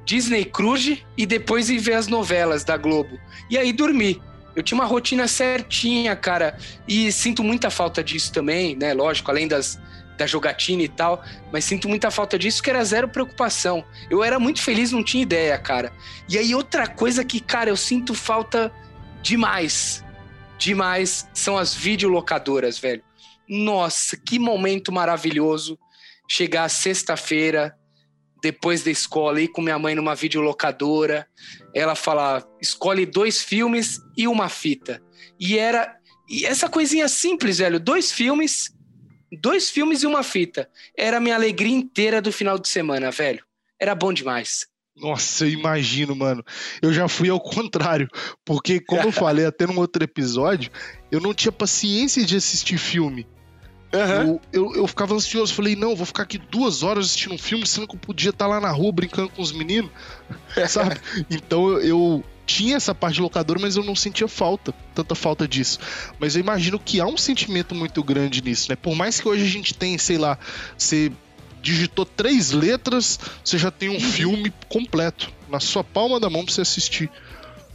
Disney 0.05 0.45
Cruise 0.45 1.05
e 1.17 1.27
depois 1.27 1.71
ir 1.71 1.79
ver 1.79 1.95
as 1.95 2.07
novelas 2.07 2.65
da 2.65 2.77
Globo. 2.77 3.19
E 3.49 3.57
aí 3.57 3.73
dormir. 3.73 4.21
Eu 4.57 4.63
tinha 4.63 4.77
uma 4.77 4.85
rotina 4.85 5.29
certinha, 5.29 6.17
cara, 6.17 6.59
e 6.87 7.13
sinto 7.13 7.45
muita 7.45 7.71
falta 7.71 8.03
disso 8.03 8.33
também, 8.33 8.75
né? 8.75 8.93
Lógico, 8.93 9.31
além 9.31 9.47
das 9.47 9.79
da 10.21 10.27
jogatina 10.27 10.83
e 10.83 10.89
tal, 10.89 11.25
mas 11.51 11.65
sinto 11.65 11.89
muita 11.89 12.11
falta 12.11 12.39
disso 12.39 12.63
que 12.63 12.69
era 12.69 12.85
zero 12.85 13.09
preocupação. 13.09 13.83
Eu 14.11 14.23
era 14.23 14.39
muito 14.39 14.61
feliz, 14.61 14.93
não 14.93 15.03
tinha 15.03 15.23
ideia, 15.23 15.57
cara. 15.57 15.91
E 16.29 16.37
aí, 16.37 16.55
outra 16.55 16.87
coisa 16.87 17.25
que, 17.25 17.41
cara, 17.41 17.71
eu 17.71 17.77
sinto 17.77 18.15
falta 18.15 18.71
demais, 19.23 20.05
demais, 20.59 21.27
são 21.33 21.57
as 21.57 21.75
videolocadoras, 21.75 22.79
velho. 22.79 23.03
Nossa, 23.51 24.17
que 24.17 24.39
momento 24.39 24.93
maravilhoso 24.93 25.77
chegar 26.29 26.69
sexta-feira, 26.69 27.75
depois 28.41 28.85
da 28.85 28.93
escola, 28.93 29.41
ir 29.41 29.49
com 29.49 29.61
minha 29.61 29.79
mãe 29.79 29.93
numa 29.97 30.15
videolocadora, 30.15 31.27
ela 31.75 31.97
falar, 31.97 32.45
escolhe 32.63 33.05
dois 33.05 33.43
filmes 33.43 33.99
e 34.17 34.29
uma 34.29 34.49
fita. 34.49 35.03
E 35.39 35.59
era. 35.59 35.97
E 36.29 36.47
essa 36.47 36.69
coisinha 36.69 37.09
simples, 37.09 37.59
velho, 37.59 37.81
dois 37.81 38.13
filmes, 38.13 38.73
dois 39.43 39.69
filmes 39.69 40.05
e 40.05 40.07
uma 40.07 40.23
fita. 40.23 40.71
Era 40.97 41.17
a 41.17 41.21
minha 41.21 41.35
alegria 41.35 41.75
inteira 41.75 42.23
do 42.23 42.31
final 42.31 42.57
de 42.57 42.69
semana, 42.69 43.11
velho. 43.11 43.45
Era 43.81 43.97
bom 43.97 44.13
demais. 44.13 44.69
Nossa, 44.97 45.45
eu 45.45 45.51
imagino, 45.51 46.15
mano. 46.15 46.45
Eu 46.81 46.93
já 46.93 47.09
fui 47.09 47.29
ao 47.29 47.41
contrário. 47.41 48.07
Porque, 48.45 48.79
como 48.79 49.03
eu 49.03 49.13
falei 49.13 49.45
até 49.45 49.67
num 49.67 49.79
outro 49.79 50.05
episódio, 50.05 50.71
eu 51.11 51.21
não 51.21 51.35
tinha 51.35 51.51
paciência 51.51 52.25
de 52.25 52.37
assistir 52.37 52.79
filme. 52.79 53.27
Eu, 53.93 54.41
eu, 54.53 54.75
eu 54.77 54.87
ficava 54.87 55.15
ansioso, 55.15 55.53
falei, 55.53 55.75
não, 55.75 55.97
vou 55.97 56.07
ficar 56.07 56.23
aqui 56.23 56.39
duas 56.39 56.83
horas 56.83 57.07
assistindo 57.07 57.35
um 57.35 57.39
filme, 57.39 57.67
sendo 57.67 57.89
que 57.89 57.97
eu 57.97 58.01
podia 58.01 58.31
estar 58.31 58.47
lá 58.47 58.61
na 58.61 58.71
rua 58.71 58.93
brincando 58.93 59.31
com 59.31 59.43
os 59.43 59.51
meninos, 59.53 59.91
sabe? 60.69 60.97
Então 61.29 61.73
eu, 61.81 62.23
tinha 62.47 62.77
essa 62.77 62.95
parte 62.95 63.15
de 63.17 63.21
locadora, 63.21 63.61
mas 63.61 63.77
eu 63.77 63.85
não 63.85 63.95
sentia 63.95 64.27
falta, 64.27 64.73
tanta 64.95 65.15
falta 65.15 65.47
disso. 65.47 65.79
Mas 66.19 66.35
eu 66.35 66.41
imagino 66.41 66.79
que 66.79 67.01
há 67.01 67.07
um 67.07 67.17
sentimento 67.17 67.75
muito 67.75 68.03
grande 68.03 68.43
nisso, 68.43 68.71
né? 68.71 68.77
Por 68.77 68.95
mais 68.97 69.21
que 69.21 69.29
hoje 69.29 69.45
a 69.45 69.49
gente 69.49 69.73
tenha, 69.73 69.99
sei 69.99 70.19
lá, 70.19 70.37
você 70.77 71.13
digitou 71.63 72.05
três 72.05 72.53
letras, 72.53 73.21
você 73.45 73.59
já 73.59 73.71
tem 73.71 73.89
um 73.89 74.01
filme 74.01 74.53
completo 74.69 75.33
na 75.49 75.61
sua 75.61 75.85
palma 75.85 76.19
da 76.19 76.31
mão 76.31 76.45
pra 76.45 76.53
você 76.53 76.63
assistir. 76.63 77.11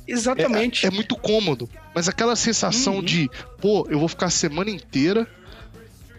Exatamente. 0.07 0.85
É 0.85 0.91
muito 0.91 1.15
cômodo. 1.15 1.69
Mas 1.93 2.07
aquela 2.09 2.35
sensação 2.35 2.95
Uhum. 2.95 3.03
de, 3.03 3.29
pô, 3.59 3.87
eu 3.89 3.99
vou 3.99 4.07
ficar 4.07 4.27
a 4.27 4.31
semana 4.31 4.69
inteira 4.69 5.27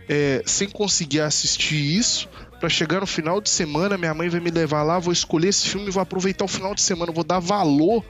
é, 0.08 0.42
sem 0.46 0.68
conseguir 0.68 1.20
assistir 1.20 1.76
isso. 1.76 2.28
Pra 2.58 2.70
chegar 2.70 3.00
no 3.00 3.06
final 3.06 3.40
de 3.40 3.50
semana, 3.50 3.98
minha 3.98 4.14
mãe 4.14 4.30
vai 4.30 4.40
me 4.40 4.50
levar 4.50 4.82
lá, 4.82 4.98
vou 4.98 5.12
escolher 5.12 5.48
esse 5.48 5.68
filme 5.68 5.88
e 5.88 5.90
vou 5.90 6.02
aproveitar 6.02 6.44
o 6.44 6.48
final 6.48 6.74
de 6.74 6.80
semana. 6.80 7.12
Vou 7.12 7.24
dar 7.24 7.38
valor 7.38 8.02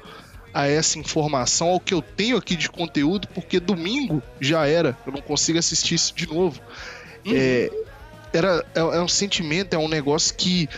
a 0.54 0.66
essa 0.66 0.98
informação, 0.98 1.68
ao 1.68 1.80
que 1.80 1.92
eu 1.92 2.00
tenho 2.00 2.36
aqui 2.36 2.56
de 2.56 2.70
conteúdo, 2.70 3.28
porque 3.28 3.58
domingo 3.60 4.22
já 4.40 4.66
era. 4.66 4.96
Eu 5.04 5.12
não 5.12 5.20
consigo 5.20 5.58
assistir 5.58 5.96
isso 5.96 6.14
de 6.14 6.26
novo. 6.26 6.60
É, 7.26 7.70
era, 8.32 8.64
é, 8.74 8.80
é 8.80 9.00
um 9.02 9.08
sentimento, 9.08 9.74
é 9.74 9.78
um 9.78 9.88
negócio 9.88 10.34
que 10.34 10.68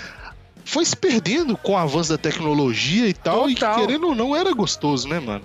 foi 0.64 0.84
se 0.84 0.96
perdendo 0.96 1.56
com 1.56 1.72
o 1.72 1.76
avanço 1.76 2.10
da 2.10 2.18
tecnologia 2.18 3.06
e 3.06 3.14
tal, 3.14 3.48
e 3.48 3.54
que, 3.54 3.60
Total. 3.60 3.80
querendo 3.80 4.08
ou 4.08 4.14
não 4.14 4.34
era 4.34 4.52
gostoso, 4.52 5.08
né, 5.08 5.20
mano? 5.20 5.44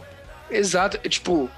Exato. 0.50 0.98
É, 1.04 1.10
Tipo, 1.10 1.50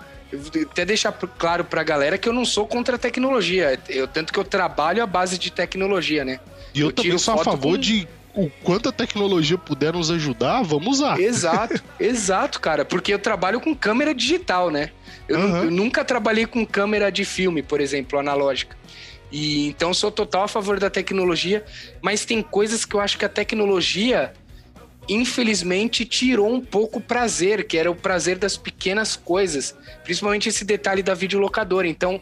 até 0.71 0.85
deixar 0.85 1.11
claro 1.11 1.63
pra 1.63 1.83
galera 1.83 2.17
que 2.17 2.27
eu 2.29 2.33
não 2.33 2.45
sou 2.45 2.67
contra 2.67 2.95
a 2.95 2.99
tecnologia. 2.99 3.79
Eu, 3.89 4.07
tanto 4.07 4.31
que 4.33 4.39
eu 4.39 4.43
trabalho 4.43 5.01
à 5.03 5.05
base 5.07 5.37
de 5.37 5.51
tecnologia, 5.51 6.23
né? 6.25 6.39
E 6.73 6.79
eu, 6.81 6.87
Eu 6.87 6.91
também 6.91 7.17
sou 7.17 7.33
a 7.35 7.43
favor 7.43 7.71
com- 7.73 7.77
de 7.77 8.07
o 8.33 8.49
quanto 8.63 8.89
a 8.89 8.91
tecnologia 8.91 9.57
puder 9.57 9.93
nos 9.93 10.11
ajudar, 10.11 10.61
vamos 10.61 10.97
usar. 10.99 11.17
Exato, 11.19 11.81
exato, 11.99 12.59
cara. 12.59 12.83
Porque 12.83 13.13
eu 13.13 13.19
trabalho 13.19 13.61
com 13.61 13.73
câmera 13.73 14.13
digital, 14.13 14.69
né? 14.69 14.91
Eu, 15.27 15.37
Aham. 15.39 15.63
eu 15.65 15.71
nunca 15.71 16.03
trabalhei 16.03 16.45
com 16.45 16.65
câmera 16.65 17.09
de 17.11 17.23
filme, 17.23 17.63
por 17.63 17.79
exemplo, 17.79 18.19
analógica. 18.19 18.75
E 19.31 19.67
então 19.67 19.93
sou 19.93 20.11
total 20.11 20.43
a 20.43 20.47
favor 20.47 20.79
da 20.79 20.89
tecnologia, 20.89 21.63
mas 22.01 22.25
tem 22.25 22.41
coisas 22.41 22.83
que 22.85 22.95
eu 22.95 22.99
acho 22.99 23.17
que 23.17 23.25
a 23.25 23.29
tecnologia 23.29 24.33
infelizmente 25.07 26.05
tirou 26.05 26.51
um 26.53 26.61
pouco 26.61 26.99
o 26.99 27.01
prazer, 27.01 27.65
que 27.67 27.77
era 27.77 27.89
o 27.91 27.95
prazer 27.95 28.37
das 28.37 28.57
pequenas 28.57 29.15
coisas, 29.15 29.75
principalmente 30.03 30.49
esse 30.49 30.63
detalhe 30.65 31.03
da 31.03 31.13
videolocadora. 31.13 31.87
Então, 31.87 32.19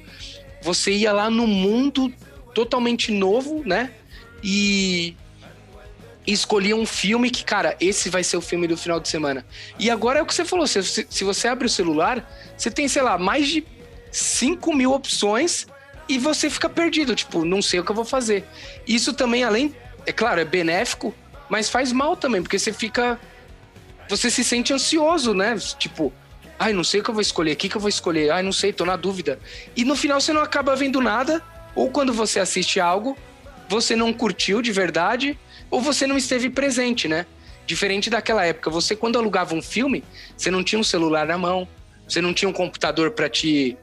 você 0.61 0.91
ia 0.91 1.11
lá 1.11 1.29
no 1.29 1.47
mundo 1.47 2.11
totalmente 2.53 3.11
novo, 3.11 3.63
né? 3.65 3.91
E 4.43 5.15
escolhia 6.25 6.75
um 6.75 6.85
filme 6.85 7.29
que, 7.29 7.43
cara, 7.43 7.75
esse 7.79 8.09
vai 8.09 8.23
ser 8.23 8.37
o 8.37 8.41
filme 8.41 8.67
do 8.67 8.77
final 8.77 8.99
de 8.99 9.09
semana. 9.09 9.45
E 9.77 9.89
agora 9.89 10.19
é 10.19 10.21
o 10.21 10.25
que 10.25 10.33
você 10.33 10.45
falou, 10.45 10.65
se- 10.65 11.05
se 11.09 11.23
você 11.23 11.47
abre 11.47 11.65
o 11.65 11.69
celular, 11.69 12.29
você 12.57 12.71
tem, 12.71 12.87
sei 12.87 13.01
lá, 13.01 13.17
mais 13.17 13.47
de 13.47 13.65
5 14.11 14.73
mil 14.73 14.93
opções 14.93 15.67
e 16.07 16.17
você 16.17 16.49
fica 16.49 16.69
perdido, 16.69 17.15
tipo, 17.15 17.43
não 17.43 17.61
sei 17.61 17.79
o 17.79 17.83
que 17.83 17.91
eu 17.91 17.95
vou 17.95 18.05
fazer. 18.05 18.45
Isso 18.87 19.13
também, 19.13 19.43
além, 19.43 19.75
é 20.05 20.11
claro, 20.13 20.39
é 20.39 20.45
benéfico, 20.45 21.13
mas 21.49 21.69
faz 21.69 21.91
mal 21.91 22.15
também, 22.15 22.41
porque 22.41 22.59
você 22.59 22.73
fica. 22.73 23.19
Você 24.09 24.29
se 24.29 24.43
sente 24.43 24.73
ansioso, 24.73 25.33
né? 25.33 25.55
Tipo, 25.79 26.11
ai, 26.59 26.73
não 26.73 26.83
sei 26.83 26.99
o 26.99 27.03
que 27.03 27.09
eu 27.09 27.13
vou 27.13 27.21
escolher, 27.21 27.53
o 27.53 27.55
que, 27.55 27.69
que 27.69 27.77
eu 27.77 27.81
vou 27.81 27.89
escolher, 27.89 28.31
ai, 28.31 28.43
não 28.43 28.51
sei, 28.51 28.73
tô 28.73 28.85
na 28.85 28.95
dúvida. 28.95 29.39
E 29.75 29.83
no 29.85 29.95
final 29.95 30.19
você 30.19 30.33
não 30.33 30.41
acaba 30.41 30.75
vendo 30.75 31.01
nada, 31.01 31.41
ou 31.73 31.89
quando 31.89 32.13
você 32.13 32.39
assiste 32.39 32.79
algo, 32.79 33.17
você 33.69 33.95
não 33.95 34.11
curtiu 34.13 34.61
de 34.61 34.71
verdade, 34.71 35.39
ou 35.71 35.81
você 35.81 36.05
não 36.05 36.17
esteve 36.17 36.49
presente, 36.49 37.07
né? 37.07 37.25
Diferente 37.65 38.09
daquela 38.09 38.45
época, 38.45 38.69
você 38.69 38.95
quando 38.95 39.17
alugava 39.17 39.55
um 39.55 39.61
filme, 39.61 40.03
você 40.37 40.51
não 40.51 40.63
tinha 40.63 40.79
um 40.79 40.83
celular 40.83 41.25
na 41.25 41.37
mão, 41.37 41.67
você 42.07 42.21
não 42.21 42.33
tinha 42.33 42.49
um 42.49 42.53
computador 42.53 43.11
para 43.11 43.29
te 43.29 43.77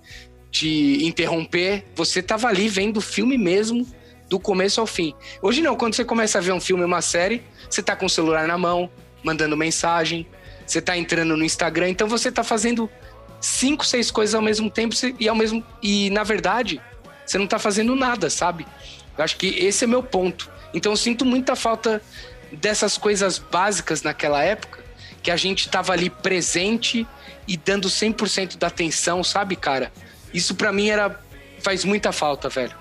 te 0.51 1.07
interromper. 1.07 1.85
Você 1.95 2.23
tava 2.23 2.49
ali 2.49 2.69
vendo 2.69 2.99
o 2.99 3.01
filme 3.01 3.39
mesmo, 3.39 3.87
do 4.31 4.39
começo 4.39 4.81
ao 4.81 4.87
fim. 4.87 5.13
Hoje 5.43 5.61
não, 5.61 5.75
quando 5.75 5.95
você 5.95 6.05
começa 6.05 6.39
a 6.39 6.41
ver 6.41 6.53
um 6.53 6.61
filme, 6.61 6.85
uma 6.85 7.03
série, 7.03 7.43
você 7.69 7.83
tá 7.83 7.97
com 7.97 8.07
o 8.07 8.09
celular 8.09 8.47
na 8.47 8.57
mão, 8.57 8.89
mandando 9.25 9.57
mensagem, 9.57 10.25
você 10.65 10.81
tá 10.81 10.97
entrando 10.97 11.37
no 11.37 11.45
Instagram, 11.45 11.89
então 11.89 12.07
você 12.07 12.31
tá 12.31 12.45
fazendo 12.45 12.89
cinco, 13.41 13.85
seis 13.85 14.09
coisas 14.09 14.37
ao 14.37 14.41
mesmo 14.41 14.71
tempo 14.71 14.95
e 15.19 15.29
ao 15.29 15.35
mesmo 15.35 15.65
e 15.83 16.11
na 16.11 16.23
verdade, 16.23 16.81
você 17.27 17.39
não 17.39 17.47
tá 17.47 17.59
fazendo 17.59 17.97
nada, 17.97 18.31
sabe? 18.31 18.65
Eu 19.19 19.25
acho 19.25 19.37
que 19.37 19.49
esse 19.49 19.83
é 19.83 19.87
meu 19.89 20.03
ponto. 20.03 20.49
Então 20.73 20.93
eu 20.93 20.97
sinto 20.97 21.25
muita 21.25 21.57
falta 21.57 22.01
dessas 22.53 22.97
coisas 22.97 23.37
básicas 23.37 24.03
naquela 24.03 24.45
época, 24.45 24.79
que 25.25 25.31
a 25.33 25.37
gente 25.37 25.69
tava 25.69 25.93
ali 25.93 26.09
presente 26.09 27.05
e 27.49 27.57
dando 27.57 27.89
100% 27.89 28.57
da 28.57 28.69
atenção, 28.69 29.25
sabe, 29.25 29.57
cara? 29.57 29.93
Isso 30.33 30.55
pra 30.55 30.73
mim 30.73 30.89
era 30.89 31.21
faz 31.59 31.85
muita 31.85 32.13
falta, 32.13 32.49
velho. 32.49 32.80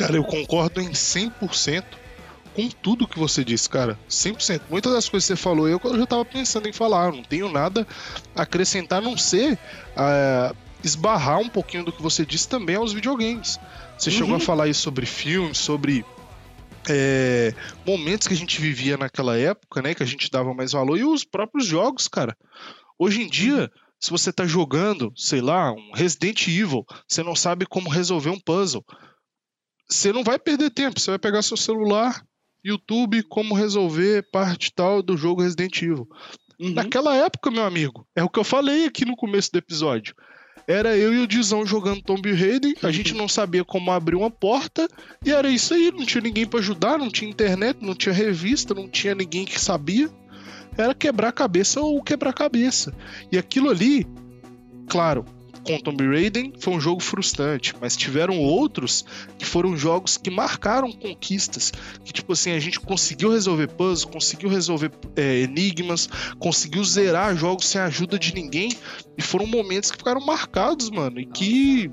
Cara, 0.00 0.16
eu 0.16 0.24
concordo 0.24 0.80
em 0.80 0.90
100% 0.90 1.84
com 2.54 2.68
tudo 2.68 3.06
que 3.06 3.18
você 3.18 3.44
disse, 3.44 3.68
cara. 3.68 3.98
100%. 4.08 4.62
Muitas 4.70 4.92
das 4.92 5.08
coisas 5.08 5.28
que 5.28 5.34
você 5.34 5.40
falou, 5.40 5.68
eu, 5.68 5.80
eu 5.84 5.98
já 5.98 6.06
tava 6.06 6.24
pensando 6.24 6.68
em 6.68 6.72
falar. 6.72 7.06
Eu 7.06 7.16
não 7.16 7.22
tenho 7.22 7.50
nada 7.50 7.86
a 8.34 8.42
acrescentar, 8.42 8.98
a 8.98 9.02
não 9.02 9.16
ser 9.16 9.58
ah, 9.96 10.54
esbarrar 10.82 11.38
um 11.38 11.48
pouquinho 11.48 11.84
do 11.84 11.92
que 11.92 12.02
você 12.02 12.24
disse 12.24 12.48
também 12.48 12.76
aos 12.76 12.92
videogames. 12.92 13.58
Você 13.98 14.10
chegou 14.10 14.34
a 14.34 14.40
falar 14.40 14.64
aí 14.64 14.74
sobre 14.74 15.04
filmes, 15.04 15.58
sobre 15.58 16.04
é, 16.88 17.52
momentos 17.86 18.26
que 18.26 18.32
a 18.32 18.36
gente 18.36 18.58
vivia 18.58 18.96
naquela 18.96 19.36
época, 19.36 19.82
né? 19.82 19.94
Que 19.94 20.02
a 20.02 20.06
gente 20.06 20.30
dava 20.30 20.54
mais 20.54 20.72
valor. 20.72 20.98
E 20.98 21.04
os 21.04 21.24
próprios 21.24 21.66
jogos, 21.66 22.08
cara. 22.08 22.34
Hoje 22.98 23.22
em 23.22 23.28
dia, 23.28 23.70
se 23.98 24.10
você 24.10 24.32
tá 24.32 24.46
jogando, 24.46 25.12
sei 25.14 25.42
lá, 25.42 25.72
um 25.72 25.92
Resident 25.94 26.48
Evil, 26.48 26.86
você 27.06 27.22
não 27.22 27.36
sabe 27.36 27.66
como 27.66 27.90
resolver 27.90 28.30
um 28.30 28.40
puzzle 28.40 28.84
você 29.90 30.12
não 30.12 30.22
vai 30.22 30.38
perder 30.38 30.70
tempo, 30.70 31.00
você 31.00 31.10
vai 31.10 31.18
pegar 31.18 31.42
seu 31.42 31.56
celular, 31.56 32.24
YouTube, 32.64 33.22
como 33.24 33.54
resolver 33.54 34.28
parte 34.30 34.72
tal 34.72 35.02
do 35.02 35.16
jogo 35.16 35.42
Resident 35.42 35.82
Evil. 35.82 36.08
Uhum. 36.58 36.74
Naquela 36.74 37.16
época, 37.16 37.50
meu 37.50 37.64
amigo, 37.64 38.06
é 38.14 38.22
o 38.22 38.28
que 38.28 38.38
eu 38.38 38.44
falei 38.44 38.84
aqui 38.84 39.04
no 39.04 39.16
começo 39.16 39.50
do 39.50 39.58
episódio. 39.58 40.14
Era 40.68 40.96
eu 40.96 41.12
e 41.12 41.18
o 41.18 41.26
Dizão 41.26 41.66
jogando 41.66 42.02
Tomb 42.02 42.32
Raider, 42.32 42.74
a 42.82 42.92
gente 42.92 43.14
não 43.14 43.26
sabia 43.26 43.64
como 43.64 43.90
abrir 43.90 44.14
uma 44.14 44.30
porta, 44.30 44.86
e 45.24 45.32
era 45.32 45.50
isso 45.50 45.74
aí, 45.74 45.90
não 45.90 46.06
tinha 46.06 46.22
ninguém 46.22 46.46
pra 46.46 46.60
ajudar, 46.60 46.98
não 46.98 47.10
tinha 47.10 47.30
internet, 47.30 47.78
não 47.80 47.94
tinha 47.94 48.14
revista, 48.14 48.74
não 48.74 48.88
tinha 48.88 49.14
ninguém 49.14 49.44
que 49.44 49.60
sabia. 49.60 50.08
Era 50.78 50.94
quebrar 50.94 51.28
a 51.28 51.32
cabeça 51.32 51.80
ou 51.80 52.00
quebrar 52.02 52.32
cabeça. 52.32 52.94
E 53.32 53.38
aquilo 53.38 53.70
ali, 53.70 54.06
claro, 54.88 55.24
com 55.78 55.78
Tomb 55.80 56.06
Raider 56.06 56.50
foi 56.58 56.74
um 56.74 56.80
jogo 56.80 57.00
frustrante, 57.00 57.74
mas 57.80 57.96
tiveram 57.96 58.38
outros 58.38 59.04
que 59.38 59.44
foram 59.44 59.76
jogos 59.76 60.16
que 60.16 60.30
marcaram 60.30 60.90
conquistas, 60.92 61.72
que 62.04 62.12
tipo 62.12 62.32
assim, 62.32 62.52
a 62.52 62.58
gente 62.58 62.80
conseguiu 62.80 63.30
resolver 63.30 63.68
puzzles, 63.68 64.04
conseguiu 64.04 64.48
resolver 64.48 64.90
é, 65.16 65.40
enigmas, 65.40 66.08
conseguiu 66.38 66.84
zerar 66.84 67.36
jogos 67.36 67.68
sem 67.68 67.80
a 67.80 67.84
ajuda 67.84 68.18
de 68.18 68.34
ninguém, 68.34 68.70
e 69.16 69.22
foram 69.22 69.46
momentos 69.46 69.90
que 69.90 69.98
ficaram 69.98 70.20
marcados, 70.20 70.90
mano, 70.90 71.20
e 71.20 71.26
que 71.26 71.90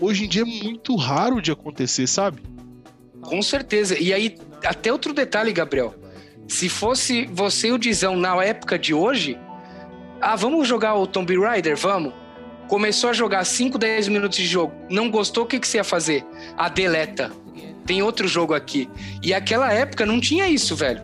hoje 0.00 0.24
em 0.24 0.28
dia 0.28 0.42
é 0.42 0.44
muito 0.44 0.96
raro 0.96 1.42
de 1.42 1.50
acontecer, 1.50 2.06
sabe? 2.06 2.42
Com 3.20 3.42
certeza. 3.42 3.98
E 3.98 4.12
aí, 4.12 4.36
até 4.64 4.90
outro 4.90 5.12
detalhe, 5.12 5.52
Gabriel. 5.52 5.94
Se 6.48 6.68
fosse 6.68 7.26
você 7.26 7.68
e 7.68 7.72
o 7.72 7.78
Dizão 7.78 8.16
na 8.16 8.42
época 8.42 8.78
de 8.78 8.92
hoje, 8.92 9.38
ah, 10.20 10.34
vamos 10.36 10.66
jogar 10.66 10.94
o 10.94 11.06
Tomb 11.06 11.38
Raider? 11.38 11.76
Vamos. 11.76 12.12
Começou 12.70 13.10
a 13.10 13.12
jogar 13.12 13.44
5, 13.44 13.76
10 13.76 14.06
minutos 14.06 14.38
de 14.38 14.46
jogo. 14.46 14.72
Não 14.88 15.10
gostou, 15.10 15.42
o 15.42 15.46
que, 15.46 15.58
que 15.58 15.66
você 15.66 15.78
ia 15.78 15.82
fazer? 15.82 16.24
A 16.56 16.68
deleta. 16.68 17.32
Tem 17.84 18.00
outro 18.00 18.28
jogo 18.28 18.54
aqui. 18.54 18.88
E 19.20 19.34
aquela 19.34 19.72
época 19.72 20.06
não 20.06 20.20
tinha 20.20 20.46
isso, 20.46 20.76
velho. 20.76 21.02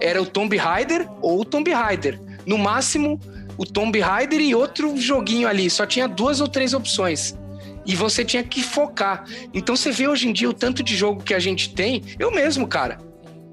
Era 0.00 0.22
o 0.22 0.24
Tomb 0.24 0.56
Raider 0.56 1.08
ou 1.20 1.40
o 1.40 1.44
Tomb 1.44 1.72
Raider. 1.72 2.20
No 2.46 2.56
máximo, 2.56 3.18
o 3.56 3.66
Tomb 3.66 3.98
Raider 3.98 4.40
e 4.40 4.54
outro 4.54 4.96
joguinho 4.96 5.48
ali. 5.48 5.68
Só 5.68 5.84
tinha 5.84 6.06
duas 6.06 6.40
ou 6.40 6.46
três 6.46 6.72
opções. 6.72 7.36
E 7.84 7.96
você 7.96 8.24
tinha 8.24 8.44
que 8.44 8.62
focar. 8.62 9.24
Então 9.52 9.74
você 9.74 9.90
vê 9.90 10.06
hoje 10.06 10.28
em 10.28 10.32
dia 10.32 10.48
o 10.48 10.54
tanto 10.54 10.84
de 10.84 10.96
jogo 10.96 11.24
que 11.24 11.34
a 11.34 11.40
gente 11.40 11.74
tem. 11.74 12.00
Eu 12.16 12.30
mesmo, 12.30 12.68
cara. 12.68 12.98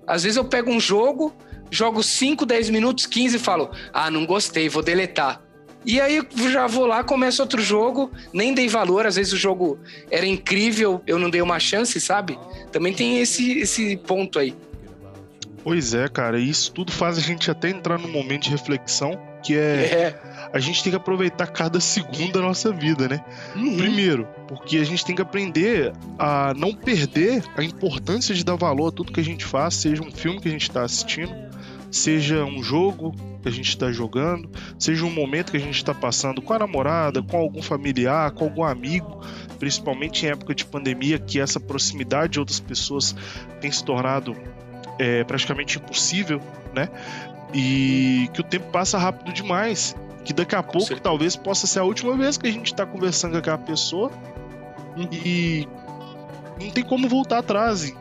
Às 0.06 0.22
vezes 0.22 0.38
eu 0.38 0.46
pego 0.46 0.70
um 0.70 0.80
jogo, 0.80 1.34
jogo 1.72 2.04
5, 2.04 2.46
10 2.46 2.70
minutos, 2.70 3.08
15 3.08 3.38
e 3.38 3.40
falo: 3.40 3.72
Ah, 3.92 4.12
não 4.12 4.24
gostei, 4.24 4.70
vou 4.70 4.84
deletar. 4.84 5.45
E 5.86 6.02
aí 6.02 6.22
já 6.52 6.66
vou 6.68 6.86
lá, 6.86 7.04
começo 7.04 7.42
outro 7.42 7.62
jogo, 7.62 8.12
nem 8.34 8.54
dei 8.54 8.68
valor, 8.68 9.06
às 9.06 9.16
vezes 9.16 9.34
o 9.34 9.38
jogo 9.38 9.78
era 10.10 10.26
incrível, 10.26 11.02
eu 11.06 11.20
não 11.20 11.30
dei 11.30 11.42
uma 11.42 11.60
chance, 11.60 12.00
sabe? 12.02 12.38
Também 12.72 12.94
tem 12.94 13.20
esse, 13.20 13.60
esse 13.60 13.96
ponto 13.98 14.40
aí. 14.40 14.56
Pois 15.64 15.94
é, 15.96 16.08
cara, 16.08 16.40
e 16.40 16.50
isso 16.50 16.72
tudo 16.72 16.92
faz 16.92 17.18
a 17.18 17.22
gente 17.22 17.50
até 17.50 17.70
entrar 17.70 17.98
num 17.98 18.12
momento 18.12 18.44
de 18.44 18.52
reflexão, 18.52 19.20
que 19.44 19.56
é 19.56 19.60
É. 19.60 20.50
a 20.54 20.60
gente 20.60 20.84
tem 20.84 20.92
que 20.92 20.96
aproveitar 20.98 21.48
cada 21.48 21.80
segundo 21.80 22.34
da 22.34 22.42
nossa 22.42 22.72
vida, 22.72 23.08
né? 23.08 23.24
Uhum. 23.56 23.78
Primeiro, 23.78 24.28
porque 24.48 24.78
a 24.78 24.84
gente 24.84 25.04
tem 25.04 25.16
que 25.16 25.22
aprender 25.24 25.92
a 26.20 26.54
não 26.56 26.74
perder 26.74 27.44
a 27.58 27.64
importância 27.64 28.34
de 28.36 28.44
dar 28.44 28.56
valor 28.56 28.90
a 28.90 28.92
tudo 28.92 29.12
que 29.12 29.20
a 29.20 29.24
gente 29.24 29.44
faz, 29.44 29.74
seja 29.76 30.04
um 30.04 30.12
filme 30.12 30.40
que 30.40 30.48
a 30.48 30.52
gente 30.52 30.70
está 30.70 30.84
assistindo, 30.84 31.34
seja 31.96 32.44
um 32.44 32.62
jogo 32.62 33.16
que 33.42 33.48
a 33.48 33.52
gente 33.52 33.70
está 33.70 33.92
jogando, 33.92 34.50
seja 34.78 35.06
um 35.06 35.12
momento 35.12 35.52
que 35.52 35.58
a 35.58 35.62
gente 35.62 35.78
está 35.78 35.94
passando 35.94 36.42
com 36.42 36.54
a 36.54 36.60
namorada, 36.60 37.24
com 37.24 37.38
algum 37.38 37.62
familiar, 37.62 38.32
com 38.32 38.44
algum 38.44 38.64
amigo, 38.64 39.22
principalmente 39.60 40.26
em 40.26 40.30
época 40.30 40.54
de 40.54 40.66
pandemia, 40.66 41.18
que 41.18 41.40
essa 41.40 41.60
proximidade 41.60 42.34
de 42.34 42.40
outras 42.40 42.60
pessoas 42.60 43.16
tem 43.62 43.72
se 43.72 43.84
tornado 43.84 44.36
é, 45.00 45.24
praticamente 45.24 45.78
impossível, 45.78 46.42
né? 46.74 46.90
E 47.54 48.30
que 48.34 48.42
o 48.42 48.44
tempo 48.44 48.70
passa 48.72 48.98
rápido 48.98 49.32
demais. 49.32 49.96
Que 50.26 50.34
daqui 50.34 50.56
a 50.56 50.64
pouco 50.64 50.88
certeza. 50.88 51.02
talvez 51.02 51.36
possa 51.36 51.68
ser 51.68 51.80
a 51.80 51.84
última 51.84 52.18
vez 52.18 52.38
que 52.38 52.48
a 52.48 52.52
gente 52.52 52.74
está 52.74 52.86
conversando 52.86 53.34
com 53.34 53.38
aquela 53.38 53.60
pessoa 53.60 54.12
e 55.12 55.68
não 56.60 56.72
tem 56.72 56.84
como 56.84 57.08
voltar 57.08 57.38
atrás. 57.38 57.94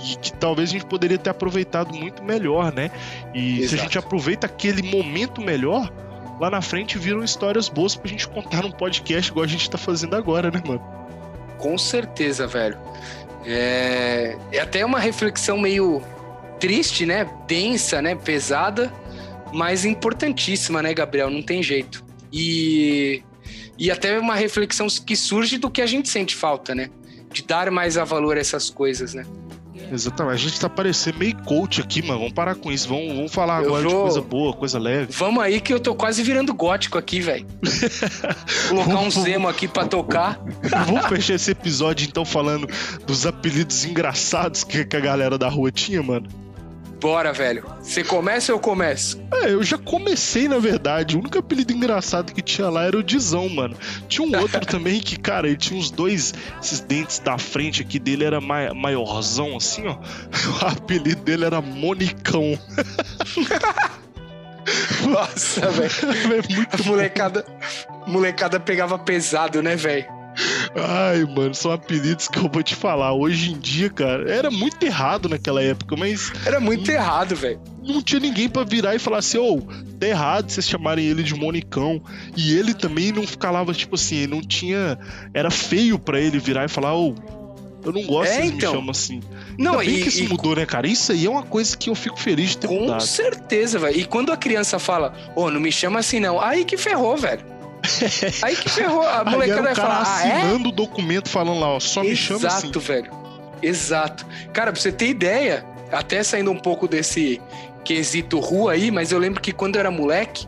E, 0.00 0.16
que 0.16 0.32
talvez 0.32 0.70
a 0.70 0.72
gente 0.72 0.86
poderia 0.86 1.18
ter 1.18 1.30
aproveitado 1.30 1.94
muito 1.94 2.22
melhor, 2.22 2.72
né? 2.72 2.90
E 3.34 3.56
se 3.56 3.62
a 3.62 3.64
Exato. 3.64 3.82
gente 3.82 3.98
aproveita 3.98 4.46
aquele 4.46 4.82
momento 4.82 5.40
melhor, 5.40 5.92
lá 6.40 6.50
na 6.50 6.60
frente 6.60 6.98
viram 6.98 7.22
histórias 7.22 7.68
boas 7.68 7.94
pra 7.94 8.08
gente 8.08 8.26
contar 8.28 8.62
num 8.62 8.72
podcast 8.72 9.30
igual 9.30 9.44
a 9.44 9.48
gente 9.48 9.68
tá 9.70 9.78
fazendo 9.78 10.16
agora, 10.16 10.50
né, 10.50 10.62
mano? 10.66 10.82
Com 11.58 11.78
certeza, 11.78 12.46
velho. 12.46 12.76
É, 13.44 14.36
é 14.50 14.60
até 14.60 14.84
uma 14.84 14.98
reflexão 14.98 15.58
meio 15.58 16.02
triste, 16.58 17.06
né? 17.06 17.28
Densa, 17.46 18.00
né? 18.00 18.14
Pesada, 18.14 18.92
mas 19.52 19.84
importantíssima, 19.84 20.82
né, 20.82 20.94
Gabriel? 20.94 21.30
Não 21.30 21.42
tem 21.42 21.62
jeito. 21.62 22.04
E, 22.32 23.22
e 23.78 23.90
até 23.90 24.18
uma 24.18 24.34
reflexão 24.34 24.86
que 25.04 25.14
surge 25.14 25.58
do 25.58 25.70
que 25.70 25.82
a 25.82 25.86
gente 25.86 26.08
sente 26.08 26.34
falta, 26.34 26.74
né? 26.74 26.88
De 27.32 27.42
dar 27.42 27.70
mais 27.70 27.98
a 27.98 28.04
valor 28.04 28.36
a 28.36 28.40
essas 28.40 28.70
coisas, 28.70 29.14
né? 29.14 29.24
Exatamente. 29.92 30.34
A 30.34 30.38
gente 30.38 30.58
tá 30.58 30.68
parecendo 30.70 31.18
meio 31.18 31.36
coach 31.44 31.80
aqui, 31.82 32.00
mano. 32.02 32.20
Vamos 32.20 32.32
parar 32.32 32.54
com 32.54 32.72
isso. 32.72 32.88
Vamos, 32.88 33.14
vamos 33.14 33.32
falar 33.32 33.62
Eu 33.62 33.66
agora 33.68 33.86
de 33.86 33.92
vou- 33.94 34.02
coisa 34.04 34.20
boa, 34.22 34.52
coisa 34.54 34.78
leve. 34.78 35.12
Vamos 35.12 35.42
aí 35.42 35.60
que 35.60 35.72
eu 35.72 35.78
tô 35.78 35.94
quase 35.94 36.22
virando 36.22 36.54
gótico 36.54 36.96
aqui, 36.96 37.20
velho. 37.20 37.46
Colocar 38.68 38.98
um 39.00 39.10
Zemo 39.10 39.48
aqui 39.48 39.68
pra 39.68 39.84
tocar. 39.86 40.40
Vamos 40.86 41.06
fechar 41.06 41.34
esse 41.34 41.50
episódio 41.50 42.06
então 42.08 42.24
falando 42.24 42.66
dos 43.06 43.26
apelidos 43.26 43.84
engraçados 43.84 44.64
que, 44.64 44.84
que 44.84 44.96
a 44.96 45.00
galera 45.00 45.36
da 45.36 45.48
rua 45.48 45.70
tinha, 45.70 46.02
mano. 46.02 46.26
Bora, 47.02 47.32
velho. 47.32 47.64
Você 47.82 48.04
começa 48.04 48.52
ou 48.52 48.58
eu 48.58 48.62
começo? 48.62 49.20
É, 49.34 49.50
eu 49.50 49.62
já 49.64 49.76
comecei, 49.76 50.46
na 50.46 50.60
verdade. 50.60 51.16
O 51.16 51.20
único 51.20 51.36
apelido 51.36 51.72
engraçado 51.72 52.32
que 52.32 52.40
tinha 52.40 52.70
lá 52.70 52.84
era 52.84 52.96
o 52.96 53.02
Dizão, 53.02 53.48
mano. 53.48 53.76
Tinha 54.08 54.26
um 54.26 54.40
outro 54.40 54.60
também 54.64 55.00
que, 55.00 55.18
cara, 55.18 55.48
ele 55.48 55.56
tinha 55.56 55.78
uns 55.80 55.90
dois, 55.90 56.32
esses 56.62 56.78
dentes 56.78 57.18
da 57.18 57.36
frente 57.38 57.82
aqui 57.82 57.98
dele 57.98 58.22
era 58.24 58.40
mai- 58.40 58.72
maiorzão, 58.72 59.56
assim, 59.56 59.82
ó. 59.88 59.96
O 60.62 60.66
apelido 60.66 61.22
dele 61.22 61.44
era 61.44 61.60
Monicão. 61.60 62.56
Nossa, 65.10 65.68
velho. 65.70 65.90
É 66.50 66.54
muito 66.54 66.80
A 66.80 66.84
molecada, 66.86 67.44
molecada 68.06 68.60
pegava 68.60 68.96
pesado, 68.96 69.60
né, 69.60 69.74
velho? 69.74 70.06
Ai, 70.74 71.24
mano, 71.24 71.54
são 71.54 71.70
apelidos 71.70 72.28
que 72.28 72.38
eu 72.38 72.48
vou 72.52 72.62
te 72.62 72.74
falar. 72.74 73.12
Hoje 73.12 73.52
em 73.52 73.58
dia, 73.58 73.90
cara, 73.90 74.30
era 74.32 74.50
muito 74.50 74.82
errado 74.84 75.28
naquela 75.28 75.62
época, 75.62 75.96
mas 75.96 76.32
Era 76.46 76.58
muito 76.60 76.90
errado, 76.90 77.36
velho. 77.36 77.60
não 77.82 78.02
tinha 78.02 78.20
ninguém 78.20 78.48
pra 78.48 78.64
virar 78.64 78.94
e 78.94 78.98
falar 78.98 79.18
assim, 79.18 79.38
ô, 79.38 79.60
tá 80.00 80.06
errado 80.06 80.50
vocês 80.50 80.66
chamarem 80.68 81.04
ele 81.04 81.22
de 81.22 81.34
Monicão. 81.34 82.02
E 82.36 82.56
ele 82.56 82.72
também 82.74 83.12
não 83.12 83.26
falava, 83.26 83.72
tipo 83.74 83.94
assim, 83.96 84.26
não 84.26 84.40
tinha. 84.40 84.98
Era 85.34 85.50
feio 85.50 85.98
pra 85.98 86.20
ele 86.20 86.38
virar 86.38 86.64
e 86.64 86.68
falar, 86.68 86.94
ô, 86.96 87.14
eu 87.84 87.92
não 87.92 88.02
gosto 88.04 88.30
É, 88.32 88.46
então. 88.46 88.70
me 88.72 88.76
chamam 88.78 88.90
assim. 88.90 89.20
Não, 89.58 89.78
Ainda 89.80 89.84
bem 89.92 90.00
e, 90.00 90.02
que 90.02 90.08
isso 90.08 90.22
e 90.24 90.28
mudou, 90.28 90.56
né, 90.56 90.64
cara? 90.64 90.86
Isso 90.86 91.12
aí 91.12 91.26
é 91.26 91.30
uma 91.30 91.42
coisa 91.42 91.76
que 91.76 91.90
eu 91.90 91.94
fico 91.94 92.18
feliz 92.18 92.50
de 92.50 92.58
ter 92.58 92.68
com 92.68 92.80
mudado. 92.80 93.02
certeza, 93.02 93.78
velho. 93.78 93.98
E 94.00 94.04
quando 94.06 94.32
a 94.32 94.36
criança 94.36 94.78
fala, 94.78 95.12
ô, 95.36 95.50
não 95.50 95.60
me 95.60 95.70
chama 95.70 95.98
assim 95.98 96.18
não, 96.18 96.40
aí 96.40 96.64
que 96.64 96.76
ferrou, 96.78 97.16
velho. 97.18 97.51
Aí 98.42 98.56
que 98.56 98.68
ferrou. 98.68 99.02
A 99.02 99.20
Aí 99.20 99.30
molecada 99.30 99.60
o 99.60 99.64
cara 99.64 99.74
falar, 99.74 100.04
ah, 100.06 100.26
é? 100.26 100.32
assinando 100.32 100.68
o 100.68 100.72
documento 100.72 101.28
falando 101.28 101.60
lá, 101.60 101.68
ó, 101.68 101.80
só 101.80 102.02
me 102.02 102.16
chama 102.16 102.46
assim. 102.46 102.68
Exato, 102.68 102.80
velho. 102.80 103.10
Exato. 103.62 104.26
Cara, 104.52 104.72
pra 104.72 104.80
você 104.80 104.92
ter 104.92 105.08
ideia, 105.08 105.64
até 105.90 106.22
saindo 106.22 106.50
um 106.50 106.58
pouco 106.58 106.88
desse 106.88 107.40
quesito 107.84 108.38
rua 108.38 108.72
aí, 108.72 108.90
mas 108.90 109.12
eu 109.12 109.18
lembro 109.18 109.40
que 109.40 109.52
quando 109.52 109.76
eu 109.76 109.80
era 109.80 109.90
moleque, 109.90 110.46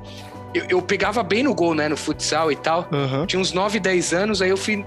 eu, 0.52 0.64
eu 0.68 0.82
pegava 0.82 1.22
bem 1.22 1.42
no 1.42 1.54
gol, 1.54 1.74
né, 1.74 1.88
no 1.88 1.96
futsal 1.96 2.50
e 2.50 2.56
tal. 2.56 2.88
Aham. 2.92 3.26
Tinha 3.26 3.40
uns 3.40 3.52
9, 3.52 3.80
10 3.80 4.12
anos, 4.12 4.42
aí 4.42 4.50
eu 4.50 4.56
fui. 4.56 4.84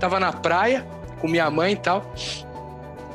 Tava 0.00 0.18
na 0.18 0.32
praia 0.32 0.86
com 1.20 1.28
minha 1.28 1.50
mãe 1.50 1.72
e 1.72 1.76
tal. 1.76 2.12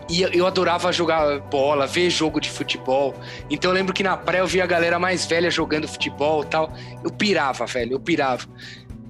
E 0.09 0.23
eu- 0.23 0.47
adorava 0.47 0.91
jogar 0.91 1.39
bola, 1.39 1.85
ver 1.85 2.09
jogo 2.09 2.39
de 2.41 2.49
futebol. 2.49 3.13
Então 3.49 3.69
eu 3.69 3.75
lembro 3.75 3.93
que 3.93 4.01
na 4.01 4.17
praia 4.17 4.41
eu 4.41 4.47
via 4.47 4.63
a 4.63 4.67
galera 4.67 4.97
mais 4.97 5.25
velha 5.25 5.51
jogando 5.51 5.87
futebol 5.87 6.43
tal. 6.43 6.73
Eu 7.03 7.11
pirava, 7.11 7.65
velho, 7.67 7.93
eu 7.93 7.99
pirava. 7.99 8.47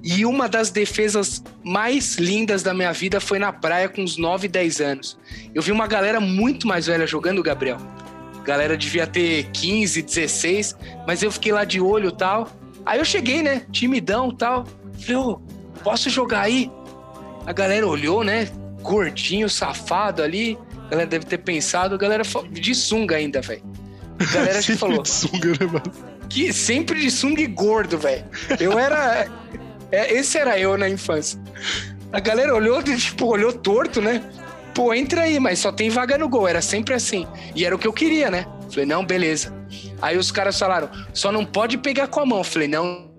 E 0.02 0.24
uma 0.26 0.48
das 0.48 0.70
defesas 0.70 1.42
mais 1.64 2.16
lindas 2.16 2.62
da 2.62 2.72
minha 2.74 2.92
vida 2.92 3.20
foi 3.20 3.38
na 3.38 3.52
praia 3.52 3.88
com 3.88 4.02
uns 4.02 4.16
9, 4.16 4.46
10 4.48 4.80
anos. 4.80 5.18
Eu 5.54 5.62
vi 5.62 5.72
uma 5.72 5.86
galera 5.86 6.20
muito 6.20 6.66
mais 6.66 6.86
velha 6.86 7.06
jogando, 7.06 7.42
Gabriel. 7.42 7.78
A 8.38 8.42
galera 8.42 8.76
devia 8.76 9.06
ter 9.06 9.44
15, 9.52 10.00
16, 10.02 10.76
mas 11.06 11.22
eu 11.22 11.30
fiquei 11.30 11.52
lá 11.52 11.64
de 11.64 11.80
olho 11.80 12.10
tal. 12.12 12.48
Aí 12.84 12.98
eu 12.98 13.04
cheguei, 13.04 13.42
né? 13.42 13.62
Timidão 13.70 14.30
tal. 14.30 14.64
Falei, 15.00 15.16
ô, 15.16 15.38
posso 15.84 16.08
jogar 16.08 16.42
aí? 16.42 16.70
A 17.46 17.52
galera 17.52 17.86
olhou, 17.86 18.24
né? 18.24 18.48
Gordinho, 18.82 19.48
safado 19.50 20.22
ali. 20.22 20.58
A 20.90 20.94
galera 20.98 21.08
deve 21.08 21.24
ter 21.24 21.38
pensado. 21.38 21.94
A 21.94 21.98
galera 21.98 22.24
de 22.50 22.74
sunga 22.74 23.14
ainda, 23.14 23.40
velho. 23.40 23.62
A 24.18 24.34
galera 24.34 24.58
acho 24.58 24.72
que 24.72 24.76
falou. 24.76 25.02
De 25.04 25.08
sunga, 25.08 25.50
né, 25.50 25.66
mano? 25.66 25.92
Que 26.28 26.52
sempre 26.52 27.00
de 27.00 27.10
sunga 27.12 27.40
e 27.40 27.46
gordo, 27.46 27.96
velho. 27.96 28.24
Eu 28.58 28.76
era. 28.76 29.28
é, 29.92 30.12
esse 30.12 30.36
era 30.36 30.58
eu 30.58 30.76
na 30.76 30.88
infância. 30.88 31.40
A 32.12 32.18
galera 32.18 32.52
olhou, 32.52 32.82
tipo, 32.82 33.26
olhou 33.26 33.52
torto, 33.52 34.02
né? 34.02 34.20
Pô, 34.74 34.92
entra 34.92 35.22
aí, 35.22 35.38
mas 35.38 35.60
só 35.60 35.70
tem 35.70 35.90
vaga 35.90 36.18
no 36.18 36.28
gol. 36.28 36.48
Era 36.48 36.60
sempre 36.60 36.92
assim. 36.92 37.24
E 37.54 37.64
era 37.64 37.74
o 37.74 37.78
que 37.78 37.86
eu 37.86 37.92
queria, 37.92 38.32
né? 38.32 38.46
Falei, 38.68 38.84
não, 38.84 39.06
beleza. 39.06 39.54
Aí 40.02 40.18
os 40.18 40.32
caras 40.32 40.58
falaram, 40.58 40.90
só 41.14 41.30
não 41.30 41.44
pode 41.44 41.78
pegar 41.78 42.08
com 42.08 42.18
a 42.18 42.26
mão. 42.26 42.42
Falei, 42.42 42.66
não, 42.66 43.12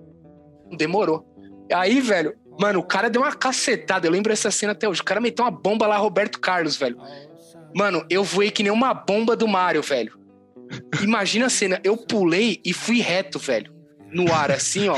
demorou. 0.77 1.25
Aí, 1.73 2.01
velho, 2.01 2.33
mano, 2.59 2.79
o 2.79 2.83
cara 2.83 3.09
deu 3.09 3.21
uma 3.21 3.33
cacetada. 3.33 4.07
Eu 4.07 4.11
lembro 4.11 4.33
essa 4.33 4.51
cena 4.51 4.73
até 4.73 4.89
hoje. 4.89 4.99
O 4.99 5.05
cara 5.05 5.21
meteu 5.21 5.45
uma 5.45 5.51
bomba 5.51 5.87
lá, 5.87 5.95
Roberto 5.95 6.37
Carlos, 6.37 6.75
velho. 6.75 6.97
Mano, 7.75 8.05
eu 8.09 8.23
voei 8.23 8.51
que 8.51 8.63
nem 8.63 8.71
uma 8.71 8.93
bomba 8.93 9.35
do 9.35 9.47
Mario, 9.47 9.81
velho. 9.81 10.19
Imagina 11.01 11.47
a 11.47 11.49
cena, 11.49 11.79
eu 11.83 11.97
pulei 11.97 12.61
e 12.65 12.73
fui 12.73 12.99
reto, 13.01 13.37
velho. 13.39 13.73
No 14.11 14.33
ar, 14.33 14.51
assim, 14.51 14.87
ó. 14.89 14.97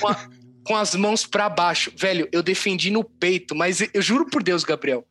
Com, 0.00 0.08
a- 0.08 0.28
com 0.64 0.76
as 0.76 0.94
mãos 0.94 1.26
pra 1.26 1.48
baixo. 1.48 1.92
Velho, 1.96 2.28
eu 2.32 2.42
defendi 2.42 2.90
no 2.90 3.02
peito, 3.04 3.54
mas 3.54 3.80
eu, 3.80 3.88
eu 3.94 4.02
juro 4.02 4.26
por 4.26 4.42
Deus, 4.42 4.64
Gabriel. 4.64 5.04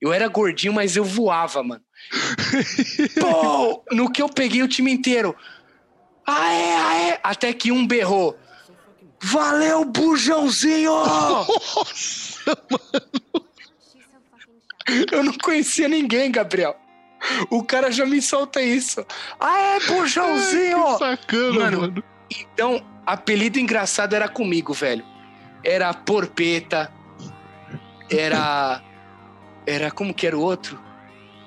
Eu 0.00 0.12
era 0.12 0.26
gordinho, 0.28 0.72
mas 0.72 0.96
eu 0.96 1.04
voava, 1.04 1.62
mano. 1.62 1.82
Pô, 3.20 3.84
no 3.92 4.10
que 4.10 4.20
eu 4.22 4.28
peguei 4.28 4.62
o 4.62 4.68
time 4.68 4.90
inteiro. 4.90 5.34
Aê, 6.26 6.74
aê! 6.74 7.18
Até 7.22 7.52
que 7.52 7.70
um 7.72 7.86
berrou. 7.86 8.38
Valeu, 9.22 9.84
bujãozinho! 9.84 10.92
Eu 15.10 15.22
não 15.22 15.32
conhecia 15.34 15.88
ninguém, 15.88 16.30
Gabriel. 16.30 16.76
O 17.50 17.62
cara 17.62 17.90
já 17.92 18.04
me 18.04 18.20
solta 18.20 18.60
isso. 18.60 19.04
Aê, 19.38 19.78
bujãozinho! 19.86 20.84
Que 20.84 20.98
sacana, 20.98 21.52
Mano, 21.52 21.80
mano. 21.82 22.04
Então, 22.30 22.82
apelido 23.06 23.58
engraçado 23.58 24.14
era 24.14 24.28
comigo, 24.28 24.72
velho. 24.72 25.04
Era 25.64 25.92
Porpeta. 25.94 26.92
Era. 28.10 28.82
Era. 29.66 29.90
Como 29.90 30.12
que 30.12 30.26
era 30.26 30.36
o 30.36 30.40
outro? 30.40 30.80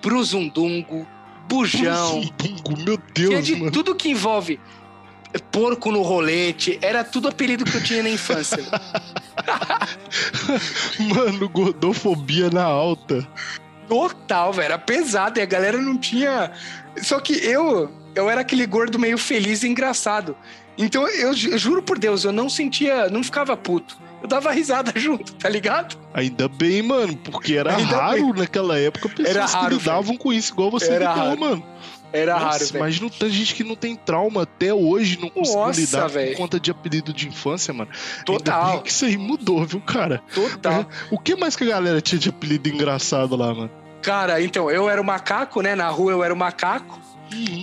Bruzundungo. 0.02 1.06
Bujão. 1.48 2.22
Bungo, 2.38 2.78
meu 2.84 2.98
Tinha 3.14 3.30
Deus, 3.30 3.46
de 3.46 3.56
mano. 3.56 3.72
tudo 3.72 3.94
que 3.96 4.10
envolve 4.10 4.60
porco 5.52 5.92
no 5.92 6.02
rolete. 6.02 6.80
Era 6.82 7.04
tudo 7.04 7.28
apelido 7.28 7.66
que 7.66 7.76
eu 7.76 7.84
tinha 7.84 8.04
na 8.04 8.10
infância. 8.10 8.60
Mano, 11.00 11.50
gordofobia 11.50 12.50
na 12.50 12.64
alta. 12.64 13.28
Total, 13.88 14.52
velho. 14.54 14.66
Era 14.66 14.78
pesado 14.78 15.40
e 15.40 15.42
a 15.42 15.46
galera 15.46 15.78
não 15.78 15.98
tinha. 15.98 16.52
Só 17.02 17.20
que 17.20 17.34
eu, 17.34 17.92
eu 18.16 18.30
era 18.30 18.42
aquele 18.42 18.66
gordo 18.66 18.98
meio 18.98 19.18
feliz 19.18 19.64
e 19.64 19.68
engraçado. 19.68 20.36
Então 20.78 21.08
eu, 21.08 21.30
eu 21.30 21.58
juro 21.58 21.82
por 21.82 21.98
Deus, 21.98 22.26
eu 22.26 22.34
não 22.34 22.50
sentia, 22.50 23.10
não 23.10 23.24
ficava 23.24 23.56
puto. 23.56 23.98
Eu 24.22 24.28
dava 24.28 24.52
risada 24.52 24.92
junto, 25.00 25.34
tá 25.36 25.48
ligado? 25.48 25.98
Ainda 26.14 26.48
bem, 26.48 26.82
mano, 26.82 27.16
porque 27.16 27.56
era 27.56 27.76
Ainda 27.76 27.96
raro 27.96 28.34
naquela 28.34 28.78
época 28.78 29.08
pessoas 29.10 29.36
Era 29.36 29.46
que 29.46 29.54
raro, 29.54 29.78
lidavam 29.78 30.18
com 30.18 30.34
isso, 30.34 30.52
igual 30.52 30.72
você 30.72 30.92
Era 30.92 31.14
lidou, 31.14 31.28
raro. 31.28 31.40
mano. 31.40 31.66
Era 32.14 32.34
Nossa, 32.34 32.46
raro, 32.46 32.60
velho. 32.66 32.78
imagina 32.78 33.08
o 33.08 33.10
tanto 33.10 33.30
de 33.32 33.38
gente 33.38 33.56
que 33.56 33.64
não 33.64 33.76
tem 33.76 33.96
trauma 33.96 34.44
até 34.44 34.74
hoje, 34.74 35.20
não 35.20 35.30
conseguiu 35.30 35.70
lidar 35.72 36.08
velho. 36.08 36.32
por 36.32 36.38
conta 36.38 36.60
de 36.60 36.72
apelido 36.72 37.12
de 37.12 37.28
infância, 37.28 37.74
mano. 37.74 37.90
Total, 38.26 38.82
que 38.82 38.90
isso 38.90 39.04
aí 39.06 39.18
mudou, 39.18 39.66
viu, 39.66 39.82
cara? 39.82 40.22
total. 40.34 40.86
O 41.12 41.20
que 41.20 41.36
mais 41.36 41.56
que 41.56 41.64
a 41.66 41.68
galera 41.68 42.00
tinha 42.00 42.18
de 42.20 42.30
apelido 42.30 42.70
engraçado 42.70 43.36
lá, 43.36 43.54
mano? 43.54 43.72
Cara, 44.02 44.42
então, 44.42 44.70
eu 44.72 44.90
era 44.90 45.02
o 45.02 45.04
macaco, 45.04 45.62
né? 45.62 45.76
Na 45.76 45.90
rua 45.90 46.12
eu 46.14 46.24
era 46.24 46.34
o 46.34 46.38
macaco. 46.38 47.00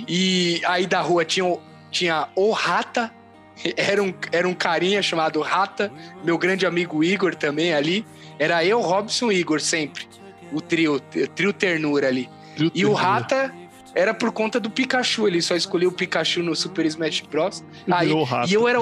E 0.08 0.60
aí 0.66 0.86
da 0.86 1.00
rua 1.00 1.24
tinha, 1.24 1.44
o- 1.46 1.60
tinha 1.90 2.28
o 2.34 2.50
Rata. 2.50 3.10
Era 3.76 4.02
um, 4.02 4.12
era 4.32 4.48
um 4.48 4.54
carinha 4.54 5.00
chamado 5.02 5.40
Rata. 5.40 5.92
Meu 6.24 6.36
grande 6.36 6.66
amigo 6.66 7.04
Igor 7.04 7.34
também 7.34 7.72
ali. 7.72 8.04
Era 8.38 8.64
eu, 8.64 8.80
Robson 8.80 9.30
e 9.30 9.36
Igor 9.38 9.60
sempre. 9.60 10.08
O 10.52 10.60
trio, 10.60 10.96
o 10.96 11.00
trio 11.28 11.52
ternura 11.52 12.08
ali. 12.08 12.28
Trio 12.56 12.72
E 12.74 12.84
o 12.84 12.88
Ternura. 12.88 13.02
Rata 13.02 13.54
era 13.94 14.12
por 14.14 14.32
conta 14.32 14.58
do 14.60 14.70
Pikachu. 14.70 15.26
Ele 15.28 15.40
só 15.42 15.54
escolheu 15.54 15.90
o 15.90 15.92
Pikachu 15.92 16.42
no 16.42 16.54
Super 16.56 16.86
Smash 16.86 17.20
Bros. 17.22 17.64
Aí, 17.90 18.10
e 18.48 18.54
eu 18.54 18.68
era. 18.68 18.78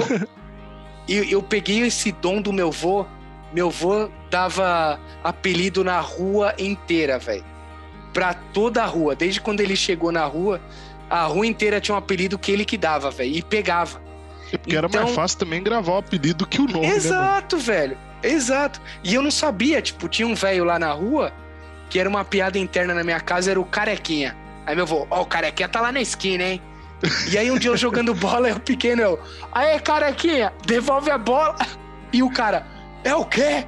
eu, 1.08 1.24
eu 1.24 1.42
peguei 1.42 1.80
esse 1.80 2.12
dom 2.12 2.40
do 2.40 2.52
meu 2.52 2.70
vô. 2.70 3.06
Meu 3.52 3.68
vô 3.70 4.08
dava 4.30 5.00
apelido 5.24 5.82
na 5.82 5.98
rua 6.00 6.54
inteira, 6.58 7.18
velho. 7.18 7.44
Pra 8.12 8.32
toda 8.34 8.82
a 8.82 8.86
rua. 8.86 9.14
Desde 9.16 9.40
quando 9.40 9.60
ele 9.60 9.74
chegou 9.74 10.12
na 10.12 10.24
rua, 10.24 10.60
a 11.08 11.24
rua 11.24 11.46
inteira 11.46 11.80
tinha 11.80 11.94
um 11.94 11.98
apelido 11.98 12.38
que 12.38 12.52
ele 12.52 12.64
que 12.64 12.76
dava, 12.76 13.10
velho. 13.10 13.34
E 13.34 13.42
pegava. 13.42 14.00
É 14.52 14.58
porque 14.58 14.76
era 14.76 14.86
Então- 14.86 15.02
mais 15.02 15.14
fácil 15.14 15.38
também 15.38 15.62
gravar 15.62 15.92
o 15.92 15.98
apelido 15.98 16.46
que 16.46 16.60
o 16.60 16.66
nome, 16.66 16.86
né? 16.86 16.94
Exato, 16.94 17.56
velho. 17.58 17.96
Exato. 18.22 18.80
E 19.02 19.14
eu 19.14 19.22
não 19.22 19.30
sabia, 19.30 19.80
tipo, 19.80 20.08
tinha 20.08 20.26
um 20.28 20.34
velho 20.34 20.64
lá 20.64 20.78
na 20.78 20.92
rua 20.92 21.32
que 21.88 21.98
era 21.98 22.08
uma 22.08 22.24
piada 22.24 22.56
interna 22.58 22.94
na 22.94 23.02
minha 23.02 23.18
casa, 23.18 23.50
era 23.50 23.60
o 23.60 23.64
Carequinha. 23.64 24.36
Aí 24.66 24.74
meu 24.74 24.84
avô, 24.84 25.06
ó, 25.10 25.22
o 25.22 25.26
Carequinha 25.26 25.68
tá 25.68 25.80
lá 25.80 25.90
na 25.92 26.00
esquina, 26.00 26.44
hein? 26.44 26.62
E 27.30 27.38
aí 27.38 27.50
um 27.50 27.58
dia 27.58 27.70
eu 27.70 27.76
jogando 27.76 28.14
bola, 28.14 28.48
eu 28.50 28.60
pequeno, 28.60 29.00
eu, 29.02 29.20
aê, 29.52 29.78
Carequinha, 29.80 30.52
devolve 30.66 31.10
a 31.10 31.16
bola. 31.18 31.56
E 32.12 32.22
o 32.22 32.30
cara, 32.30 32.66
é 33.04 33.14
o 33.14 33.24
quê? 33.24 33.66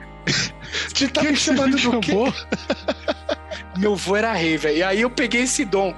Você 0.94 1.08
tá 1.08 1.20
Que 1.22 1.28
me 1.28 1.36
chamando 1.36 1.76
do 1.76 2.00
quê? 2.00 2.12
Meu 3.76 3.94
avô 3.94 4.16
era 4.16 4.32
rei, 4.32 4.56
velho. 4.56 4.76
E 4.78 4.82
aí 4.82 5.00
eu 5.00 5.10
peguei 5.10 5.42
esse 5.42 5.64
dom. 5.64 5.94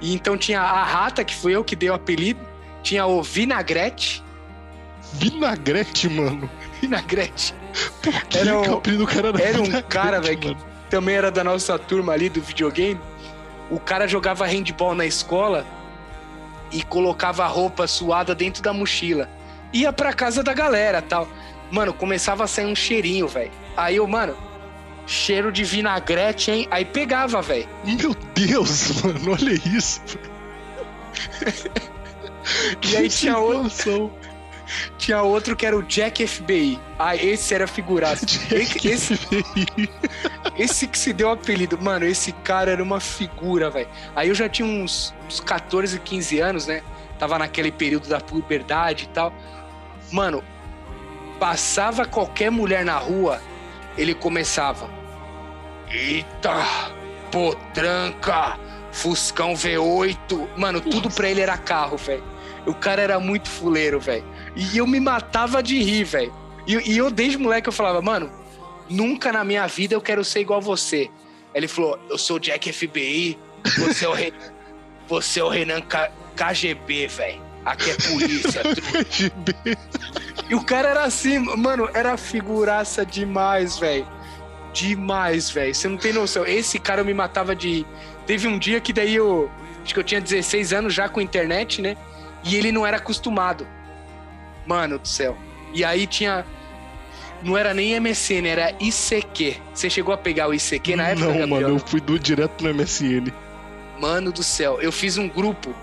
E 0.00 0.14
então 0.14 0.36
tinha 0.36 0.60
a 0.60 0.82
Rata, 0.82 1.22
que 1.24 1.34
foi 1.34 1.52
eu 1.52 1.62
que 1.62 1.76
dei 1.76 1.90
o 1.90 1.94
apelido. 1.94 2.40
Tinha 2.82 3.06
o 3.06 3.22
Vinagrete. 3.22 4.22
Vinagrete, 5.14 6.08
mano. 6.08 6.48
Vinagrete. 6.80 7.54
Que 8.28 8.38
Era 8.38 8.60
que 8.62 8.68
o 8.70 8.74
apelido 8.74 9.04
do 9.06 9.12
cara 9.12 9.28
era 9.28 9.42
era 9.42 9.60
um 9.62 9.82
cara, 9.82 10.20
velho, 10.20 10.38
que- 10.38 10.56
também 10.90 11.14
era 11.14 11.30
da 11.30 11.44
nossa 11.44 11.78
turma 11.78 12.12
ali 12.12 12.28
do 12.28 12.40
videogame. 12.40 13.00
O 13.72 13.80
cara 13.80 14.06
jogava 14.06 14.46
handball 14.46 14.94
na 14.94 15.06
escola 15.06 15.66
e 16.70 16.82
colocava 16.82 17.42
a 17.42 17.46
roupa 17.46 17.86
suada 17.86 18.34
dentro 18.34 18.62
da 18.62 18.70
mochila. 18.70 19.30
Ia 19.72 19.90
pra 19.90 20.12
casa 20.12 20.42
da 20.42 20.52
galera 20.52 21.00
tal. 21.00 21.26
Mano, 21.70 21.94
começava 21.94 22.44
a 22.44 22.46
sair 22.46 22.66
um 22.66 22.76
cheirinho, 22.76 23.26
velho. 23.26 23.50
Aí 23.74 23.96
eu, 23.96 24.06
mano, 24.06 24.36
cheiro 25.06 25.50
de 25.50 25.64
vinagrete, 25.64 26.50
hein? 26.50 26.68
Aí 26.70 26.84
pegava, 26.84 27.40
velho. 27.40 27.66
Meu 27.82 28.14
Deus, 28.34 29.00
mano, 29.00 29.32
olha 29.32 29.54
isso. 29.74 30.02
E 32.90 32.94
aí 32.94 33.08
tinha 33.08 33.38
outro. 33.38 34.12
Tinha 34.98 35.22
outro 35.22 35.56
que 35.56 35.66
era 35.66 35.76
o 35.76 35.82
Jack 35.82 36.26
FBI. 36.26 36.78
Ah, 36.98 37.16
esse 37.16 37.54
era 37.54 37.66
figuraça. 37.66 38.24
Jack 38.48 38.88
Esse, 38.88 39.16
FBI. 39.16 39.90
Esse 40.56 40.86
que 40.86 40.98
se 40.98 41.12
deu 41.12 41.28
o 41.28 41.32
apelido, 41.32 41.78
mano, 41.80 42.04
esse 42.04 42.32
cara 42.32 42.70
era 42.70 42.82
uma 42.82 43.00
figura, 43.00 43.70
velho. 43.70 43.88
Aí 44.14 44.28
eu 44.28 44.34
já 44.34 44.48
tinha 44.48 44.66
uns, 44.66 45.14
uns 45.26 45.40
14, 45.40 45.98
15 45.98 46.40
anos, 46.40 46.66
né? 46.66 46.82
Tava 47.18 47.38
naquele 47.38 47.70
período 47.70 48.08
da 48.08 48.20
puberdade 48.20 49.04
e 49.04 49.08
tal. 49.08 49.32
Mano, 50.10 50.42
passava 51.38 52.04
qualquer 52.04 52.50
mulher 52.50 52.84
na 52.84 52.98
rua, 52.98 53.40
ele 53.96 54.14
começava. 54.14 54.88
Eita, 55.90 56.64
potranca, 57.30 58.58
Fuscão 58.92 59.54
V8. 59.54 60.48
Mano, 60.56 60.80
tudo 60.80 61.10
pra 61.10 61.28
ele 61.28 61.40
era 61.40 61.56
carro, 61.56 61.96
velho. 61.96 62.22
O 62.66 62.74
cara 62.74 63.02
era 63.02 63.18
muito 63.18 63.48
fuleiro, 63.48 63.98
velho. 63.98 64.24
E 64.54 64.78
eu 64.78 64.86
me 64.86 65.00
matava 65.00 65.62
de 65.62 65.82
rir, 65.82 66.04
velho. 66.04 66.32
E, 66.66 66.92
e 66.92 66.98
eu, 66.98 67.10
desde 67.10 67.38
moleque, 67.38 67.68
eu 67.68 67.72
falava, 67.72 68.00
mano, 68.00 68.30
nunca 68.88 69.32
na 69.32 69.42
minha 69.44 69.66
vida 69.66 69.94
eu 69.94 70.00
quero 70.00 70.24
ser 70.24 70.40
igual 70.40 70.60
você. 70.60 71.10
Ele 71.54 71.66
falou, 71.68 71.98
eu 72.08 72.16
sou 72.16 72.36
o 72.36 72.40
Jack 72.40 72.72
FBI, 72.72 73.38
você 73.78 74.04
é 74.04 74.08
o, 74.08 74.12
Re... 74.12 74.32
você 75.08 75.40
é 75.40 75.44
o 75.44 75.48
Renan 75.48 75.80
K- 75.80 76.10
KGB, 76.36 77.08
velho. 77.08 77.42
Aqui 77.64 77.90
é 77.90 77.94
polícia, 77.94 78.62
truta. 78.74 79.06
GB. 79.10 79.54
E 80.48 80.54
o 80.54 80.64
cara 80.64 80.88
era 80.88 81.04
assim, 81.04 81.38
mano, 81.38 81.88
era 81.94 82.16
figuraça 82.16 83.04
demais, 83.06 83.78
velho. 83.78 84.06
Demais, 84.72 85.50
velho. 85.50 85.74
Você 85.74 85.86
não 85.88 85.96
tem 85.96 86.12
noção. 86.12 86.46
Esse 86.46 86.78
cara 86.78 87.02
eu 87.02 87.04
me 87.04 87.14
matava 87.14 87.54
de. 87.54 87.68
rir. 87.68 87.86
Teve 88.26 88.48
um 88.48 88.58
dia 88.58 88.80
que 88.80 88.92
daí 88.92 89.14
eu. 89.14 89.50
Acho 89.84 89.94
que 89.94 90.00
eu 90.00 90.04
tinha 90.04 90.20
16 90.20 90.72
anos 90.72 90.94
já 90.94 91.08
com 91.08 91.20
internet, 91.20 91.82
né? 91.82 91.96
E 92.44 92.56
ele 92.56 92.72
não 92.72 92.86
era 92.86 92.96
acostumado. 92.96 93.66
Mano 94.66 94.98
do 94.98 95.06
céu. 95.08 95.36
E 95.72 95.84
aí 95.84 96.06
tinha. 96.06 96.44
Não 97.42 97.58
era 97.58 97.74
nem 97.74 97.98
MSN, 97.98 98.46
era 98.46 98.70
ICQ. 98.78 99.56
Você 99.74 99.90
chegou 99.90 100.14
a 100.14 100.16
pegar 100.18 100.48
o 100.48 100.54
ICQ 100.54 100.94
na 100.96 101.08
época, 101.08 101.26
Não, 101.26 101.32
Gabriel? 101.32 101.48
mano, 101.48 101.68
eu 101.70 101.78
fui 101.80 102.00
do 102.00 102.18
direto 102.18 102.62
no 102.62 102.72
MSN. 102.72 103.32
Mano 103.98 104.30
do 104.32 104.42
céu, 104.42 104.80
eu 104.80 104.92
fiz 104.92 105.18
um 105.18 105.28
grupo. 105.28 105.74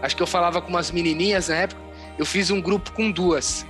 Acho 0.00 0.16
que 0.16 0.22
eu 0.22 0.26
falava 0.26 0.60
com 0.62 0.68
umas 0.70 0.90
menininhas 0.90 1.48
na 1.48 1.56
época. 1.56 1.80
Eu 2.16 2.24
fiz 2.24 2.50
um 2.50 2.60
grupo 2.60 2.92
com 2.92 3.10
duas. 3.10 3.66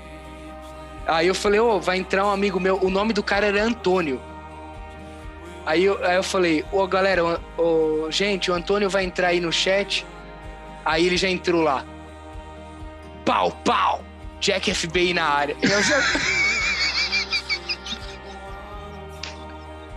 Aí 1.06 1.26
eu 1.26 1.34
falei, 1.34 1.58
ô, 1.58 1.80
vai 1.80 1.98
entrar 1.98 2.24
um 2.26 2.30
amigo 2.30 2.60
meu. 2.60 2.78
O 2.82 2.90
nome 2.90 3.12
do 3.12 3.22
cara 3.22 3.46
era 3.46 3.62
Antônio. 3.62 4.20
Aí 5.66 5.84
eu, 5.84 6.02
aí 6.04 6.16
eu 6.16 6.22
falei, 6.22 6.64
ô 6.70 6.86
galera, 6.86 7.24
ô, 7.24 7.62
ô, 8.06 8.10
gente, 8.10 8.50
o 8.50 8.54
Antônio 8.54 8.88
vai 8.88 9.04
entrar 9.04 9.28
aí 9.28 9.40
no 9.40 9.52
chat. 9.52 10.06
Aí 10.88 11.06
ele 11.06 11.18
já 11.18 11.28
entrou 11.28 11.60
lá. 11.60 11.84
Pau, 13.26 13.52
pau! 13.62 14.02
Jack 14.40 14.72
FBI 14.72 15.12
na 15.12 15.24
área. 15.24 15.54
Eu 15.60 15.82
já. 15.82 15.96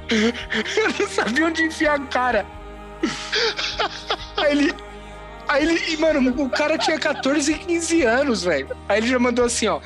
eu 0.09 0.89
não 0.99 1.07
sabia 1.07 1.45
onde 1.47 1.63
enfiar 1.63 1.95
a 1.95 2.05
cara. 2.07 2.45
Aí 4.35 4.51
ele. 4.51 4.76
Aí 5.47 5.63
ele. 5.63 5.97
Mano, 5.97 6.43
o 6.43 6.49
cara 6.49 6.77
tinha 6.77 6.99
14, 6.99 7.53
15 7.53 8.01
anos, 8.01 8.43
velho. 8.43 8.76
Aí 8.89 8.97
ele 8.99 9.07
já 9.07 9.18
mandou 9.18 9.45
assim, 9.45 9.68
ó. 9.68 9.80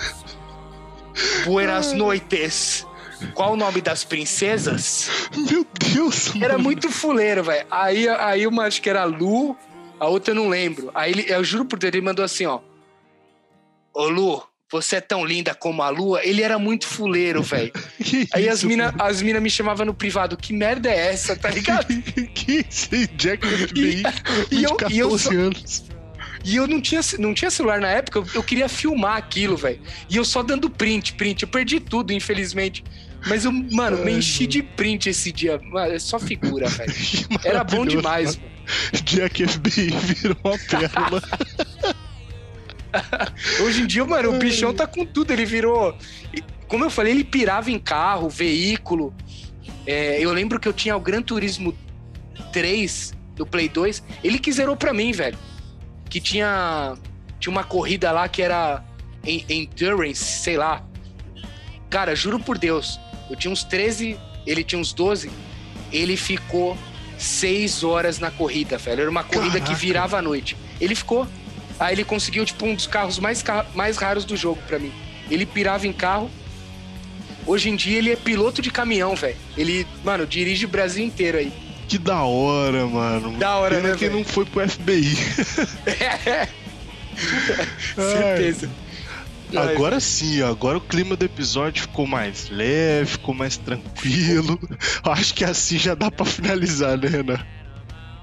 Buenas 1.45 1.94
noites. 1.94 2.86
Qual 3.34 3.53
o 3.53 3.56
nome 3.56 3.80
das 3.80 4.03
princesas? 4.03 5.10
Meu 5.36 5.65
Deus, 5.94 6.36
Era 6.36 6.53
mano. 6.53 6.64
muito 6.64 6.90
fuleiro, 6.91 7.44
velho. 7.44 7.65
Aí, 7.72 8.10
aí 8.10 8.45
uma 8.48 8.64
acho 8.65 8.82
que 8.82 8.90
era 8.90 9.06
Lu, 9.06 9.56
a 9.99 10.07
outra 10.07 10.31
eu 10.31 10.35
não 10.35 10.49
lembro. 10.49 10.91
Aí 10.93 11.11
ele, 11.11 11.26
eu 11.27 11.43
juro 11.43 11.65
por 11.65 11.80
Deus, 11.80 11.93
ele 11.93 12.01
mandou 12.05 12.23
assim, 12.23 12.45
ó. 12.45 12.59
Ô 13.93 14.07
Lu, 14.09 14.43
você 14.72 14.97
é 14.97 15.01
tão 15.01 15.23
linda 15.23 15.53
como 15.55 15.81
a 15.81 15.89
lua. 15.89 16.26
Ele 16.26 16.41
era 16.41 16.59
muito 16.59 16.88
fuleiro, 16.88 17.41
velho. 17.41 17.72
Aí 18.34 18.49
as 18.49 18.63
minas 18.63 18.93
as 18.99 19.22
mina 19.22 19.39
me 19.39 19.49
chamavam 19.49 19.85
no 19.85 19.93
privado. 19.93 20.35
Que 20.35 20.51
merda 20.53 20.89
é 20.89 21.13
essa, 21.13 21.35
tá 21.35 21.49
ligado? 21.49 21.88
que 22.34 22.65
isso 22.69 22.89
Jack 23.15 23.45
FBI, 23.67 24.03
E, 24.51 24.55
e 24.59 24.63
eu, 24.63 24.76
de 24.76 24.93
e, 24.93 24.97
eu 24.99 25.09
14 25.09 25.23
só, 25.23 25.31
anos. 25.31 25.85
e 26.43 26.55
eu 26.55 26.67
não 26.67 26.81
tinha, 26.81 27.01
não 27.19 27.34
tinha 27.34 27.49
celular 27.49 27.80
na 27.80 27.89
época, 27.89 28.19
eu, 28.19 28.27
eu 28.35 28.43
queria 28.43 28.67
filmar 28.67 29.17
aquilo, 29.17 29.55
velho. 29.55 29.80
E 30.09 30.17
eu 30.17 30.26
só 30.26 30.43
dando 30.43 30.69
print, 30.69 31.13
print. 31.13 31.43
Eu 31.43 31.47
perdi 31.47 31.80
tudo, 31.80 32.11
infelizmente. 32.11 32.84
Mas 33.27 33.43
eu, 33.45 33.52
mano, 33.52 33.97
me 34.03 34.11
enchi 34.14 34.45
de 34.45 34.61
print 34.61 35.10
esse 35.10 35.31
dia. 35.31 35.60
Mano, 35.64 35.93
é 35.93 35.99
só 35.99 36.19
figura, 36.19 36.68
velho. 36.69 36.93
Que 36.93 37.26
Era 37.47 37.64
bom 37.64 37.85
demais, 37.85 38.35
mano. 38.38 38.49
mano. 38.49 39.03
Jack 39.03 39.47
FBI 39.47 39.89
virou 39.89 40.38
uma 40.43 40.57
pérola. 40.57 41.22
Hoje 43.61 43.81
em 43.81 43.88
dia, 43.88 44.06
mano, 44.06 44.34
o 44.35 44.39
bichão 44.39 44.73
tá 44.73 44.88
com 44.88 45.06
tudo. 45.06 45.31
Ele 45.31 45.45
virou. 45.45 45.97
Como 46.68 46.84
eu 46.84 46.89
falei, 46.89 47.14
ele 47.14 47.23
pirava 47.23 47.69
em 47.69 47.80
carro, 47.80 48.30
veículo. 48.30 49.14
É, 49.85 50.19
eu 50.19 50.31
lembro 50.31 50.60
que 50.60 50.68
eu 50.68 50.73
tinha 50.73 50.95
o 50.95 50.99
Gran 50.99 51.22
Turismo 51.22 51.76
3 52.53 53.14
do 53.35 53.45
Play 53.45 53.68
2. 53.69 54.02
Ele 54.23 54.39
que 54.39 54.52
zerou 54.52 54.76
pra 54.76 54.93
mim, 54.93 55.11
velho. 55.11 55.38
Que 56.10 56.19
tinha. 56.19 56.93
Tinha 57.39 57.52
uma 57.52 57.64
corrida 57.64 58.11
lá 58.11 58.27
que 58.30 58.41
era 58.41 58.84
en- 59.26 59.43
Endurance, 59.49 60.23
sei 60.23 60.57
lá. 60.57 60.84
Cara, 61.89 62.15
juro 62.15 62.39
por 62.39 62.57
Deus. 62.57 62.99
Eu 63.30 63.35
tinha 63.35 63.52
uns 63.52 63.64
13, 63.64 64.18
ele 64.45 64.64
tinha 64.64 64.80
uns 64.80 64.93
12. 64.93 65.30
Ele 65.91 66.15
ficou 66.18 66.77
6 67.18 67.84
horas 67.84 68.19
na 68.19 68.30
corrida, 68.31 68.77
velho. 68.77 69.02
Era 69.02 69.10
uma 69.10 69.23
corrida 69.23 69.60
que 69.60 69.68
Caraca. 69.68 69.80
virava 69.80 70.18
à 70.19 70.22
noite. 70.22 70.56
Ele 70.80 70.95
ficou. 70.95 71.27
Aí 71.80 71.93
ele 71.93 72.03
conseguiu, 72.06 72.45
tipo, 72.45 72.65
um 72.65 72.73
dos 72.76 72.88
carros 72.88 73.19
mais, 73.19 73.43
mais 73.73 73.97
raros 73.97 74.26
do 74.26 74.35
jogo 74.38 74.61
pra 74.68 74.80
mim. 74.80 74.91
Ele 75.30 75.45
pirava 75.45 75.85
em 75.88 75.93
carro. 75.93 76.30
Hoje 77.45 77.69
em 77.69 77.76
dia 77.76 77.97
ele 77.99 78.11
é 78.11 78.15
piloto 78.15 78.61
de 78.61 78.72
caminhão, 78.72 79.15
velho. 79.15 79.35
Ele, 79.57 79.85
mano, 80.03 80.26
dirige 80.26 80.65
o 80.65 80.68
Brasil 80.69 81.06
inteiro 81.06 81.38
aí. 81.38 81.52
Que 81.88 81.97
da 81.99 82.23
hora, 82.23 82.88
mano. 82.88 83.38
Da 83.38 83.57
hora, 83.57 83.76
Pena 83.76 83.89
né, 83.89 83.95
que 83.95 84.06
velho? 84.07 84.18
não 84.18 84.23
foi 84.26 84.45
pro 84.45 84.68
FBI. 84.68 85.15
Certeza. 87.95 88.69
Agora 89.53 89.99
sim, 89.99 90.41
agora 90.41 90.77
o 90.77 90.81
clima 90.81 91.15
do 91.15 91.23
episódio 91.23 91.84
ficou 91.84 92.07
mais 92.07 92.49
leve, 92.49 93.11
ficou 93.11 93.34
mais 93.35 93.57
tranquilo. 93.57 94.59
Acho 95.03 95.34
que 95.34 95.43
assim 95.43 95.77
já 95.77 95.93
dá 95.93 96.09
pra 96.09 96.26
finalizar, 96.26 96.97
né, 96.97 97.07
Renan? 97.07 97.45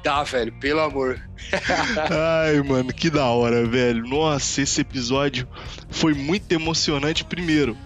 Dá, 0.02 0.24
velho, 0.24 0.52
pelo 0.58 0.80
amor. 0.80 1.20
Ai, 2.44 2.60
mano, 2.62 2.92
que 2.92 3.08
da 3.08 3.26
hora, 3.26 3.64
velho. 3.64 4.04
Nossa, 4.06 4.60
esse 4.60 4.80
episódio 4.80 5.46
foi 5.90 6.12
muito 6.12 6.50
emocionante. 6.50 7.24
Primeiro, 7.24 7.76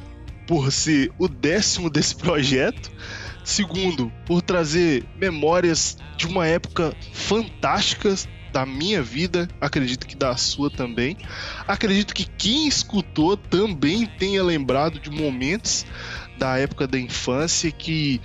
por 0.46 0.72
ser 0.72 1.12
o 1.18 1.28
décimo 1.28 1.90
desse 1.90 2.16
projeto. 2.16 2.90
Segundo, 3.44 4.10
por 4.24 4.42
trazer 4.42 5.04
memórias 5.16 5.98
de 6.16 6.26
uma 6.26 6.46
época 6.46 6.92
fantástica 7.12 8.14
da 8.56 8.64
minha 8.64 9.02
vida, 9.02 9.46
acredito 9.60 10.06
que 10.06 10.16
da 10.16 10.34
sua 10.34 10.70
também. 10.70 11.14
Acredito 11.68 12.14
que 12.14 12.24
quem 12.24 12.66
escutou 12.66 13.36
também 13.36 14.06
tenha 14.18 14.42
lembrado 14.42 14.98
de 14.98 15.10
momentos 15.10 15.84
da 16.38 16.56
época 16.58 16.86
da 16.86 16.98
infância 16.98 17.70
que 17.70 18.18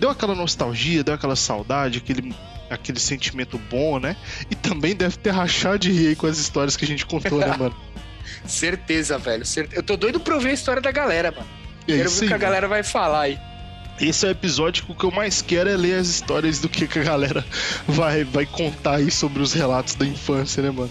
deu 0.00 0.10
aquela 0.10 0.34
nostalgia, 0.34 1.04
deu 1.04 1.14
aquela 1.14 1.36
saudade, 1.36 1.98
aquele, 1.98 2.34
aquele 2.68 2.98
sentimento 2.98 3.56
bom, 3.70 4.00
né? 4.00 4.16
E 4.50 4.56
também 4.56 4.92
deve 4.96 5.16
ter 5.18 5.30
rachado 5.30 5.78
de 5.78 5.92
rir 5.92 6.08
aí 6.08 6.16
com 6.16 6.26
as 6.26 6.36
histórias 6.38 6.76
que 6.76 6.84
a 6.84 6.88
gente 6.88 7.06
contou, 7.06 7.38
né, 7.38 7.56
mano? 7.56 7.76
Certeza, 8.44 9.18
velho. 9.18 9.44
certe- 9.46 9.76
Eu 9.76 9.84
tô 9.84 9.96
doido 9.96 10.18
pra 10.18 10.34
ouvir 10.34 10.48
a 10.48 10.52
história 10.52 10.82
da 10.82 10.90
galera, 10.90 11.30
mano. 11.30 11.46
É 11.86 11.96
Quero 11.96 12.10
ver 12.10 12.24
o 12.24 12.28
que 12.28 12.34
a 12.34 12.38
galera 12.38 12.66
vai 12.66 12.82
falar 12.82 13.20
aí. 13.20 13.38
Esse 14.00 14.26
é 14.26 14.28
o 14.28 14.32
episódio 14.32 14.84
que 14.84 14.92
o 14.92 14.94
que 14.94 15.04
eu 15.04 15.10
mais 15.10 15.40
quero 15.40 15.68
é 15.70 15.76
ler 15.76 15.94
as 16.00 16.08
histórias 16.08 16.58
do 16.58 16.68
que, 16.68 16.86
que 16.86 16.98
a 16.98 17.02
galera 17.04 17.44
vai, 17.86 18.24
vai 18.24 18.44
contar 18.44 18.96
aí 18.96 19.10
sobre 19.10 19.40
os 19.42 19.52
relatos 19.52 19.94
da 19.94 20.04
infância, 20.04 20.62
né, 20.62 20.70
mano? 20.70 20.90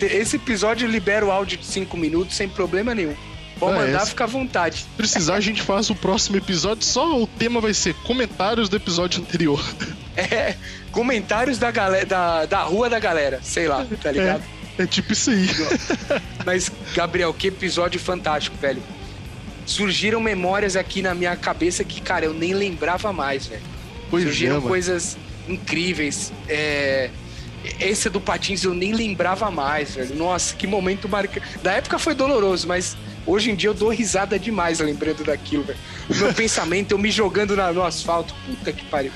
Esse 0.00 0.36
episódio 0.36 0.88
libera 0.88 1.24
o 1.24 1.30
áudio 1.30 1.58
de 1.58 1.66
5 1.66 1.96
minutos 1.96 2.34
sem 2.34 2.48
problema 2.48 2.94
nenhum. 2.94 3.14
Pode 3.58 3.74
Ah, 3.74 3.76
mandar, 3.82 3.96
essa- 3.98 4.06
fica 4.06 4.24
à 4.24 4.26
vontade. 4.26 4.78
Se 4.78 4.84
precisar, 4.96 5.34
a 5.34 5.40
gente 5.40 5.62
faz 5.62 5.88
o 5.90 5.94
próximo 5.94 6.36
episódio, 6.36 6.82
só 6.84 7.20
o 7.22 7.26
tema 7.26 7.60
vai 7.60 7.72
ser 7.72 7.94
comentários 8.02 8.68
do 8.68 8.76
episódio 8.76 9.20
anterior. 9.20 9.62
É, 10.16 10.54
comentários 10.92 11.58
da, 11.58 11.72
galera, 11.72 12.06
da, 12.06 12.46
da 12.46 12.62
rua 12.62 12.88
da 12.88 13.00
galera, 13.00 13.40
sei 13.42 13.66
lá, 13.66 13.84
tá 14.00 14.12
ligado? 14.12 14.44
É 14.78 14.86
tipo 14.86 15.12
isso 15.12 15.28
aí. 15.30 15.44
Mas, 16.46 16.70
Gabriel, 16.94 17.34
que 17.34 17.48
episódio 17.48 17.98
fantástico, 17.98 18.56
velho. 18.56 18.80
Surgiram 19.66 20.20
memórias 20.20 20.76
aqui 20.76 21.00
na 21.02 21.14
minha 21.14 21.34
cabeça 21.36 21.82
que, 21.84 22.00
cara, 22.00 22.24
eu 22.26 22.34
nem 22.34 22.52
lembrava 22.54 23.12
mais, 23.12 23.46
velho. 23.46 23.62
É, 24.06 24.10
Surgiram 24.20 24.56
mano. 24.56 24.68
coisas 24.68 25.16
incríveis. 25.48 26.32
É... 26.48 27.10
Esse 27.80 28.10
do 28.10 28.20
Patins 28.20 28.62
eu 28.62 28.74
nem 28.74 28.92
lembrava 28.92 29.50
mais, 29.50 29.94
velho. 29.94 30.14
Nossa, 30.14 30.54
que 30.54 30.66
momento 30.66 31.08
marcante. 31.08 31.46
Da 31.62 31.72
época 31.72 31.98
foi 31.98 32.14
doloroso, 32.14 32.68
mas 32.68 32.94
hoje 33.26 33.50
em 33.50 33.54
dia 33.54 33.70
eu 33.70 33.74
dou 33.74 33.88
risada 33.88 34.38
demais 34.38 34.80
lembrando 34.80 35.24
daquilo, 35.24 35.64
velho. 35.64 35.78
O 36.10 36.14
meu 36.14 36.32
pensamento, 36.34 36.92
eu 36.92 36.98
me 36.98 37.10
jogando 37.10 37.56
na- 37.56 37.72
no 37.72 37.82
asfalto. 37.82 38.34
Puta 38.46 38.70
que 38.70 38.84
pariu. 38.84 39.12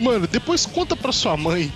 Mano, 0.00 0.26
depois 0.26 0.64
conta 0.64 0.96
pra 0.96 1.12
sua 1.12 1.36
mãe 1.36 1.70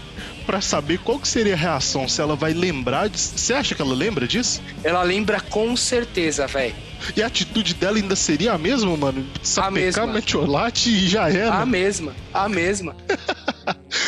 pra 0.48 0.62
saber 0.62 0.98
qual 1.00 1.18
que 1.18 1.28
seria 1.28 1.52
a 1.52 1.56
reação, 1.58 2.08
se 2.08 2.22
ela 2.22 2.34
vai 2.34 2.54
lembrar 2.54 3.10
disso. 3.10 3.36
Você 3.36 3.52
acha 3.52 3.74
que 3.74 3.82
ela 3.82 3.94
lembra 3.94 4.26
disso? 4.26 4.62
Ela 4.82 5.02
lembra 5.02 5.42
com 5.42 5.76
certeza, 5.76 6.46
velho. 6.46 6.74
E 7.14 7.22
a 7.22 7.26
atitude 7.26 7.74
dela 7.74 7.98
ainda 7.98 8.16
seria 8.16 8.54
a 8.54 8.58
mesma, 8.58 8.96
mano? 8.96 9.26
Sapecar, 9.42 9.72
mesma. 9.72 10.06
metiolate 10.06 10.88
e 10.88 11.06
já 11.06 11.28
era. 11.28 11.52
A 11.52 11.66
mesma, 11.66 12.14
a 12.32 12.48
mesma. 12.48 12.96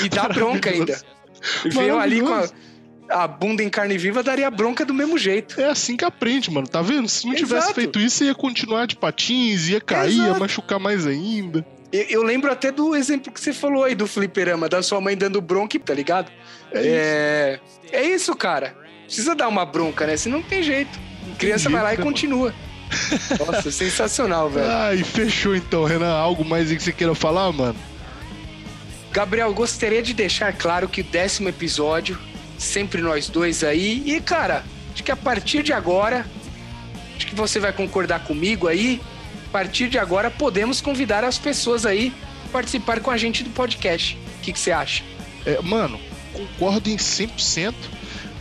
E 0.02 0.08
dá 0.08 0.26
bronca 0.28 0.70
ainda. 0.70 0.98
Veio 1.66 1.98
ali 1.98 2.22
com 2.22 2.32
a, 2.32 2.48
a 3.10 3.28
bunda 3.28 3.62
em 3.62 3.68
carne 3.68 3.98
viva, 3.98 4.22
daria 4.22 4.50
bronca 4.50 4.86
do 4.86 4.94
mesmo 4.94 5.18
jeito. 5.18 5.60
É 5.60 5.66
assim 5.68 5.94
que 5.96 6.04
aprende, 6.04 6.50
mano. 6.50 6.66
Tá 6.66 6.80
vendo? 6.80 7.06
Se 7.06 7.26
não 7.26 7.34
tivesse 7.34 7.66
Exato. 7.66 7.74
feito 7.74 8.00
isso, 8.00 8.24
ia 8.24 8.34
continuar 8.34 8.86
de 8.86 8.96
patins, 8.96 9.68
ia 9.68 9.80
cair, 9.80 10.16
ia 10.16 10.24
Exato. 10.24 10.40
machucar 10.40 10.80
mais 10.80 11.06
ainda. 11.06 11.66
Eu, 11.92 12.02
eu 12.02 12.22
lembro 12.22 12.50
até 12.50 12.70
do 12.70 12.94
exemplo 12.94 13.32
que 13.32 13.40
você 13.40 13.52
falou 13.52 13.84
aí 13.84 13.94
do 13.94 14.06
fliperama, 14.06 14.68
da 14.68 14.82
sua 14.82 15.00
mãe 15.00 15.16
dando 15.16 15.40
bronca, 15.40 15.78
tá 15.78 15.94
ligado? 15.94 16.30
É 16.72 16.80
isso. 16.80 16.88
É, 16.88 17.60
é 17.92 18.04
isso, 18.04 18.36
cara. 18.36 18.76
Precisa 19.04 19.34
dar 19.34 19.48
uma 19.48 19.66
bronca, 19.66 20.06
né? 20.06 20.16
Senão 20.16 20.38
não 20.38 20.46
tem 20.46 20.62
jeito. 20.62 20.98
Criança 21.38 21.64
jeito, 21.64 21.72
vai 21.72 21.82
lá 21.82 21.94
e 21.94 21.96
né, 21.96 22.02
continua. 22.02 22.54
Nossa, 23.44 23.70
sensacional, 23.70 24.48
velho. 24.48 24.70
Ai, 24.70 25.02
fechou 25.02 25.54
então, 25.54 25.84
Renan. 25.84 26.12
Algo 26.12 26.44
mais 26.44 26.70
aí 26.70 26.76
que 26.76 26.82
você 26.82 26.92
queira 26.92 27.14
falar, 27.14 27.52
mano? 27.52 27.76
Gabriel, 29.12 29.52
gostaria 29.52 30.02
de 30.02 30.14
deixar 30.14 30.52
claro 30.52 30.88
que 30.88 31.00
o 31.00 31.04
décimo 31.04 31.48
episódio, 31.48 32.16
sempre 32.56 33.02
nós 33.02 33.28
dois 33.28 33.64
aí. 33.64 34.02
E, 34.06 34.20
cara, 34.20 34.64
acho 34.92 35.02
que 35.02 35.10
a 35.10 35.16
partir 35.16 35.64
de 35.64 35.72
agora, 35.72 36.24
acho 37.16 37.26
que 37.26 37.34
você 37.34 37.58
vai 37.58 37.72
concordar 37.72 38.22
comigo 38.24 38.68
aí. 38.68 39.00
A 39.50 39.52
partir 39.52 39.88
de 39.88 39.98
agora, 39.98 40.30
podemos 40.30 40.80
convidar 40.80 41.24
as 41.24 41.36
pessoas 41.36 41.84
aí 41.84 42.12
a 42.44 42.48
participar 42.50 43.00
com 43.00 43.10
a 43.10 43.16
gente 43.16 43.42
do 43.42 43.50
podcast. 43.50 44.16
O 44.38 44.40
que, 44.42 44.52
que 44.52 44.58
você 44.60 44.70
acha? 44.70 45.02
É, 45.44 45.60
mano, 45.60 45.98
concordo 46.32 46.88
em 46.88 46.96
100%. 46.96 47.74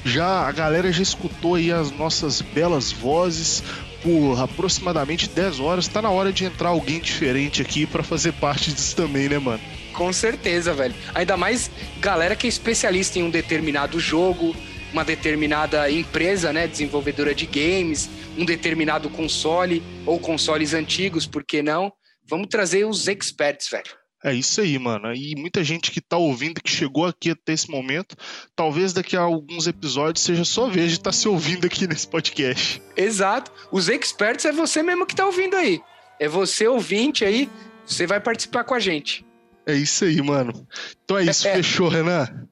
Já 0.06 0.48
a 0.48 0.52
galera 0.52 0.92
já 0.92 1.02
escutou 1.02 1.56
aí 1.56 1.72
as 1.72 1.90
nossas 1.90 2.42
belas 2.44 2.92
vozes 2.92 3.64
por 4.04 4.40
aproximadamente 4.40 5.28
10 5.28 5.60
horas. 5.60 5.88
Tá 5.88 6.00
na 6.00 6.12
hora 6.12 6.32
de 6.32 6.46
entrar 6.46 6.70
alguém 6.70 7.00
diferente 7.00 7.60
aqui 7.60 7.88
pra 7.88 8.04
fazer 8.04 8.34
parte 8.34 8.72
disso 8.72 8.96
também, 8.96 9.28
né, 9.28 9.40
mano? 9.40 9.60
Com 9.94 10.14
certeza, 10.14 10.76
velho. 10.76 10.94
Ainda 11.16 11.36
mais 11.36 11.72
galera 12.00 12.36
que 12.36 12.46
é 12.46 12.50
especialista 12.50 13.18
em 13.18 13.24
um 13.24 13.32
determinado 13.32 14.00
jogo, 14.00 14.56
uma 14.94 15.04
determinada 15.04 15.90
empresa, 15.90 16.54
né, 16.54 16.68
desenvolvedora 16.68 17.34
de 17.34 17.48
games, 17.48 18.08
um 18.40 18.46
determinado 18.46 19.10
console 19.10 19.84
ou 20.06 20.18
consoles 20.20 20.74
antigos, 20.74 21.28
por 21.28 21.44
que 21.44 21.62
não? 21.62 21.92
Vamos 22.28 22.48
trazer 22.50 22.86
os 22.86 23.08
experts, 23.08 23.68
velho. 23.70 24.00
É 24.24 24.34
isso 24.34 24.62
aí, 24.62 24.78
mano. 24.78 25.14
E 25.14 25.34
muita 25.36 25.64
gente 25.64 25.92
que 25.92 26.02
tá 26.02 26.18
ouvindo, 26.18 26.62
que 26.62 26.70
chegou 26.72 27.06
aqui 27.06 27.32
até 27.32 27.54
esse 27.54 27.70
momento, 27.70 28.16
talvez 28.56 28.92
daqui 28.94 29.16
a 29.16 29.22
alguns 29.22 29.66
episódios 29.68 30.24
seja 30.24 30.44
sua 30.44 30.70
vez 30.70 30.92
de 30.92 30.98
estar 30.98 31.12
se 31.12 31.28
ouvindo 31.28 31.66
aqui 31.66 31.88
nesse 31.88 32.08
podcast. 32.08 32.82
Exato. 32.98 33.52
Os 33.72 33.88
experts 33.90 34.46
é 34.46 34.52
você 34.52 34.84
mesmo 34.84 35.06
que 35.06 35.16
tá 35.16 35.26
ouvindo 35.26 35.56
aí. 35.56 35.82
É 36.20 36.28
você 36.28 36.68
ouvinte 36.68 37.24
aí, 37.24 37.50
você 37.86 38.06
vai 38.06 38.20
participar 38.20 38.64
com 38.66 38.74
a 38.74 38.80
gente. 38.80 39.26
É 39.66 39.74
isso 39.74 40.04
aí, 40.04 40.22
mano. 40.22 40.68
Então 41.04 41.18
é 41.18 41.24
isso, 41.24 41.48
É. 41.48 41.56
fechou, 41.56 41.88
Renan? 41.88 42.48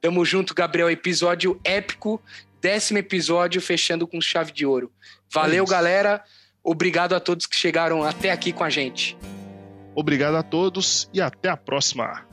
Tamo 0.00 0.24
junto, 0.24 0.54
Gabriel. 0.54 0.90
Episódio 0.90 1.60
épico, 1.62 2.22
décimo 2.60 2.98
episódio, 2.98 3.60
fechando 3.60 4.06
com 4.06 4.18
chave 4.20 4.50
de 4.50 4.64
ouro. 4.64 4.90
Valeu, 5.32 5.64
É 5.64 5.66
galera. 5.66 6.22
Obrigado 6.62 7.14
a 7.14 7.20
todos 7.20 7.46
que 7.46 7.56
chegaram 7.56 8.02
até 8.02 8.30
aqui 8.30 8.52
com 8.52 8.62
a 8.62 8.70
gente. 8.70 9.16
Obrigado 9.94 10.36
a 10.36 10.42
todos 10.42 11.08
e 11.12 11.20
até 11.20 11.48
a 11.48 11.56
próxima. 11.56 12.24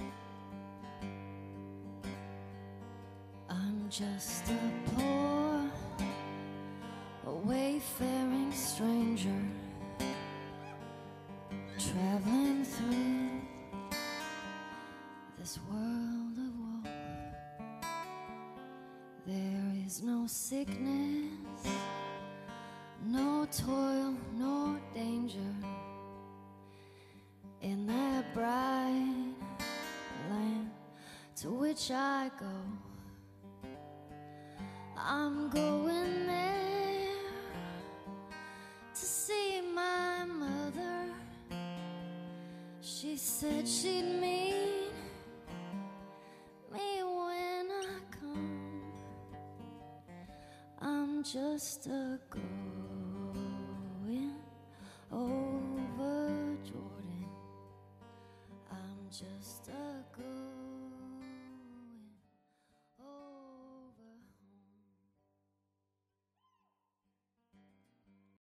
I'm 3.50 3.90
just 3.90 4.44
a 4.50 4.92
poor, 4.92 5.70
a 7.26 7.32
wayfaring 7.48 8.52
stranger, 8.52 9.44
traveling 11.78 12.64
through 12.64 13.42
this 15.40 15.60
world 15.70 16.38
of 16.38 16.54
woe. 16.60 16.90
There 19.26 19.86
is 19.86 20.02
no 20.02 20.28
sickness, 20.28 21.34
no 23.06 23.48
toil, 23.52 24.16
no 24.38 24.78
danger 24.94 25.54
in 27.62 27.88
that 27.88 28.34
bright 28.34 29.34
land 30.30 30.70
to 31.36 31.50
which 31.50 31.92
I 31.92 32.30
go. 32.40 32.46
I'm 34.98 35.50
going 35.50 36.28
there 36.28 37.16
to 38.94 39.06
see 39.06 39.62
my 39.74 40.26
mother. 40.26 41.14
She 42.82 43.16
said 43.16 43.68
she'd 43.68 44.04
meet 44.04 44.92
me 46.72 47.04
when 47.04 47.72
I 47.72 48.00
come. 48.20 48.82
I'm 50.82 51.24
just 51.24 51.88
a 51.88 52.20
girl 52.30 52.79
over 55.12 56.58
Jordan. 56.64 57.26
I'm 58.72 59.10
just 59.12 59.70
a 59.70 60.04
girl. 60.18 60.49